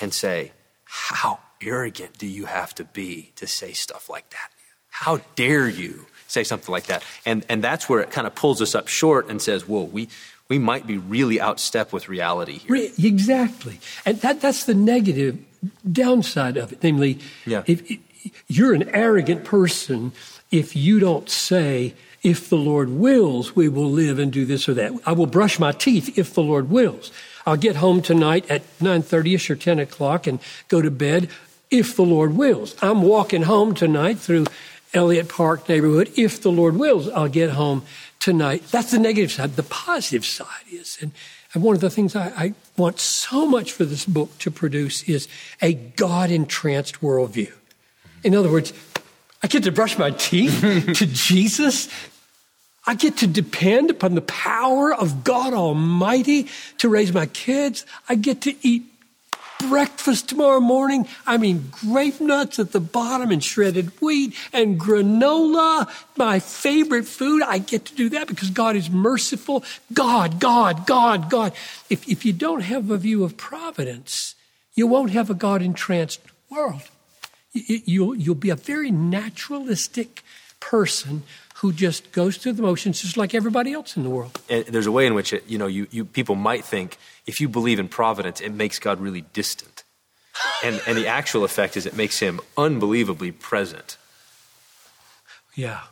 and 0.01 0.14
say, 0.14 0.52
how 0.85 1.40
arrogant 1.60 2.18
do 2.18 2.27
you 2.27 2.47
have 2.47 2.73
to 2.77 2.85
be 2.85 3.32
to 3.35 3.48
say 3.48 3.73
stuff 3.73 4.09
like 4.09 4.31
that? 4.31 4.51
How 4.90 5.23
dare 5.35 5.68
you 5.68 6.06
say 6.28 6.44
something 6.44 6.70
like 6.70 6.86
that? 6.86 7.02
And, 7.24 7.44
and 7.48 7.64
that's 7.64 7.89
where 7.89 8.01
it 8.01 8.12
kind 8.12 8.27
of 8.28 8.35
pulls 8.36 8.62
us 8.62 8.74
up 8.74 8.86
short 8.86 9.28
and 9.28 9.43
says, 9.43 9.66
whoa, 9.66 9.82
we, 9.82 10.09
we 10.48 10.59
might 10.59 10.86
be 10.86 10.98
really 10.98 11.40
out 11.40 11.59
step 11.59 11.93
with 11.93 12.09
reality 12.09 12.59
here. 12.59 12.90
Exactly. 12.98 13.81
And 14.05 14.20
that, 14.20 14.40
that's 14.40 14.64
the 14.64 14.74
negative 14.74 15.39
downside 15.90 16.56
of 16.56 16.73
it. 16.73 16.82
Namely, 16.82 17.18
yeah. 17.44 17.64
if 17.66 17.82
you're 18.47 18.74
an 18.74 18.89
arrogant 18.90 19.44
person 19.44 20.12
if 20.51 20.77
you 20.77 21.01
don't 21.01 21.28
say, 21.28 21.94
if 22.23 22.48
the 22.48 22.57
Lord 22.57 22.90
wills, 22.90 23.55
we 23.55 23.69
will 23.69 23.90
live 23.90 24.19
and 24.19 24.32
do 24.32 24.44
this 24.44 24.69
or 24.69 24.74
that. 24.74 24.93
I 25.07 25.12
will 25.12 25.27
brush 25.27 25.59
my 25.59 25.73
teeth 25.73 26.19
if 26.19 26.35
the 26.35 26.43
Lord 26.43 26.70
wills. 26.70 27.12
I'll 27.47 27.57
get 27.57 27.77
home 27.77 28.03
tonight 28.03 28.51
at 28.51 28.62
9.30ish 28.81 29.48
or 29.51 29.55
10 29.55 29.78
o'clock 29.78 30.27
and 30.27 30.40
go 30.69 30.82
to 30.82 30.90
bed 30.90 31.28
if 31.70 31.94
the 31.94 32.03
Lord 32.03 32.36
wills. 32.36 32.74
I'm 32.82 33.03
walking 33.03 33.43
home 33.43 33.74
tonight 33.74 34.19
through 34.19 34.47
Elliot 34.93 35.28
Park 35.28 35.69
neighborhood. 35.69 36.11
If 36.16 36.43
the 36.43 36.51
Lord 36.51 36.77
wills, 36.77 37.09
I'll 37.11 37.28
get 37.28 37.51
home 37.51 37.85
tonight. 38.19 38.65
That's 38.70 38.90
the 38.90 38.98
negative 38.98 39.31
side. 39.31 39.55
The 39.55 39.62
positive 39.62 40.24
side 40.24 40.66
is, 40.70 40.98
and, 41.01 41.12
one 41.55 41.74
of 41.74 41.81
the 41.81 41.89
things 41.89 42.15
I, 42.15 42.27
I 42.36 42.55
want 42.77 43.01
so 43.01 43.47
much 43.47 43.73
for 43.73 43.86
this 43.86 44.05
book 44.05 44.36
to 44.40 44.51
produce 44.51 45.03
is 45.05 45.27
a 45.62 45.73
God 45.73 46.31
entranced 46.31 47.01
worldview. 47.01 47.53
In 48.22 48.34
other 48.34 48.51
words, 48.51 48.72
I 49.43 49.47
get 49.47 49.64
to 49.64 49.72
brush 49.72 49.98
my 49.98 50.10
teeth 50.10 50.60
to 50.94 51.06
Jesus 51.06 51.88
I 52.86 52.94
get 52.94 53.16
to 53.18 53.26
depend 53.26 53.90
upon 53.90 54.14
the 54.14 54.20
power 54.20 54.94
of 54.94 55.24
God 55.24 55.52
Almighty 55.52 56.48
to 56.78 56.88
raise 56.88 57.12
my 57.12 57.26
kids. 57.26 57.84
I 58.09 58.14
get 58.14 58.43
to 58.43 58.55
eat 58.62 58.84
breakfast 59.68 60.28
tomorrow 60.28 60.60
morning. 60.60 61.09
I 61.26 61.36
mean, 61.36 61.72
grape 61.72 62.20
nuts 62.20 62.60
at 62.60 62.70
the 62.70 62.78
bottom 62.78 63.32
and 63.32 63.43
shredded 63.43 63.88
wheat 64.01 64.36
and 64.52 64.78
granola, 64.78 65.90
my 66.16 66.38
favorite 66.38 67.06
food. 67.06 67.43
I 67.43 67.59
get 67.59 67.86
to 67.86 67.94
do 67.94 68.09
that 68.10 68.28
because 68.28 68.51
God 68.51 68.76
is 68.76 68.88
merciful. 68.88 69.64
God, 69.93 70.38
God, 70.38 70.86
God, 70.86 71.28
God. 71.28 71.55
If, 71.90 72.09
if 72.09 72.24
you 72.24 72.32
don't 72.32 72.60
have 72.60 72.88
a 72.90 72.98
view 72.98 73.24
of 73.24 73.36
providence, 73.36 74.36
you 74.76 74.86
won't 74.86 75.10
have 75.10 75.28
a 75.28 75.34
God 75.34 75.60
entranced 75.60 76.20
world. 76.48 76.82
You, 77.57 77.81
you'll, 77.85 78.15
you'll 78.15 78.35
be 78.35 78.51
a 78.51 78.57
very 78.57 78.91
naturalistic 78.91 80.23
person 80.61 81.23
who 81.57 81.73
just 81.73 82.12
goes 82.12 82.37
through 82.37 82.53
the 82.53 82.62
motions 82.62 83.01
just 83.01 83.16
like 83.16 83.35
everybody 83.35 83.73
else 83.73 83.97
in 83.97 84.03
the 84.03 84.11
world. 84.11 84.39
And 84.51 84.66
there's 84.66 84.87
a 84.87 84.93
way 84.93 85.07
in 85.07 85.15
which 85.15 85.33
it, 85.33 85.45
you 85.49 85.57
know, 85.57 85.66
you, 85.66 85.87
you 85.91 86.05
people 86.05 86.35
might 86.35 86.65
think 86.65 86.99
if 87.27 87.41
you 87.41 87.49
believe 87.49 87.78
in 87.78 87.89
providence, 87.89 88.41
it 88.41 88.53
makes 88.53 88.78
God 88.78 89.01
really 89.01 89.23
distant. 89.33 89.83
And, 90.62 90.83
and 90.87 90.99
the 90.99 91.07
actual 91.07 91.45
effect 91.45 91.77
is 91.77 91.87
it 91.87 91.97
makes 91.97 92.19
him 92.19 92.41
unbelievably 92.59 93.33
present. 93.33 93.97
Yeah, 95.55 95.85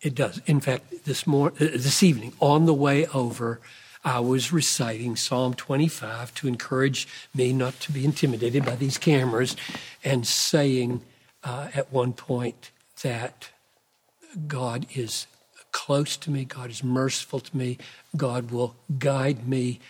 it 0.00 0.14
does. 0.14 0.40
In 0.46 0.60
fact, 0.60 1.04
this, 1.04 1.26
mor- 1.26 1.52
uh, 1.60 1.76
this 1.76 2.02
evening, 2.02 2.32
on 2.40 2.64
the 2.64 2.72
way 2.72 3.06
over, 3.08 3.60
I 4.06 4.20
was 4.20 4.52
reciting 4.52 5.16
Psalm 5.16 5.54
25 5.54 6.32
to 6.36 6.46
encourage 6.46 7.08
me 7.34 7.52
not 7.52 7.80
to 7.80 7.92
be 7.92 8.04
intimidated 8.04 8.64
by 8.64 8.76
these 8.76 8.98
cameras 8.98 9.56
and 10.04 10.24
saying 10.24 11.02
uh, 11.42 11.70
at 11.74 11.92
one 11.92 12.12
point 12.12 12.70
that 13.02 13.50
God 14.46 14.86
is 14.94 15.26
close 15.72 16.16
to 16.18 16.30
me, 16.30 16.44
God 16.44 16.70
is 16.70 16.84
merciful 16.84 17.40
to 17.40 17.56
me, 17.56 17.78
God 18.16 18.52
will 18.52 18.76
guide 18.96 19.48
me. 19.48 19.80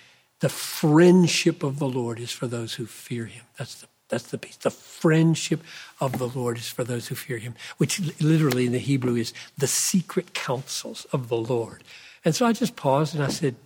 The 0.40 0.48
friendship 0.48 1.62
of 1.62 1.78
the 1.78 1.88
Lord 1.88 2.18
is 2.18 2.32
for 2.32 2.46
those 2.46 2.72
who 2.74 2.86
fear 2.86 3.26
him. 3.26 3.44
That's 3.58 3.82
the 3.82 3.86
that's 4.08 4.30
the 4.30 4.38
piece. 4.38 4.56
The 4.56 4.70
friendship 4.70 5.60
of 6.00 6.18
the 6.18 6.28
Lord 6.28 6.58
is 6.58 6.68
for 6.68 6.84
those 6.84 7.08
who 7.08 7.16
fear 7.16 7.38
him, 7.38 7.54
which 7.76 8.00
literally 8.20 8.64
in 8.64 8.72
the 8.72 8.78
Hebrew 8.78 9.16
is 9.16 9.34
the 9.58 9.66
secret 9.66 10.32
counsels 10.32 11.06
of 11.12 11.28
the 11.28 11.36
Lord. 11.36 11.82
And 12.24 12.32
so 12.34 12.46
I 12.46 12.52
just 12.52 12.76
paused 12.76 13.16
and 13.16 13.24
I 13.24 13.28
said, 13.28 13.56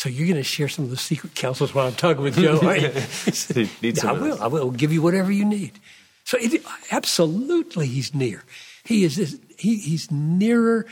So 0.00 0.08
you're 0.08 0.26
going 0.26 0.36
to 0.36 0.42
share 0.42 0.66
some 0.66 0.86
of 0.86 0.90
the 0.90 0.96
secret 0.96 1.34
counsels 1.34 1.74
while 1.74 1.86
I'm 1.86 1.94
talking 1.94 2.22
with 2.22 2.36
Joe? 2.36 2.58
I 4.08 4.12
will. 4.12 4.42
I 4.42 4.46
will 4.46 4.70
give 4.70 4.94
you 4.94 5.02
whatever 5.02 5.30
you 5.30 5.44
need. 5.44 5.78
So 6.24 6.38
it, 6.40 6.64
absolutely, 6.90 7.86
he's 7.86 8.14
near. 8.14 8.42
He 8.82 9.04
is 9.04 9.38
he, 9.58 9.76
he's 9.76 10.10
nearer 10.10 10.86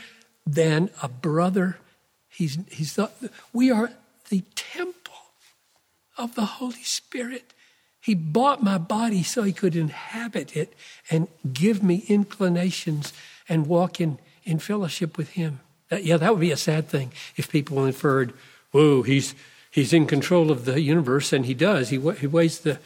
than 0.45 0.91
a 1.01 1.07
brother. 1.07 1.79
He's, 2.27 2.59
he's 2.69 2.97
the, 2.97 3.09
we 3.51 3.71
are 3.71 3.89
the 4.29 4.43
temple 4.53 5.15
of 6.15 6.35
the 6.35 6.45
Holy 6.45 6.83
Spirit. 6.83 7.55
He 7.99 8.13
bought 8.13 8.61
my 8.61 8.77
body 8.77 9.23
so 9.23 9.41
he 9.41 9.53
could 9.53 9.75
inhabit 9.75 10.55
it 10.55 10.75
and 11.09 11.29
give 11.51 11.81
me 11.81 12.03
inclinations 12.07 13.11
and 13.49 13.65
walk 13.65 13.99
in, 13.99 14.19
in 14.43 14.59
fellowship 14.59 15.17
with 15.17 15.29
him. 15.29 15.61
That, 15.89 16.03
yeah, 16.03 16.17
that 16.17 16.31
would 16.31 16.41
be 16.41 16.51
a 16.51 16.57
sad 16.57 16.87
thing 16.89 17.11
if 17.37 17.49
people 17.49 17.83
inferred, 17.87 18.33
whoa, 18.71 19.01
he's, 19.01 19.35
he's 19.71 19.93
in 19.93 20.05
control 20.05 20.51
of 20.51 20.65
the 20.65 20.81
universe, 20.81 21.33
and 21.33 21.45
he 21.45 21.53
does. 21.53 21.89
He, 21.89 21.99
he 21.99 22.27
weighs 22.27 22.59
the, 22.59 22.79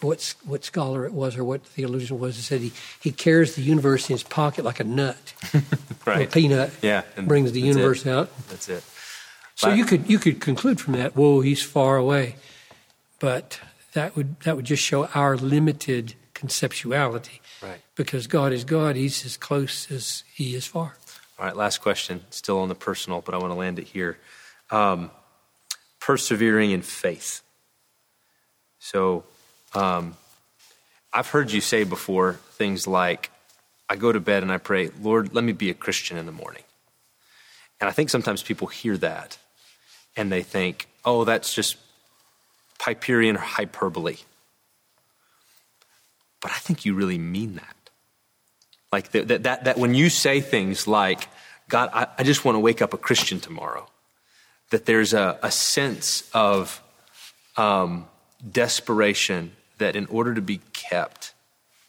what, 0.00 0.34
what 0.44 0.64
scholar 0.64 1.06
it 1.06 1.12
was 1.12 1.36
or 1.36 1.44
what 1.44 1.64
theologian 1.64 2.18
was, 2.18 2.36
said 2.36 2.60
he, 2.60 2.72
he 3.00 3.10
carries 3.10 3.54
the 3.54 3.62
universe 3.62 4.08
in 4.08 4.14
his 4.14 4.22
pocket 4.22 4.64
like 4.64 4.80
a 4.80 4.84
nut. 4.84 5.34
right. 6.06 6.26
A 6.26 6.30
peanut 6.30 6.70
yeah, 6.82 7.02
brings 7.22 7.52
the 7.52 7.60
universe 7.60 8.04
it. 8.04 8.10
out. 8.10 8.30
That's 8.48 8.68
it. 8.68 8.84
So 9.54 9.68
but, 9.68 9.78
you 9.78 9.84
could 9.86 10.10
you 10.10 10.18
could 10.18 10.40
conclude 10.40 10.80
from 10.80 10.94
that, 10.94 11.16
whoa, 11.16 11.40
he's 11.40 11.62
far 11.62 11.96
away. 11.96 12.36
But 13.18 13.58
that 13.94 14.14
would 14.14 14.38
that 14.40 14.56
would 14.56 14.66
just 14.66 14.82
show 14.82 15.06
our 15.06 15.36
limited 15.36 16.14
conceptuality. 16.34 17.40
Right. 17.62 17.80
Because 17.94 18.26
God 18.26 18.52
is 18.52 18.64
God, 18.64 18.96
he's 18.96 19.24
as 19.24 19.38
close 19.38 19.90
as 19.90 20.24
he 20.34 20.54
is 20.54 20.66
far. 20.66 20.96
All 21.38 21.44
right, 21.44 21.56
last 21.56 21.82
question, 21.82 22.22
still 22.30 22.58
on 22.58 22.68
the 22.68 22.74
personal, 22.74 23.20
but 23.20 23.34
I 23.34 23.38
want 23.38 23.52
to 23.52 23.58
land 23.58 23.78
it 23.78 23.86
here. 23.86 24.18
Um, 24.70 25.10
persevering 26.00 26.70
in 26.70 26.82
faith. 26.82 27.42
So 28.78 29.24
um, 29.74 30.16
I've 31.12 31.28
heard 31.28 31.50
you 31.50 31.60
say 31.60 31.84
before 31.84 32.34
things 32.52 32.86
like, 32.86 33.30
I 33.88 33.96
go 33.96 34.12
to 34.12 34.20
bed 34.20 34.42
and 34.42 34.50
I 34.50 34.58
pray, 34.58 34.90
Lord, 35.00 35.34
let 35.34 35.44
me 35.44 35.52
be 35.52 35.70
a 35.70 35.74
Christian 35.74 36.16
in 36.16 36.26
the 36.26 36.32
morning. 36.32 36.62
And 37.80 37.88
I 37.88 37.92
think 37.92 38.10
sometimes 38.10 38.42
people 38.42 38.68
hear 38.68 38.96
that 38.98 39.38
and 40.16 40.32
they 40.32 40.42
think, 40.42 40.88
oh, 41.04 41.24
that's 41.24 41.52
just 41.54 41.76
Piperian 42.78 43.36
hyperbole. 43.36 44.16
But 46.40 46.50
I 46.50 46.58
think 46.58 46.84
you 46.84 46.94
really 46.94 47.18
mean 47.18 47.56
that. 47.56 47.75
Like 48.92 49.10
that, 49.12 49.42
that, 49.42 49.64
that, 49.64 49.78
when 49.78 49.94
you 49.94 50.08
say 50.08 50.40
things 50.40 50.86
like, 50.86 51.28
God, 51.68 51.90
I, 51.92 52.06
I 52.18 52.22
just 52.22 52.44
want 52.44 52.54
to 52.54 52.60
wake 52.60 52.80
up 52.80 52.94
a 52.94 52.98
Christian 52.98 53.40
tomorrow, 53.40 53.88
that 54.70 54.86
there's 54.86 55.12
a, 55.12 55.38
a 55.42 55.50
sense 55.50 56.28
of 56.32 56.82
um, 57.56 58.06
desperation 58.48 59.52
that 59.78 59.96
in 59.96 60.06
order 60.06 60.34
to 60.34 60.40
be 60.40 60.60
kept, 60.72 61.34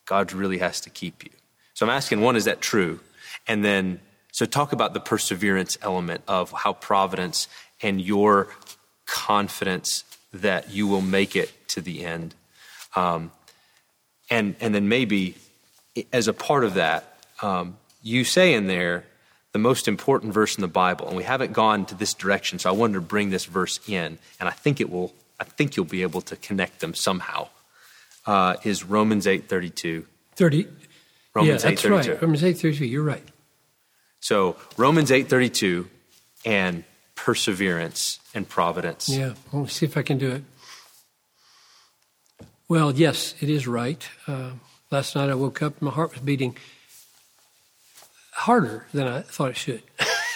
God 0.05 0.33
really 0.33 0.57
has 0.57 0.81
to 0.81 0.89
keep 0.89 1.23
you. 1.23 1.31
So 1.73 1.85
I'm 1.85 1.91
asking 1.91 2.21
one, 2.21 2.35
is 2.35 2.45
that 2.45 2.61
true? 2.61 2.99
And 3.47 3.63
then, 3.63 3.99
so 4.31 4.45
talk 4.45 4.73
about 4.73 4.93
the 4.93 4.99
perseverance 4.99 5.77
element 5.81 6.21
of 6.27 6.51
how 6.51 6.73
providence 6.73 7.47
and 7.81 8.01
your 8.01 8.47
confidence 9.05 10.03
that 10.33 10.71
you 10.71 10.87
will 10.87 11.01
make 11.01 11.35
it 11.35 11.51
to 11.69 11.81
the 11.81 12.03
end. 12.05 12.35
Um, 12.95 13.31
and, 14.29 14.55
and 14.59 14.73
then 14.73 14.89
maybe 14.89 15.35
as 16.11 16.27
a 16.27 16.33
part 16.33 16.63
of 16.63 16.75
that, 16.75 17.17
um, 17.41 17.77
you 18.01 18.23
say 18.23 18.53
in 18.53 18.67
there 18.67 19.05
the 19.51 19.59
most 19.59 19.87
important 19.87 20.33
verse 20.33 20.55
in 20.55 20.61
the 20.61 20.67
Bible, 20.67 21.07
and 21.07 21.15
we 21.15 21.23
haven't 21.23 21.53
gone 21.53 21.85
to 21.85 21.95
this 21.95 22.13
direction, 22.13 22.59
so 22.59 22.69
I 22.69 22.73
wanted 22.73 22.93
to 22.93 23.01
bring 23.01 23.29
this 23.29 23.45
verse 23.45 23.79
in, 23.87 24.17
and 24.39 24.49
I 24.49 24.51
think 24.51 24.79
it 24.81 24.89
will. 24.89 25.13
I 25.39 25.43
think 25.43 25.75
you'll 25.75 25.85
be 25.85 26.01
able 26.01 26.21
to 26.21 26.35
connect 26.35 26.79
them 26.79 26.95
somehow 26.95 27.49
uh, 28.25 28.55
is 28.63 28.83
Romans 28.83 29.25
8.32. 29.25 30.05
30. 30.35 30.67
Romans 31.33 31.63
yeah, 31.63 31.69
that's 31.69 31.83
8.32. 31.83 31.91
right. 31.91 32.21
Romans 32.21 32.41
8.32, 32.43 32.89
you're 32.89 33.03
right. 33.03 33.23
So 34.19 34.57
Romans 34.77 35.11
8.32 35.11 35.87
and 36.45 36.83
perseverance 37.15 38.19
and 38.33 38.47
providence. 38.47 39.09
Yeah, 39.09 39.33
well, 39.51 39.61
let 39.61 39.63
me 39.63 39.67
see 39.69 39.85
if 39.85 39.97
I 39.97 40.01
can 40.01 40.17
do 40.17 40.31
it. 40.31 40.43
Well, 42.67 42.91
yes, 42.93 43.33
it 43.39 43.49
is 43.49 43.67
right. 43.67 44.07
Uh, 44.27 44.51
last 44.91 45.15
night 45.15 45.29
I 45.29 45.35
woke 45.35 45.61
up, 45.61 45.73
and 45.73 45.83
my 45.83 45.91
heart 45.91 46.11
was 46.11 46.21
beating 46.21 46.57
harder 48.31 48.85
than 48.93 49.07
I 49.07 49.21
thought 49.21 49.51
it 49.51 49.57
should. 49.57 49.83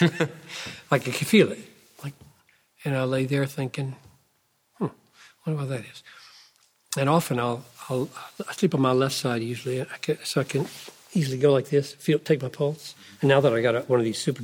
like 0.90 1.08
I 1.08 1.12
could 1.12 1.26
feel 1.26 1.52
it. 1.52 1.60
Like, 2.02 2.14
and 2.84 2.96
I 2.96 3.04
lay 3.04 3.26
there 3.26 3.46
thinking, 3.46 3.96
hmm, 4.78 4.88
wonder 5.46 5.62
what 5.62 5.68
that 5.68 5.80
is. 5.80 6.02
And 6.96 7.08
often 7.08 7.38
I'll 7.38 7.64
I'll, 7.88 8.08
I 8.48 8.52
sleep 8.52 8.74
on 8.74 8.80
my 8.80 8.92
left 8.92 9.14
side 9.14 9.42
usually, 9.42 9.80
I 9.80 9.98
can, 10.00 10.18
so 10.24 10.40
I 10.40 10.44
can 10.44 10.66
easily 11.14 11.38
go 11.38 11.52
like 11.52 11.68
this, 11.68 11.92
feel, 11.92 12.18
take 12.18 12.42
my 12.42 12.48
pulse. 12.48 12.94
And 13.20 13.28
now 13.28 13.40
that 13.40 13.52
I 13.52 13.60
got 13.60 13.88
one 13.88 13.98
of 13.98 14.04
these 14.04 14.18
super 14.18 14.42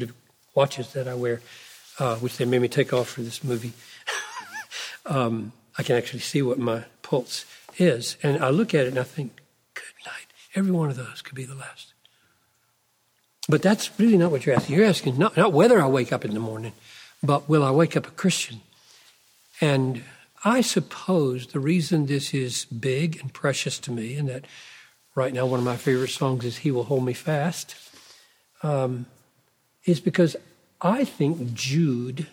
watches 0.54 0.92
that 0.92 1.08
I 1.08 1.14
wear, 1.14 1.40
uh, 1.98 2.16
which 2.16 2.36
they 2.36 2.44
made 2.44 2.62
me 2.62 2.68
take 2.68 2.92
off 2.92 3.10
for 3.10 3.22
this 3.22 3.44
movie, 3.44 3.72
um, 5.06 5.52
I 5.76 5.82
can 5.82 5.96
actually 5.96 6.20
see 6.20 6.42
what 6.42 6.58
my 6.58 6.84
pulse 7.02 7.44
is. 7.78 8.16
And 8.22 8.42
I 8.42 8.50
look 8.50 8.74
at 8.74 8.86
it 8.86 8.88
and 8.88 8.98
I 8.98 9.04
think. 9.04 9.32
Every 10.58 10.72
one 10.72 10.90
of 10.90 10.96
those 10.96 11.22
could 11.22 11.36
be 11.36 11.44
the 11.44 11.54
last. 11.54 11.94
But 13.48 13.62
that's 13.62 13.96
really 13.96 14.16
not 14.16 14.32
what 14.32 14.44
you're 14.44 14.56
asking. 14.56 14.74
You're 14.74 14.86
asking 14.86 15.16
not, 15.16 15.36
not 15.36 15.52
whether 15.52 15.80
I 15.80 15.86
wake 15.86 16.12
up 16.12 16.24
in 16.24 16.34
the 16.34 16.40
morning, 16.40 16.72
but 17.22 17.48
will 17.48 17.62
I 17.62 17.70
wake 17.70 17.96
up 17.96 18.08
a 18.08 18.10
Christian? 18.10 18.60
And 19.60 20.02
I 20.44 20.62
suppose 20.62 21.46
the 21.46 21.60
reason 21.60 22.06
this 22.06 22.34
is 22.34 22.64
big 22.64 23.20
and 23.20 23.32
precious 23.32 23.78
to 23.78 23.92
me, 23.92 24.16
and 24.16 24.28
that 24.28 24.46
right 25.14 25.32
now 25.32 25.46
one 25.46 25.60
of 25.60 25.64
my 25.64 25.76
favorite 25.76 26.10
songs 26.10 26.44
is 26.44 26.58
He 26.58 26.72
Will 26.72 26.82
Hold 26.82 27.04
Me 27.04 27.12
Fast, 27.12 27.76
um, 28.64 29.06
is 29.84 30.00
because 30.00 30.34
I 30.80 31.04
think 31.04 31.54
Jude, 31.54 32.26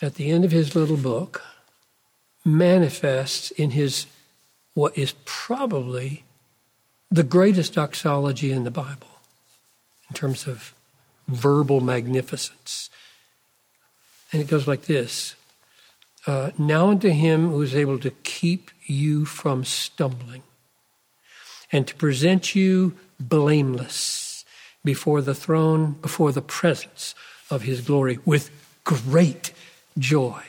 at 0.00 0.14
the 0.14 0.30
end 0.30 0.46
of 0.46 0.50
his 0.50 0.74
little 0.74 0.96
book, 0.96 1.42
manifests 2.42 3.50
in 3.50 3.72
his 3.72 4.06
what 4.72 4.96
is 4.96 5.12
probably 5.26 6.24
the 7.10 7.22
greatest 7.22 7.74
doxology 7.74 8.52
in 8.52 8.64
the 8.64 8.70
Bible 8.70 9.20
in 10.08 10.14
terms 10.14 10.46
of 10.46 10.74
verbal 11.28 11.80
magnificence. 11.80 12.90
And 14.32 14.42
it 14.42 14.48
goes 14.48 14.66
like 14.66 14.82
this 14.82 15.34
uh, 16.26 16.50
now 16.58 16.88
unto 16.88 17.08
him 17.08 17.50
who 17.50 17.62
is 17.62 17.74
able 17.74 17.98
to 18.00 18.10
keep 18.10 18.70
you 18.84 19.24
from 19.24 19.64
stumbling 19.64 20.42
and 21.70 21.86
to 21.86 21.94
present 21.94 22.54
you 22.54 22.94
blameless 23.20 24.44
before 24.84 25.22
the 25.22 25.34
throne, 25.34 25.92
before 26.02 26.32
the 26.32 26.42
presence 26.42 27.14
of 27.50 27.62
his 27.62 27.80
glory 27.80 28.18
with 28.24 28.50
great 28.84 29.52
joy. 29.98 30.42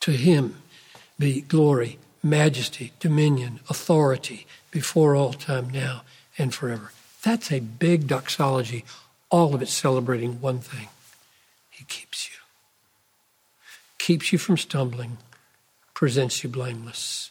To 0.00 0.12
him 0.12 0.56
be 1.18 1.40
glory, 1.40 1.98
majesty, 2.22 2.92
dominion, 3.00 3.60
authority 3.68 4.46
before 4.76 5.16
all 5.16 5.32
time 5.32 5.70
now 5.70 6.02
and 6.36 6.52
forever. 6.52 6.92
That's 7.22 7.50
a 7.50 7.60
big 7.60 8.06
doxology, 8.06 8.84
all 9.30 9.54
of 9.54 9.62
it 9.62 9.68
celebrating 9.68 10.38
one 10.42 10.58
thing 10.58 10.88
He 11.70 11.84
keeps 11.84 12.28
you, 12.28 12.36
keeps 13.98 14.32
you 14.32 14.38
from 14.38 14.58
stumbling, 14.58 15.16
presents 15.94 16.44
you 16.44 16.50
blameless, 16.50 17.30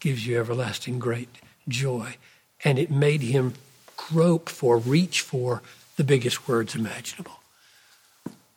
gives 0.00 0.26
you 0.26 0.40
everlasting 0.40 0.98
great 0.98 1.28
joy. 1.68 2.16
And 2.64 2.78
it 2.78 2.90
made 2.90 3.20
him 3.20 3.52
grope 3.98 4.48
for, 4.48 4.78
reach 4.78 5.20
for 5.20 5.60
the 5.98 6.04
biggest 6.04 6.48
words 6.48 6.74
imaginable. 6.74 7.40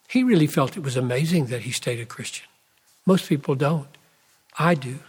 He 0.07 0.23
really 0.23 0.47
felt 0.47 0.77
it 0.77 0.83
was 0.83 0.95
amazing 0.95 1.47
that 1.47 1.63
he 1.63 1.71
stayed 1.71 1.99
a 1.99 2.05
Christian. 2.05 2.47
Most 3.05 3.27
people 3.27 3.55
don't. 3.55 3.93
I 4.57 4.73
do. 4.73 4.99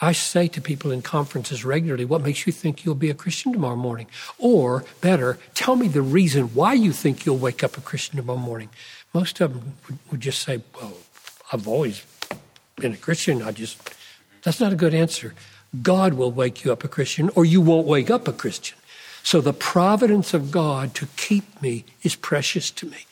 I 0.00 0.12
say 0.12 0.46
to 0.48 0.60
people 0.60 0.92
in 0.92 1.02
conferences 1.02 1.64
regularly, 1.64 2.04
what 2.04 2.22
makes 2.22 2.46
you 2.46 2.52
think 2.52 2.84
you'll 2.84 2.94
be 2.94 3.10
a 3.10 3.14
Christian 3.14 3.52
tomorrow 3.52 3.76
morning? 3.76 4.06
Or 4.38 4.84
better, 5.00 5.38
tell 5.54 5.74
me 5.74 5.88
the 5.88 6.02
reason 6.02 6.54
why 6.54 6.74
you 6.74 6.92
think 6.92 7.26
you'll 7.26 7.38
wake 7.38 7.64
up 7.64 7.76
a 7.76 7.80
Christian 7.80 8.16
tomorrow 8.16 8.38
morning. 8.38 8.68
Most 9.12 9.40
of 9.40 9.54
them 9.54 9.74
would, 10.10 10.20
just 10.20 10.42
say, 10.42 10.62
well, 10.80 10.94
I've 11.52 11.66
always 11.66 12.04
been 12.76 12.92
a 12.92 12.96
Christian. 12.96 13.42
I 13.42 13.50
just, 13.50 13.92
that's 14.44 14.60
not 14.60 14.72
a 14.72 14.76
good 14.76 14.94
answer. 14.94 15.34
God 15.82 16.14
will 16.14 16.30
wake 16.30 16.64
you 16.64 16.70
up 16.70 16.84
a 16.84 16.88
Christian, 16.88 17.30
or 17.34 17.44
you 17.44 17.60
won't 17.60 17.86
wake 17.86 18.10
up 18.10 18.28
a 18.28 18.32
Christian. 18.32 18.78
So 19.24 19.40
the 19.40 19.52
providence 19.52 20.32
of 20.32 20.52
God 20.52 20.94
to 20.94 21.08
keep 21.16 21.60
me 21.60 21.84
is 22.02 22.14
precious 22.14 22.70
to 22.70 22.86
me. 22.86 23.06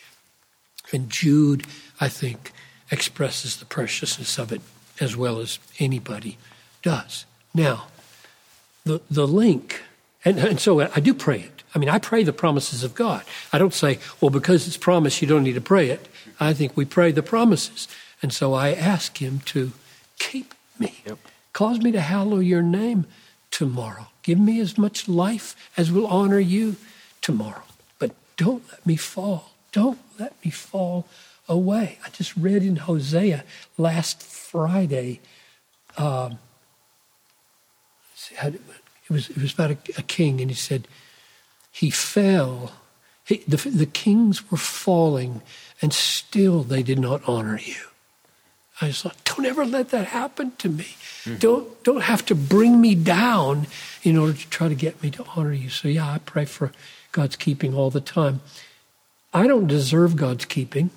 And 0.93 1.11
Jude, 1.11 1.67
I 2.01 2.09
think, 2.09 2.53
expresses 2.93 3.57
the 3.57 3.65
preciousness 3.65 4.39
of 4.39 4.53
it 4.53 4.61
as 5.01 5.17
well 5.17 5.41
as 5.41 5.59
anybody 5.81 6.39
does. 6.87 7.27
Now, 7.53 7.89
the, 8.85 9.01
the 9.11 9.27
link, 9.27 9.83
and, 10.25 10.39
and 10.39 10.61
so 10.61 10.81
I 10.81 11.01
do 11.01 11.15
pray 11.15 11.41
it. 11.41 11.65
I 11.75 11.81
mean, 11.81 11.89
I 11.89 11.99
pray 11.99 12.23
the 12.23 12.33
promises 12.33 12.85
of 12.85 12.95
God. 12.95 13.25
I 13.53 13.59
don't 13.59 13.75
say, 13.75 13.99
well, 14.21 14.31
because 14.31 14.69
it's 14.69 14.77
promised, 14.77 15.21
you 15.21 15.27
don't 15.27 15.43
need 15.43 15.57
to 15.57 15.61
pray 15.61 15.91
it. 15.91 16.07
I 16.39 16.53
think 16.53 16.77
we 16.77 16.85
pray 16.85 17.11
the 17.11 17.25
promises. 17.25 17.89
And 18.23 18.33
so 18.33 18.55
I 18.55 18.73
ask 18.73 19.21
Him 19.21 19.41
to 19.47 19.73
keep 20.21 20.55
me, 20.79 20.95
yep. 21.05 21.19
cause 21.53 21.81
me 21.81 21.91
to 21.91 22.01
hallow 22.01 22.39
your 22.39 22.63
name 22.63 23.07
tomorrow. 23.51 24.07
Give 24.23 24.39
me 24.39 24.61
as 24.61 24.79
much 24.79 25.09
life 25.09 25.57
as 25.77 25.91
will 25.91 26.07
honor 26.07 26.39
you 26.39 26.77
tomorrow. 27.21 27.65
But 27.99 28.13
don't 28.37 28.63
let 28.71 28.87
me 28.87 28.95
fall. 28.95 29.51
Don't 29.73 29.99
let 30.21 30.35
me 30.45 30.53
fall 30.53 31.09
away. 31.49 31.99
I 32.07 32.11
just 32.11 32.37
read 32.37 32.63
in 32.63 32.77
Hosea 32.77 33.43
last 33.77 34.23
Friday. 34.23 35.19
Um, 35.99 36.39
it 38.43 38.61
was 39.11 39.31
it 39.31 39.39
was 39.39 39.55
about 39.55 39.71
a, 39.71 39.79
a, 39.99 40.03
king, 40.03 40.41
and 40.41 40.51
he 40.51 40.57
said 40.57 40.89
he 41.71 41.91
fell. 41.91 42.73
He, 43.25 43.39
the, 43.49 43.57
the 43.57 43.87
kings 43.87 44.51
were 44.51 44.57
falling, 44.57 45.43
and 45.83 45.93
still 45.93 46.63
they 46.63 46.83
did 46.83 46.99
not 46.99 47.29
honor 47.29 47.59
you. 47.59 47.83
I 48.81 48.89
just 48.89 49.03
thought, 49.03 49.17
don't 49.25 49.47
ever 49.47 49.65
let 49.65 49.89
that 49.91 50.09
happen 50.09 50.53
to 50.59 50.69
me. 50.69 50.85
Mm-hmm. 51.25 51.37
Don't 51.37 51.85
don't 51.85 52.03
have 52.03 52.25
to 52.27 52.35
bring 52.35 52.81
me 52.81 52.95
down 52.95 53.67
in 54.03 54.17
order 54.17 54.35
to 54.35 54.49
try 54.49 54.69
to 54.69 54.75
get 54.75 55.03
me 55.03 55.11
to 55.13 55.25
honor 55.35 55.53
you. 55.53 55.71
So 55.71 55.89
yeah, 55.89 56.11
I 56.11 56.19
pray 56.19 56.45
for 56.45 56.73
God's 57.13 57.37
keeping 57.37 57.75
all 57.75 57.91
the 57.91 58.01
time. 58.01 58.41
I 59.33 59.47
don't 59.47 59.67
deserve 59.67 60.17
God's 60.17 60.45
keeping, 60.45 60.91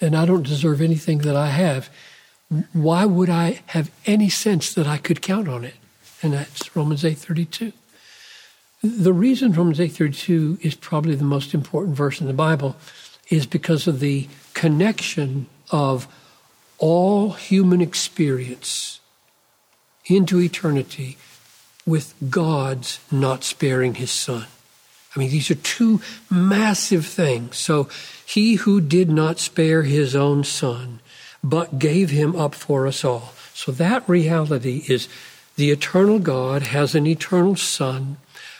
and 0.00 0.16
I 0.16 0.24
don't 0.24 0.44
deserve 0.44 0.80
anything 0.80 1.18
that 1.18 1.36
I 1.36 1.48
have. 1.48 1.88
Why 2.72 3.04
would 3.04 3.30
I 3.30 3.62
have 3.66 3.90
any 4.06 4.28
sense 4.28 4.72
that 4.74 4.86
I 4.86 4.98
could 4.98 5.22
count 5.22 5.48
on 5.48 5.64
it? 5.64 5.74
And 6.24 6.32
that's 6.32 6.74
Romans 6.74 7.04
8:32. 7.04 7.74
The 8.82 9.12
reason 9.12 9.52
Romans 9.52 9.78
8:32 9.78 10.58
is 10.62 10.74
probably 10.74 11.14
the 11.14 11.22
most 11.22 11.52
important 11.52 11.96
verse 11.96 12.18
in 12.18 12.26
the 12.26 12.32
Bible 12.32 12.76
is 13.28 13.44
because 13.44 13.86
of 13.86 14.00
the 14.00 14.26
connection 14.54 15.46
of 15.70 16.08
all 16.78 17.32
human 17.32 17.82
experience 17.82 19.00
into 20.06 20.40
eternity 20.40 21.18
with 21.84 22.14
God's 22.30 23.00
not 23.10 23.44
sparing 23.44 23.96
his 23.96 24.10
son. 24.10 24.46
I 25.14 25.18
mean, 25.18 25.30
these 25.30 25.50
are 25.50 25.56
two 25.56 26.00
massive 26.30 27.04
things. 27.04 27.58
So, 27.58 27.88
he 28.24 28.54
who 28.54 28.80
did 28.80 29.10
not 29.10 29.38
spare 29.38 29.82
his 29.82 30.16
own 30.16 30.42
son, 30.42 31.00
but 31.42 31.78
gave 31.78 32.08
him 32.08 32.34
up 32.34 32.54
for 32.54 32.86
us 32.86 33.04
all. 33.04 33.34
So, 33.52 33.70
that 33.72 34.08
reality 34.08 34.84
is 34.88 35.06
the 35.56 35.70
eternal 35.70 36.18
God 36.18 36.62
has 36.62 36.94
an 36.94 37.06
eternal 37.06 37.56
son 37.56 38.16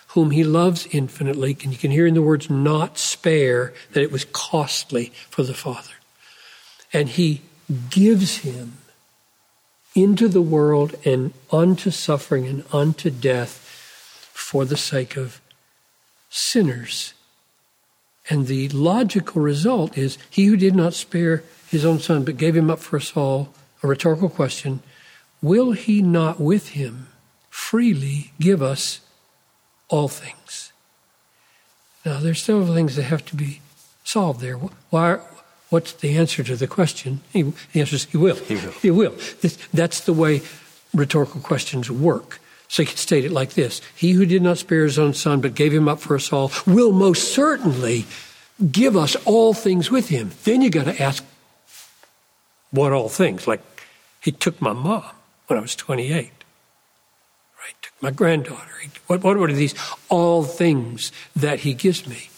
whom 0.08 0.30
he 0.30 0.44
loves 0.44 0.86
infinitely. 0.92 1.56
And 1.62 1.72
you 1.72 1.78
can 1.78 1.90
hear 1.90 2.06
in 2.06 2.14
the 2.14 2.22
words 2.22 2.48
not 2.48 2.98
spare 2.98 3.74
that 3.92 4.02
it 4.02 4.12
was 4.12 4.24
costly 4.26 5.06
for 5.28 5.42
the 5.42 5.54
Father. 5.54 5.94
And 6.92 7.08
he 7.08 7.42
gives 7.90 8.38
him 8.38 8.78
into 9.94 10.28
the 10.28 10.42
world 10.42 10.94
and 11.04 11.32
unto 11.50 11.90
suffering 11.90 12.46
and 12.46 12.64
unto 12.72 13.10
death 13.10 13.58
for 14.32 14.64
the 14.64 14.76
sake 14.76 15.16
of 15.16 15.40
sinners. 16.30 17.14
And 18.30 18.46
the 18.46 18.68
logical 18.68 19.42
result 19.42 19.98
is 19.98 20.18
he 20.30 20.46
who 20.46 20.56
did 20.56 20.74
not 20.74 20.94
spare 20.94 21.42
his 21.68 21.84
own 21.84 21.98
son 21.98 22.24
but 22.24 22.36
gave 22.36 22.56
him 22.56 22.70
up 22.70 22.78
for 22.78 22.96
us 22.96 23.16
all, 23.16 23.52
a 23.82 23.88
rhetorical 23.88 24.28
question, 24.28 24.80
will 25.44 25.72
he 25.72 26.00
not 26.00 26.40
with 26.40 26.70
him 26.70 27.08
freely 27.50 28.32
give 28.40 28.62
us 28.62 29.00
all 29.88 30.08
things? 30.08 30.72
Now, 32.04 32.18
there's 32.18 32.42
several 32.42 32.74
things 32.74 32.96
that 32.96 33.04
have 33.04 33.24
to 33.26 33.36
be 33.36 33.60
solved 34.02 34.40
there. 34.40 34.56
Why, 34.90 35.20
What's 35.74 35.92
the 35.92 36.16
answer 36.16 36.44
to 36.44 36.54
the 36.54 36.68
question? 36.68 37.20
He, 37.32 37.42
the 37.42 37.80
answer 37.80 37.96
is 37.96 38.04
he 38.04 38.16
will. 38.16 38.36
He 38.36 38.54
will. 38.54 38.72
He 38.80 38.90
will. 38.92 39.14
This, 39.40 39.58
that's 39.72 40.02
the 40.02 40.12
way 40.12 40.42
rhetorical 40.94 41.40
questions 41.40 41.90
work. 41.90 42.38
So 42.68 42.82
you 42.82 42.86
could 42.86 42.98
state 42.98 43.24
it 43.24 43.32
like 43.32 43.54
this 43.54 43.80
He 43.96 44.12
who 44.12 44.24
did 44.24 44.40
not 44.40 44.58
spare 44.58 44.84
his 44.84 44.98
own 45.00 45.14
son, 45.14 45.40
but 45.40 45.56
gave 45.56 45.72
him 45.72 45.88
up 45.88 45.98
for 45.98 46.14
us 46.14 46.32
all, 46.32 46.52
will 46.64 46.92
most 46.92 47.34
certainly 47.34 48.04
give 48.70 48.96
us 48.96 49.16
all 49.24 49.52
things 49.52 49.90
with 49.90 50.10
him. 50.10 50.30
Then 50.44 50.62
you 50.62 50.70
got 50.70 50.84
to 50.84 51.02
ask, 51.02 51.24
what 52.70 52.92
all 52.92 53.08
things? 53.08 53.48
Like, 53.48 53.62
he 54.20 54.30
took 54.30 54.62
my 54.62 54.72
mom 54.72 55.10
when 55.46 55.58
I 55.58 55.62
was 55.62 55.76
28. 55.76 56.14
Right? 56.14 56.32
Took 57.82 58.02
my 58.02 58.10
granddaughter. 58.10 58.70
What, 59.06 59.22
what 59.22 59.36
are 59.36 59.52
these 59.52 59.74
all 60.08 60.42
things 60.42 61.12
that 61.36 61.60
he 61.60 61.74
gives 61.74 62.06
me? 62.06 62.28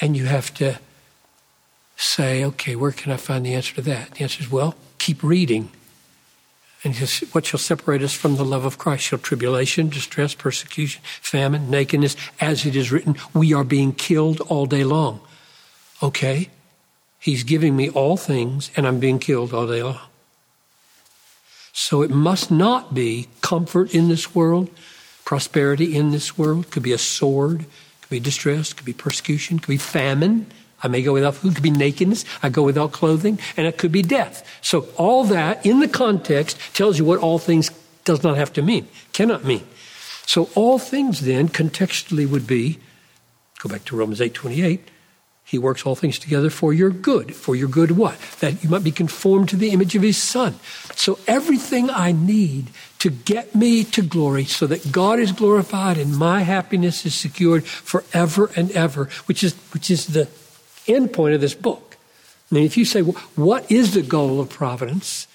And 0.00 0.16
you 0.16 0.26
have 0.26 0.52
to 0.54 0.78
say, 1.96 2.44
okay, 2.44 2.76
where 2.76 2.92
can 2.92 3.12
I 3.12 3.16
find 3.16 3.46
the 3.46 3.54
answer 3.54 3.74
to 3.76 3.82
that? 3.82 4.12
The 4.12 4.22
answer 4.22 4.42
is, 4.42 4.50
well, 4.50 4.74
keep 4.98 5.22
reading. 5.22 5.70
And 6.82 6.94
what 7.32 7.46
shall 7.46 7.58
separate 7.60 8.02
us 8.02 8.12
from 8.12 8.36
the 8.36 8.44
love 8.44 8.64
of 8.64 8.76
Christ? 8.76 9.04
Shall 9.04 9.18
tribulation, 9.18 9.88
distress, 9.88 10.34
persecution, 10.34 11.02
famine, 11.22 11.70
nakedness, 11.70 12.16
as 12.40 12.66
it 12.66 12.76
is 12.76 12.92
written, 12.92 13.16
we 13.32 13.54
are 13.54 13.64
being 13.64 13.92
killed 13.92 14.40
all 14.42 14.66
day 14.66 14.84
long. 14.84 15.20
Okay, 16.02 16.50
he's 17.18 17.42
giving 17.42 17.74
me 17.74 17.88
all 17.88 18.18
things, 18.18 18.70
and 18.76 18.86
I'm 18.86 19.00
being 19.00 19.18
killed 19.18 19.54
all 19.54 19.66
day 19.66 19.82
long. 19.82 20.00
So 21.74 22.00
it 22.00 22.10
must 22.10 22.50
not 22.50 22.94
be 22.94 23.28
comfort 23.42 23.94
in 23.94 24.08
this 24.08 24.34
world, 24.34 24.70
prosperity 25.26 25.94
in 25.94 26.10
this 26.10 26.38
world. 26.38 26.64
It 26.64 26.70
could 26.70 26.82
be 26.82 26.92
a 26.92 26.98
sword, 26.98 27.60
it 27.60 28.00
could 28.00 28.10
be 28.10 28.20
distress, 28.20 28.70
it 28.70 28.76
could 28.76 28.86
be 28.86 28.94
persecution, 28.94 29.58
it 29.58 29.62
could 29.62 29.72
be 29.72 29.76
famine, 29.76 30.46
I 30.84 30.88
may 30.88 31.02
go 31.02 31.14
without 31.14 31.34
food. 31.34 31.52
It 31.52 31.54
could 31.54 31.62
be 31.64 31.70
nakedness. 31.70 32.26
I 32.42 32.50
go 32.50 32.62
without 32.62 32.92
clothing. 32.92 33.38
And 33.56 33.66
it 33.66 33.78
could 33.78 33.90
be 33.90 34.02
death. 34.02 34.46
So 34.60 34.86
all 34.96 35.24
that 35.24 35.64
in 35.64 35.80
the 35.80 35.88
context 35.88 36.58
tells 36.74 36.98
you 36.98 37.06
what 37.06 37.20
all 37.20 37.38
things 37.38 37.70
does 38.04 38.22
not 38.22 38.36
have 38.36 38.52
to 38.52 38.62
mean, 38.62 38.86
cannot 39.14 39.44
mean. 39.44 39.66
So 40.26 40.50
all 40.54 40.78
things 40.78 41.22
then 41.22 41.48
contextually 41.48 42.28
would 42.28 42.46
be, 42.46 42.78
go 43.60 43.70
back 43.70 43.86
to 43.86 43.96
Romans 43.96 44.20
8 44.20 44.34
28, 44.34 44.90
he 45.54 45.58
works 45.58 45.86
all 45.86 45.94
things 45.94 46.18
together 46.18 46.50
for 46.50 46.72
your 46.72 46.90
good. 46.90 47.34
For 47.34 47.54
your 47.54 47.68
good 47.68 47.92
what? 47.92 48.18
That 48.40 48.64
you 48.64 48.68
might 48.68 48.82
be 48.82 48.90
conformed 48.90 49.48
to 49.50 49.56
the 49.56 49.70
image 49.70 49.94
of 49.94 50.02
his 50.02 50.20
son. 50.20 50.54
So 50.96 51.18
everything 51.28 51.90
I 51.90 52.10
need 52.10 52.70
to 52.98 53.10
get 53.10 53.54
me 53.54 53.84
to 53.84 54.02
glory 54.02 54.46
so 54.46 54.66
that 54.66 54.90
God 54.90 55.20
is 55.20 55.30
glorified 55.30 55.96
and 55.96 56.16
my 56.16 56.40
happiness 56.40 57.06
is 57.06 57.14
secured 57.14 57.64
forever 57.64 58.50
and 58.56 58.70
ever, 58.72 59.08
which 59.26 59.44
is, 59.44 59.54
which 59.72 59.90
is 59.90 60.08
the 60.08 60.28
end 60.88 61.12
point 61.12 61.34
of 61.34 61.40
this 61.40 61.54
book. 61.54 61.96
I 62.50 62.54
mean, 62.56 62.64
if 62.64 62.76
you 62.76 62.84
say, 62.84 63.02
what 63.02 63.70
is 63.70 63.94
the 63.94 64.02
goal 64.02 64.40
of 64.40 64.50
providence? 64.50 65.28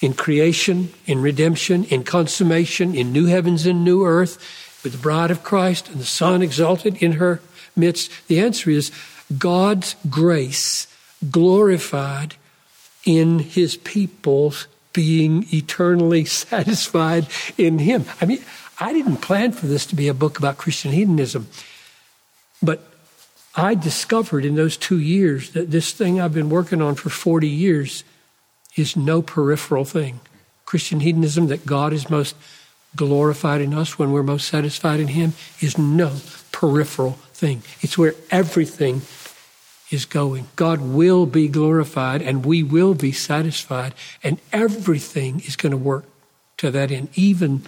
In 0.00 0.14
creation, 0.14 0.94
in 1.04 1.20
redemption, 1.20 1.84
in 1.84 2.04
consummation, 2.04 2.94
in 2.94 3.12
new 3.12 3.26
heavens 3.26 3.66
and 3.66 3.84
new 3.84 4.06
earth, 4.06 4.38
with 4.82 4.92
the 4.92 4.98
bride 4.98 5.30
of 5.30 5.42
Christ 5.42 5.90
and 5.90 6.00
the 6.00 6.06
Son 6.06 6.40
exalted 6.40 7.02
in 7.02 7.12
her 7.12 7.42
midst, 7.76 8.10
the 8.28 8.40
answer 8.40 8.70
is 8.70 8.90
God's 9.38 9.96
grace 10.08 10.86
glorified 11.30 12.34
in 13.04 13.38
his 13.38 13.76
people's 13.76 14.66
being 14.92 15.46
eternally 15.52 16.24
satisfied 16.26 17.26
in 17.56 17.78
him. 17.78 18.04
I 18.20 18.26
mean, 18.26 18.42
I 18.78 18.92
didn't 18.92 19.18
plan 19.18 19.52
for 19.52 19.66
this 19.66 19.86
to 19.86 19.94
be 19.94 20.08
a 20.08 20.14
book 20.14 20.38
about 20.38 20.56
Christian 20.56 20.92
hedonism, 20.92 21.48
but 22.62 22.82
I 23.54 23.74
discovered 23.74 24.44
in 24.44 24.54
those 24.54 24.76
two 24.76 24.98
years 24.98 25.50
that 25.50 25.70
this 25.70 25.92
thing 25.92 26.20
I've 26.20 26.34
been 26.34 26.50
working 26.50 26.80
on 26.80 26.94
for 26.94 27.10
40 27.10 27.48
years 27.48 28.04
is 28.76 28.96
no 28.96 29.22
peripheral 29.22 29.84
thing. 29.84 30.20
Christian 30.64 31.00
hedonism, 31.00 31.48
that 31.48 31.66
God 31.66 31.92
is 31.92 32.08
most 32.08 32.36
glorified 32.94 33.60
in 33.60 33.74
us 33.74 33.98
when 33.98 34.12
we're 34.12 34.22
most 34.22 34.48
satisfied 34.48 35.00
in 35.00 35.08
Him, 35.08 35.32
is 35.60 35.76
no 35.76 36.16
peripheral 36.52 37.12
thing. 37.34 37.62
It's 37.80 37.98
where 37.98 38.14
everything 38.30 39.00
is 39.90 40.04
going. 40.04 40.46
God 40.56 40.80
will 40.80 41.26
be 41.26 41.48
glorified 41.48 42.22
and 42.22 42.46
we 42.46 42.62
will 42.62 42.94
be 42.94 43.12
satisfied, 43.12 43.94
and 44.22 44.38
everything 44.52 45.40
is 45.40 45.56
going 45.56 45.72
to 45.72 45.76
work 45.76 46.04
to 46.58 46.70
that 46.70 46.90
end, 46.90 47.08
even, 47.14 47.62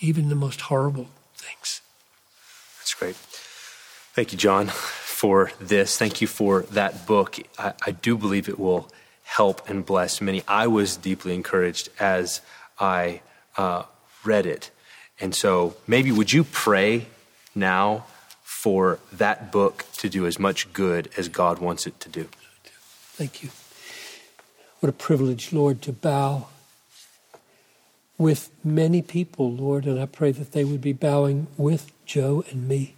even 0.00 0.28
the 0.28 0.34
most 0.34 0.62
horrible 0.62 1.08
things. 1.34 1.80
That's 2.78 2.94
great. 2.94 3.16
Thank 4.14 4.32
you, 4.32 4.38
John, 4.38 4.68
for 4.68 5.50
this. 5.60 5.98
Thank 5.98 6.20
you 6.20 6.26
for 6.26 6.62
that 6.62 7.06
book. 7.06 7.38
I, 7.58 7.72
I 7.84 7.90
do 7.90 8.16
believe 8.16 8.48
it 8.48 8.58
will 8.58 8.88
help 9.24 9.68
and 9.68 9.84
bless 9.84 10.20
many. 10.20 10.42
I 10.46 10.66
was 10.66 10.96
deeply 10.96 11.34
encouraged 11.34 11.88
as 11.98 12.40
I 12.78 13.22
uh, 13.56 13.84
read 14.22 14.46
it. 14.46 14.70
And 15.18 15.34
so 15.34 15.74
maybe 15.86 16.12
would 16.12 16.32
you 16.32 16.44
pray 16.44 17.06
now 17.54 18.04
for 18.64 18.98
that 19.12 19.52
book 19.52 19.84
to 19.92 20.08
do 20.08 20.24
as 20.24 20.38
much 20.38 20.72
good 20.72 21.10
as 21.18 21.28
God 21.28 21.58
wants 21.58 21.86
it 21.86 22.00
to 22.00 22.08
do? 22.08 22.28
Thank 23.12 23.42
you. 23.42 23.50
What 24.80 24.88
a 24.88 24.92
privilege, 24.94 25.52
Lord, 25.52 25.82
to 25.82 25.92
bow 25.92 26.46
with 28.16 28.50
many 28.64 29.02
people, 29.02 29.52
Lord, 29.52 29.84
and 29.84 30.00
I 30.00 30.06
pray 30.06 30.32
that 30.32 30.52
they 30.52 30.64
would 30.64 30.80
be 30.80 30.94
bowing 30.94 31.46
with 31.58 31.92
Joe 32.06 32.42
and 32.50 32.66
me 32.66 32.94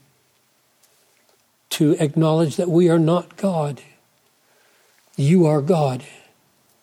to 1.71 1.97
acknowledge 1.99 2.55
that 2.55 2.69
we 2.69 2.89
are 2.89 3.01
not 3.01 3.37
God. 3.37 3.83
You 5.17 5.47
are 5.47 5.61
God. 5.61 6.05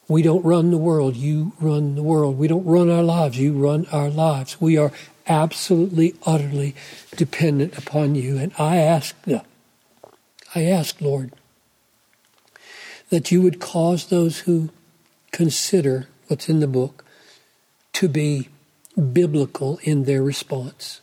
We 0.10 0.22
don't 0.22 0.44
run 0.44 0.72
the 0.72 0.78
world, 0.78 1.16
you 1.16 1.54
run 1.58 1.96
the 1.96 2.04
world. 2.04 2.38
We 2.38 2.50
don't 2.50 2.66
run 2.66 2.90
our 2.90 3.02
lives, 3.02 3.40
you 3.40 3.54
run 3.54 3.86
our 3.94 4.10
lives. 4.10 4.60
We 4.60 4.76
are 4.76 4.92
absolutely, 5.28 6.16
utterly 6.26 6.76
dependent 7.16 7.78
upon 7.78 8.16
you. 8.16 8.38
And 8.38 8.52
I 8.58 8.78
ask, 8.78 9.16
I 10.56 10.64
ask, 10.64 11.00
Lord, 11.02 11.32
that 13.10 13.32
you 13.32 13.41
would 13.41 13.60
cause 13.60 14.08
those 14.08 14.40
who 14.40 14.70
consider 15.32 16.08
what's 16.28 16.50
in 16.50 16.60
the 16.60 16.68
book 16.68 17.06
to 17.94 18.08
be 18.08 18.50
biblical 19.12 19.80
in 19.84 20.04
their 20.04 20.24
response. 20.24 21.02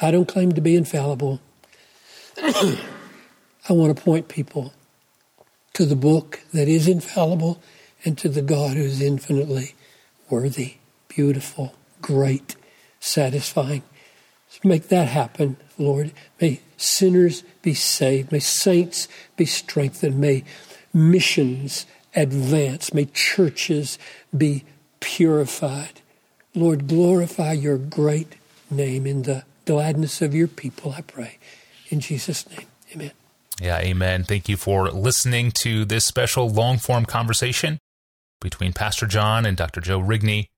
I 0.00 0.10
don't 0.10 0.28
claim 0.28 0.52
to 0.52 0.60
be 0.60 0.76
infallible. 0.76 1.40
I 2.36 2.78
want 3.70 3.96
to 3.96 4.02
point 4.02 4.28
people 4.28 4.72
to 5.74 5.86
the 5.86 5.96
book 5.96 6.40
that 6.52 6.68
is 6.68 6.88
infallible 6.88 7.62
and 8.04 8.18
to 8.18 8.28
the 8.28 8.42
God 8.42 8.76
who 8.76 8.82
is 8.82 9.00
infinitely 9.00 9.74
worthy, 10.28 10.74
beautiful, 11.08 11.74
great, 12.00 12.56
satisfying. 13.02 13.82
Make 14.64 14.88
that 14.88 15.08
happen, 15.08 15.56
Lord. 15.78 16.12
May 16.40 16.60
sinners 16.76 17.42
be 17.62 17.74
saved. 17.74 18.32
May 18.32 18.38
saints 18.38 19.08
be 19.36 19.44
strengthened. 19.44 20.18
May 20.18 20.44
missions 20.92 21.86
advance. 22.14 22.94
May 22.94 23.06
churches 23.06 23.98
be 24.36 24.64
purified. 25.00 26.00
Lord, 26.54 26.86
glorify 26.86 27.52
your 27.52 27.78
great 27.78 28.34
name 28.70 29.06
in 29.06 29.22
the 29.22 29.44
gladness 29.64 30.20
of 30.22 30.34
your 30.34 30.48
people, 30.48 30.92
I 30.92 31.00
pray. 31.00 31.38
In 31.88 32.00
Jesus' 32.00 32.48
name, 32.50 32.66
amen. 32.94 33.12
Yeah, 33.60 33.78
amen. 33.78 34.24
Thank 34.24 34.48
you 34.48 34.56
for 34.56 34.90
listening 34.90 35.50
to 35.62 35.84
this 35.84 36.04
special 36.04 36.48
long 36.48 36.78
form 36.78 37.06
conversation 37.06 37.78
between 38.40 38.72
Pastor 38.72 39.06
John 39.06 39.46
and 39.46 39.56
Dr. 39.56 39.80
Joe 39.80 40.00
Rigney. 40.00 40.48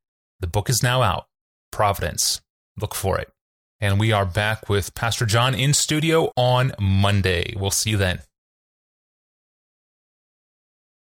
The 0.41 0.47
book 0.47 0.69
is 0.69 0.83
now 0.83 1.03
out 1.03 1.27
Providence. 1.75 2.41
Look 2.81 2.95
for 2.95 3.19
it. 3.19 3.33
And 3.81 3.99
we 3.99 4.13
are 4.13 4.25
back 4.25 4.69
with 4.69 4.95
Pastor 4.95 5.27
John 5.27 5.57
in 5.57 5.75
studio 5.75 6.31
on 6.37 6.73
Monday. 6.79 7.53
We'll 7.57 7.73
see 7.73 7.91
you 7.91 7.97
then. 7.97 8.21